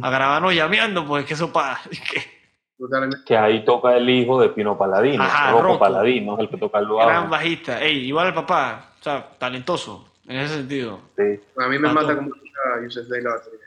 a 0.02 0.10
grabarnos 0.10 0.54
llameando, 0.54 1.06
pues 1.06 1.24
que 1.24 1.32
eso 1.34 1.50
para. 1.52 1.80
Brutalmente. 2.78 3.18
Que 3.24 3.36
ahí 3.36 3.64
toca 3.64 3.96
el 3.96 4.08
hijo 4.10 4.40
de 4.40 4.48
Pino 4.50 4.76
Paladino, 4.76 5.22
Ajá, 5.22 5.52
Rocco 5.52 5.62
Rocco. 5.62 5.78
Paladino, 5.78 6.34
es 6.34 6.40
el 6.40 6.48
que 6.50 6.56
toca 6.56 6.78
el 6.80 6.86
Gran 6.88 7.06
bajo. 7.22 7.28
bajista. 7.28 7.80
Ey, 7.80 8.06
igual 8.08 8.28
el 8.28 8.34
papá. 8.34 8.90
O 9.00 9.02
sea, 9.02 9.28
talentoso. 9.38 10.08
En 10.26 10.36
ese 10.38 10.54
sentido. 10.56 11.00
Sí. 11.16 11.40
A 11.58 11.68
mí 11.68 11.78
me 11.78 11.92
mata 11.92 12.14
como 12.16 12.28
toca 12.30 12.82
Yusef 12.82 13.06
Day 13.08 13.22
la 13.22 13.30
batería. 13.34 13.58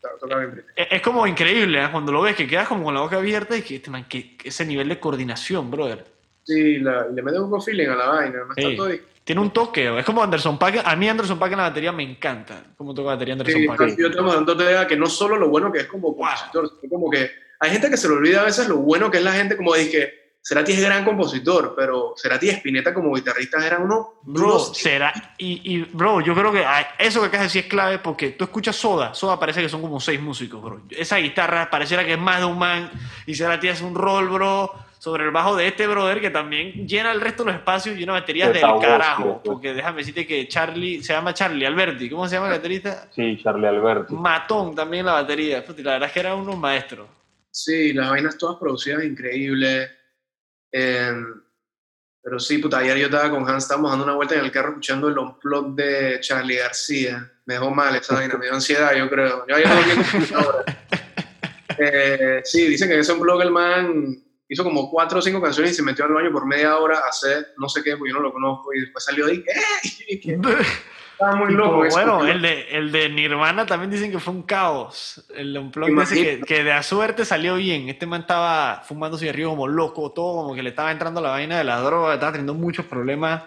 Toca- 0.00 0.18
Toca 0.20 0.36
bien 0.38 0.50
brutal. 0.52 0.72
Es 0.76 0.86
es 0.90 1.02
como 1.02 1.26
increíble 1.26 1.82
¿eh? 1.84 1.88
cuando 1.90 2.10
lo 2.12 2.20
ves, 2.22 2.34
que 2.36 2.46
quedas 2.46 2.68
como 2.68 2.84
con 2.84 2.94
la 2.94 3.00
boca 3.00 3.16
abierta 3.16 3.56
y 3.56 3.62
que, 3.62 3.76
este 3.76 3.90
man, 3.90 4.04
que- 4.08 4.36
que 4.36 4.48
ese 4.48 4.64
nivel 4.66 4.88
de 4.88 4.98
coordinación, 5.00 5.70
brother. 5.70 6.04
Sí, 6.44 6.78
la- 6.78 7.06
le 7.08 7.22
mete 7.22 7.38
un 7.40 7.50
poco 7.50 7.62
feeling 7.62 7.88
a 7.88 7.96
la 7.96 8.06
vaina. 8.06 8.38
No 8.46 8.50
está 8.54 8.68
Sí. 8.70 8.76
todo. 8.76 8.88
Tiene 9.24 9.40
un 9.40 9.50
toque, 9.52 9.98
es 9.98 10.04
como 10.04 10.22
Anderson 10.22 10.58
Paak. 10.58 10.82
A 10.84 10.94
mí 10.96 11.08
Anderson 11.08 11.38
Paak 11.38 11.52
en 11.52 11.58
la 11.58 11.64
batería 11.70 11.92
me 11.92 12.02
encanta. 12.02 12.62
Cómo 12.76 12.92
toca 12.92 13.08
la 13.08 13.14
batería 13.14 13.32
Anderson 13.34 13.60
Sí, 13.62 13.66
Paak. 13.66 13.96
yo 13.96 14.10
tengo 14.10 14.32
dando 14.34 14.54
idea 14.62 14.86
que 14.86 14.96
no 14.96 15.06
solo 15.06 15.36
lo 15.36 15.48
bueno 15.48 15.72
que 15.72 15.78
es 15.80 15.86
como 15.86 16.14
compositor, 16.14 16.70
sino 16.80 16.90
como 16.90 17.08
que 17.10 17.30
hay 17.60 17.70
gente 17.70 17.88
que 17.88 17.96
se 17.96 18.06
le 18.08 18.14
olvida 18.16 18.42
a 18.42 18.44
veces 18.44 18.68
lo 18.68 18.76
bueno 18.76 19.10
que 19.10 19.18
es 19.18 19.24
la 19.24 19.32
gente, 19.32 19.56
como 19.56 19.74
dije, 19.74 20.12
Cerati 20.46 20.72
es 20.72 20.82
gran 20.82 21.06
compositor, 21.06 21.72
pero 21.74 22.12
Cerati 22.20 22.48
y 22.48 22.50
Spinetta 22.50 22.92
como 22.92 23.14
guitarristas 23.14 23.64
eran 23.64 23.80
unos 23.84 24.08
Bro, 24.24 24.58
será. 24.58 25.10
Y, 25.38 25.62
y, 25.74 25.82
bro, 25.90 26.20
yo 26.20 26.34
creo 26.34 26.52
que 26.52 26.62
eso 26.98 27.20
que 27.22 27.28
acabas 27.28 27.40
de 27.40 27.46
decir 27.46 27.62
es 27.62 27.68
clave 27.70 27.98
porque 28.00 28.32
tú 28.32 28.44
escuchas 28.44 28.76
Soda. 28.76 29.14
Soda 29.14 29.40
parece 29.40 29.62
que 29.62 29.70
son 29.70 29.80
como 29.80 29.98
seis 30.00 30.20
músicos, 30.20 30.60
bro. 30.62 30.82
Esa 30.90 31.16
guitarra 31.16 31.70
pareciera 31.70 32.04
que 32.04 32.12
es 32.12 32.18
más 32.18 32.40
de 32.40 32.44
un 32.44 32.58
man. 32.58 32.90
Y 33.26 33.34
Cerati 33.34 33.68
hace 33.68 33.84
un 33.84 33.94
rol, 33.94 34.28
bro, 34.28 34.70
sobre 35.04 35.24
el 35.24 35.32
bajo 35.32 35.54
de 35.54 35.66
este 35.66 35.86
brother 35.86 36.18
que 36.18 36.30
también 36.30 36.88
llena 36.88 37.12
el 37.12 37.20
resto 37.20 37.44
de 37.44 37.50
los 37.50 37.58
espacios 37.58 37.98
y 37.98 38.04
una 38.04 38.14
batería 38.14 38.48
del 38.48 38.64
voz, 38.64 38.82
carajo. 38.82 39.42
Porque 39.44 39.74
déjame 39.74 39.98
decirte 39.98 40.26
que 40.26 40.48
Charlie, 40.48 41.02
se 41.02 41.12
llama 41.12 41.34
Charlie 41.34 41.66
Alberti. 41.66 42.08
¿Cómo 42.08 42.26
se 42.26 42.36
llama 42.36 42.46
el 42.46 42.54
baterista? 42.54 43.06
Sí, 43.14 43.38
Charlie 43.42 43.66
Alberti. 43.66 44.14
Matón 44.14 44.74
también 44.74 45.04
la 45.04 45.12
batería. 45.12 45.62
La 45.76 45.92
verdad 45.92 46.08
es 46.08 46.12
que 46.12 46.20
era 46.20 46.34
unos 46.34 46.56
maestros. 46.56 47.06
Sí, 47.50 47.92
las 47.92 48.08
vainas 48.08 48.38
todas 48.38 48.56
producidas 48.56 49.04
increíbles. 49.04 49.90
Em, 50.72 51.34
pero 52.22 52.38
sí, 52.38 52.56
puta, 52.56 52.78
ayer 52.78 52.96
yo 52.96 53.04
estaba 53.04 53.28
con 53.28 53.46
Hans, 53.46 53.64
estábamos 53.64 53.90
dando 53.90 54.06
una 54.06 54.14
vuelta 54.14 54.36
en 54.36 54.40
el 54.46 54.50
carro 54.50 54.70
escuchando 54.70 55.08
el 55.08 55.18
unplug 55.18 55.74
de 55.74 56.18
Charlie 56.20 56.56
García. 56.56 57.30
Me 57.44 57.54
dejó 57.54 57.70
mal 57.70 57.94
esa 57.94 58.14
vaina, 58.14 58.38
me 58.38 58.46
dio 58.46 58.54
ansiedad, 58.54 58.94
yo 58.96 59.10
creo. 59.10 59.46
Yo 59.46 59.54
ayer 59.54 59.68
no. 60.32 60.40
Eh, 61.76 62.40
sí, 62.44 62.68
dicen 62.68 62.86
que 62.86 62.94
en 62.94 63.00
ese 63.00 63.12
unplug 63.12 63.42
el 63.42 63.50
man 63.50 64.23
hizo 64.48 64.62
como 64.64 64.90
cuatro 64.90 65.18
o 65.18 65.22
cinco 65.22 65.40
canciones 65.40 65.72
y 65.72 65.74
se 65.74 65.82
metió 65.82 66.04
al 66.04 66.12
baño 66.12 66.30
por 66.32 66.46
media 66.46 66.76
hora 66.76 66.98
a 66.98 67.08
hacer 67.08 67.54
no 67.58 67.68
sé 67.68 67.82
qué, 67.82 67.96
porque 67.96 68.10
yo 68.12 68.16
no 68.16 68.22
lo 68.22 68.32
conozco, 68.32 68.72
y 68.74 68.80
después 68.80 69.04
salió 69.04 69.26
ahí, 69.26 69.42
¡eh! 69.46 70.28
Estaba 71.12 71.36
muy 71.36 71.54
loco. 71.54 71.84
Eso, 71.84 71.94
bueno, 71.96 72.26
el 72.26 72.42
de, 72.42 72.66
el 72.72 72.90
de 72.90 73.08
Nirvana 73.08 73.64
también 73.64 73.88
dicen 73.88 74.10
que 74.10 74.18
fue 74.18 74.34
un 74.34 74.42
caos. 74.42 75.24
El 75.32 75.56
unplug 75.56 75.88
ese 76.02 76.14
que, 76.16 76.40
que 76.44 76.64
de 76.64 76.72
a 76.72 76.82
suerte 76.82 77.24
salió 77.24 77.54
bien. 77.54 77.88
Este 77.88 78.04
man 78.04 78.22
estaba 78.22 78.82
fumando 78.84 79.16
cigarrillos 79.16 79.50
como 79.50 79.68
loco, 79.68 80.10
todo 80.10 80.42
como 80.42 80.56
que 80.56 80.62
le 80.64 80.70
estaba 80.70 80.90
entrando 80.90 81.20
la 81.20 81.30
vaina 81.30 81.56
de 81.56 81.62
la 81.62 81.78
droga, 81.80 82.14
estaba 82.14 82.32
teniendo 82.32 82.54
muchos 82.54 82.84
problemas 82.86 83.44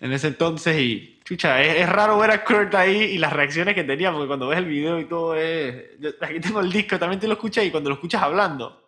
en 0.00 0.12
ese 0.12 0.26
entonces 0.26 0.76
y 0.78 1.20
chucha, 1.24 1.62
es, 1.62 1.76
es 1.80 1.88
raro 1.88 2.18
ver 2.18 2.30
a 2.32 2.44
Kurt 2.44 2.74
ahí 2.74 2.96
y 2.98 3.16
las 3.18 3.32
reacciones 3.32 3.74
que 3.74 3.84
tenía, 3.84 4.12
porque 4.12 4.26
cuando 4.26 4.48
ves 4.48 4.58
el 4.58 4.66
video 4.66 5.00
y 5.00 5.06
todo 5.06 5.34
es... 5.36 5.98
yo- 5.98 6.10
aquí 6.20 6.38
tengo 6.38 6.60
el 6.60 6.70
disco, 6.70 6.98
también 6.98 7.18
te 7.18 7.26
lo 7.26 7.32
escuchas 7.32 7.64
y 7.64 7.70
cuando 7.70 7.88
lo 7.88 7.94
escuchas 7.94 8.22
hablando, 8.22 8.83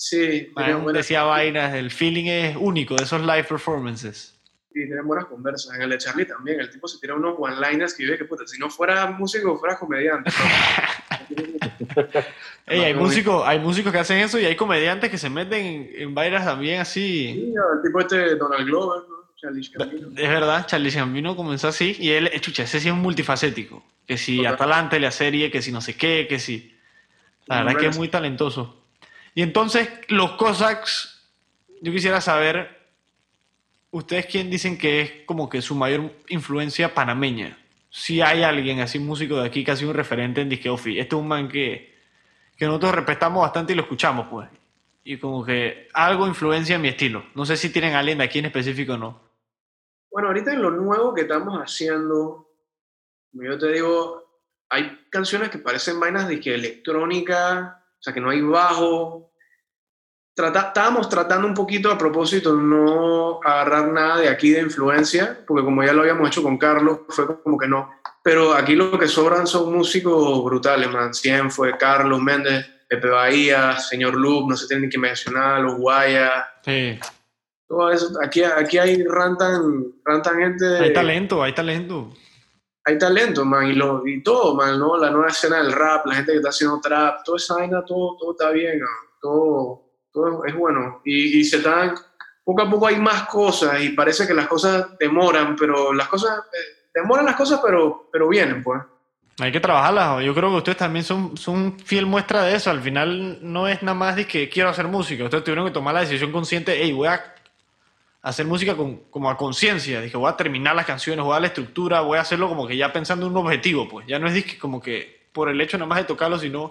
Sí, 0.00 0.50
man, 0.54 0.64
tenían 0.64 0.82
buenas, 0.82 1.02
decía 1.02 1.24
vainas, 1.24 1.74
el 1.74 1.90
feeling 1.90 2.24
es 2.24 2.56
único 2.58 2.96
de 2.96 3.04
esos 3.04 3.20
live 3.20 3.44
performances. 3.44 4.34
sí, 4.72 4.80
tenían 4.88 5.06
buenas 5.06 5.26
conversas. 5.26 5.76
En 5.76 5.82
el 5.82 5.90
de 5.90 5.98
Charlie 5.98 6.24
también, 6.24 6.58
el 6.58 6.70
tipo 6.70 6.88
se 6.88 6.98
tira 6.98 7.14
unos 7.14 7.34
one-liners 7.38 7.92
que 7.92 8.06
yo 8.06 8.16
que 8.16 8.24
puta, 8.24 8.46
si 8.46 8.58
no 8.58 8.70
fuera 8.70 9.10
músico, 9.10 9.58
fuera 9.58 9.78
comediante. 9.78 10.30
Ey, 12.66 12.80
hay, 12.80 12.94
músicos, 12.94 13.46
hay 13.46 13.58
músicos 13.58 13.92
que 13.92 13.98
hacen 13.98 14.16
eso 14.20 14.38
y 14.38 14.46
hay 14.46 14.56
comediantes 14.56 15.10
que 15.10 15.18
se 15.18 15.28
meten 15.28 15.66
en, 15.66 15.90
en 15.94 16.14
vainas 16.14 16.46
también 16.46 16.80
así. 16.80 17.34
Sí, 17.34 17.52
el 17.52 17.82
tipo 17.82 18.00
este 18.00 18.36
Donald 18.36 18.66
Glover, 18.66 19.02
¿no? 19.06 19.16
Charlie 19.36 19.68
Gambino. 19.70 20.08
Es 20.16 20.28
verdad, 20.30 20.66
Charlie 20.66 20.90
Gambino 20.90 21.36
comenzó 21.36 21.68
así 21.68 21.94
y 22.00 22.12
él, 22.12 22.30
eh, 22.32 22.40
chucha, 22.40 22.62
ese 22.62 22.80
sí 22.80 22.88
es 22.88 22.94
multifacético. 22.94 23.84
Que 24.06 24.16
si 24.16 24.38
Total. 24.38 24.54
Atalante, 24.54 24.98
la 24.98 25.10
serie, 25.10 25.50
que 25.50 25.60
si 25.60 25.70
no 25.72 25.82
sé 25.82 25.94
qué, 25.94 26.26
que 26.26 26.38
si... 26.38 26.74
La 27.44 27.64
verdad 27.64 27.78
que 27.78 27.86
es 27.88 27.98
muy 27.98 28.08
talentoso. 28.08 28.79
Y 29.34 29.42
entonces, 29.42 29.88
los 30.08 30.32
Cossacks, 30.32 31.30
yo 31.80 31.92
quisiera 31.92 32.20
saber, 32.20 32.78
¿ustedes 33.90 34.26
quién 34.26 34.50
dicen 34.50 34.76
que 34.76 35.00
es 35.00 35.12
como 35.26 35.48
que 35.48 35.62
su 35.62 35.74
mayor 35.74 36.12
influencia 36.28 36.94
panameña? 36.94 37.58
Si 37.90 38.20
hay 38.20 38.42
alguien 38.42 38.80
así, 38.80 38.98
músico 38.98 39.40
de 39.40 39.46
aquí, 39.46 39.64
sido 39.76 39.90
un 39.90 39.96
referente 39.96 40.40
en 40.40 40.48
Disque 40.48 40.68
Ofi. 40.68 40.98
Este 40.98 41.14
es 41.14 41.20
un 41.20 41.28
man 41.28 41.48
que, 41.48 41.98
que 42.56 42.66
nosotros 42.66 42.94
respetamos 42.94 43.42
bastante 43.42 43.72
y 43.72 43.76
lo 43.76 43.82
escuchamos, 43.82 44.28
pues. 44.28 44.48
Y 45.02 45.16
como 45.16 45.44
que 45.44 45.88
algo 45.94 46.26
influencia 46.26 46.76
en 46.76 46.82
mi 46.82 46.88
estilo. 46.88 47.24
No 47.34 47.44
sé 47.44 47.56
si 47.56 47.70
tienen 47.70 47.94
alguien 47.94 48.18
de 48.18 48.24
aquí 48.24 48.38
en 48.38 48.46
específico 48.46 48.94
o 48.94 48.98
no. 48.98 49.20
Bueno, 50.10 50.28
ahorita 50.28 50.52
en 50.52 50.62
lo 50.62 50.70
nuevo 50.70 51.14
que 51.14 51.22
estamos 51.22 51.58
haciendo, 51.58 52.48
yo 53.32 53.58
te 53.58 53.72
digo, 53.72 54.40
hay 54.68 55.06
canciones 55.08 55.50
que 55.50 55.58
parecen 55.58 55.98
vainas 55.98 56.28
de 56.28 56.40
que 56.40 56.54
electrónica, 56.54 57.79
o 58.00 58.02
sea, 58.02 58.14
que 58.14 58.20
no 58.20 58.30
hay 58.30 58.40
bajo. 58.40 59.30
Trata- 60.34 60.68
estábamos 60.68 61.08
tratando 61.10 61.46
un 61.46 61.52
poquito 61.54 61.90
a 61.90 61.98
propósito 61.98 62.54
no 62.54 63.40
agarrar 63.44 63.88
nada 63.88 64.16
de 64.18 64.28
aquí 64.28 64.50
de 64.50 64.62
influencia, 64.62 65.38
porque 65.46 65.64
como 65.64 65.84
ya 65.84 65.92
lo 65.92 66.00
habíamos 66.00 66.28
hecho 66.28 66.42
con 66.42 66.56
Carlos, 66.56 67.00
fue 67.10 67.42
como 67.42 67.58
que 67.58 67.68
no. 67.68 67.90
Pero 68.22 68.54
aquí 68.54 68.74
lo 68.74 68.98
que 68.98 69.06
sobran 69.06 69.46
son 69.46 69.74
músicos 69.74 70.42
brutales, 70.42 70.90
man. 70.90 71.12
Cien 71.12 71.50
fue 71.50 71.76
Carlos 71.76 72.22
Méndez, 72.22 72.66
Pepe 72.88 73.08
Bahía, 73.08 73.78
Señor 73.78 74.14
Loop, 74.14 74.48
no 74.48 74.56
se 74.56 74.66
tiene 74.66 74.86
ni 74.86 74.88
que 74.90 74.98
mencionar, 74.98 75.60
Los 75.60 75.74
Guayas. 75.76 76.32
Sí. 76.64 76.98
Todo 77.68 77.90
eso, 77.90 78.10
aquí, 78.22 78.42
aquí 78.42 78.78
hay 78.78 79.04
rantan, 79.04 79.92
rantan 80.04 80.38
gente 80.38 80.78
Hay 80.78 80.92
talento, 80.94 81.42
hay 81.42 81.52
talento. 81.54 82.12
Hay 82.84 82.98
talento, 82.98 83.44
man, 83.44 83.66
y, 83.66 83.74
lo, 83.74 84.06
y 84.06 84.22
todo, 84.22 84.54
man, 84.54 84.78
¿no? 84.78 84.96
La 84.96 85.10
nueva 85.10 85.28
escena 85.28 85.62
del 85.62 85.72
rap, 85.72 86.06
la 86.06 86.14
gente 86.14 86.32
que 86.32 86.38
está 86.38 86.48
haciendo 86.50 86.80
trap, 86.80 87.22
toda 87.24 87.36
esa 87.36 87.54
vaina, 87.54 87.84
todo, 87.84 88.16
todo 88.18 88.32
está 88.32 88.50
bien, 88.50 88.80
todo, 89.20 89.82
todo 90.12 90.44
es 90.44 90.54
bueno. 90.54 91.00
Y, 91.04 91.40
y 91.40 91.44
se 91.44 91.58
están, 91.58 91.94
poco 92.44 92.62
a 92.62 92.70
poco 92.70 92.86
hay 92.86 92.96
más 92.96 93.24
cosas 93.24 93.82
y 93.82 93.90
parece 93.90 94.26
que 94.26 94.34
las 94.34 94.48
cosas 94.48 94.98
demoran, 94.98 95.56
pero 95.56 95.92
las 95.92 96.08
cosas, 96.08 96.38
eh, 96.38 96.88
demoran 96.94 97.26
las 97.26 97.36
cosas, 97.36 97.60
pero, 97.62 98.08
pero 98.10 98.28
vienen, 98.28 98.62
pues. 98.62 98.80
Hay 99.38 99.52
que 99.52 99.60
trabajarlas. 99.60 100.22
Yo 100.22 100.34
creo 100.34 100.50
que 100.50 100.56
ustedes 100.56 100.78
también 100.78 101.04
son, 101.04 101.36
son 101.36 101.78
fiel 101.78 102.04
muestra 102.04 102.42
de 102.42 102.54
eso. 102.54 102.70
Al 102.70 102.82
final 102.82 103.38
no 103.40 103.68
es 103.68 103.82
nada 103.82 103.94
más 103.94 104.16
de 104.16 104.26
que 104.26 104.50
quiero 104.50 104.68
hacer 104.68 104.86
música. 104.86 105.24
Ustedes 105.24 105.44
tuvieron 105.44 105.66
que 105.66 105.72
tomar 105.72 105.94
la 105.94 106.00
decisión 106.00 106.30
consciente, 106.30 106.78
hey, 106.78 106.92
voy 106.92 107.08
a 107.08 107.34
hacer 108.22 108.46
música 108.46 108.76
con, 108.76 108.96
como 109.10 109.30
a 109.30 109.36
conciencia. 109.36 110.00
Dije, 110.00 110.16
voy 110.16 110.30
a 110.30 110.36
terminar 110.36 110.76
las 110.76 110.86
canciones, 110.86 111.24
voy 111.24 111.36
a 111.36 111.40
la 111.40 111.48
estructura, 111.48 112.00
voy 112.00 112.18
a 112.18 112.22
hacerlo 112.22 112.48
como 112.48 112.66
que 112.66 112.76
ya 112.76 112.92
pensando 112.92 113.26
en 113.26 113.32
un 113.32 113.38
objetivo, 113.38 113.88
pues. 113.88 114.06
Ya 114.06 114.18
no 114.18 114.28
es 114.28 114.54
como 114.56 114.80
que 114.80 115.28
por 115.32 115.48
el 115.48 115.60
hecho 115.60 115.78
nada 115.78 115.88
más 115.88 115.98
de 115.98 116.04
tocarlo, 116.04 116.38
sino 116.38 116.70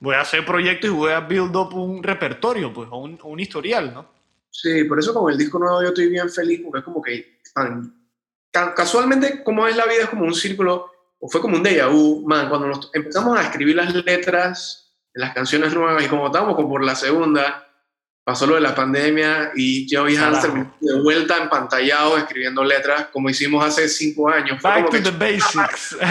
voy 0.00 0.14
a 0.14 0.20
hacer 0.20 0.44
proyectos 0.44 0.90
y 0.90 0.92
voy 0.92 1.12
a 1.12 1.20
build 1.20 1.54
up 1.56 1.74
un 1.74 2.02
repertorio, 2.02 2.72
pues, 2.72 2.88
o 2.90 2.98
un, 2.98 3.18
un 3.22 3.40
historial, 3.40 3.92
¿no? 3.94 4.06
Sí, 4.50 4.84
por 4.84 4.98
eso 4.98 5.14
con 5.14 5.32
el 5.32 5.38
disco 5.38 5.58
nuevo 5.58 5.80
yo 5.82 5.88
estoy 5.88 6.08
bien 6.08 6.28
feliz, 6.28 6.60
porque 6.62 6.80
es 6.80 6.84
como 6.84 7.00
que, 7.00 7.38
casualmente, 8.50 9.42
como 9.42 9.66
es 9.66 9.76
la 9.76 9.86
vida, 9.86 10.02
es 10.02 10.10
como 10.10 10.24
un 10.24 10.34
círculo, 10.34 10.90
o 11.18 11.28
fue 11.28 11.40
como 11.40 11.56
un 11.56 11.64
déjà 11.64 11.88
vu, 11.88 12.26
man, 12.26 12.48
cuando 12.48 12.66
nos 12.66 12.90
empezamos 12.92 13.38
a 13.38 13.42
escribir 13.42 13.76
las 13.76 13.94
letras 13.94 14.82
las 15.14 15.34
canciones 15.34 15.74
nuevas 15.74 16.04
y 16.04 16.08
como 16.08 16.26
estábamos 16.26 16.56
como 16.56 16.68
por 16.68 16.84
la 16.84 16.94
segunda, 16.94 17.68
pasó 18.24 18.46
lo 18.46 18.54
de 18.54 18.60
la 18.60 18.74
pandemia 18.74 19.50
y 19.56 19.90
yo 19.92 20.08
y 20.08 20.14
Hans 20.16 20.38
Carajo. 20.38 20.42
terminamos 20.42 20.80
de 20.80 21.02
vuelta 21.02 21.38
empantallados 21.38 22.18
escribiendo 22.18 22.62
letras 22.62 23.08
como 23.12 23.28
hicimos 23.28 23.64
hace 23.64 23.88
cinco 23.88 24.28
años. 24.28 24.60
Fue 24.60 24.70
Back 24.70 24.86
como 24.86 25.02
to 25.02 25.10
the 25.10 25.16
basics. 25.18 25.96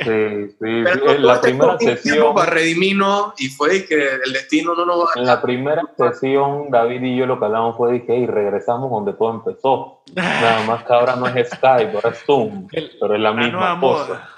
Sí, 0.00 0.48
sí. 0.48 0.56
pero 0.58 1.10
En 1.10 1.26
la 1.26 1.34
este 1.34 1.48
primera 1.48 1.78
sesión, 1.78 2.34
para 2.34 2.50
redimirnos 2.50 3.34
y 3.38 3.48
fue 3.48 3.84
que 3.84 4.14
el 4.24 4.32
destino 4.32 4.74
no 4.74 4.86
nos 4.86 5.00
va 5.00 5.10
en 5.16 5.26
la 5.26 5.42
primera 5.42 5.82
sesión, 5.96 6.70
David 6.70 7.02
y 7.02 7.16
yo 7.16 7.26
lo 7.26 7.38
que 7.38 7.44
hablamos 7.44 7.76
fue 7.76 7.92
de 7.92 8.06
que 8.06 8.16
y 8.16 8.26
regresamos 8.26 8.90
donde 8.90 9.12
todo 9.12 9.30
empezó. 9.34 10.02
Nada 10.14 10.64
más 10.64 10.84
que 10.84 10.92
ahora 10.92 11.16
no 11.16 11.26
es 11.26 11.50
Skype, 11.50 11.92
ahora 11.94 12.10
es 12.10 12.18
Zoom, 12.24 12.66
pero 13.00 13.14
es 13.14 13.20
la 13.20 13.30
la 13.30 13.32
misma 13.32 13.80
cosa. 13.80 14.28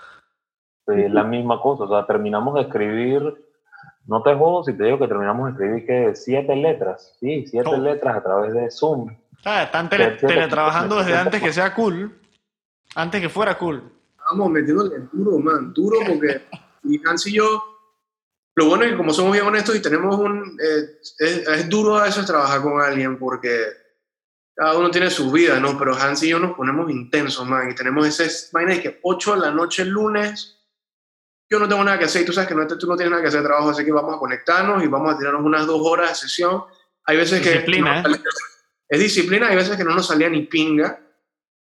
Sí, 0.87 0.95
es 1.03 1.13
la 1.13 1.23
misma 1.23 1.61
cosa. 1.61 1.85
O 1.85 1.89
sea, 1.89 2.07
terminamos 2.07 2.55
de 2.55 2.63
escribir, 2.63 3.23
no 4.07 4.23
te 4.23 4.35
jodo 4.35 4.65
si 4.65 4.73
te 4.77 4.85
digo 4.85 4.99
que 4.99 5.07
terminamos 5.09 5.47
de 5.47 5.53
escribir 5.53 5.87
que 5.87 6.17
siete 6.17 6.55
letras, 6.57 7.17
sí, 7.21 7.47
siete 7.47 7.69
Oh. 7.71 7.77
letras 7.77 8.17
a 8.17 8.23
través 8.23 8.53
de 8.55 8.71
Zoom. 8.71 9.15
Ah, 9.45 9.65
están 9.65 9.89
tele- 9.89 10.13
teletrabajando 10.21 10.97
desde 10.99 11.17
antes 11.17 11.41
que 11.43 11.53
sea 11.53 11.75
cool. 11.75 12.17
Antes 12.95 13.21
que 13.21 13.29
fuera 13.29 13.57
cool. 13.59 13.83
Estábamos 14.13 14.51
metiéndole 14.51 14.97
duro, 15.13 15.39
man, 15.39 15.73
duro 15.73 15.99
porque 16.07 16.43
y 16.85 17.01
Hans 17.07 17.27
y 17.27 17.35
yo, 17.35 17.63
lo 18.55 18.67
bueno 18.67 18.85
es 18.85 18.91
que 18.91 18.97
como 18.97 19.13
somos 19.13 19.33
bien 19.33 19.47
honestos 19.47 19.75
y 19.77 19.83
tenemos 19.83 20.17
un, 20.19 20.59
eh, 20.61 20.99
es, 21.19 21.49
es 21.49 21.69
duro 21.69 21.97
a 21.97 22.05
veces 22.05 22.27
trabajar 22.27 22.61
con 22.63 22.81
alguien 22.81 23.19
porque 23.19 23.65
cada 24.55 24.77
uno 24.79 24.91
tiene 24.91 25.09
su 25.11 25.31
vida, 25.33 25.59
¿no? 25.59 25.79
Pero 25.79 25.97
Hans 25.97 26.23
y 26.23 26.29
yo 26.29 26.39
nos 26.39 26.55
ponemos 26.55 26.91
intensos, 26.91 27.49
man, 27.49 27.71
y 27.71 27.75
tenemos 27.75 28.07
ese 28.07 28.29
vaina 28.53 28.75
de 28.75 28.83
que 28.83 29.01
8 29.03 29.35
de 29.35 29.41
la 29.41 29.51
noche 29.51 29.83
el 29.83 29.89
lunes, 29.89 30.62
yo 31.53 31.59
no 31.59 31.69
tengo 31.69 31.85
nada 31.85 31.99
que 31.99 32.07
hacer 32.07 32.23
y 32.23 32.25
tú 32.25 32.33
sabes 32.33 32.49
que 32.49 32.55
no, 32.55 32.67
tú 32.67 32.87
no 32.87 32.97
tienes 32.97 33.11
nada 33.11 33.23
que 33.23 33.29
hacer 33.29 33.41
de 33.43 33.47
trabajo, 33.47 33.71
así 33.71 33.85
que 33.85 33.93
vamos 33.93 34.17
a 34.17 34.19
conectarnos 34.19 34.83
y 34.83 34.87
vamos 34.87 35.15
a 35.15 35.19
tirarnos 35.19 35.43
unas 35.45 35.67
dos 35.67 35.81
horas 35.85 36.09
de 36.11 36.15
sesión. 36.17 36.65
Hay 37.05 37.17
veces 37.19 37.41
que... 37.43 37.51
Disciplina, 37.51 38.03
no- 38.03 38.15
¿eh? 38.15 38.21
Es 38.89 39.01
disciplina, 39.01 39.49
hay 39.49 39.57
veces 39.57 39.77
que 39.77 39.85
no 39.85 39.95
nos 39.95 40.07
salía 40.07 40.29
ni 40.29 40.43
pinga 40.43 40.99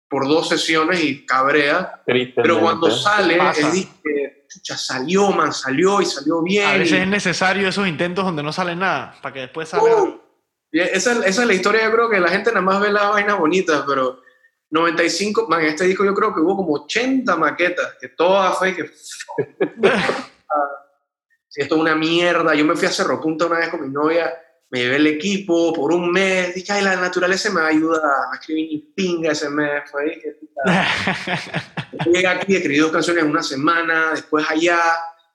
por 0.09 0.27
dos 0.27 0.49
sesiones 0.49 1.03
y 1.03 1.25
cabrea. 1.25 2.01
Pero 2.05 2.59
cuando 2.59 2.89
sale, 2.91 3.35
él 3.35 3.71
dice, 3.71 4.45
chucha, 4.49 4.77
salió, 4.77 5.31
man, 5.31 5.51
salió 5.53 6.01
y 6.01 6.05
salió 6.05 6.41
bien. 6.41 6.67
A 6.67 6.73
veces 6.73 6.91
y- 6.93 7.01
es 7.01 7.07
necesario 7.07 7.67
esos 7.67 7.87
intentos 7.87 8.23
donde 8.25 8.43
no 8.43 8.53
sale 8.53 8.75
nada, 8.75 9.15
para 9.21 9.33
que 9.33 9.39
después 9.41 9.67
salga. 9.69 10.03
Uh, 10.03 10.19
esa, 10.71 11.11
esa 11.25 11.41
es 11.41 11.47
la 11.47 11.53
historia, 11.53 11.83
yo 11.85 11.91
creo 11.91 12.09
que 12.09 12.19
la 12.19 12.29
gente 12.29 12.49
nada 12.51 12.61
más 12.61 12.79
ve 12.79 12.91
las 12.91 13.09
vainas 13.09 13.37
bonitas, 13.39 13.83
pero 13.87 14.21
95, 14.69 15.47
man, 15.47 15.61
en 15.61 15.67
este 15.67 15.85
disco 15.85 16.03
yo 16.03 16.13
creo 16.13 16.33
que 16.33 16.41
hubo 16.41 16.57
como 16.57 16.73
80 16.73 17.35
maquetas, 17.37 17.95
que 17.99 18.09
todas 18.09 18.57
fue 18.57 18.75
que... 18.75 18.83
si 21.47 21.61
esto 21.61 21.75
es 21.75 21.81
una 21.81 21.95
mierda, 21.95 22.53
yo 22.53 22.65
me 22.65 22.75
fui 22.75 22.87
a 22.87 22.91
Cerro 22.91 23.21
Punta 23.21 23.45
una 23.45 23.59
vez 23.59 23.69
con 23.69 23.81
mi 23.81 23.89
novia, 23.89 24.33
me 24.69 24.79
llevé 24.79 24.97
el 24.97 25.07
equipo 25.07 25.71
por 25.73 25.93
un 25.93 26.11
mes, 26.11 26.53
dije, 26.53 26.73
ay, 26.73 26.83
la 26.83 26.97
naturaleza 26.97 27.49
me 27.49 27.61
ayuda, 27.61 28.01
no 28.27 28.33
escribí 28.33 28.67
ni 28.67 28.79
pinga 28.93 29.31
ese 29.31 29.49
mes, 29.49 29.89
fue 29.89 30.03
ahí 30.03 30.19
que... 30.19 30.35
Yo 32.05 32.11
Llegué 32.11 32.27
aquí, 32.27 32.55
escribí 32.57 32.77
dos 32.79 32.91
canciones 32.91 33.23
en 33.23 33.29
una 33.29 33.43
semana, 33.43 34.11
después 34.11 34.45
allá, 34.49 34.79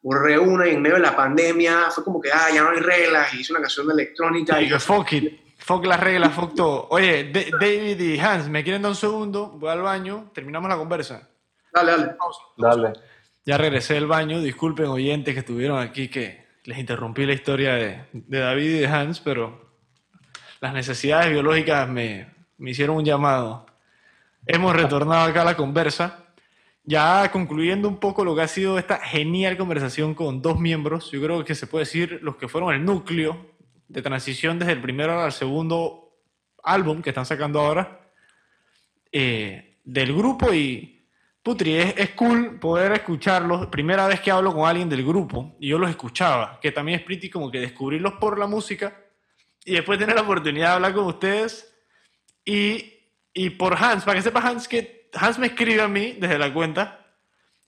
borré 0.03 0.39
una 0.39 0.69
y 0.69 0.75
en 0.75 0.83
medio 0.83 0.97
de 0.97 1.03
la 1.03 1.17
pandemia 1.17 1.91
fue 1.91 2.05
como 2.05 2.21
que, 2.21 2.31
ah, 2.31 2.49
ya 2.53 2.63
no 2.63 2.71
hay 2.71 2.81
reglas, 2.81 3.33
y 3.33 3.41
hice 3.41 3.53
una 3.53 3.63
canción 3.63 3.87
de 3.87 3.95
electrónica. 3.95 4.61
Y 4.61 4.67
Y 4.67 4.69
que 4.69 4.79
fuck 4.79 5.13
it. 5.13 5.42
Fuck 5.65 5.85
las 5.87 6.01
reglas, 6.01 6.33
fuck 6.35 6.55
todo. 6.55 6.87
Oye, 6.91 7.31
Da- 7.31 7.57
David 7.61 8.01
y 8.01 8.19
Hans, 8.19 8.49
¿me 8.49 8.63
quieren 8.65 8.83
dar 8.83 8.91
un 8.91 8.97
segundo? 8.97 9.49
Voy 9.49 9.71
al 9.71 9.83
baño, 9.83 10.31
terminamos 10.35 10.69
la 10.69 10.77
conversa. 10.77 11.29
dale, 11.73 11.93
dale. 11.93 12.13
Dale. 12.57 12.93
Ya 13.45 13.59
regresé 13.59 13.95
del 13.95 14.07
baño, 14.07 14.41
disculpen 14.41 14.87
oyentes 14.87 15.35
que 15.35 15.41
estuvieron 15.41 15.79
aquí 15.79 16.09
que 16.09 16.47
les 16.65 16.79
interrumpí 16.79 17.27
la 17.27 17.33
historia 17.33 17.75
de, 17.75 18.05
de 18.13 18.39
David 18.39 18.65
y 18.77 18.79
de 18.81 18.87
Hans, 18.87 19.21
pero 19.21 19.71
las 20.61 20.73
necesidades 20.75 21.31
biológicas 21.31 21.89
me, 21.89 22.29
me 22.59 22.71
hicieron 22.71 22.97
un 22.97 23.05
llamado. 23.05 23.67
Hemos 24.47 24.75
retornado 24.77 25.29
acá 25.29 25.43
a 25.43 25.45
la 25.45 25.57
conversa, 25.57 26.25
ya 26.85 27.31
concluyendo 27.33 27.89
un 27.89 27.99
poco 27.99 28.25
lo 28.25 28.35
que 28.35 28.43
ha 28.43 28.49
sido 28.49 28.79
esta 28.79 28.99
genial 28.99 29.57
conversación 29.57 30.15
con 30.15 30.43
dos 30.43 30.59
miembros, 30.61 31.11
yo 31.13 31.21
creo 31.23 31.45
que 31.45 31.55
se 31.55 31.67
puede 31.69 31.85
decir 31.85 32.21
los 32.23 32.37
que 32.37 32.49
fueron 32.49 32.73
el 32.75 32.85
núcleo 32.85 33.52
de 33.93 34.03
transición 34.03 34.59
desde 34.59 34.73
el 34.73 34.81
primero 34.81 35.21
al 35.21 35.33
segundo 35.33 36.17
álbum 36.63 37.03
que 37.03 37.11
están 37.11 37.27
sacando 37.27 37.61
ahora 37.61 38.01
eh, 39.11 39.79
del 39.85 40.15
grupo 40.15 40.53
y 40.53 41.07
Putri, 41.43 41.75
es, 41.75 41.95
es 41.99 42.11
cool 42.11 42.59
poder 42.59 42.93
escucharlos. 42.93 43.67
Primera 43.67 44.07
vez 44.07 44.21
que 44.21 44.31
hablo 44.31 44.55
con 44.55 44.67
alguien 44.67 44.89
del 44.89 45.05
grupo 45.05 45.55
y 45.61 45.69
yo 45.69 45.79
los 45.79 45.91
escuchaba, 45.91 46.59
que 46.61 46.73
también 46.73 47.01
es 47.01 47.05
pretty 47.05 47.29
como 47.29 47.51
que 47.51 47.61
descubrirlos 47.61 48.15
por 48.15 48.39
la 48.39 48.47
música 48.47 48.97
y 49.65 49.75
después 49.75 49.99
tener 49.99 50.15
la 50.15 50.23
oportunidad 50.23 50.69
de 50.69 50.75
hablar 50.75 50.95
con 50.95 51.05
ustedes 51.05 51.75
y, 52.45 52.95
y 53.35 53.51
por 53.51 53.77
Hans, 53.77 54.05
para 54.05 54.17
que 54.17 54.23
sepa 54.23 54.41
Hans 54.41 54.67
que 54.69 55.11
Hans 55.15 55.39
me 55.39 55.49
escribe 55.49 55.83
a 55.83 55.89
mí 55.89 56.17
desde 56.19 56.39
la 56.39 56.53
cuenta 56.53 57.07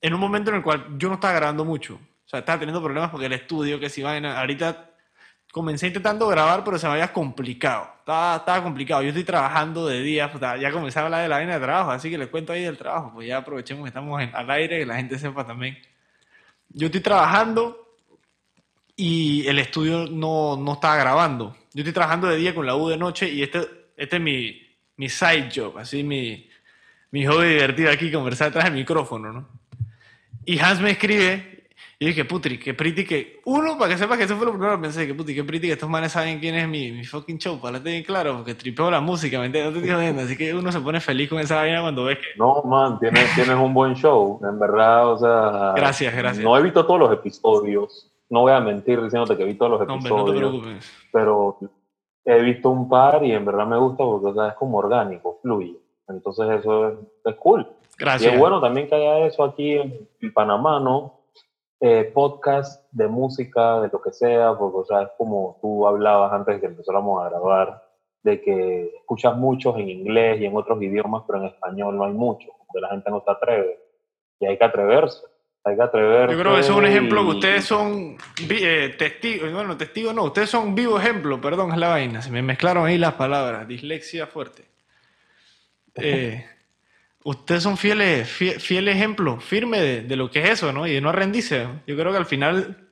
en 0.00 0.14
un 0.14 0.20
momento 0.20 0.50
en 0.50 0.56
el 0.56 0.62
cual 0.62 0.96
yo 0.96 1.08
no 1.08 1.14
estaba 1.14 1.34
grabando 1.34 1.64
mucho. 1.64 1.96
O 1.96 2.28
sea, 2.28 2.40
estaba 2.40 2.58
teniendo 2.58 2.82
problemas 2.82 3.10
porque 3.10 3.26
el 3.26 3.34
estudio, 3.34 3.78
que 3.78 3.90
si 3.90 4.02
vaina, 4.02 4.40
ahorita 4.40 4.93
comencé 5.54 5.86
intentando 5.86 6.26
grabar, 6.26 6.64
pero 6.64 6.76
se 6.80 6.86
me 6.88 6.94
había 6.94 7.12
complicado. 7.12 7.86
Estaba, 8.00 8.36
estaba 8.38 8.60
complicado. 8.64 9.02
Yo 9.02 9.08
estoy 9.10 9.22
trabajando 9.22 9.86
de 9.86 10.02
día, 10.02 10.32
puta, 10.32 10.56
ya 10.56 10.72
comencé 10.72 10.98
a 10.98 11.04
hablar 11.04 11.22
de 11.22 11.28
la 11.28 11.36
vaina 11.36 11.54
de 11.54 11.60
trabajo, 11.60 11.92
así 11.92 12.10
que 12.10 12.18
les 12.18 12.26
cuento 12.26 12.52
ahí 12.52 12.64
del 12.64 12.76
trabajo, 12.76 13.12
pues 13.14 13.28
ya 13.28 13.36
aprovechemos 13.36 13.84
que 13.84 13.88
estamos 13.88 14.20
en- 14.20 14.34
al 14.34 14.50
aire, 14.50 14.80
que 14.80 14.86
la 14.86 14.96
gente 14.96 15.16
sepa 15.16 15.46
también. 15.46 15.78
Yo 16.70 16.86
estoy 16.86 17.00
trabajando 17.00 17.94
y 18.96 19.46
el 19.46 19.60
estudio 19.60 20.08
no, 20.10 20.56
no 20.56 20.72
estaba 20.72 20.96
grabando. 20.96 21.56
Yo 21.72 21.82
estoy 21.82 21.92
trabajando 21.92 22.26
de 22.26 22.36
día 22.36 22.52
con 22.52 22.66
la 22.66 22.74
U 22.74 22.88
de 22.88 22.96
noche 22.96 23.28
y 23.30 23.44
este, 23.44 23.60
este 23.96 24.16
es 24.16 24.22
mi, 24.22 24.60
mi 24.96 25.08
side 25.08 25.50
job, 25.54 25.78
así 25.78 26.02
mi, 26.02 26.50
mi 27.12 27.24
hobby 27.26 27.50
divertido 27.50 27.92
aquí, 27.92 28.10
conversar 28.10 28.48
detrás 28.48 28.64
del 28.64 28.74
micrófono, 28.74 29.32
¿no? 29.32 29.48
Y 30.44 30.58
Hans 30.58 30.80
me 30.80 30.90
escribe 30.90 31.53
y 31.98 32.06
dije, 32.06 32.24
putri, 32.24 32.58
que 32.58 32.74
pretty 32.74 33.04
que... 33.04 33.40
Uno, 33.44 33.78
para 33.78 33.92
que 33.92 33.98
sepas 33.98 34.18
que 34.18 34.24
eso 34.24 34.36
fue 34.36 34.46
lo 34.46 34.52
primero 34.52 34.76
que 34.76 34.82
pensé, 34.82 35.06
que 35.06 35.14
putri, 35.14 35.34
que 35.34 35.44
pretty 35.44 35.68
que 35.68 35.72
estos 35.74 35.88
manes 35.88 36.12
saben 36.12 36.40
quién 36.40 36.54
es 36.54 36.68
mi, 36.68 36.90
mi 36.92 37.04
fucking 37.04 37.38
show, 37.38 37.60
para 37.60 37.82
que 37.82 37.90
bien 37.90 38.02
claro, 38.02 38.36
porque 38.36 38.54
tripeo 38.54 38.90
la 38.90 39.00
música, 39.00 39.38
¿me 39.38 39.46
entiendes? 39.46 39.72
No 39.72 39.78
te 39.78 39.84
estoy 39.84 39.96
jodiendo, 39.96 40.22
así 40.22 40.36
que 40.36 40.54
uno 40.54 40.72
se 40.72 40.80
pone 40.80 41.00
feliz 41.00 41.28
con 41.28 41.38
esa 41.38 41.56
vaina 41.56 41.80
cuando 41.82 42.04
ves 42.04 42.18
que... 42.18 42.38
No, 42.38 42.62
man, 42.64 42.98
tienes, 42.98 43.34
tienes 43.34 43.56
un 43.56 43.72
buen 43.72 43.94
show, 43.94 44.40
en 44.42 44.58
verdad, 44.58 45.12
o 45.12 45.18
sea... 45.18 45.72
Gracias, 45.76 46.14
gracias. 46.14 46.44
No 46.44 46.56
he 46.58 46.62
visto 46.62 46.84
todos 46.84 47.00
los 47.00 47.12
episodios, 47.12 48.10
no 48.28 48.40
voy 48.40 48.52
a 48.52 48.60
mentir 48.60 49.00
diciéndote 49.02 49.36
que 49.36 49.42
he 49.44 49.46
visto 49.46 49.66
todos 49.66 49.80
los 49.80 49.88
No, 49.88 49.94
hombre, 49.94 50.10
no 50.10 50.24
te 50.24 50.30
episodios, 50.32 50.50
preocupes. 50.50 50.92
pero 51.12 51.58
he 52.24 52.42
visto 52.42 52.70
un 52.70 52.88
par 52.88 53.24
y 53.24 53.32
en 53.32 53.44
verdad 53.44 53.66
me 53.66 53.78
gusta 53.78 54.02
porque 54.02 54.28
o 54.28 54.34
sea, 54.34 54.48
es 54.48 54.54
como 54.54 54.78
orgánico, 54.78 55.38
fluye. 55.42 55.76
Entonces 56.08 56.60
eso 56.60 56.88
es, 56.88 56.94
es 57.24 57.34
cool. 57.36 57.66
Gracias. 57.96 58.30
Y 58.30 58.34
es 58.34 58.40
bueno 58.40 58.60
también 58.60 58.88
que 58.88 58.94
haya 58.94 59.26
eso 59.26 59.44
aquí 59.44 59.72
en, 59.72 60.08
en 60.20 60.32
Panamá, 60.32 60.80
¿no? 60.80 61.20
Eh, 61.86 62.10
podcast 62.14 62.82
de 62.92 63.08
música, 63.08 63.82
de 63.82 63.90
lo 63.92 64.00
que 64.00 64.10
sea, 64.10 64.54
porque 64.56 64.78
o 64.78 64.84
sea, 64.86 65.02
es 65.02 65.08
como 65.18 65.58
tú 65.60 65.86
hablabas 65.86 66.32
antes 66.32 66.54
de 66.54 66.60
que 66.62 66.66
empezáramos 66.68 67.22
a 67.22 67.28
grabar, 67.28 67.84
de 68.22 68.40
que 68.40 68.90
escuchas 69.00 69.36
muchos 69.36 69.76
en 69.76 69.90
inglés 69.90 70.40
y 70.40 70.46
en 70.46 70.56
otros 70.56 70.80
idiomas, 70.82 71.24
pero 71.26 71.40
en 71.40 71.48
español 71.48 71.94
no 71.94 72.06
hay 72.06 72.14
muchos, 72.14 72.48
porque 72.56 72.80
la 72.80 72.88
gente 72.88 73.10
no 73.10 73.22
se 73.22 73.30
atreve. 73.30 73.78
Y 74.40 74.46
hay 74.46 74.56
que 74.56 74.64
atreverse, 74.64 75.26
hay 75.62 75.76
que 75.76 75.82
atreverse. 75.82 76.34
Yo 76.34 76.40
creo 76.40 76.54
que 76.54 76.60
eso 76.60 76.72
es 76.72 76.78
un 76.78 76.86
ejemplo 76.86 77.20
que 77.20 77.30
ustedes 77.32 77.64
son 77.66 78.16
eh, 78.48 78.94
testigos, 78.98 79.52
bueno, 79.52 79.76
testigos 79.76 80.14
no, 80.14 80.24
ustedes 80.24 80.48
son 80.48 80.74
vivo 80.74 80.98
ejemplo, 80.98 81.38
perdón, 81.38 81.72
es 81.72 81.76
la 81.76 81.88
vaina, 81.88 82.22
se 82.22 82.30
me 82.30 82.40
mezclaron 82.40 82.86
ahí 82.86 82.96
las 82.96 83.12
palabras, 83.12 83.68
dislexia 83.68 84.26
fuerte. 84.26 84.64
Eh, 85.96 86.44
ustedes 87.24 87.62
son 87.62 87.76
fieles, 87.76 88.28
fie- 88.28 88.58
fiel, 88.60 88.86
ejemplo, 88.88 89.40
firme 89.40 89.80
de, 89.80 90.02
de 90.02 90.16
lo 90.16 90.30
que 90.30 90.42
es 90.44 90.50
eso, 90.50 90.72
¿no? 90.72 90.86
Y 90.86 90.92
de 90.94 91.00
no 91.00 91.10
rendirse. 91.12 91.66
Yo 91.86 91.96
creo 91.96 92.12
que 92.12 92.18
al 92.18 92.26
final, 92.26 92.88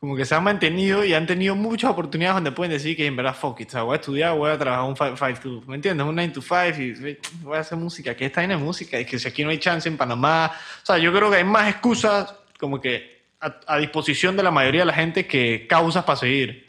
como 0.00 0.16
que 0.16 0.24
se 0.24 0.34
han 0.34 0.44
mantenido 0.44 1.04
y 1.04 1.14
han 1.14 1.26
tenido 1.26 1.54
muchas 1.54 1.90
oportunidades 1.90 2.36
donde 2.36 2.52
pueden 2.52 2.72
decir 2.72 2.96
que 2.96 3.06
en 3.06 3.16
verdad, 3.16 3.34
fuck 3.34 3.60
it, 3.60 3.68
o 3.68 3.72
sea, 3.72 3.82
voy 3.82 3.94
a 3.94 4.00
estudiar, 4.00 4.34
voy 4.36 4.50
a 4.50 4.58
trabajar 4.58 4.84
un 4.88 4.96
5 4.96 5.40
to, 5.42 5.62
¿me 5.66 5.74
entiendes? 5.76 6.06
Un 6.06 6.14
9 6.14 6.32
to 6.32 6.40
5 6.42 6.80
y 6.80 7.18
voy 7.42 7.56
a 7.56 7.60
hacer 7.60 7.76
música, 7.78 8.14
que 8.14 8.26
esta 8.26 8.40
vaina 8.40 8.56
de 8.56 8.62
música, 8.62 8.98
y 9.00 9.04
que 9.04 9.18
si 9.18 9.28
aquí 9.28 9.42
no 9.44 9.50
hay 9.50 9.58
chance 9.58 9.88
en 9.88 9.96
Panamá, 9.96 10.52
o 10.82 10.86
sea, 10.86 10.98
yo 10.98 11.12
creo 11.12 11.30
que 11.30 11.36
hay 11.38 11.44
más 11.44 11.68
excusas 11.68 12.34
como 12.58 12.80
que 12.80 13.16
a, 13.40 13.58
a 13.66 13.78
disposición 13.78 14.36
de 14.36 14.42
la 14.42 14.50
mayoría 14.50 14.82
de 14.82 14.86
la 14.86 14.94
gente 14.94 15.26
que 15.26 15.66
causas 15.68 16.04
para 16.04 16.16
seguir. 16.16 16.66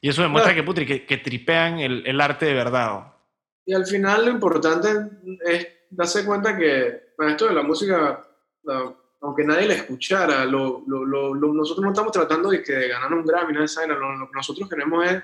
Y 0.00 0.08
eso 0.10 0.20
demuestra 0.22 0.52
Claro. 0.52 0.62
que, 0.62 0.66
putri, 0.66 0.84
que, 0.86 1.06
que 1.06 1.16
tripean 1.16 1.78
el, 1.78 2.02
el 2.06 2.20
arte 2.20 2.44
de 2.44 2.52
verdad. 2.54 2.92
¿o? 2.94 3.14
Y 3.64 3.72
al 3.72 3.86
final 3.86 4.26
lo 4.26 4.30
importante 4.32 4.88
es 5.46 5.66
darse 5.90 6.24
cuenta 6.24 6.56
que 6.56 7.12
bueno, 7.16 7.32
esto 7.32 7.46
de 7.48 7.54
la 7.54 7.62
música, 7.62 8.24
la- 8.64 8.92
aunque 9.20 9.44
nadie 9.44 9.66
la 9.68 9.74
escuchara, 9.74 10.44
lo, 10.44 10.82
lo- 10.86 11.04
lo- 11.04 11.34
lo- 11.34 11.52
nosotros 11.54 11.82
no 11.84 11.90
estamos 11.92 12.12
tratando 12.12 12.50
de 12.50 12.62
que 12.62 12.88
ganar 12.88 13.12
un 13.14 13.24
Grammy, 13.24 13.54
nada 13.54 13.66
de 13.66 13.86
lo, 13.88 14.16
lo 14.16 14.26
que 14.30 14.36
nosotros 14.36 14.68
queremos 14.68 15.04
es, 15.06 15.22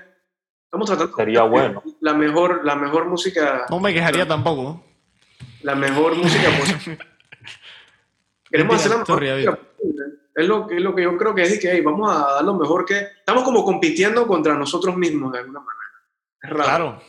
estamos 0.65 0.87
tratando 0.87 1.15
Sería 1.15 1.43
bueno. 1.43 1.83
la 1.99 2.13
mejor, 2.13 2.65
la 2.65 2.75
mejor 2.75 3.05
música, 3.05 3.65
No 3.69 3.79
me 3.79 3.93
quejaría 3.93 4.27
tampoco. 4.27 4.83
la 5.61 5.75
mejor 5.75 6.15
música 6.15 6.49
posible. 6.59 6.97
queremos 8.49 8.75
hacer 8.75 8.91
la 8.91 8.97
mejor 8.97 9.21
música 9.21 9.55
posible. 9.55 10.05
Es 10.33 10.47
lo, 10.47 10.65
que- 10.67 10.77
es 10.77 10.81
lo 10.81 10.95
que 10.95 11.03
yo 11.03 11.17
creo 11.17 11.35
que 11.35 11.41
es 11.43 11.51
de 11.51 11.59
que 11.59 11.71
hey, 11.71 11.81
vamos 11.81 12.09
a 12.09 12.35
dar 12.35 12.43
lo 12.45 12.53
mejor 12.55 12.85
que... 12.85 12.97
Estamos 13.19 13.43
como 13.43 13.63
compitiendo 13.65 14.25
contra 14.25 14.55
nosotros 14.55 14.95
mismos 14.95 15.31
de 15.33 15.39
alguna 15.39 15.59
manera. 15.59 15.81
Es 16.41 16.49
raro. 16.49 16.63
Claro. 16.65 17.01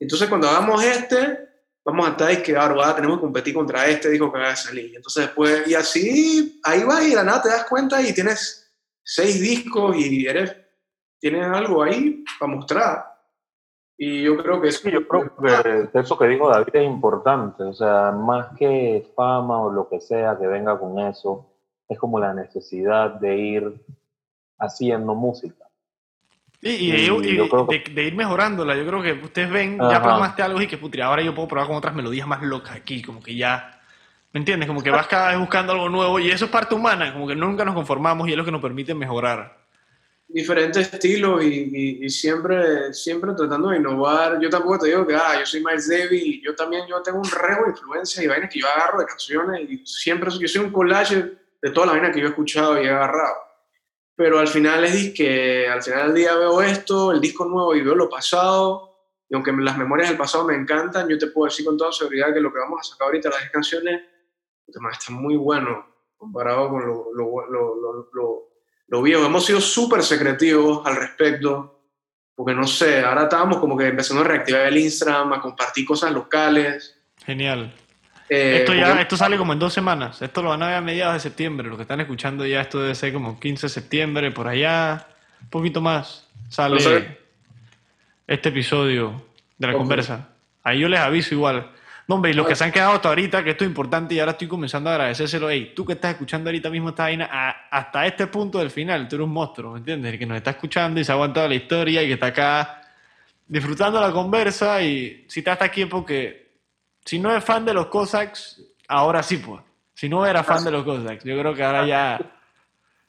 Entonces, 0.00 0.28
cuando 0.28 0.48
hagamos 0.48 0.82
este, 0.84 1.38
vamos 1.84 2.06
a 2.06 2.10
estar 2.10 2.56
ahora 2.56 2.74
va, 2.74 2.96
tenemos 2.96 3.18
que 3.18 3.22
competir 3.22 3.54
contra 3.54 3.86
este 3.86 4.10
disco 4.10 4.32
que 4.32 4.38
va 4.38 4.50
a 4.50 4.56
salir. 4.56 4.94
Entonces, 4.94 5.26
después, 5.26 5.66
y 5.66 5.74
así, 5.74 6.60
ahí 6.64 6.84
vas 6.84 7.04
y 7.04 7.10
de 7.10 7.16
la 7.16 7.24
nada 7.24 7.42
te 7.42 7.48
das 7.48 7.64
cuenta 7.64 8.00
y 8.00 8.14
tienes 8.14 8.72
seis 9.02 9.40
discos 9.40 9.96
y 9.96 10.26
eres, 10.26 10.56
tienes 11.18 11.46
algo 11.46 11.82
ahí 11.82 12.24
para 12.38 12.52
mostrar. 12.52 13.12
Y 13.96 14.22
yo 14.22 14.36
creo 14.36 14.60
que 14.60 14.68
eso. 14.68 14.80
Sí, 14.82 14.90
yo 14.90 15.06
creo 15.06 15.34
que 15.36 15.98
eso 15.98 16.18
que 16.18 16.26
dijo 16.26 16.48
David 16.48 16.74
es 16.74 16.84
importante, 16.84 17.62
o 17.62 17.72
sea, 17.72 18.10
más 18.10 18.56
que 18.56 19.12
fama 19.14 19.60
o 19.60 19.70
lo 19.70 19.88
que 19.88 20.00
sea 20.00 20.36
que 20.38 20.46
venga 20.46 20.78
con 20.78 20.98
eso, 20.98 21.46
es 21.88 21.98
como 21.98 22.18
la 22.18 22.32
necesidad 22.32 23.10
de 23.10 23.36
ir 23.36 23.84
haciendo 24.58 25.14
música. 25.14 25.61
Y, 26.64 26.70
y 26.70 26.92
de, 26.92 26.98
Y 26.98 27.02
y 27.02 27.36
yo 27.36 27.48
creo 27.48 27.66
que- 27.66 27.78
de- 27.80 27.94
de 27.94 28.02
ir 28.04 28.14
mejorándola. 28.14 28.76
Yo 28.76 28.86
creo 28.86 29.02
que 29.02 29.12
ustedes 29.12 29.50
ven, 29.50 29.78
ya 29.78 29.96
Ajá. 29.96 30.02
plasmaste 30.04 30.42
algo 30.42 30.62
y 30.62 30.68
que 30.68 30.78
putri, 30.78 31.00
ahora 31.00 31.20
yo 31.20 31.34
puedo 31.34 31.48
probar 31.48 31.66
con 31.66 31.76
otras 31.76 31.94
melodías 31.94 32.26
más 32.26 32.40
locas 32.42 32.76
aquí, 32.76 33.02
como 33.02 33.20
que 33.20 33.34
ya. 33.34 33.80
¿Me 34.32 34.38
entiendes? 34.38 34.66
Como 34.68 34.82
que 34.82 34.90
vas 34.90 35.08
cada 35.08 35.28
vez 35.30 35.38
buscando 35.38 35.72
algo 35.72 35.88
nuevo 35.88 36.18
y 36.20 36.30
eso 36.30 36.44
es 36.46 36.50
parte 36.50 36.74
humana, 36.74 37.12
como 37.12 37.26
que 37.26 37.34
nunca 37.34 37.64
nos 37.64 37.74
conformamos 37.74 38.28
y 38.28 38.30
es 38.30 38.36
lo 38.36 38.44
que 38.44 38.52
nos 38.52 38.62
permite 38.62 38.94
mejorar. 38.94 39.60
diferentes 40.34 40.90
estilos 40.90 41.44
y, 41.44 41.46
y- 41.46 42.06
y 42.06 42.08
siempre, 42.08 42.94
siempre 42.94 43.32
tratando 43.36 43.68
de 43.68 43.76
innovar. 43.76 44.38
Yo 44.40 44.48
tampoco 44.48 44.78
te 44.78 44.86
digo 44.86 45.06
que, 45.06 45.14
ah, 45.14 45.34
yo 45.38 45.44
soy 45.44 45.62
Miles 45.62 45.90
y 46.10 46.40
yo 46.42 46.54
también 46.54 46.84
yo 46.88 47.02
tengo 47.02 47.18
un 47.18 47.30
rego 47.30 47.64
de 47.66 47.72
influencias 47.72 48.24
y 48.24 48.28
vainas 48.28 48.48
que 48.50 48.60
yo 48.60 48.66
agarro 48.66 49.00
de 49.00 49.04
canciones 49.06 49.60
y 49.68 49.82
siempre 49.84 50.30
yo 50.30 50.48
soy 50.48 50.64
un 50.64 50.70
collage 50.72 51.16
de 51.60 51.70
todas 51.70 51.88
las 51.88 51.96
vainas 51.96 52.14
que 52.14 52.20
yo 52.22 52.28
he 52.28 52.30
escuchado 52.30 52.80
y 52.80 52.86
he 52.86 52.88
agarrado. 52.90 53.34
Pero 54.22 54.38
al 54.38 54.46
final 54.46 54.84
es 54.84 55.12
que 55.12 55.66
al 55.68 55.82
final 55.82 56.06
del 56.06 56.14
día 56.14 56.36
veo 56.36 56.62
esto, 56.62 57.10
el 57.10 57.20
disco 57.20 57.44
nuevo 57.44 57.74
y 57.74 57.82
veo 57.82 57.96
lo 57.96 58.08
pasado, 58.08 58.94
y 59.28 59.34
aunque 59.34 59.50
las 59.50 59.76
memorias 59.76 60.10
del 60.10 60.16
pasado 60.16 60.44
me 60.44 60.54
encantan, 60.54 61.08
yo 61.08 61.18
te 61.18 61.26
puedo 61.26 61.46
decir 61.46 61.66
con 61.66 61.76
toda 61.76 61.90
seguridad 61.90 62.32
que 62.32 62.38
lo 62.40 62.52
que 62.52 62.60
vamos 62.60 62.78
a 62.80 62.84
sacar 62.84 63.06
ahorita, 63.06 63.30
las 63.30 63.40
10 63.40 63.50
canciones, 63.50 64.00
está 64.64 65.12
muy 65.12 65.34
bueno 65.36 65.84
comparado 66.16 66.68
con 66.68 66.86
lo, 66.86 67.12
lo- 67.12 68.08
lo- 68.12 68.48
lo 68.86 69.02
viejo. 69.02 69.24
Hemos 69.26 69.44
sido 69.44 69.60
súper 69.60 70.04
secretivos 70.04 70.86
al 70.86 70.94
respecto, 70.94 71.80
porque 72.36 72.54
no 72.54 72.64
sé, 72.68 73.00
ahora 73.00 73.24
estábamos 73.24 73.58
como 73.58 73.76
que 73.76 73.88
empezando 73.88 74.22
a 74.22 74.26
reactivar 74.28 74.66
el 74.66 74.78
Instagram, 74.78 75.32
a 75.32 75.40
compartir 75.40 75.84
cosas 75.84 76.12
locales. 76.12 76.96
Genial. 77.26 77.74
Eh, 78.28 78.58
Esto 78.60 78.72
ya, 78.74 78.86
porque- 78.86 79.02
esto 79.02 79.16
sale 79.16 79.36
como 79.36 79.52
en 79.52 79.58
dos 79.58 79.72
semanas. 79.72 80.22
Esto 80.22 80.42
lo 80.42 80.50
van 80.50 80.62
a 80.62 80.66
ver 80.68 80.76
a 80.76 80.80
mediados 80.80 81.14
de 81.14 81.20
septiembre. 81.20 81.68
Los 81.68 81.76
que 81.76 81.82
están 81.82 82.00
escuchando 82.00 82.46
ya 82.46 82.60
esto 82.62 82.80
debe 82.80 82.94
ser 82.94 83.12
como 83.12 83.38
15 83.38 83.66
de 83.66 83.70
septiembre, 83.70 84.30
por 84.30 84.48
allá, 84.48 85.06
un 85.42 85.48
poquito 85.48 85.80
más. 85.80 86.26
Sale 86.48 86.76
este 88.26 88.48
episodio 88.50 89.22
de 89.58 89.66
la 89.66 89.72
conversa. 89.74 90.28
Ahí 90.62 90.78
yo 90.80 90.88
les 90.88 91.00
aviso 91.00 91.34
igual. 91.34 91.70
No, 92.08 92.16
hombre, 92.16 92.30
y 92.32 92.34
los 92.34 92.46
que 92.46 92.54
se 92.56 92.64
han 92.64 92.72
quedado 92.72 92.92
hasta 92.94 93.08
ahorita, 93.10 93.44
que 93.44 93.50
esto 93.50 93.64
es 93.64 93.68
importante 93.68 94.14
y 94.14 94.18
ahora 94.20 94.32
estoy 94.32 94.48
comenzando 94.48 94.90
a 94.90 94.94
agradecérselo. 94.94 95.48
Ey, 95.50 95.72
tú 95.74 95.84
que 95.86 95.92
estás 95.94 96.12
escuchando 96.12 96.50
ahorita 96.50 96.68
mismo 96.68 96.88
esta 96.90 97.04
vaina, 97.04 97.26
hasta 97.70 98.06
este 98.06 98.26
punto 98.26 98.58
del 98.58 98.70
final, 98.70 99.06
tú 99.08 99.16
eres 99.16 99.26
un 99.26 99.32
monstruo, 99.32 99.72
¿me 99.72 99.78
entiendes? 99.78 100.12
El 100.12 100.18
que 100.18 100.26
nos 100.26 100.36
está 100.36 100.50
escuchando 100.50 101.00
y 101.00 101.04
se 101.04 101.12
ha 101.12 101.14
aguantado 101.14 101.48
la 101.48 101.54
historia 101.54 102.02
y 102.02 102.06
que 102.08 102.14
está 102.14 102.26
acá 102.26 102.82
disfrutando 103.46 104.00
la 104.00 104.10
conversa 104.10 104.82
y 104.82 105.24
si 105.28 105.40
está 105.40 105.52
hasta 105.52 105.66
aquí 105.66 105.82
es 105.82 105.88
porque 105.88 106.41
si 107.04 107.18
no 107.18 107.34
es 107.34 107.42
fan 107.44 107.64
de 107.64 107.74
los 107.74 107.86
Cossacks, 107.86 108.62
ahora 108.88 109.22
sí, 109.22 109.38
pues. 109.38 109.60
Si 109.94 110.08
no 110.08 110.26
era 110.26 110.42
fan 110.42 110.64
de 110.64 110.70
los 110.70 110.84
Cossacks, 110.84 111.24
yo 111.24 111.38
creo 111.38 111.54
que 111.54 111.62
ahora 111.64 111.86
ya... 111.86 112.20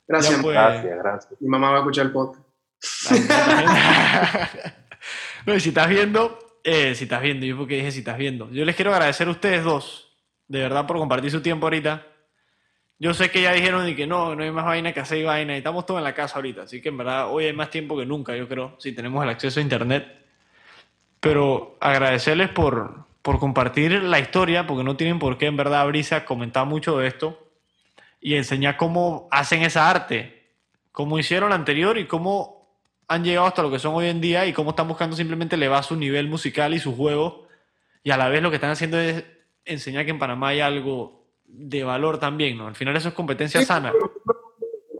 Gracias. 0.07 0.35
ya 0.35 0.41
puede- 0.41 0.55
Gracias, 0.55 0.97
gracias. 0.97 1.41
Mi 1.41 1.47
mamá 1.49 1.69
va 1.71 1.77
a 1.77 1.79
escuchar 1.79 2.05
el 2.07 2.11
podcast. 2.11 2.43
no, 5.45 5.55
y 5.55 5.59
si 5.59 5.69
estás 5.69 5.87
viendo, 5.89 6.39
eh, 6.63 6.93
si 6.95 7.05
estás 7.05 7.21
viendo, 7.21 7.45
yo 7.45 7.57
porque 7.57 7.75
dije 7.77 7.91
si 7.91 7.99
estás 7.99 8.17
viendo. 8.17 8.49
Yo 8.51 8.65
les 8.65 8.75
quiero 8.75 8.91
agradecer 8.93 9.27
a 9.27 9.31
ustedes 9.31 9.63
dos, 9.63 10.15
de 10.47 10.59
verdad, 10.59 10.85
por 10.85 10.97
compartir 10.97 11.31
su 11.31 11.41
tiempo 11.41 11.65
ahorita. 11.65 12.05
Yo 12.99 13.13
sé 13.13 13.31
que 13.31 13.41
ya 13.41 13.51
dijeron 13.53 13.87
y 13.87 13.95
que 13.95 14.05
no, 14.07 14.35
no 14.35 14.43
hay 14.43 14.51
más 14.51 14.65
vaina 14.65 14.93
que 14.93 14.99
hacer 14.99 15.17
y 15.17 15.23
vaina, 15.23 15.55
y 15.55 15.57
estamos 15.57 15.85
todos 15.85 15.99
en 15.99 16.03
la 16.05 16.13
casa 16.13 16.35
ahorita, 16.35 16.63
así 16.63 16.81
que 16.81 16.89
en 16.89 16.97
verdad 16.97 17.29
hoy 17.31 17.45
hay 17.45 17.53
más 17.53 17.69
tiempo 17.69 17.97
que 17.97 18.05
nunca, 18.05 18.35
yo 18.35 18.47
creo, 18.47 18.75
si 18.79 18.93
tenemos 18.93 19.23
el 19.23 19.29
acceso 19.29 19.59
a 19.59 19.63
internet. 19.63 20.07
Pero 21.19 21.77
agradecerles 21.81 22.49
por, 22.49 23.05
por 23.23 23.39
compartir 23.39 24.03
la 24.03 24.19
historia, 24.19 24.67
porque 24.67 24.83
no 24.83 24.95
tienen 24.97 25.17
por 25.17 25.37
qué 25.39 25.47
en 25.47 25.57
verdad 25.57 25.81
abrirse 25.81 26.13
a 26.13 26.25
comentar 26.25 26.67
mucho 26.67 26.97
de 26.99 27.07
esto 27.07 27.39
y 28.21 28.35
enseñar 28.35 28.77
cómo 28.77 29.27
hacen 29.31 29.63
esa 29.63 29.89
arte, 29.89 30.51
cómo 30.91 31.17
hicieron 31.17 31.49
la 31.49 31.55
anterior 31.55 31.97
y 31.97 32.05
cómo 32.05 32.67
han 33.07 33.23
llegado 33.23 33.47
hasta 33.47 33.63
lo 33.63 33.71
que 33.71 33.79
son 33.79 33.95
hoy 33.95 34.07
en 34.07 34.21
día 34.21 34.45
y 34.45 34.53
cómo 34.53 34.71
están 34.71 34.87
buscando 34.87 35.15
simplemente 35.15 35.55
elevar 35.55 35.83
su 35.83 35.95
nivel 35.95 36.27
musical 36.27 36.73
y 36.73 36.79
su 36.79 36.95
juego 36.95 37.47
y 38.03 38.11
a 38.11 38.17
la 38.17 38.27
vez 38.27 38.41
lo 38.43 38.49
que 38.49 38.55
están 38.57 38.71
haciendo 38.71 38.99
es 38.99 39.23
enseñar 39.65 40.03
que 40.05 40.11
en 40.11 40.19
Panamá 40.19 40.49
hay 40.49 40.59
algo 40.59 41.23
de 41.45 41.83
valor 41.83 42.17
también, 42.19 42.57
¿no? 42.57 42.67
Al 42.67 42.75
final 42.75 42.95
eso 42.97 43.07
es 43.07 43.13
competencia 43.13 43.59
Sí, 43.61 43.65
sana. 43.65 43.93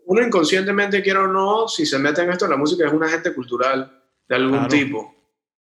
Uno 0.05 0.21
inconscientemente, 0.25 1.01
quiera 1.01 1.23
o 1.23 1.27
no, 1.27 1.67
si 1.67 1.85
se 1.85 1.99
mete 1.99 2.21
en 2.21 2.29
esto 2.31 2.47
la 2.47 2.55
música, 2.55 2.85
es 2.85 2.93
un 2.93 3.03
agente 3.03 3.33
cultural 3.33 4.01
de 4.29 4.35
algún 4.35 4.59
Claro. 4.59 4.67
tipo. 4.69 5.15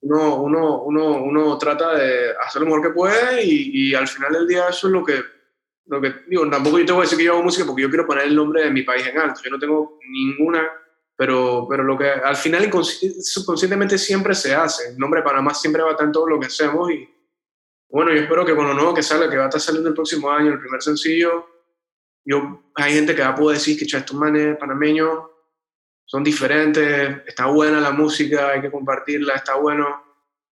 Uno, 0.06 0.42
uno, 0.42 0.82
uno, 0.82 1.22
uno 1.22 1.58
trata 1.58 1.94
de 1.96 2.30
hacer 2.44 2.62
lo 2.62 2.66
mejor 2.66 2.82
que 2.82 2.94
puede 2.94 3.44
y, 3.44 3.90
y 3.90 3.94
al 3.94 4.06
final 4.08 4.32
del 4.32 4.46
día 4.46 4.68
eso 4.68 4.86
es 4.86 4.92
lo 4.92 5.04
que, 5.04 5.20
lo 5.86 6.00
que... 6.00 6.14
Digo, 6.28 6.48
tampoco 6.48 6.78
yo 6.78 6.86
te 6.86 6.92
voy 6.92 7.00
a 7.00 7.04
decir 7.04 7.18
que 7.18 7.24
yo 7.24 7.32
hago 7.32 7.42
música 7.42 7.66
porque 7.66 7.82
yo 7.82 7.88
quiero 7.88 8.06
poner 8.06 8.24
el 8.24 8.36
nombre 8.36 8.64
de 8.64 8.70
mi 8.70 8.82
país 8.82 9.06
en 9.06 9.18
alto. 9.18 9.40
Yo 9.44 9.50
no 9.50 9.58
tengo 9.58 9.98
ninguna 10.08 10.70
pero, 11.16 11.66
pero 11.68 11.82
lo 11.82 11.96
que 11.96 12.10
al 12.10 12.36
final 12.36 12.70
subconscientemente 13.22 13.96
siempre 13.96 14.34
se 14.34 14.54
hace. 14.54 14.90
El 14.90 14.98
nombre 14.98 15.20
de 15.20 15.24
Panamá 15.24 15.54
siempre 15.54 15.82
va 15.82 15.88
a 15.88 15.92
estar 15.92 16.06
en 16.06 16.12
todo 16.12 16.26
lo 16.28 16.38
que 16.38 16.46
hacemos 16.46 16.90
y 16.90 17.08
bueno, 17.88 18.12
yo 18.12 18.20
espero 18.20 18.44
que 18.44 18.54
con 18.54 18.66
lo 18.66 18.74
nuevo 18.74 18.92
que 18.92 19.02
salga, 19.02 19.30
que 19.30 19.36
va 19.36 19.44
a 19.44 19.48
estar 19.48 19.60
saliendo 19.60 19.88
el 19.88 19.94
próximo 19.94 20.30
año, 20.30 20.52
el 20.52 20.58
primer 20.58 20.82
sencillo, 20.82 21.46
yo, 22.24 22.64
hay 22.74 22.94
gente 22.94 23.14
que 23.14 23.22
va 23.22 23.28
a 23.28 23.34
poder 23.34 23.56
decir 23.58 23.78
que 23.78 23.86
"Cha, 23.86 23.98
estos 23.98 24.16
manes 24.16 24.56
panameños 24.58 25.20
son 26.06 26.22
diferentes, 26.24 27.18
está 27.26 27.46
buena 27.46 27.80
la 27.80 27.90
música, 27.90 28.50
hay 28.50 28.60
que 28.62 28.70
compartirla, 28.70 29.34
está 29.34 29.56
bueno. 29.56 30.02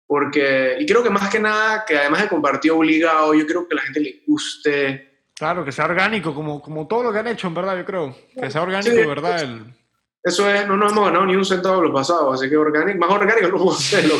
Porque, 0.06 0.77
y 0.78 0.86
creo 0.86 1.02
que 1.02 1.10
más 1.10 1.31
que 1.31 1.39
nada, 1.40 1.85
que 1.86 1.97
además 1.98 2.23
de 2.23 2.28
compartir 2.28 2.73
obligado, 2.73 3.32
yo 3.32 3.47
creo 3.47 3.66
que 3.66 3.74
a 3.74 3.77
la 3.77 3.82
gente 3.82 4.01
le 4.01 4.23
guste. 4.27 5.28
Claro, 5.35 5.64
que 5.64 5.73
sea 5.73 5.85
orgánico, 5.85 6.35
como, 6.35 6.60
como 6.60 6.86
todo 6.86 7.05
lo 7.05 7.12
que 7.12 7.18
han 7.20 7.27
hecho, 7.28 7.47
en 7.48 7.55
verdad, 7.55 7.77
yo 7.77 7.85
creo. 7.85 8.16
Que 8.39 8.51
sea 8.51 8.62
orgánico, 8.62 8.94
Sí. 8.94 9.06
verdad. 9.06 9.40
El... 9.43 9.74
Eso 10.23 10.51
es, 10.51 10.66
no 10.66 10.77
nos 10.77 10.90
hemos 10.93 11.06
ganado 11.06 11.24
ni 11.27 11.36
un 11.36 11.44
centavo 11.44 11.81
los 11.81 11.93
pasados, 11.93 12.35
así 12.35 12.51
que 12.51 12.56
orgánico, 12.56 12.98
más 12.98 13.10
orgánico 13.10 13.48
no 13.48 13.59
puedo 13.59 13.77
hacerlo. 13.77 14.14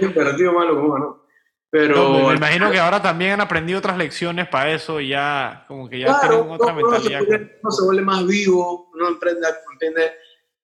Invertido 0.00 0.52
malo 0.58 0.74
como 0.74 0.98
no. 0.98 1.22
Pero. 1.70 1.94
No, 1.96 2.28
me, 2.28 2.34
imagino 2.34 2.70
que 2.70 2.78
ahora 2.80 3.00
también 3.00 3.32
han 3.32 3.40
aprendido 3.40 3.78
otras 3.78 3.96
lecciones 3.96 4.48
para 4.48 4.72
eso 4.72 5.00
y 5.00 5.08
ya, 5.08 5.64
como 5.68 5.88
que 5.88 6.00
ya 6.00 6.06
Claro, 6.06 6.20
tienen 6.20 6.50
otra 6.50 6.72
uno, 6.72 6.82
uno 6.86 6.98
se 6.98 6.98
mentalidad. 7.08 7.26
vuelve, 7.26 7.58
uno 7.62 7.70
se 7.70 7.84
vuelve 7.84 8.02
más 8.02 8.26
vivo, 8.26 8.90
uno 8.92 9.06
aprende, 9.08 9.46
aprende- 9.46 10.12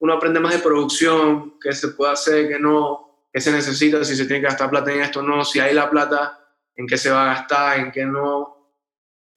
uno 0.01 0.13
aprende 0.15 0.41
más 0.41 0.53
de 0.53 0.59
producción, 0.59 1.59
qué 1.61 1.73
se 1.73 1.89
puede 1.89 2.13
hacer, 2.13 2.49
qué 2.49 2.59
no, 2.59 3.29
qué 3.33 3.41
se 3.41 3.53
necesita, 3.53 4.05
si 4.05 4.17
se 4.17 4.25
tiene 4.27 4.41
que 4.43 4.49
gastar 4.49 4.69
plata 4.69 4.93
en 4.93 5.01
esto 5.03 5.21
o 5.21 5.23
no, 5.23 5.45
si 5.45 5.61
hay 5.61 5.75
la 5.75 5.89
plata, 5.89 6.39
en 6.75 6.87
qué 6.87 6.99
se 6.99 7.11
va 7.11 7.23
a 7.31 7.35
gastar, 7.35 7.79
en 7.79 7.93
qué 7.93 8.05
no. 8.05 8.53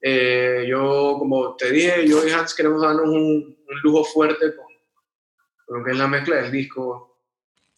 Eh, 0.02 0.64
yo, 0.68 1.16
como 1.18 1.54
te 1.56 1.70
dije, 1.70 2.06
yo 2.08 2.26
y 2.26 2.30
Hans 2.32 2.54
queremos 2.54 2.82
darnos 2.82 3.04
un, 3.06 3.14
un 3.14 3.80
lujo 3.82 4.02
fuerte 4.04 4.56
con, 4.56 4.66
con 5.66 5.78
lo 5.78 5.84
que 5.84 5.92
es 5.92 5.96
la 5.98 6.08
mezcla 6.08 6.36
del 6.36 6.50
disco. 6.50 7.09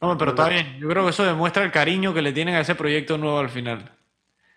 No, 0.02 0.18
pero 0.18 0.32
está 0.32 0.48
bien. 0.48 0.76
Yo 0.80 0.88
creo 0.88 1.04
que 1.04 1.10
eso 1.10 1.24
demuestra 1.24 1.62
el 1.62 1.70
cariño 1.70 2.12
que 2.12 2.20
le 2.22 2.32
tienen 2.32 2.56
a 2.56 2.60
ese 2.60 2.74
proyecto 2.74 3.16
nuevo 3.16 3.38
al 3.38 3.48
final. 3.48 3.90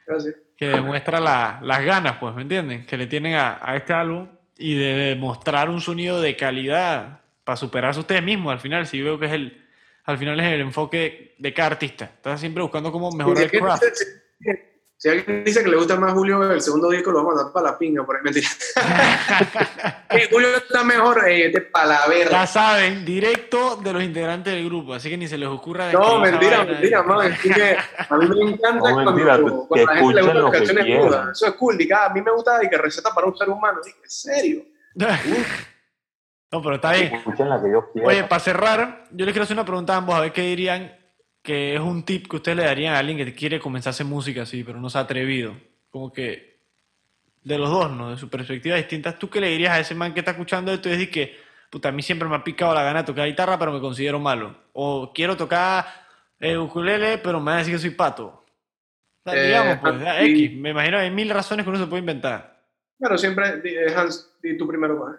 Gracias. 0.08 0.36
Que 0.58 0.68
demuestra 0.68 1.20
la- 1.20 1.60
las 1.62 1.84
ganas, 1.86 2.18
pues, 2.18 2.34
¿me 2.36 2.42
entienden? 2.42 2.86
Que 2.86 2.98
le 2.98 3.08
tienen 3.08 3.36
a, 3.36 3.60
a 3.62 3.76
este 3.76 3.94
álbum 3.94 4.28
y 4.58 4.74
de 4.76 4.94
demostrar 4.96 5.70
un 5.70 5.82
sonido 5.82 6.20
de 6.22 6.36
calidad 6.36 7.20
para 7.44 7.58
superarse 7.58 8.00
ustedes 8.00 8.24
mismos 8.24 8.52
al 8.54 8.60
final. 8.60 8.88
Si 8.88 9.02
veo 9.02 9.20
que 9.20 9.26
es 9.28 9.34
el, 9.34 9.66
al 10.06 10.18
final 10.18 10.40
es 10.40 10.52
el 10.54 10.62
enfoque 10.62 11.36
de 11.38 11.54
cada 11.54 11.68
artista. 11.68 12.06
Estás 12.06 12.40
siempre 12.40 12.64
buscando 12.64 12.92
cómo 12.92 13.12
mejorar 13.12 13.44
el 13.44 13.52
craft. 13.52 13.84
Si- 14.98 15.10
alguien 15.10 15.44
dice 15.44 15.64
que 15.64 15.70
le 15.70 15.78
gusta 15.78 15.96
más 16.00 16.14
Julio 16.14 16.52
el 16.52 16.62
segundo 16.62 16.90
disco, 16.90 17.12
lo 17.12 17.24
vamos 17.24 17.40
a 17.40 17.44
dar 17.46 17.54
para 17.54 17.72
la 17.72 17.78
pinga, 17.78 18.06
por 18.06 18.16
ahí 18.18 18.24
mentira. 18.24 18.48
Eh, 20.08 20.30
Julio 20.32 20.56
está 20.56 20.84
mejor, 20.84 21.28
eh, 21.28 21.52
para 21.74 21.86
la 21.88 22.08
verga. 22.08 22.32
Ya 22.32 22.48
saben, 22.48 23.04
directo 23.04 23.76
de 23.76 23.92
los 23.92 24.02
integrantes 24.02 24.54
del 24.54 24.64
grupo, 24.66 24.94
así 24.94 25.10
que 25.10 25.18
ni 25.18 25.28
se 25.28 25.38
les 25.38 25.50
ocurra 25.50 25.92
No, 25.92 26.20
mentira, 26.20 26.64
mentira, 26.64 27.04
man. 27.04 27.34
Es 27.34 27.40
que 27.42 27.76
a 28.10 28.18
mí 28.18 28.28
me 28.30 28.52
encanta 28.52 28.76
No, 28.76 28.80
cuando, 28.82 29.12
mentira, 29.12 29.38
cuando 29.40 29.68
que 29.74 29.82
a 29.82 29.86
la 29.86 29.96
gente 29.96 30.14
le 30.14 30.22
gustan 30.22 30.44
las 30.44 30.52
canciones 30.54 30.86
crudas. 30.86 31.30
Eso 31.32 31.48
es 31.48 31.54
cool. 31.56 31.78
Diga, 31.78 32.06
a 32.06 32.10
mí 32.14 32.22
me 32.22 32.32
gusta 32.32 32.64
y 32.64 32.70
que 32.70 32.78
receta 32.78 33.10
para 33.14 33.28
un 33.28 33.36
ser 33.36 33.50
humano. 33.50 33.80
¿en 33.86 34.10
serio? 34.10 34.64
No, 36.52 36.62
pero 36.62 36.76
está 36.76 36.94
bien. 36.94 37.16
Escuchen 37.16 37.50
la 37.50 37.62
que 37.62 37.70
yo 37.70 37.92
quiera. 37.92 38.08
Oye, 38.08 38.24
para 38.24 38.40
cerrar, 38.40 39.04
yo 39.12 39.26
les 39.26 39.34
quiero 39.34 39.44
hacer 39.44 39.56
una 39.58 39.66
pregunta 39.66 39.94
a 39.94 39.98
ambos, 39.98 40.16
a 40.16 40.22
ver 40.22 40.32
qué 40.32 40.44
dirían 40.44 40.96
que 41.46 41.76
es 41.76 41.80
un 41.80 42.04
tip 42.04 42.28
que 42.28 42.36
ustedes 42.36 42.58
le 42.58 42.64
darían 42.66 42.94
a 42.96 43.00
alguien 43.00 43.18
que 43.18 43.34
quiere 43.34 43.60
comenzar 43.60 43.92
a 43.92 43.94
hacer 43.94 44.06
música 44.06 44.42
así, 44.42 44.64
pero 44.66 44.82
no 44.82 44.90
se 44.90 44.98
ha 44.98 45.02
atrevido. 45.02 45.56
Como 45.90 46.12
que 46.12 46.60
de 47.44 47.58
los 47.58 47.70
dos, 47.70 47.92
¿no? 47.92 48.10
De 48.12 48.18
su 48.18 48.30
perspectiva 48.30 48.76
distintas, 48.76 49.18
¿tú 49.18 49.30
qué 49.30 49.40
le 49.40 49.48
dirías 49.50 49.72
a 49.72 49.80
ese 49.80 49.96
man 49.96 50.14
que 50.14 50.20
está 50.20 50.32
escuchando 50.32 50.74
esto 50.74 50.90
y 50.90 50.94
decir 50.94 51.12
que, 51.12 51.38
puta, 51.70 51.90
a 51.90 51.92
mí 51.94 52.02
siempre 52.02 52.28
me 52.28 52.36
ha 52.36 52.44
picado 52.44 52.74
la 52.74 52.84
gana 52.84 53.00
de 53.04 53.06
tocar 53.06 53.28
guitarra, 53.28 53.58
pero 53.58 53.72
me 53.72 53.80
considero 53.80 54.20
malo? 54.20 54.56
O 54.74 55.14
quiero 55.14 55.38
tocar 55.38 55.86
eh, 56.40 56.58
ukulele, 56.58 57.20
pero 57.20 57.40
me 57.40 57.46
van 57.46 57.56
a 57.56 57.58
decir 57.60 57.74
que 57.76 57.80
soy 57.80 57.92
pato. 57.92 58.44
O 59.24 59.30
sea, 59.32 59.40
Eh, 59.42 59.46
digamos, 59.48 59.78
pues, 59.78 59.96
y- 60.28 60.32
X. 60.48 60.58
Me 60.58 60.72
imagino 60.72 60.98
que 60.98 61.04
hay 61.04 61.12
mil 61.12 61.30
razones 61.30 61.64
que 61.64 61.70
uno 61.70 61.80
se 61.80 61.88
puede 61.88 62.00
inventar. 62.02 62.60
Claro, 62.98 63.18
siempre, 63.18 63.62
eh, 63.64 63.94
Hans, 63.96 64.32
di 64.42 64.58
tú 64.58 64.68
primero. 64.68 64.98
man. 64.98 65.18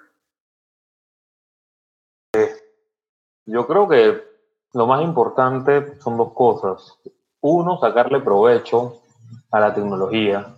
Yo 3.47 3.67
creo 3.67 3.89
que 3.89 4.36
lo 4.77 4.87
más 4.87 5.03
importante 5.03 5.99
son 6.01 6.19
dos 6.19 6.35
cosas. 6.35 6.99
Uno, 7.41 7.79
sacarle 7.79 8.21
provecho 8.21 9.01
a 9.51 9.59
la 9.59 9.73
tecnología. 9.73 10.55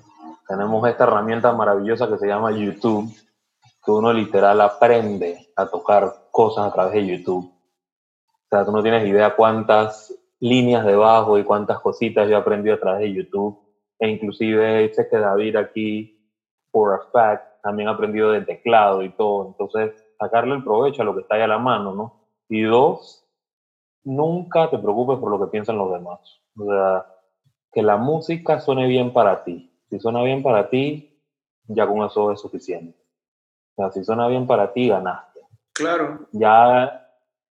Tenemos 0.49 0.89
esta 0.89 1.05
herramienta 1.05 1.53
maravillosa 1.53 2.09
que 2.09 2.19
se 2.19 2.27
llama 2.27 2.51
YouTube, 2.51 3.09
que 3.85 3.91
uno 3.93 4.13
literal 4.13 4.61
aprende 4.61 5.51
a 5.55 5.67
tocar 5.67 6.13
cosas 6.33 6.67
a 6.67 6.73
través 6.73 6.95
de 6.95 7.07
YouTube. 7.07 7.45
O 7.47 8.49
sea, 8.51 8.65
tú 8.65 8.73
no 8.73 8.83
tienes 8.83 9.07
idea 9.07 9.37
cuántas 9.37 10.13
líneas 10.41 10.85
de 10.85 10.97
bajo 10.97 11.39
y 11.39 11.45
cuántas 11.45 11.79
cositas 11.79 12.29
yo 12.29 12.35
he 12.35 12.41
aprendido 12.41 12.75
a 12.75 12.81
través 12.81 13.03
de 13.03 13.15
YouTube. 13.15 13.57
E 14.01 14.09
inclusive 14.09 14.93
sé 14.95 15.09
que 15.09 15.17
David 15.17 15.55
aquí, 15.55 16.29
for 16.73 16.93
a 16.93 17.07
fact, 17.13 17.63
también 17.63 17.89
ha 17.89 17.93
aprendido 17.93 18.33
de 18.33 18.41
teclado 18.41 19.05
y 19.05 19.11
todo. 19.11 19.47
Entonces, 19.47 19.93
sacarle 20.19 20.57
el 20.57 20.65
provecho 20.65 21.03
a 21.03 21.05
lo 21.05 21.15
que 21.15 21.21
está 21.21 21.37
ahí 21.37 21.43
a 21.43 21.47
la 21.47 21.59
mano, 21.59 21.95
¿no? 21.95 22.25
Y 22.49 22.63
dos, 22.63 23.28
nunca 24.05 24.71
te 24.71 24.79
preocupes 24.79 25.19
por 25.19 25.31
lo 25.31 25.41
que 25.41 25.51
piensan 25.51 25.79
los 25.79 25.93
demás. 25.93 26.19
O 26.57 26.65
sea, 26.65 27.07
que 27.73 27.83
la 27.83 27.97
música 27.97 28.61
suene 28.61 28.87
bien 28.87 29.13
para 29.13 29.45
ti. 29.45 29.73
Si 29.91 29.99
suena 29.99 30.23
bien 30.23 30.43
para 30.43 30.69
ti, 30.69 31.23
ya 31.67 31.87
con 31.87 32.03
eso 32.03 32.33
es 32.33 32.41
suficiente. 32.41 32.99
O 33.77 33.83
sea, 33.83 33.91
si 33.93 34.05
suena 34.05 34.27
bien 34.29 34.47
para 34.47 34.73
ti, 34.73 34.89
ganaste. 34.89 35.41
Claro. 35.73 36.27
Ya 36.33 37.09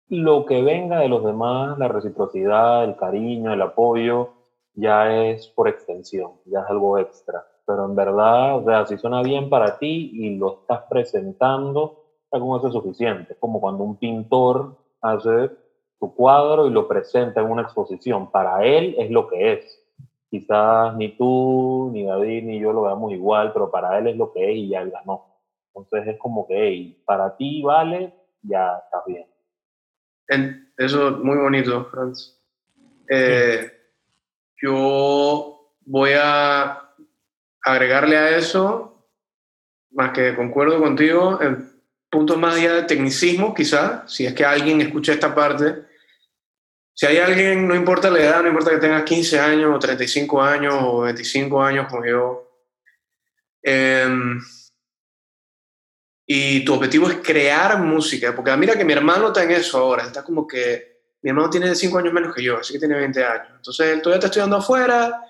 lo 0.09 0.45
que 0.45 0.63
venga 0.63 0.99
de 0.99 1.09
los 1.09 1.25
demás, 1.25 1.79
la 1.79 1.89
reciprocidad, 1.89 2.85
el 2.85 2.97
cariño, 2.97 3.53
el 3.53 3.63
apoyo, 3.63 4.35
ya 4.75 5.29
es 5.29 5.47
por 5.49 5.69
extensión, 5.69 6.33
ya 6.47 6.61
es 6.61 6.67
algo 6.69 6.99
extra. 6.99 7.47
Pero 7.65 7.85
en 7.85 7.95
verdad, 7.95 8.57
o 8.57 8.65
sea, 8.65 8.87
si 8.87 8.99
suena 8.99 9.23
bien 9.23 9.49
para 9.49 9.79
ti 9.79 10.11
y 10.13 10.37
lo 10.37 10.61
estás 10.61 10.83
presentando, 10.89 12.05
ya 12.33 12.41
con 12.41 12.59
eso 12.59 12.67
es 12.69 12.73
suficiente. 12.73 13.35
Es 13.35 13.39
como 13.39 13.61
cuando 13.61 13.85
un 13.85 13.97
pintor 13.97 14.77
hace 15.01 15.51
su 16.01 16.15
cuadro 16.15 16.67
y 16.67 16.71
lo 16.71 16.89
presenta 16.89 17.41
en 17.43 17.51
una 17.51 17.63
exposición. 17.63 18.31
Para 18.31 18.65
él 18.65 18.95
es 18.99 19.11
lo 19.11 19.29
que 19.29 19.53
es. 19.53 19.77
Quizás 20.31 20.97
ni 20.97 21.17
tú, 21.17 21.91
ni 21.93 22.05
David, 22.05 22.45
ni 22.45 22.59
yo 22.59 22.73
lo 22.73 22.83
veamos 22.83 23.13
igual, 23.13 23.53
pero 23.53 23.71
para 23.71 23.99
él 23.99 24.07
es 24.09 24.17
lo 24.17 24.33
que 24.33 24.51
es 24.51 24.57
y 24.57 24.69
ya 24.71 24.81
él 24.81 24.91
ganó. 24.91 25.27
Entonces 25.75 26.15
es 26.15 26.19
como 26.19 26.47
que, 26.47 26.55
hey, 26.57 27.03
para 27.05 27.37
ti 27.37 27.63
vale, 27.63 28.15
ya 28.43 28.81
estás 28.85 29.03
bien. 29.07 29.27
En- 30.29 30.73
eso 30.79 31.09
es 31.09 31.17
muy 31.19 31.37
bonito, 31.37 31.85
Franz. 31.87 32.41
Eh, 33.09 33.71
yo 34.63 35.73
voy 35.85 36.11
a 36.21 36.81
agregarle 37.63 38.17
a 38.17 38.37
eso, 38.37 39.05
más 39.91 40.13
que 40.13 40.35
concuerdo 40.37 40.79
contigo, 40.81 41.39
en 41.43 41.69
puntos 42.09 42.39
más 42.39 42.57
allá 42.57 42.75
de 42.75 42.83
tecnicismo, 42.85 43.53
quizás, 43.55 44.11
si 44.13 44.27
es 44.27 44.33
que 44.35 44.45
alguien 44.45 44.81
escucha 44.81 45.13
esta 45.13 45.35
parte. 45.35 45.90
Si 47.01 47.07
hay 47.07 47.17
alguien, 47.17 47.67
no 47.67 47.75
importa 47.75 48.11
la 48.11 48.19
edad, 48.21 48.43
no 48.43 48.49
importa 48.49 48.73
que 48.73 48.77
tengas 48.77 49.05
15 49.05 49.41
años, 49.41 49.75
o 49.75 49.79
35 49.79 50.43
años, 50.43 50.75
o 50.83 51.01
25 51.01 51.63
años 51.63 51.87
como 51.89 52.05
yo, 52.05 52.47
em, 53.63 54.39
y 56.29 56.63
tu 56.63 56.75
objetivo 56.75 57.09
es 57.09 57.17
crear 57.23 57.79
música, 57.81 58.37
porque 58.37 58.55
mira 58.59 58.77
que 58.77 58.85
mi 58.85 58.93
hermano 58.93 59.29
está 59.29 59.43
en 59.45 59.53
eso 59.53 59.79
ahora, 59.79 60.03
está 60.05 60.23
como 60.23 60.47
que 60.47 61.15
mi 61.23 61.31
hermano 61.31 61.49
tiene 61.49 61.75
5 61.75 61.97
años 61.97 62.13
menos 62.13 62.35
que 62.35 62.43
yo, 62.43 62.59
así 62.59 62.75
que 62.75 62.79
tiene 62.81 62.97
20 62.97 63.25
años. 63.25 63.49
Entonces 63.57 63.87
él 63.95 64.03
todavía 64.03 64.19
está 64.19 64.27
estudiando 64.27 64.57
afuera, 64.59 65.23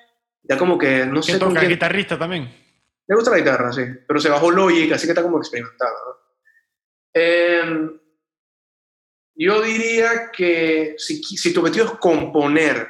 ya 0.43 0.59
como 0.59 0.77
que 0.77 1.07
no 1.07 1.23
sé 1.23 1.31
¿Quién 1.31 1.39
con 1.39 1.49
toca? 1.51 1.61
quién- 1.61 1.71
¿Guitarrista 1.71 2.19
también? 2.19 2.53
le 3.07 3.15
gusta 3.15 3.31
la 3.31 3.39
guitarra, 3.39 3.73
sí, 3.73 3.83
pero 4.09 4.19
se 4.19 4.29
bajó 4.29 4.51
Logic, 4.51 4.91
así 4.93 5.07
que 5.07 5.13
está 5.13 5.23
como 5.23 5.39
experimentado. 5.39 5.95
¿no? 6.05 6.41
Em, 7.15 8.01
yo 9.41 9.63
diría 9.63 10.31
que 10.31 10.97
si, 10.99 11.23
si 11.23 11.53
tu 11.55 11.61
objetivo 11.61 11.87
es 11.87 11.93
componer, 11.93 12.89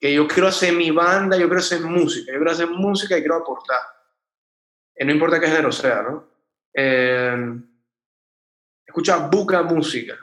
que 0.00 0.14
yo 0.14 0.26
quiero 0.26 0.48
hacer 0.48 0.72
mi 0.72 0.90
banda, 0.90 1.36
yo 1.36 1.44
quiero 1.44 1.60
hacer 1.60 1.82
música, 1.82 2.32
yo 2.32 2.38
quiero 2.38 2.50
hacer 2.50 2.66
música 2.68 3.16
y 3.16 3.20
quiero 3.20 3.36
aportar, 3.36 3.80
Eh, 4.94 5.04
no 5.04 5.12
importa 5.12 5.38
qué 5.38 5.46
género 5.46 5.70
sea, 5.70 6.02
¿no? 6.02 6.28
Em, 6.74 7.62
escucha 8.86 9.28
buca 9.28 9.62
música, 9.62 10.18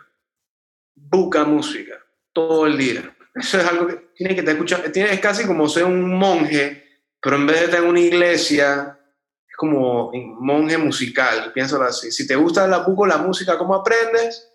buca 0.96 1.44
música, 1.44 2.04
todo 2.34 2.66
el 2.66 2.78
día. 2.78 3.16
Eso 3.36 3.60
es 3.60 3.66
algo 3.66 3.88
que 3.88 3.96
tienes 4.16 4.36
que 4.36 4.44
te 4.44 4.52
escuchar, 4.52 4.92
tienes 4.92 5.14
es 5.14 5.20
casi 5.20 5.46
como 5.46 5.70
ser 5.70 5.86
un 5.86 6.18
monje, 6.18 6.84
pero 7.22 7.36
en 7.36 7.46
vez 7.46 7.60
de 7.60 7.66
estar 7.66 7.84
en 7.84 7.90
una 7.90 8.00
iglesia, 8.00 9.00
es 9.48 9.56
como 9.56 10.10
un 10.10 10.44
monje 10.44 10.78
musical, 10.78 11.54
piénsalo 11.54 11.84
así. 11.86 12.12
Si 12.12 12.26
te 12.26 12.36
gusta 12.36 12.68
la 12.68 12.86
la 13.08 13.18
música, 13.18 13.58
¿cómo 13.58 13.76
aprendes? 13.76 14.49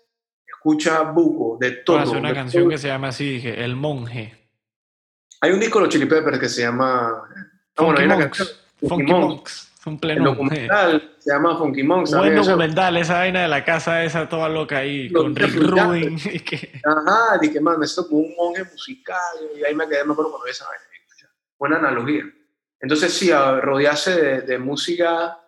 Escucha 0.65 1.01
buco, 1.03 1.59
de 1.59 1.69
todo. 1.73 1.99
Hacer 1.99 2.17
una 2.17 2.33
canción 2.33 2.63
todo. 2.63 2.71
que 2.71 2.79
se 2.79 2.87
llama 2.87 3.09
así, 3.09 3.33
dije, 3.33 3.63
El 3.63 3.75
Monje. 3.75 4.49
Hay 5.41 5.51
un 5.51 5.59
disco 5.59 5.77
de 5.77 5.85
los 5.85 5.93
Chili 5.93 6.07
Peppers 6.07 6.39
que 6.39 6.49
se 6.49 6.63
llama... 6.63 7.11
Ah, 7.77 7.83
bueno, 7.83 7.97
Funky 7.97 7.99
hay 8.01 8.05
una 8.07 8.15
Monks. 8.17 8.37
canción, 8.39 8.57
Funky 8.89 9.11
Monks. 9.11 9.27
Monks. 9.27 9.71
Un 9.85 9.93
El 9.93 9.99
pleno. 9.99 10.23
documental 10.31 11.15
se 11.19 11.31
llama 11.31 11.55
Funky 11.59 11.83
Monk, 11.83 12.07
¿sabes? 12.07 12.31
Buen 12.33 12.43
documental, 12.43 12.97
esa 12.97 13.13
vaina 13.19 13.43
de 13.43 13.47
la 13.47 13.63
casa 13.63 14.03
esa 14.03 14.27
toda 14.27 14.49
loca 14.49 14.79
ahí, 14.79 15.11
con 15.13 15.35
Rick. 15.35 15.53
Rubin. 15.55 16.17
y 16.33 16.39
que- 16.39 16.81
Ajá, 16.83 17.37
dije, 17.39 17.61
man, 17.61 17.77
me 17.77 17.85
siento 17.85 18.09
como 18.09 18.23
un 18.23 18.33
monje 18.35 18.63
musical. 18.63 19.15
Y 19.59 19.63
ahí 19.63 19.75
me 19.75 19.87
quedé, 19.87 20.03
me 20.03 20.13
acuerdo 20.13 20.31
cuando 20.31 20.45
vi 20.45 20.49
esa 20.51 20.65
vaina. 20.65 20.83
Buena 21.59 21.77
analogía. 21.77 22.23
Entonces, 22.79 23.13
sí, 23.13 23.31
rodearse 23.31 24.19
de, 24.19 24.41
de 24.41 24.57
música, 24.57 25.39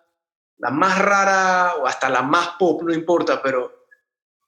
la 0.60 0.70
más 0.70 1.00
rara 1.00 1.74
o 1.82 1.88
hasta 1.88 2.08
la 2.08 2.22
más 2.22 2.50
pop, 2.60 2.84
no 2.84 2.94
importa, 2.94 3.42
pero 3.42 3.77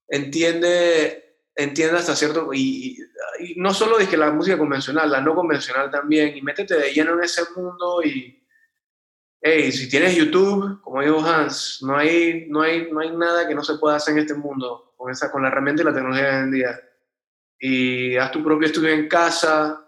entiende, 0.10 1.38
entiende 1.56 1.98
hasta 1.98 2.16
cierto. 2.16 2.50
Y, 2.54 2.98
y- 3.40 3.56
no 3.56 3.74
solo 3.74 3.98
dije 3.98 4.18
la 4.18 4.32
música 4.32 4.58
convencional, 4.58 5.10
la 5.12 5.22
no 5.22 5.36
convencional 5.36 5.90
también. 5.90 6.36
Y 6.36 6.42
métete 6.42 6.76
de 6.78 6.92
lleno 6.94 7.14
en 7.14 7.24
ese 7.24 7.44
mundo 7.56 8.02
y. 8.04 8.36
Hey, 9.42 9.72
si 9.72 9.88
tienes 9.90 10.18
YouTube, 10.18 10.82
como 10.82 11.02
dijo 11.02 11.22
Hans, 11.22 11.80
no 11.82 11.96
hay, 11.96 12.48
no, 12.50 12.62
hay, 12.62 12.92
no 12.92 13.00
hay 13.00 13.16
nada 13.16 13.48
que 13.48 13.56
no 13.56 13.64
se 13.64 13.76
pueda 13.78 13.96
hacer 13.96 14.14
en 14.14 14.20
este 14.20 14.34
mundo 14.34 14.94
con, 14.98 15.10
esa, 15.10 15.32
con 15.32 15.42
la 15.42 15.48
herramienta 15.48 15.82
y 15.82 15.86
la 15.86 15.94
tecnología 15.94 16.26
de 16.26 16.36
hoy 16.36 16.44
en 16.44 16.52
día. 16.52 16.82
Y 17.58 18.16
haz 18.18 18.32
tu 18.32 18.44
propio 18.44 18.68
estudio 18.68 18.90
en 18.90 19.08
casa 19.08 19.82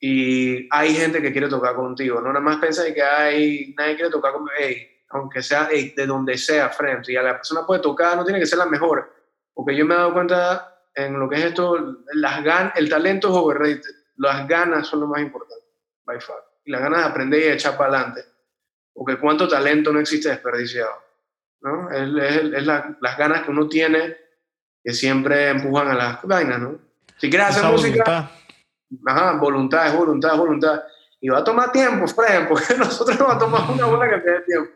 y 0.00 0.68
hay 0.70 0.94
gente 0.94 1.22
que 1.22 1.30
quiere 1.30 1.48
tocar 1.48 1.76
contigo. 1.76 2.20
No 2.20 2.28
nada 2.28 2.40
más 2.40 2.58
pensar 2.58 2.92
que 2.92 3.02
hay, 3.02 3.72
nadie 3.78 3.94
quiere 3.94 4.10
tocar 4.10 4.32
conmigo, 4.32 4.52
hey, 4.58 4.84
aunque 5.10 5.42
sea 5.44 5.68
hey, 5.70 5.94
de 5.96 6.04
donde 6.04 6.36
sea, 6.36 6.68
frente. 6.68 7.12
Y 7.12 7.16
a 7.16 7.22
la 7.22 7.34
persona 7.36 7.64
puede 7.64 7.80
tocar, 7.80 8.16
no 8.16 8.24
tiene 8.24 8.40
que 8.40 8.46
ser 8.46 8.58
la 8.58 8.66
mejor. 8.66 9.14
Porque 9.56 9.74
yo 9.76 9.84
me 9.86 9.94
he 9.94 9.98
dado 9.98 10.12
cuenta 10.12 10.78
en 10.94 11.18
lo 11.18 11.28
que 11.28 11.36
es 11.36 11.44
esto, 11.46 11.96
las 12.12 12.44
gan 12.44 12.72
el 12.76 12.88
talento 12.88 13.28
es 13.28 13.34
overrated. 13.34 13.94
Las 14.18 14.46
ganas 14.46 14.86
son 14.86 15.00
lo 15.00 15.06
más 15.08 15.20
importante, 15.22 15.64
by 16.04 16.20
far. 16.20 16.36
Y 16.64 16.70
las 16.70 16.80
ganas 16.82 17.00
de 17.00 17.04
aprender 17.06 17.40
y 17.40 17.44
de 17.44 17.52
echar 17.54 17.76
para 17.76 17.90
adelante 17.98 18.24
porque 18.94 19.18
cuánto 19.18 19.46
talento 19.46 19.92
no 19.92 20.00
existe 20.00 20.30
desperdiciado, 20.30 20.90
¿no? 21.60 21.90
Es, 21.90 22.08
es- 22.32 22.52
es 22.54 22.66
la- 22.66 22.96
las 23.02 23.18
ganas 23.18 23.42
que 23.42 23.50
uno 23.50 23.68
tiene 23.68 24.16
que 24.82 24.92
siempre 24.94 25.50
empujan 25.50 25.88
a 25.88 25.94
las 25.94 26.22
vainas, 26.22 26.58
¿no? 26.60 26.78
Si 27.18 27.28
quieres 27.28 27.48
hacer 27.48 27.62
esa 27.64 27.72
música, 27.72 28.04
voluntad. 28.04 28.30
ajá, 29.06 29.32
voluntad, 29.38 29.86
es 29.88 29.94
voluntad, 29.94 30.32
es 30.32 30.38
voluntad. 30.38 30.82
Y 31.20 31.28
va 31.28 31.38
a 31.40 31.44
tomar 31.44 31.72
tiempo, 31.72 32.06
Fred, 32.06 32.46
porque 32.48 32.74
nosotros 32.78 33.18
nos 33.18 33.28
va 33.28 33.34
a 33.34 33.38
tomar 33.38 33.70
una 33.70 33.84
buena 33.86 34.08
cantidad 34.10 34.38
de 34.38 34.42
tiempo. 34.44 34.70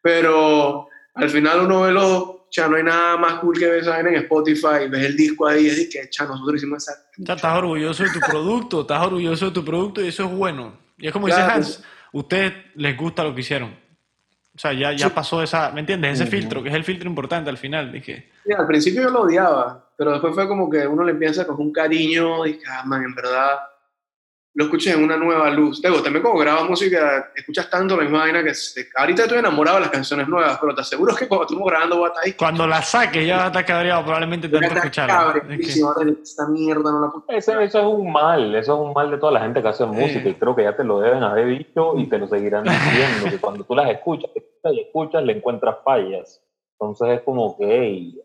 Pero 0.00 0.88
al 1.14 1.30
final 1.30 1.60
uno 1.60 1.82
ve 1.82 1.92
los, 1.92 2.36
ya 2.52 2.68
no 2.68 2.76
hay 2.76 2.82
nada 2.84 3.16
más 3.16 3.34
cool 3.40 3.58
que 3.58 3.80
vaina 3.80 4.10
en 4.10 4.16
Spotify, 4.16 4.86
ves 4.88 5.06
el 5.06 5.16
disco 5.16 5.46
ahí 5.46 5.64
y 5.64 5.68
es 5.70 5.88
que, 5.90 6.08
cha, 6.10 6.26
nosotros 6.26 6.56
hicimos 6.56 6.82
esa... 6.86 6.92
Sea, 7.24 7.34
estás 7.34 7.56
orgulloso 7.58 8.04
de 8.04 8.10
tu 8.10 8.20
producto, 8.20 8.82
estás 8.82 9.06
orgulloso 9.06 9.46
de 9.46 9.50
tu 9.52 9.64
producto 9.64 10.02
y 10.02 10.08
eso 10.08 10.24
es 10.26 10.30
bueno. 10.30 10.74
Y 10.98 11.06
es 11.06 11.12
como 11.12 11.26
dice 11.26 11.38
Claro. 11.38 11.54
Hans, 11.54 11.82
ustedes 12.12 12.52
les 12.74 12.96
gusta 12.96 13.24
lo 13.24 13.34
que 13.34 13.40
hicieron. 13.40 13.70
O 14.54 14.58
sea, 14.58 14.74
ya, 14.74 14.92
ya 14.92 15.08
Sí. 15.08 15.12
pasó 15.14 15.42
esa, 15.42 15.70
¿me 15.72 15.80
entiendes? 15.80 16.12
Ese 16.20 16.24
Ujú. 16.24 16.30
filtro, 16.32 16.62
que 16.62 16.68
es 16.68 16.74
el 16.74 16.84
filtro 16.84 17.08
importante 17.08 17.48
al 17.48 17.56
final. 17.56 17.90
Sí, 18.04 18.14
al 18.56 18.66
principio 18.66 19.02
yo 19.04 19.08
lo 19.10 19.22
odiaba, 19.22 19.88
pero 19.96 20.12
después 20.12 20.34
fue 20.34 20.46
como 20.46 20.68
que 20.68 20.86
uno 20.86 21.04
le 21.04 21.12
empieza 21.12 21.46
con 21.46 21.58
un 21.58 21.72
cariño 21.72 22.44
y 22.46 22.58
que, 22.58 22.64
ah, 22.68 22.82
man, 22.84 23.02
en 23.02 23.14
verdad 23.14 23.60
lo 24.54 24.64
escuché 24.64 24.92
en 24.92 25.02
una 25.04 25.16
nueva 25.16 25.48
luz. 25.50 25.80
Digo, 25.80 26.02
también 26.02 26.22
como 26.22 26.38
grabas 26.38 26.68
música, 26.68 27.30
escuchas 27.34 27.70
tanto 27.70 27.96
la 27.96 28.02
misma 28.02 28.18
vaina 28.18 28.44
que 28.44 28.52
se- 28.54 28.86
ahorita 28.94 29.22
estoy 29.22 29.38
enamorado 29.38 29.78
de 29.78 29.82
las 29.82 29.90
canciones 29.90 30.28
nuevas, 30.28 30.58
pero 30.60 30.74
te 30.74 30.82
aseguro 30.82 31.14
que 31.16 31.26
cuando 31.26 31.46
estamos 31.46 31.66
grabando 31.68 32.04
a 32.04 32.12
ahí. 32.22 32.32
cuando 32.34 32.66
la 32.66 32.82
saques 32.82 33.26
ya 33.26 33.36
vas 33.36 33.44
a 33.44 33.46
estar 33.48 33.64
cabreado 33.64 34.02
probablemente 34.02 34.48
voy 34.48 34.58
a 34.58 34.60
tanto 34.60 34.74
estar 34.74 34.86
escucharla. 34.86 35.14
Es 35.14 35.32
que- 35.32 35.40
cabreadísimo, 35.40 35.88
ahora 35.88 36.10
esta 36.22 36.48
mierda 36.48 36.92
no 36.92 37.00
la 37.00 37.10
puedo 37.10 37.24
Eso, 37.28 37.60
eso 37.60 37.78
es 37.78 37.86
un 37.86 38.12
mal, 38.12 38.54
eso 38.54 38.74
es 38.74 38.80
un 38.88 38.92
mal 38.92 39.10
de 39.10 39.16
toda 39.16 39.32
la 39.32 39.40
gente 39.40 39.62
que 39.62 39.68
hace 39.68 39.86
música 39.86 40.28
y 40.28 40.34
creo 40.34 40.54
que 40.54 40.64
ya 40.64 40.76
te 40.76 40.84
lo 40.84 41.00
deben 41.00 41.22
haber 41.22 41.46
dicho 41.48 41.94
y 41.96 42.06
te 42.08 42.18
lo 42.18 42.26
seguirán 42.28 42.64
diciendo, 42.64 43.30
que 43.30 43.38
cuando 43.38 43.64
tú 43.64 43.74
las 43.74 43.88
escuchas, 43.90 44.30
escuchas 44.34 44.72
y 44.74 44.80
escuchas, 44.80 45.22
le 45.24 45.32
encuentras 45.32 45.76
fallas. 45.82 46.42
Entonces 46.78 47.08
es 47.18 47.20
como 47.22 47.56
que 47.56 47.64
hey, 47.66 48.20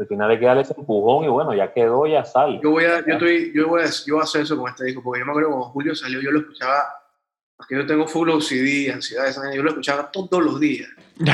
al 0.00 0.06
final 0.06 0.30
hay 0.30 0.38
que 0.38 0.46
darle 0.46 0.62
ese 0.62 0.74
empujón 0.76 1.24
y 1.24 1.28
bueno, 1.28 1.54
ya 1.54 1.72
quedó, 1.72 2.06
ya 2.06 2.24
sale. 2.24 2.58
Yo 2.62 2.70
voy 2.70 2.84
a, 2.84 3.04
yo 3.06 3.12
estoy, 3.14 3.52
yo 3.54 3.68
voy 3.68 3.82
a, 3.82 3.86
yo 4.06 4.14
voy 4.14 4.20
a 4.22 4.24
hacer 4.24 4.40
eso 4.42 4.56
con 4.56 4.68
este 4.70 4.84
disco, 4.86 5.02
porque 5.02 5.20
yo 5.20 5.26
me 5.26 5.32
acuerdo 5.32 5.50
cuando 5.50 5.66
Julio 5.66 5.94
salió, 5.94 6.20
yo 6.20 6.30
lo 6.30 6.40
escuchaba, 6.40 6.82
porque 7.56 7.74
yo 7.76 7.86
tengo 7.86 8.06
full 8.08 8.30
OCD, 8.30 8.90
ansiedad, 8.92 9.26
yo 9.54 9.62
lo 9.62 9.68
escuchaba 9.70 10.10
todos 10.10 10.42
los 10.42 10.58
días. 10.58 10.88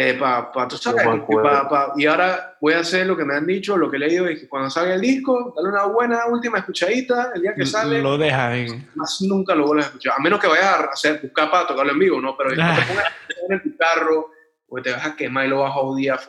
Eh, 0.00 0.14
pa, 0.14 0.52
pa, 0.52 0.68
tú 0.68 0.76
sabes, 0.76 1.02
pa- 1.42 1.68
pa- 1.68 1.92
y 1.96 2.06
ahora 2.06 2.56
voy 2.60 2.72
a 2.74 2.78
hacer 2.80 3.04
lo 3.04 3.16
que 3.16 3.24
me 3.24 3.34
han 3.34 3.44
dicho, 3.44 3.76
lo 3.76 3.90
que 3.90 3.96
he 3.96 4.00
leído, 4.00 4.28
es 4.28 4.38
que 4.38 4.48
cuando 4.48 4.70
salga 4.70 4.94
el 4.94 5.00
disco, 5.00 5.52
dale 5.56 5.70
una 5.70 5.86
buena 5.86 6.26
última 6.26 6.58
escuchadita, 6.58 7.32
el 7.34 7.42
día 7.42 7.52
que 7.56 7.66
sale, 7.66 8.00
Lo 8.00 8.16
dejas. 8.16 8.52
de- 8.52 8.80
más 8.94 9.20
nunca 9.22 9.56
lo 9.56 9.66
vuelves 9.66 9.86
a 9.86 9.88
escuchar, 9.88 10.14
a 10.16 10.22
menos 10.22 10.38
que 10.38 10.46
vayas 10.46 10.66
a 10.66 10.84
hacer, 10.84 11.18
buscar 11.20 11.50
para 11.50 11.66
tocarlo 11.66 11.90
en 11.90 11.98
vivo, 11.98 12.20
¿no? 12.20 12.36
Pero 12.36 12.50
no 12.50 12.54
te 12.54 12.82
pongas 12.86 13.12
en 13.48 13.62
tu 13.64 13.76
carro, 13.76 14.30
porque 14.68 14.90
te 14.90 14.96
vas 14.96 15.06
a 15.06 15.16
quemar 15.16 15.46
y 15.46 15.48
lo 15.48 15.60
vas 15.60 15.72
a 15.72 15.78
odiar, 15.78 16.20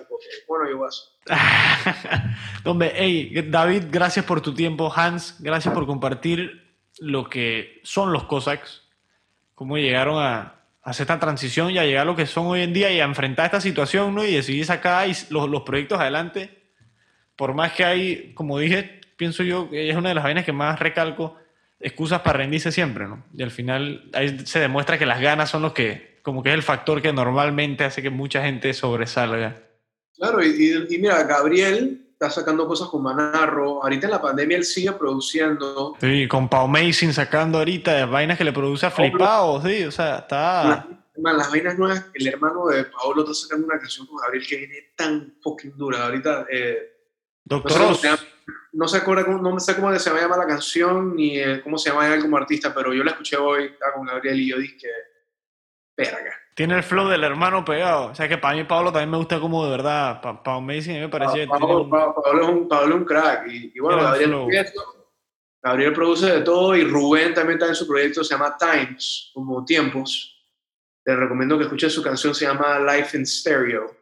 bueno, 0.48 0.70
yo 0.70 0.78
voy 0.78 0.86
a 0.86 0.90
hacer. 0.90 1.10
Hombre, 2.66 2.94
hey, 2.96 3.48
David, 3.50 3.86
gracias 3.92 4.26
por 4.26 4.42
tu 4.42 4.54
tiempo. 4.54 4.92
Hans, 4.96 5.36
gracias 5.40 5.74
por 5.74 5.86
compartir 5.86 6.68
lo 7.00 7.30
que 7.30 7.82
son 7.84 8.14
los 8.14 8.24
Cossacks, 8.26 8.84
cómo 9.56 9.78
llegaron 9.78 10.22
a 10.22 10.56
hacer 10.82 11.04
esta 11.04 11.20
transición 11.20 11.72
y 11.72 11.78
a 11.78 11.84
llegar 11.84 12.04
a 12.04 12.06
lo 12.06 12.16
que 12.16 12.26
son 12.26 12.48
hoy 12.48 12.62
en 12.62 12.74
día 12.74 12.92
y 12.92 13.00
a 13.00 13.06
enfrentar 13.06 13.46
esta 13.46 13.62
situación 13.62 14.16
¿no? 14.16 14.24
y 14.24 14.34
decidir 14.34 14.66
sacar 14.66 15.08
los, 15.30 15.50
los 15.50 15.62
proyectos 15.62 16.00
adelante. 16.00 16.72
Por 17.36 17.54
más 17.54 17.74
que 17.74 17.86
hay, 17.86 18.34
como 18.34 18.58
dije, 18.58 19.02
pienso 19.16 19.44
yo 19.44 19.70
que 19.70 19.90
es 19.90 19.96
una 19.96 20.10
de 20.10 20.16
las 20.16 20.24
vainas 20.24 20.46
que 20.46 20.54
más 20.54 20.80
recalco, 20.80 21.36
excusas 21.80 22.22
para 22.22 22.40
rendirse 22.40 22.72
siempre, 22.72 23.08
¿no? 23.08 23.24
Y 23.34 23.44
al 23.44 23.52
final 23.52 24.10
ahí 24.14 24.40
se 24.46 24.60
demuestra 24.60 24.98
que 24.98 25.06
las 25.06 25.22
ganas 25.22 25.50
son 25.50 25.62
los 25.62 25.74
que, 25.74 26.19
como 26.30 26.44
que 26.44 26.50
es 26.50 26.56
el 26.56 26.64
factor 26.64 27.02
que 27.02 27.12
normalmente 27.12 27.84
hace 27.84 28.02
que 28.02 28.10
mucha 28.10 28.44
gente 28.44 28.74
sobresalga. 28.74 29.58
Claro, 30.16 30.44
y, 30.44 30.86
mira, 31.00 31.24
Gabriel 31.24 32.08
está 32.12 32.30
sacando 32.30 32.68
cosas 32.68 32.90
con 32.90 33.02
Manarro, 33.02 33.82
ahorita 33.82 34.06
en 34.06 34.12
la 34.12 34.22
pandemia 34.22 34.58
él 34.58 34.66
sigue 34.66 34.92
produciendo, 34.92 35.96
Sí, 36.00 36.28
con 36.28 36.50
Pau 36.50 36.68
Mason 36.68 37.14
sacando 37.14 37.58
ahorita 37.58 38.06
vainas 38.06 38.38
que 38.38 38.44
le 38.44 38.52
produce 38.52 38.86
a 38.86 38.92
flipado, 38.92 39.62
sí, 39.62 39.84
o 39.86 39.92
sea, 39.92 40.20
está. 40.20 40.88
Las, 41.16 41.52
vainas 41.52 41.78
nuevas, 41.78 42.06
el 42.14 42.28
hermano 42.28 42.68
de 42.68 42.84
Paolo 42.86 43.24
está 43.24 43.34
sacando 43.34 43.66
una 43.68 43.80
canción 43.80 44.06
con 44.06 44.18
Gabriel 44.18 44.46
que 44.48 44.58
viene 44.58 44.76
tan 44.96 45.34
fucking 45.42 45.78
dura. 45.78 46.06
Ahorita, 46.06 46.46
eh, 46.52 46.78
no, 47.46 47.58
Doctor 47.58 47.96
sé 47.96 48.02
se 48.02 48.08
llama- 48.08 48.20
no 48.72 48.88
se 48.88 48.98
acuerda 48.98 49.26
cómo, 49.26 49.38
no 49.38 49.60
sé 49.60 49.76
cómo 49.76 49.98
se 49.98 50.10
llama 50.14 50.38
la 50.38 50.48
canción 50.48 51.16
ni 51.16 51.40
eh, 51.40 51.62
cómo 51.64 51.78
se 51.78 51.90
llama 51.90 52.14
él 52.14 52.22
como 52.22 52.38
artista, 52.38 52.74
pero 52.74 52.94
yo 52.94 53.04
la 53.04 53.12
escuché 53.12 53.38
hoy 53.38 53.66
estaba 53.66 53.94
con 53.94 54.06
Gabriel 54.06 54.40
y 54.40 54.50
yo 54.50 54.58
dije, 54.58 54.88
verga. 56.06 56.34
Tiene 56.56 56.76
el 56.76 56.84
flow 56.84 57.08
del 57.08 57.24
hermano 57.24 57.64
pegado. 57.64 58.08
O 58.08 58.16
sea 58.16 58.28
que 58.28 58.38
para 58.38 58.56
mí 58.56 58.64
Pablo 58.66 58.92
también 58.92 59.10
me 59.12 59.18
gusta 59.18 59.40
como 59.40 59.64
de 59.66 59.72
verdad. 59.72 60.20
Pa- 60.22 60.44
Pau 60.44 60.60
Mason 60.62 60.92
a 60.92 60.96
mí 60.96 61.00
me 61.02 61.10
parecía. 61.10 61.48
Pa- 61.48 61.58
Paolo, 61.60 61.82
un- 61.84 61.90
Pa- 61.90 62.14
Paolo 62.16 62.44
es 62.44 62.96
un, 62.96 63.06
crack. 63.06 63.48
Y, 63.48 63.72
y 63.76 63.80
bueno, 63.80 64.02
Gabriel. 64.04 64.34
Gabriel 65.62 65.94
produce 65.94 66.26
de 66.28 66.42
todo 66.42 66.76
y 66.76 66.84
Rubén 66.86 67.34
también 67.34 67.58
está 67.58 67.68
en 67.68 67.76
su 67.76 67.86
proyecto, 67.88 68.24
se 68.24 68.34
llama 68.34 68.56
Times, 68.58 69.32
como 69.34 69.64
Tiempos. 69.66 70.36
Te 71.04 71.16
recomiendo 71.16 71.58
que 71.58 71.64
escuches 71.66 71.94
su 71.94 72.02
canción, 72.02 72.34
se 72.34 72.46
llama 72.46 72.80
Life 72.80 73.18
in 73.18 73.26
Stereo. 73.26 73.96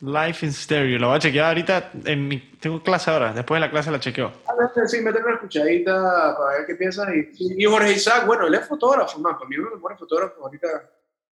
Life 0.00 0.44
in 0.44 0.52
Stereo. 0.52 0.98
Lo 0.98 1.08
voy 1.08 1.16
a 1.16 1.20
chequear 1.20 1.46
ahorita. 1.48 1.90
En 2.06 2.26
mi... 2.28 2.38
Tengo 2.60 2.82
clase 2.82 3.10
ahora. 3.10 3.32
Después 3.32 3.56
de 3.60 3.66
la 3.66 3.70
clase 3.70 3.90
la 3.90 4.00
chequeo. 4.00 4.32
A 4.48 4.54
ver, 4.54 4.88
sí, 4.88 5.00
métele 5.00 5.24
una 5.24 5.34
escuchadita 5.34 5.92
para 6.36 6.58
ver 6.58 6.66
qué 6.66 6.74
piensas. 6.76 7.08
Y, 7.38 7.62
y 7.62 7.64
Jorge 7.66 7.92
Isaac, 7.92 8.26
bueno, 8.26 8.46
él 8.46 8.54
es 8.54 8.66
fotógrafo, 8.66 9.18
man. 9.20 9.34
Para 9.36 9.48
mí 9.48 9.56
uno 9.56 9.66
de 9.66 9.72
los 9.72 9.80
buenos 9.80 10.00
fotógrafos 10.00 10.38
ahorita 10.42 10.66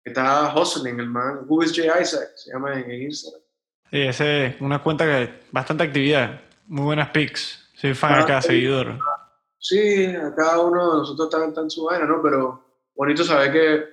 está 0.05 0.53
hustling, 0.55 0.99
el 0.99 1.09
man. 1.09 1.39
Who 1.47 1.63
is 1.63 1.73
Jay 1.75 1.89
Isaac? 2.01 2.29
Se 2.35 2.51
llama 2.51 2.79
en 2.79 2.89
Instagram. 3.03 3.41
Sí, 3.91 4.01
ese 4.01 4.45
es 4.47 4.61
una 4.61 4.79
cuenta 4.79 5.05
que 5.05 5.41
bastante 5.51 5.83
actividad. 5.83 6.41
Muy 6.67 6.83
buenas 6.85 7.09
pics. 7.09 7.69
Soy 7.75 7.93
fan 7.93 8.13
Ah, 8.13 8.21
acá, 8.21 8.41
sí. 8.41 8.47
seguidor. 8.49 8.97
Sí, 9.59 10.05
a 10.05 10.33
cada 10.35 10.59
uno 10.61 10.91
de 10.93 10.97
nosotros 10.99 11.27
está, 11.31 11.45
está 11.47 11.61
en 11.61 11.69
su 11.69 11.85
vaina, 11.85 12.05
¿no? 12.05 12.21
Pero 12.21 12.63
bonito 12.95 13.23
saber 13.23 13.51
que, 13.51 13.85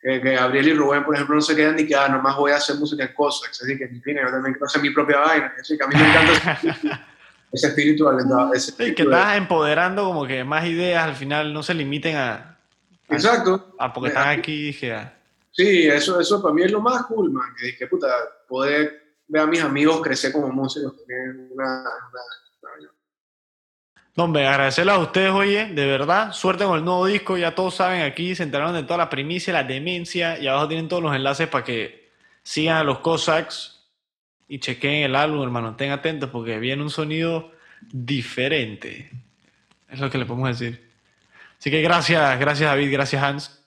que, 0.00 0.20
que 0.20 0.32
Gabriel 0.34 0.68
y 0.68 0.74
Rubén, 0.74 1.04
por 1.04 1.14
ejemplo, 1.14 1.34
no 1.34 1.40
se 1.40 1.56
quedan 1.56 1.76
ni 1.76 1.86
que, 1.86 1.94
ah, 1.96 2.08
nomás 2.08 2.36
voy 2.36 2.52
a 2.52 2.56
hacer 2.56 2.76
música 2.76 3.04
en 3.04 3.14
cosas. 3.14 3.50
Así 3.60 3.76
que, 3.76 3.84
en 3.84 4.02
fin, 4.02 4.16
yo 4.16 4.30
también 4.30 4.54
quiero 4.54 4.66
hacer 4.66 4.80
mi 4.82 4.90
propia 4.90 5.18
vaina. 5.20 5.52
Así 5.60 5.76
que 5.76 5.84
a 5.84 5.86
mí 5.88 5.94
me 5.96 6.08
encanta 6.08 6.58
ese 7.52 7.66
espíritu, 7.68 8.08
ese 8.52 8.70
espíritu 8.70 8.92
Sí, 8.92 8.94
que 8.94 9.02
espíritu 9.02 9.10
de- 9.10 9.16
estás 9.16 9.36
empoderando 9.36 10.04
como 10.04 10.26
que 10.26 10.44
más 10.44 10.64
ideas 10.66 11.04
al 11.04 11.14
final 11.14 11.52
no 11.52 11.62
se 11.62 11.74
limiten 11.74 12.16
a. 12.16 12.34
a- 12.34 12.58
Exacto. 13.08 13.74
a 13.78 13.92
porque 13.92 14.08
están 14.08 14.28
aquí 14.28 14.66
dije. 14.66 14.94
ah, 14.94 15.14
Sí, 15.58 15.88
eso, 15.88 16.20
eso 16.20 16.40
para 16.40 16.54
mí 16.54 16.62
es 16.62 16.70
lo 16.70 16.80
más 16.80 17.02
cool, 17.06 17.32
man. 17.32 17.52
Que 17.58 17.66
dije, 17.66 17.88
puta, 17.88 18.06
poder 18.46 19.16
ver 19.26 19.42
a 19.42 19.46
mis 19.46 19.60
amigos 19.60 20.00
crecer 20.00 20.30
como 20.30 20.48
músicos 20.50 20.94
una- 21.08 21.80
una- 21.80 21.84
No, 24.14 24.24
hombre, 24.24 24.46
agradecerles 24.46 24.94
a 24.94 24.98
ustedes, 24.98 25.32
oye, 25.32 25.66
de 25.66 25.86
verdad. 25.86 26.32
Suerte 26.32 26.64
con 26.64 26.78
el 26.78 26.84
nuevo 26.84 27.06
disco. 27.06 27.36
Ya 27.36 27.54
todos 27.56 27.74
saben 27.74 28.02
aquí, 28.02 28.36
se 28.36 28.44
enteraron 28.44 28.72
de 28.74 28.84
toda 28.84 28.98
la 28.98 29.10
primicia, 29.10 29.52
la 29.52 29.64
demencia. 29.64 30.38
Y 30.38 30.46
abajo 30.46 30.68
tienen 30.68 30.88
todos 30.88 31.02
los 31.02 31.14
enlaces 31.14 31.48
para 31.48 31.64
que 31.64 32.08
sigan 32.44 32.76
a 32.76 32.84
los 32.84 33.00
Cossacks 33.00 33.84
y 34.48 34.60
chequen 34.60 35.02
el 35.04 35.16
álbum, 35.16 35.42
hermano. 35.42 35.70
Estén 35.70 35.90
atentos 35.90 36.30
porque 36.30 36.58
viene 36.58 36.82
un 36.84 36.90
sonido 36.90 37.50
diferente. 37.92 39.10
Es 39.88 39.98
lo 40.00 40.08
que 40.10 40.18
le 40.18 40.24
podemos 40.26 40.48
decir. 40.56 40.88
Así 41.58 41.68
que 41.70 41.82
gracias, 41.82 42.38
gracias 42.38 42.70
David, 42.70 42.92
gracias 42.92 43.22
Hans. 43.22 43.57